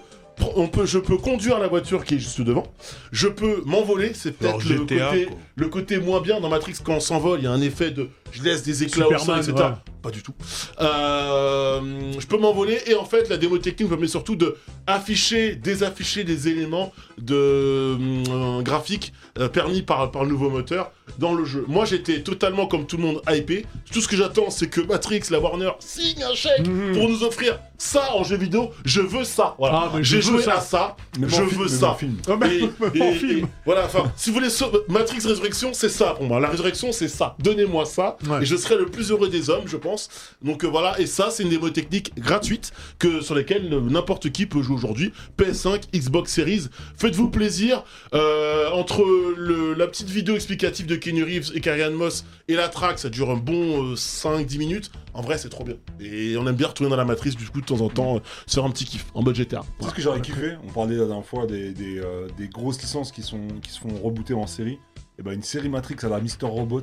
On 0.55 0.69
peut, 0.69 0.85
je 0.85 0.99
peux 0.99 1.17
conduire 1.17 1.59
la 1.59 1.67
voiture 1.67 2.05
qui 2.05 2.17
est 2.17 2.19
juste 2.19 2.43
devant. 2.43 2.65
Je 3.11 3.27
peux 3.27 3.63
m'envoler. 3.65 4.13
C'est 4.13 4.33
peut-être 4.33 4.69
le 4.69 4.81
côté, 4.81 4.97
quoi. 4.99 5.37
le 5.57 5.69
côté 5.69 5.99
moins 5.99 6.21
bien 6.21 6.41
dans 6.41 6.51
Matrix 6.51 6.75
quand 6.85 6.97
on 6.97 7.01
s'envole. 7.01 7.39
Il 7.41 7.45
y 7.45 7.47
a 7.47 7.53
un 7.53 7.63
effet 7.63 7.91
de 7.91 8.11
je 8.33 8.43
laisse 8.43 8.63
des 8.63 8.83
éclats 8.83 9.07
au 9.07 9.11
sol, 9.13 9.19
Superman, 9.21 9.41
etc. 9.41 9.55
ouais. 9.57 9.93
Pas 10.07 10.13
du 10.13 10.23
tout. 10.23 10.35
Euh, 10.81 11.81
je 12.19 12.27
peux 12.29 12.39
m'envoler 12.39 12.79
et 12.87 12.95
en 12.95 13.05
fait 13.05 13.29
la 13.29 13.37
démo 13.37 13.59
technique 13.59 13.89
me 13.89 13.95
permet 13.97 14.07
surtout 14.07 14.37
de 14.37 14.57
afficher, 14.87 15.57
désafficher 15.57 16.23
des 16.23 16.47
éléments 16.47 16.93
de 17.19 17.35
euh, 17.35 18.63
graphiques 18.63 19.13
euh, 19.39 19.49
permis 19.49 19.83
par, 19.83 20.13
par 20.13 20.23
le 20.25 20.31
nouveau 20.31 20.49
moteur 20.49 20.93
dans 21.19 21.35
le 21.35 21.45
jeu. 21.45 21.65
Moi 21.67 21.85
j'étais 21.87 22.21
totalement 22.23 22.67
comme 22.69 22.87
tout 22.87 22.97
le 22.99 23.03
monde 23.03 23.21
hypé. 23.29 23.67
Tout 23.93 24.01
ce 24.01 24.07
que 24.07 24.17
j'attends 24.17 24.51
c'est 24.51 24.69
que 24.69 24.81
Matrix, 24.81 25.23
la 25.31 25.41
Warner 25.41 25.71
signe 25.81 26.23
un 26.23 26.35
chèque 26.35 26.67
Mhm. 26.67 26.95
pour 26.95 27.09
nous 27.09 27.23
offrir 27.25 27.59
ça 27.79 28.15
en 28.15 28.23
jeu 28.25 28.37
vidéo. 28.37 28.71
Je 28.85 29.01
veux 29.01 29.25
ça. 29.25 29.55
Voilà. 29.59 29.91
Ah, 29.93 29.99
J'ai 30.03 30.23
joué 30.23 30.43
ça. 30.43 30.55
à 30.59 30.61
ça. 30.61 30.97
Je 31.21 31.27
film, 31.29 31.47
veux 31.49 31.69
ça. 31.69 31.91
en 31.91 31.95
film. 31.97 32.17
Mais- 32.41 32.57
Et- 32.59 32.71
mais 32.95 33.01
en 33.03 33.05
et- 33.11 33.15
film. 33.15 33.39
et 33.39 33.45
voilà, 33.65 33.85
enfin, 33.87 34.13
si 34.17 34.31
vous 34.31 34.37
voulez 34.37 34.49
Matrix 34.89 35.19
Résurrection, 35.27 35.71
c'est 35.75 35.89
ça 35.89 36.15
pour 36.15 36.25
moi. 36.27 36.39
La 36.41 36.49
résurrection, 36.49 36.93
c'est 36.93 37.09
ça. 37.09 37.35
Donnez-moi 37.41 37.85
ça, 37.87 38.17
Ouais. 38.29 38.43
et 38.43 38.47
je 38.47 38.57
serai 38.57 38.77
le 38.77 38.87
plus 38.87 39.11
heureux 39.11 39.29
des 39.29 39.51
hommes, 39.51 39.65
je 39.67 39.77
pense. 39.77 39.96
Donc 40.43 40.65
euh, 40.65 40.69
voilà, 40.69 40.99
et 41.01 41.07
ça, 41.07 41.31
c'est 41.31 41.43
une 41.43 41.49
démo 41.51 41.71
technique 41.71 42.15
gratuite 42.19 42.73
que 42.99 43.21
sur 43.21 43.35
lesquelles 43.35 43.73
euh, 43.73 43.81
n'importe 43.81 44.31
qui 44.31 44.47
peut 44.47 44.63
jouer 44.63 44.75
aujourd'hui. 44.77 45.13
PS5, 45.39 45.83
Xbox 45.95 46.33
Series. 46.33 46.69
Faites-vous 46.97 47.29
plaisir. 47.29 47.85
Euh, 48.15 48.71
entre 48.71 49.05
le- 49.37 49.75
la 49.75 49.87
petite 49.87 50.09
vidéo 50.09 50.35
explicative 50.35 50.87
de 50.87 50.97
Kenny 50.97 51.23
Reeves 51.23 51.53
et 51.55 51.61
Carrie 51.61 51.83
Ann 51.83 51.95
Moss 51.95 52.25
et 52.49 52.55
la 52.55 52.69
track, 52.69 52.99
ça 52.99 53.09
dure 53.11 53.31
un 53.31 53.37
bon 53.37 53.95
5-10 53.95 54.59
minutes. 54.59 54.91
En 55.15 55.23
vrai, 55.23 55.39
c'est 55.39 55.49
trop 55.49 55.65
bien. 55.65 55.77
Et 56.01 56.37
on 56.37 56.47
aime 56.47 56.55
bien 56.57 56.69
retourner 56.69 56.91
dans 56.91 56.97
la 56.97 57.05
matrice, 57.05 57.37
du 57.37 57.47
coup, 57.49 57.61
de 57.61 57.67
temps 57.67 57.81
en 57.81 57.89
temps, 57.89 58.21
sur 58.47 58.65
un 58.65 58.71
petit 58.71 58.85
kiff 58.85 59.07
en 59.15 59.23
mode 59.23 59.35
GTA. 59.37 59.65
C'est 59.81 59.89
ce 59.91 59.95
que 59.95 60.03
j'aurais 60.03 60.21
kiffé. 60.21 60.57
On 60.67 60.71
parlait 60.73 60.97
la 60.97 61.07
dernière 61.07 61.25
fois 61.25 61.47
des, 61.47 61.73
des, 61.73 62.01
des 62.37 62.49
grosses 62.49 62.81
licences 62.83 63.13
qui, 63.13 63.23
sont, 63.23 63.41
qui 63.63 63.71
se 63.71 63.81
font 63.81 63.89
rebooter 64.03 64.35
en 64.35 64.47
série. 64.47 64.79
Et 65.19 65.23
ben 65.23 65.33
une 65.33 65.43
série 65.43 65.69
Matrix 65.69 65.97
à 66.03 66.09
la 66.09 66.21
Mister 66.21 66.45
Robot, 66.47 66.83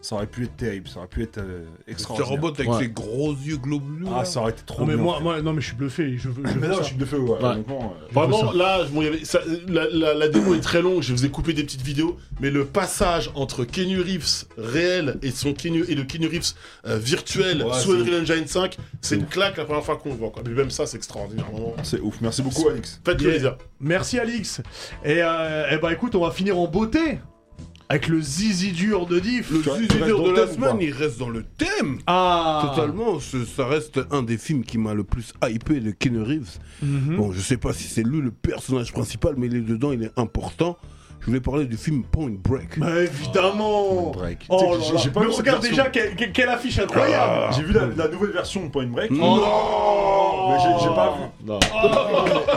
ça 0.00 0.16
aurait 0.16 0.26
pu 0.26 0.44
être 0.44 0.56
terrible, 0.56 0.88
ça 0.88 0.98
aurait 0.98 1.06
pu 1.08 1.22
être 1.22 1.38
euh, 1.38 1.64
extraordinaire. 1.86 2.30
robot 2.30 2.48
avec 2.58 2.68
Ouais. 2.70 2.78
ses 2.78 2.88
gros 2.88 3.32
yeux 3.32 3.56
globuleux. 3.58 4.06
Ah, 4.14 4.24
ça 4.24 4.40
aurait 4.40 4.52
été 4.52 4.62
trop 4.64 4.80
Non, 4.82 4.86
mais 4.86 4.94
bien. 4.94 5.02
moi, 5.02 5.16
fait. 5.18 5.22
moi, 5.22 5.42
non, 5.42 5.52
mais 5.54 5.60
je 5.62 5.66
suis 5.68 5.76
bluffé. 5.76 6.16
Je 6.16 6.28
veux, 6.30 6.42
je 6.46 6.54
mais 6.54 6.66
veux 6.66 6.68
non, 6.68 6.76
ça. 6.76 6.82
je 6.82 6.94
suis 6.94 6.98
feu, 7.04 7.18
ouais. 7.18 7.30
Ouais. 7.38 7.44
honnêtement, 7.44 7.94
euh, 8.02 8.06
Vraiment, 8.12 8.52
là, 8.52 8.84
bon, 8.90 9.00
il 9.02 9.04
y 9.04 9.08
avait, 9.08 9.24
ça- 9.26 9.40
la, 9.68 9.86
la- 9.90 10.14
la 10.14 10.28
démo 10.28 10.54
est 10.54 10.60
très 10.60 10.80
longue, 10.82 11.02
je 11.02 11.12
vous 11.12 11.24
ai 11.26 11.30
coupé 11.30 11.52
des 11.52 11.62
petites 11.64 11.82
vidéos, 11.82 12.16
mais 12.40 12.50
le 12.50 12.64
passage 12.66 13.30
entre 13.34 13.64
Kenny 13.64 13.96
Reeves 13.96 14.44
réel 14.56 15.18
et, 15.22 15.30
son 15.30 15.52
Keanu, 15.52 15.84
et 15.88 15.94
le 15.94 16.04
Kenny 16.04 16.26
Reeves 16.26 16.52
euh, 16.86 16.96
virtuel 16.98 17.62
Ouais, 17.64 17.72
sous 17.78 17.92
Unreal 17.92 18.22
Engine 18.22 18.46
5, 18.46 18.76
c'est 19.02 19.16
une 19.16 19.26
claque 19.26 19.56
la 19.58 19.64
première 19.66 19.84
fois 19.84 19.96
qu'on 19.96 20.10
le 20.10 20.16
voit. 20.16 20.30
Quoi. 20.30 20.42
Mais 20.46 20.52
même 20.54 20.70
ça, 20.70 20.86
c'est 20.86 20.96
extraordinaire. 20.96 21.46
C'est 21.82 22.00
ouf. 22.00 22.18
Merci 22.22 22.40
beaucoup, 22.42 22.66
Alix. 22.70 23.00
Faites 23.04 23.20
Yeah. 23.20 23.30
plaisir. 23.30 23.56
Merci 23.80 24.18
Alix. 24.18 24.60
Et, 25.04 25.18
euh, 25.22 25.66
eh 25.70 25.76
ben 25.78 25.90
écoute, 25.90 26.14
on 26.14 26.20
va 26.24 26.30
finir 26.30 26.58
en 26.58 26.66
beauté 26.66 27.18
avec 27.94 28.08
le 28.08 28.20
zizi 28.20 28.72
dur 28.72 29.06
de 29.06 29.20
Diff. 29.20 29.52
Le 29.52 29.62
zizi 29.62 29.86
dur 30.04 30.24
de 30.24 30.30
la 30.32 30.48
semaine, 30.48 30.78
il 30.80 30.90
reste 30.90 31.16
dans 31.16 31.28
le 31.28 31.44
thème. 31.44 31.98
Ah 32.08 32.74
Totalement, 32.74 33.20
ça 33.20 33.66
reste 33.68 34.00
un 34.10 34.24
des 34.24 34.36
films 34.36 34.64
qui 34.64 34.78
m'a 34.78 34.94
le 34.94 35.04
plus 35.04 35.32
hypé 35.48 35.78
de 35.78 35.92
Keanu 35.92 36.22
Reeves. 36.22 36.58
Mhm. 36.82 37.16
Bon, 37.16 37.30
je 37.30 37.40
sais 37.40 37.56
pas 37.56 37.72
si 37.72 37.84
c'est 37.84 38.02
lui 38.02 38.20
le 38.20 38.32
personnage 38.32 38.92
principal, 38.92 39.34
mais 39.36 39.46
il 39.46 39.54
est 39.54 39.60
dedans, 39.60 39.92
il 39.92 40.02
est 40.02 40.10
important. 40.16 40.76
Je 41.24 41.30
voulais 41.30 41.40
parler 41.40 41.64
du 41.64 41.76
film 41.78 42.02
Point 42.04 42.32
Break. 42.42 42.78
Bah 42.78 43.00
évidemment 43.02 44.10
Break. 44.12 44.44
Oh 44.50 44.60
là 44.74 44.78
j'ai- 44.86 44.92
là. 44.92 45.00
j'ai 45.02 45.10
pas 45.10 45.20
Mais 45.20 45.26
regarde 45.26 45.62
version. 45.62 45.70
déjà 45.84 45.90
quelle, 45.90 46.14
quelle- 46.16 46.32
quelle 46.32 46.48
affiche 46.50 46.78
incroyable 46.78 47.54
J'ai 47.56 47.62
vu 47.62 47.72
la, 47.72 47.86
la 47.96 48.08
nouvelle 48.08 48.30
version 48.32 48.64
de 48.64 48.68
Point 48.70 48.86
Break. 48.86 49.10
Non 49.10 49.36
Mais 50.50 50.56
j'ai 50.60 50.84
j'ai 50.84 50.94
pas 50.94 51.16
vu. 51.16 51.46
Non. 51.50 51.58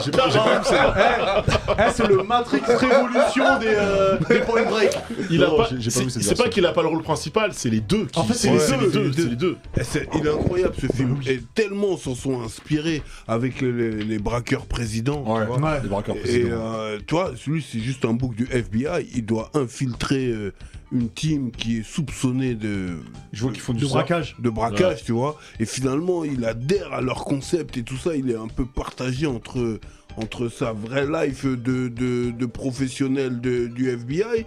J'ai 0.03 0.11
pas, 0.11 0.30
j'ai 0.30 0.39
pas 0.39 0.59
vu 0.59 0.65
celle-là. 0.65 1.43
Eh, 1.80 1.91
c'est 1.93 2.07
le 2.07 2.24
Matrix 2.24 2.61
Révolution 2.68 3.59
des, 3.59 3.68
euh, 3.70 4.18
des 4.30 4.39
Point 4.39 4.63
Break. 4.63 4.91
Il 5.30 5.43
a 5.43 5.47
Non, 5.47 5.57
pas. 5.57 5.68
j'ai- 5.72 5.78
j'ai 5.80 5.86
pas 5.86 5.91
c'est- 5.91 6.03
vu 6.03 6.09
cette 6.09 6.24
C'est 6.24 6.30
pas 6.32 6.36
version. 6.43 6.51
qu'il 6.51 6.65
a 6.65 6.74
pas 6.74 6.82
le 6.82 6.88
rôle 6.89 7.03
principal, 7.03 7.51
c'est 7.53 7.70
les 7.70 7.80
deux. 7.80 8.05
Qui, 8.05 8.20
En 8.20 8.24
fait, 8.24 8.34
c'est 8.34 8.49
ouais, 8.49 8.55
les 8.55 8.59
c'est 8.59 8.78
deux, 8.78 8.86
les 9.03 9.09
deux. 9.09 9.13
c'est 9.24 9.30
les 9.30 9.36
deux. 9.36 9.57
Et 9.80 9.84
c'est- 9.84 10.09
il 10.15 10.26
est 10.28 10.30
incroyable 10.30 10.74
ce 10.82 10.88
film. 10.88 11.18
Et 11.28 11.39
tellement 11.55 11.95
s'en 11.97 12.15
sont 12.15 12.41
inspirés 12.41 13.01
avec 13.28 13.61
les, 13.61 13.91
les 13.91 14.20
braqueurs 14.20 14.65
présidents. 14.65 15.24
tu 15.26 15.32
Ouais, 15.32 15.45
vois. 15.45 15.57
Ouais. 15.57 15.80
les 15.82 15.89
braqueurs 15.89 16.15
Et 16.18 16.20
présidents. 16.20 16.55
euh, 16.76 16.99
tu 17.05 17.15
vois, 17.15 17.32
celui 17.38 17.61
c'est 17.61 17.80
juste 17.80 18.03
un 18.05 18.13
bouc 18.13 18.36
du 18.36 18.47
FBI. 18.58 19.08
Il 19.16 19.26
doit 19.26 19.49
infiltrer 19.53 20.28
euh, 20.28 20.53
une 20.91 21.10
team 21.10 21.51
qui 21.51 21.80
est 21.80 21.84
soupçonnée 21.84 22.55
de, 22.55 22.97
Je 23.34 23.41
vois 23.43 23.51
qu'ils 23.51 23.62
font 23.62 23.74
du 23.74 23.82
De 23.84 23.88
braquage. 23.89 24.36
de 24.39 24.49
braquage, 24.49 25.03
tu 25.03 25.12
vois. 25.12 25.38
Et 25.60 25.66
finalement, 25.66 26.24
il 26.24 26.45
adhère 26.45 26.93
à 26.93 27.01
leur 27.01 27.26
concept 27.26 27.78
et 27.78 27.84
tout 27.84 27.97
ça. 27.97 28.16
Il 28.16 28.30
est 28.32 28.36
un 28.36 28.47
peu 28.47 28.66
partagé 28.66 29.28
entre, 29.28 29.80
entre 30.18 30.47
sa 30.49 30.72
vraie 30.74 31.05
life 31.08 31.45
de, 31.45 31.88
de, 31.89 32.32
de 32.32 32.45
professionnel 32.45 33.41
de- 33.41 33.68
du 33.68 33.89
FBI 33.89 34.45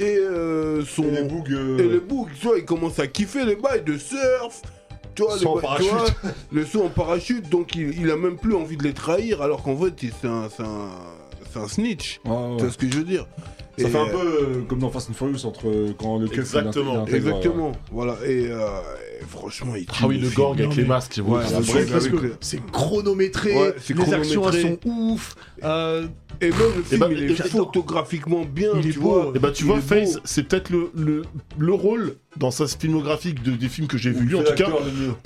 et 0.00 0.16
euh, 0.18 0.84
son. 0.84 1.04
Et 1.04 1.10
les 1.10 1.22
bougs. 1.24 1.52
euh, 1.52 1.78
Et 1.78 1.88
le 1.88 2.00
bouc, 2.00 2.28
tu 2.40 2.46
vois, 2.46 2.58
il 2.58 2.64
commence 2.64 2.98
à 2.98 3.06
kiffer 3.06 3.44
les 3.44 3.56
bails 3.56 3.84
de 3.84 3.98
surf. 3.98 4.62
Tu 5.14 5.22
vois, 5.22 5.32
Saut 5.36 5.40
les 5.40 5.46
en 5.46 5.54
bails- 5.56 5.60
tu 5.82 5.90
parachute. 5.90 6.16
vois, 6.22 6.30
le 6.52 6.64
saut 6.64 6.84
en 6.84 6.88
parachute, 6.88 7.50
donc 7.50 7.74
il, 7.76 8.00
il 8.00 8.10
a 8.10 8.16
même 8.16 8.38
plus 8.38 8.54
envie 8.54 8.78
de 8.78 8.82
les 8.84 8.94
trahir, 8.94 9.42
alors 9.42 9.62
qu'en 9.62 9.76
fait, 9.76 9.92
c'est 10.00 10.26
un, 10.26 10.48
c'est 10.48 10.62
un, 10.62 10.88
c'est 11.52 11.58
un 11.60 11.68
snitch. 11.68 12.20
Ouais. 12.24 12.56
Tu 12.56 12.62
vois 12.64 12.72
ce 12.72 12.78
que 12.78 12.90
je 12.90 12.98
veux 12.98 13.04
dire? 13.04 13.26
Ça 13.78 13.88
Et, 13.88 13.90
fait 13.90 13.98
un 13.98 14.06
euh, 14.06 14.10
peu 14.12 14.18
euh, 14.18 14.62
comme 14.68 14.80
dans 14.80 14.90
Fast 14.90 15.08
and 15.10 15.14
Furious 15.14 15.46
entre 15.46 15.68
euh, 15.68 15.94
quand 15.98 16.18
le 16.18 16.28
keuf 16.28 16.40
Exactement. 16.40 17.06
Exactement, 17.06 17.72
voilà. 17.90 18.16
Et, 18.26 18.48
euh, 18.50 18.58
et 19.20 19.24
franchement, 19.26 19.74
il 19.76 19.86
Ah 20.00 20.06
oui, 20.06 20.18
le 20.18 20.28
gang 20.28 20.52
avec 20.60 20.76
les 20.76 20.84
masques. 20.84 21.20
Ouais, 21.24 21.40
c'est 22.40 22.60
chronométré, 22.70 23.54
Ouais, 23.56 23.74
c'est 23.80 23.96
les 23.96 24.12
actions 24.14 24.42
elles 24.50 24.60
chronométré. 24.60 24.78
sont 24.82 24.90
ouf. 24.90 25.34
euh, 25.64 26.06
Et 26.40 26.50
même 26.50 26.58
le 26.76 26.82
film, 26.82 27.00
bah, 27.00 27.08
il 27.10 27.22
est 27.22 27.30
et- 27.30 27.34
photographiquement 27.48 28.44
bien, 28.44 28.70
Il 28.76 28.88
est 28.88 28.92
tu 28.92 28.98
beau, 28.98 29.22
vois. 29.22 29.32
Et 29.34 29.38
bah 29.38 29.50
tu 29.52 29.62
Il 29.64 29.66
vois, 29.68 29.80
Face, 29.80 30.18
c'est 30.24 30.42
peut-être 30.48 30.70
le, 30.70 30.90
le, 30.94 31.22
le 31.58 31.72
rôle 31.72 32.16
dans 32.36 32.50
sa 32.50 32.66
filmographie 32.66 33.32
de- 33.34 33.52
des 33.52 33.68
films 33.68 33.86
que 33.86 33.96
j'ai 33.98 34.10
il 34.10 34.16
lui 34.16 34.34
en 34.34 34.42
tout 34.42 34.54
cas, 34.54 34.68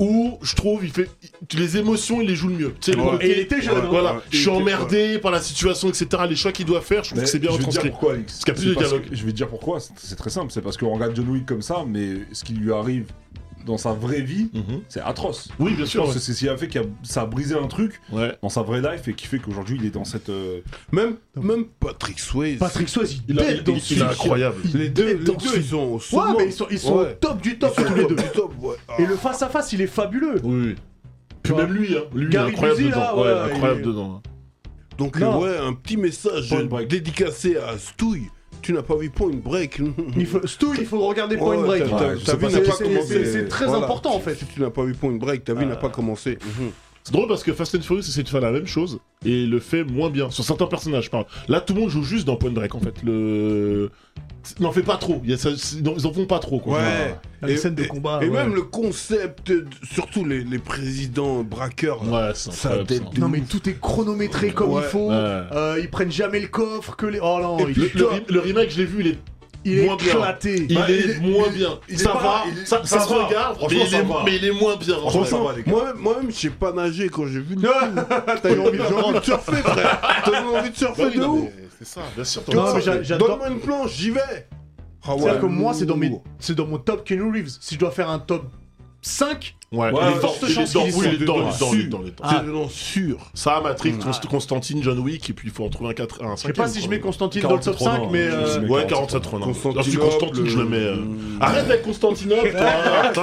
où 0.00 0.38
je 0.42 0.54
trouve 0.54 0.84
il 0.84 0.90
fait 0.90 1.08
il- 1.52 1.58
les 1.58 1.76
émotions 1.78 2.20
il 2.20 2.28
les 2.28 2.34
joue 2.36 2.48
le 2.48 2.54
mieux. 2.56 2.74
Tu 2.80 2.92
sais, 2.92 2.98
Ouais. 2.98 3.16
Et 3.20 3.32
il 3.32 3.38
était 3.38 3.62
jeune, 3.62 3.74
Ouais, 3.76 3.80
hein. 3.82 3.88
Voilà, 3.90 4.14
Ouais, 4.14 4.20
je 4.30 4.36
suis 4.38 4.48
emmerdé 4.48 5.18
par 5.18 5.30
la 5.30 5.40
situation, 5.40 5.88
etc. 5.88 6.06
Les 6.28 6.36
choix 6.36 6.52
qu'il 6.52 6.66
doit 6.66 6.80
faire, 6.80 7.02
je 7.04 7.10
trouve 7.10 7.20
Mais 7.20 7.24
que 7.24 7.30
c'est 7.30 7.38
bien 7.38 7.50
retranscrit. 7.50 7.90
pourquoi, 7.90 8.12
Alex. 8.14 8.35
Parce 8.36 8.44
qu'il 8.44 8.48
y 8.48 8.50
a 8.50 8.54
plus 8.54 8.62
C'est 8.62 8.68
de 8.70 8.74
parce 8.74 8.88
dialogue. 8.88 9.08
que- 9.10 9.16
Je 9.16 9.24
vais 9.24 9.32
te 9.32 9.36
dire 9.36 9.48
pourquoi, 9.48 9.78
c'est 9.80 10.16
très 10.16 10.30
simple. 10.30 10.52
C'est 10.52 10.60
parce 10.62 10.76
qu'on 10.76 10.92
regarde 10.94 11.14
John 11.16 11.28
Wick 11.28 11.46
comme 11.46 11.62
ça, 11.62 11.84
mais 11.88 12.14
ce 12.32 12.44
qui 12.44 12.52
lui 12.54 12.72
arrive 12.72 13.06
dans 13.64 13.78
sa 13.78 13.92
vraie 13.92 14.20
vie, 14.20 14.48
Mhm. 14.54 14.82
c'est 14.88 15.00
atroce. 15.00 15.48
Oui, 15.58 15.72
bien 15.74 15.84
Je 15.86 15.90
sûr. 15.90 16.12
c'est 16.12 16.20
ce 16.20 16.38
qui 16.38 16.48
a 16.48 16.56
fait 16.56 16.68
que 16.68 16.78
ça 17.02 17.22
a 17.22 17.26
brisé 17.26 17.56
un 17.56 17.66
truc 17.66 18.00
Ouais. 18.12 18.32
dans 18.40 18.48
sa 18.48 18.62
vraie 18.62 18.80
life 18.80 19.08
et 19.08 19.12
qui 19.14 19.26
fait 19.26 19.40
qu'aujourd'hui 19.40 19.76
il 19.80 19.86
est 19.86 19.90
dans 19.90 20.04
cette. 20.04 20.28
euh, 20.28 20.60
Même, 20.92 21.16
même 21.34 21.64
Patrick 21.80 22.20
Swayze. 22.20 22.58
Patrick 22.60 22.88
Swayze, 22.88 23.22
il 23.28 23.34
Il, 23.34 23.40
a- 23.40 23.50
il- 23.50 23.64
dans 23.64 23.72
il- 23.72 23.80
ce 23.80 23.94
il 23.94 24.00
est 24.00 24.04
incroyable. 24.04 24.56
Les 24.72 24.88
deux, 24.88 25.04
bête 25.06 25.18
les 25.18 25.24
dans 25.24 25.32
deux 25.34 25.48
ce 25.48 25.56
ils 25.56 25.64
sont 25.64 25.76
au 25.78 26.16
Ouais, 26.16 26.32
mais 26.38 26.46
ils 26.46 26.52
sont, 26.52 26.66
ils 26.70 26.78
sont 26.78 26.98
Ouais. 26.98 27.10
au 27.10 27.14
top 27.14 27.42
du 27.42 27.58
top 27.58 27.74
tous 27.74 27.94
les 27.94 28.04
deux. 28.06 28.16
Ah. 28.88 28.94
Et 29.00 29.06
le 29.06 29.16
face 29.16 29.42
à 29.42 29.48
face, 29.48 29.72
il 29.72 29.80
est 29.80 29.86
fabuleux. 29.88 30.40
Oui. 30.44 30.76
Puis 31.42 31.52
même 31.54 31.72
lui, 31.72 31.96
hein. 31.96 32.02
lui 32.14 32.22
il 32.24 32.28
est 32.28 32.30
Gary 32.32 32.50
incroyable 32.52 32.82
dedans. 32.84 32.96
là, 33.00 33.16
ouais, 33.16 33.22
ouais, 33.22 33.52
incroyable 33.52 33.82
dedans. 33.82 34.22
Donc, 34.98 35.18
Non. 35.18 35.42
euh, 35.44 35.44
ouais, 35.52 35.58
un 35.58 35.72
petit 35.72 35.96
message 35.96 36.54
dédicacé 36.88 37.56
à 37.56 37.76
Stouille. 37.78 38.28
Tu 38.62 38.72
n'as 38.72 38.82
pas 38.82 38.96
vu 38.96 39.10
Point 39.10 39.34
Break 39.34 39.80
Il 40.16 40.26
faut, 40.26 40.44
Stu, 40.46 40.66
il 40.78 40.86
faut 40.86 41.00
regarder 41.06 41.36
Point 41.36 41.58
Break. 41.62 41.84
ta- 41.90 42.14
vie 42.36 42.46
n'a 42.52 42.60
pas 42.60 42.72
c'est- 42.72 42.84
commencé. 42.84 43.06
c'est- 43.06 43.32
c'est 43.32 43.48
très 43.48 43.66
important, 43.68 44.14
en 44.14 44.20
fait. 44.20 44.34
Si 44.34 44.44
tu 44.46 44.60
n'as 44.60 44.70
pas 44.70 44.84
vu 44.84 44.94
Point 44.94 45.12
Break, 45.12 45.44
ta 45.44 45.54
vie 45.54 45.66
n'a 45.66 45.72
Euh. 45.72 45.76
pas 45.76 45.90
commencé. 45.90 46.38
Mhm. 46.42 46.70
C'est 47.04 47.12
drôle 47.12 47.28
parce 47.28 47.44
que 47.44 47.52
Fast 47.52 47.74
and 47.76 47.82
Furious 47.82 48.00
essaie 48.08 48.24
de 48.24 48.28
faire 48.28 48.40
la 48.40 48.50
même 48.50 48.66
chose 48.66 48.98
et 49.26 49.46
le 49.46 49.58
fait 49.60 49.84
moins 49.84 50.10
bien. 50.10 50.30
Sur 50.30 50.44
certains 50.44 50.66
personnages, 50.66 51.04
je 51.04 51.10
parle. 51.10 51.26
Là, 51.48 51.60
tout 51.60 51.74
le 51.74 51.80
monde 51.80 51.90
joue 51.90 52.02
juste 52.04 52.26
dans 52.26 52.36
Point 52.36 52.50
Break 52.50 52.74
en 52.74 52.80
fait. 52.80 53.02
Le. 53.02 53.90
N'en 54.60 54.70
fait 54.70 54.82
pas 54.82 54.96
trop. 54.96 55.20
Il 55.24 55.30
y 55.30 55.34
a 55.34 55.36
ça- 55.36 55.50
c'est- 55.56 55.80
non, 55.82 55.94
Ils 55.98 56.06
en 56.06 56.12
font 56.12 56.26
pas 56.26 56.38
trop 56.38 56.60
quoi. 56.60 56.78
Ouais. 56.78 57.16
Les 57.42 57.54
Et- 57.54 57.56
scènes 57.56 57.74
de 57.74 57.82
et- 57.82 57.88
combat. 57.88 58.20
Et 58.22 58.28
ouais. 58.28 58.44
même 58.44 58.54
le 58.54 58.62
concept, 58.62 59.52
surtout 59.82 60.24
les, 60.24 60.44
les 60.44 60.58
présidents 60.60 61.42
braqueurs, 61.42 62.02
Ouais, 62.08 62.30
ça 62.34 62.78
Non 63.18 63.28
mais 63.28 63.40
tout 63.40 63.68
est 63.68 63.80
chronométré 63.80 64.50
comme 64.52 64.70
Ouais. 64.70 64.82
il 64.84 64.88
faut. 64.88 65.08
Ouais. 65.08 65.14
Euh, 65.16 65.78
ils 65.80 65.90
prennent 65.90 66.12
jamais 66.12 66.38
le 66.38 66.46
coffre 66.48 66.94
que 66.94 67.06
les. 67.06 67.18
Oh 67.20 67.38
non, 67.42 67.58
Et 67.58 67.64
il, 67.68 67.72
puis- 67.74 67.98
Le, 67.98 68.08
le 68.32 68.40
remake, 68.40 68.70
je 68.70 68.78
l'ai 68.78 68.84
vu, 68.84 69.00
il 69.00 69.06
est, 69.08 69.18
il 69.72 69.78
est 69.80 69.84
moins 69.86 69.96
bien. 69.96 70.14
il 70.44 70.74
Bah, 70.74 70.86
est 70.90 70.92
il 70.98 71.10
est- 71.10 71.20
moins 71.20 71.48
bien. 71.48 71.78
il 71.88 71.98
ça 71.98 72.12
va, 72.12 72.44
ça, 72.64 72.80
ça 72.84 72.86
ça 72.86 73.00
se 73.00 73.08
va. 73.12 73.24
regarde, 73.26 73.58
mais 73.70 73.76
il, 73.76 73.86
ça 73.88 73.98
est, 73.98 74.02
va. 74.02 74.14
mais 74.24 74.36
il 74.36 74.44
est 74.44 74.52
moins 74.52 74.76
bien. 74.76 74.96
Moi-même, 75.66 75.96
moi-même, 75.98 76.30
je 76.30 76.36
sais 76.36 76.50
pas 76.50 76.72
nager 76.72 77.08
quand 77.08 77.26
j'ai 77.26 77.40
vu. 77.40 77.56
T'as 78.42 78.52
eu 78.54 78.58
envie 78.60 78.78
de 78.78 78.84
J'ai 78.88 78.94
envie 78.94 79.18
de 79.18 79.24
surfer, 79.24 79.56
frère. 79.56 80.22
T'as 80.24 80.42
envie 80.44 80.70
de 80.70 80.76
surfer 80.76 81.04
Bah 81.04 81.10
de 81.10 81.26
mais 81.26 81.52
C'est 81.78 81.86
ça, 81.86 82.00
bien 82.14 82.24
sûr. 82.24 82.42
Non, 82.54 82.74
mais 82.74 82.80
j'a- 82.80 83.02
j'adore. 83.02 83.28
Donne-moi 83.28 83.48
une 83.48 83.60
planche, 83.60 83.92
j'y 83.94 84.10
vais. 84.10 84.20
Ah 85.08 85.12
C'est-à-dire 85.18 85.34
ouais. 85.34 85.40
que 85.40 85.46
moi, 85.46 85.72
c'est 85.74 85.86
dans, 85.86 85.96
mes... 85.96 86.10
c'est 86.38 86.54
dans 86.54 86.66
mon 86.66 86.78
top 86.78 87.04
Keanu 87.06 87.30
Reeves. 87.32 87.50
Si 87.60 87.74
je 87.74 87.78
dois 87.80 87.90
faire 87.90 88.10
un 88.10 88.18
top 88.18 88.44
5, 89.02 89.54
Ouais, 89.72 89.90
Ouais, 89.90 90.00
il 90.00 90.16
est 90.16 90.20
forte 90.20 90.40
chance 90.48 90.70
qu'il 90.70 90.80
est 90.80 90.90
il 90.90 91.14
est 91.14 91.16
dedans. 91.18 91.38
il 91.72 91.80
est 91.80 91.82
il 91.82 92.08
est. 92.08 92.12
Ah. 92.22 92.36
C'est 92.38 92.46
dedans 92.46 92.68
sûr. 92.68 93.16
Ça, 93.34 93.60
Matrix, 93.60 93.94
Ah. 94.00 94.10
Const- 94.10 94.26
Constantine, 94.28 94.80
John 94.80 95.00
Wick, 95.00 95.28
et 95.28 95.32
puis 95.32 95.48
il 95.48 95.52
faut 95.52 95.64
en 95.64 95.68
trouver 95.70 95.90
un 95.90 95.94
4 95.94 96.22
un 96.22 96.36
je 96.36 96.42
sais 96.42 96.52
pas 96.52 96.68
si 96.68 96.80
je 96.80 96.88
mets 96.88 97.00
Constantine 97.00 97.42
dans 97.42 97.54
le 97.54 97.60
top 97.60 97.76
47 97.76 98.00
5, 98.02 98.08
mais. 98.12 98.18
Euh, 98.28 98.54
je 98.54 98.60
mets 98.60 98.68
Ouais, 98.68 98.86
47 98.86 99.22
47 99.22 99.26
Ronin. 99.26 99.44
Constantinople, 99.46 99.78
Ah, 99.80 99.90
si 99.90 99.96
Constantine, 99.96 100.46
je 100.46 100.58
le 100.58 100.64
mets. 100.66 100.76
euh. 100.76 100.94
euh, 100.94 101.40
Arrête 101.40 101.64
avec 101.64 101.82
Constantinople, 101.82 102.50
toi 102.52 102.60
Putain. 103.08 103.22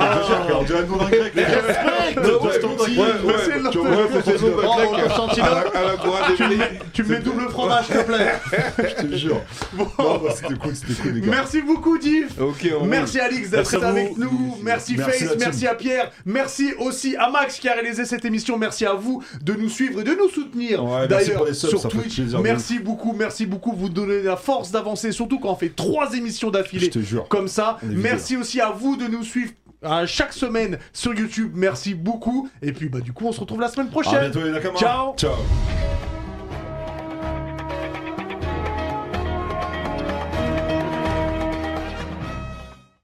On 0.59 0.63
dirait 0.63 0.81
le 0.81 0.87
nom 0.87 0.97
d'un 0.97 1.09
grec. 1.09 1.31
les 1.33 1.41
gars. 1.43 1.47
Respecte 1.65 2.37
Constantine 2.39 2.99
Ouais, 2.99 3.07
Mais 3.25 3.33
c'est 3.39 3.47
ouais, 3.53 3.59
le- 3.63 3.69
tu 3.69 3.77
vois, 3.77 3.89
ouais, 3.89 3.95
c'est 4.25 4.31
le 4.33 4.39
nom 4.39 4.57
d'un 4.57 4.85
grec 4.85 4.89
à 4.99 5.01
Constantinople, 5.07 5.71
la- 5.73 5.79
à 5.79 5.83
la 5.85 5.95
Goa 5.95 6.27
des 6.27 6.35
tu 6.35 6.43
me 6.43 6.47
Pays. 6.49 6.57
mets- 6.57 6.79
tu 6.91 7.03
me 7.03 7.07
mets 7.09 7.19
double 7.19 7.49
fromage, 7.49 7.85
s'il 7.85 7.95
te 7.95 8.01
plaît. 8.01 8.33
Je 8.99 9.07
te 9.07 9.15
jure. 9.15 9.41
Non, 9.77 9.85
bah, 9.97 10.33
c'était 10.35 10.55
cool, 10.55 10.75
c'était 10.75 11.01
cool, 11.01 11.11
les 11.13 11.21
gars. 11.21 11.27
Merci 11.31 11.61
beaucoup, 11.61 11.97
Div. 11.97 12.27
Ok, 12.41 12.67
on 12.81 12.85
Merci 12.85 13.19
Alix 13.21 13.49
d'être 13.49 13.71
Merci 13.71 13.75
à 13.77 13.87
avec 13.87 14.17
nous. 14.17 14.57
Merci, 14.61 14.95
Merci 14.97 15.11
Face, 15.23 15.29
team. 15.29 15.37
merci 15.39 15.67
à 15.67 15.75
Pierre. 15.75 16.11
Merci 16.25 16.32
aussi 16.79 17.15
à 17.17 17.29
Max 17.29 17.59
qui 17.59 17.69
a 17.69 17.73
réalisé 17.73 18.05
cette 18.05 18.25
émission. 18.25 18.57
Merci 18.57 18.85
à 18.85 18.93
vous 18.93 19.23
de 19.41 19.53
nous 19.53 19.69
suivre 19.69 20.01
et 20.01 20.03
de 20.03 20.11
nous 20.13 20.29
soutenir. 20.29 20.83
Ouais, 20.83 21.07
merci 21.09 21.29
D'ailleurs, 21.29 21.55
sur 21.55 21.87
Twitch. 21.87 22.19
Merci 22.41 22.79
beaucoup, 22.79 23.13
merci 23.13 23.45
beaucoup. 23.45 23.73
Vous 23.73 23.89
donnez 23.89 24.21
la 24.23 24.35
force 24.37 24.71
d'avancer, 24.71 25.11
surtout 25.11 25.39
quand 25.39 25.49
on 25.51 25.55
fait 25.55 25.69
trois 25.75 26.13
émissions 26.13 26.49
d'affilée 26.51 26.89
comme 27.29 27.47
ça. 27.47 27.77
Merci 27.83 28.37
aussi 28.37 28.59
à 28.61 28.69
vous 28.71 28.95
de 28.95 29.07
nous 29.07 29.23
suivre. 29.23 29.51
euh, 29.85 30.05
chaque 30.07 30.31
semaine 30.33 30.77
sur 30.93 31.13
YouTube, 31.13 31.51
merci 31.55 31.93
beaucoup. 31.93 32.49
Et 32.61 32.71
puis 32.71 32.87
bah 32.89 33.01
du 33.01 33.11
coup 33.11 33.25
on 33.27 33.31
se 33.33 33.39
retrouve 33.41 33.59
la 33.59 33.67
semaine 33.67 33.87
À 33.87 33.91
prochaine. 33.91 34.31
bientôt. 34.31 34.77
Ciao. 34.79 35.13
Ciao. 35.17 35.33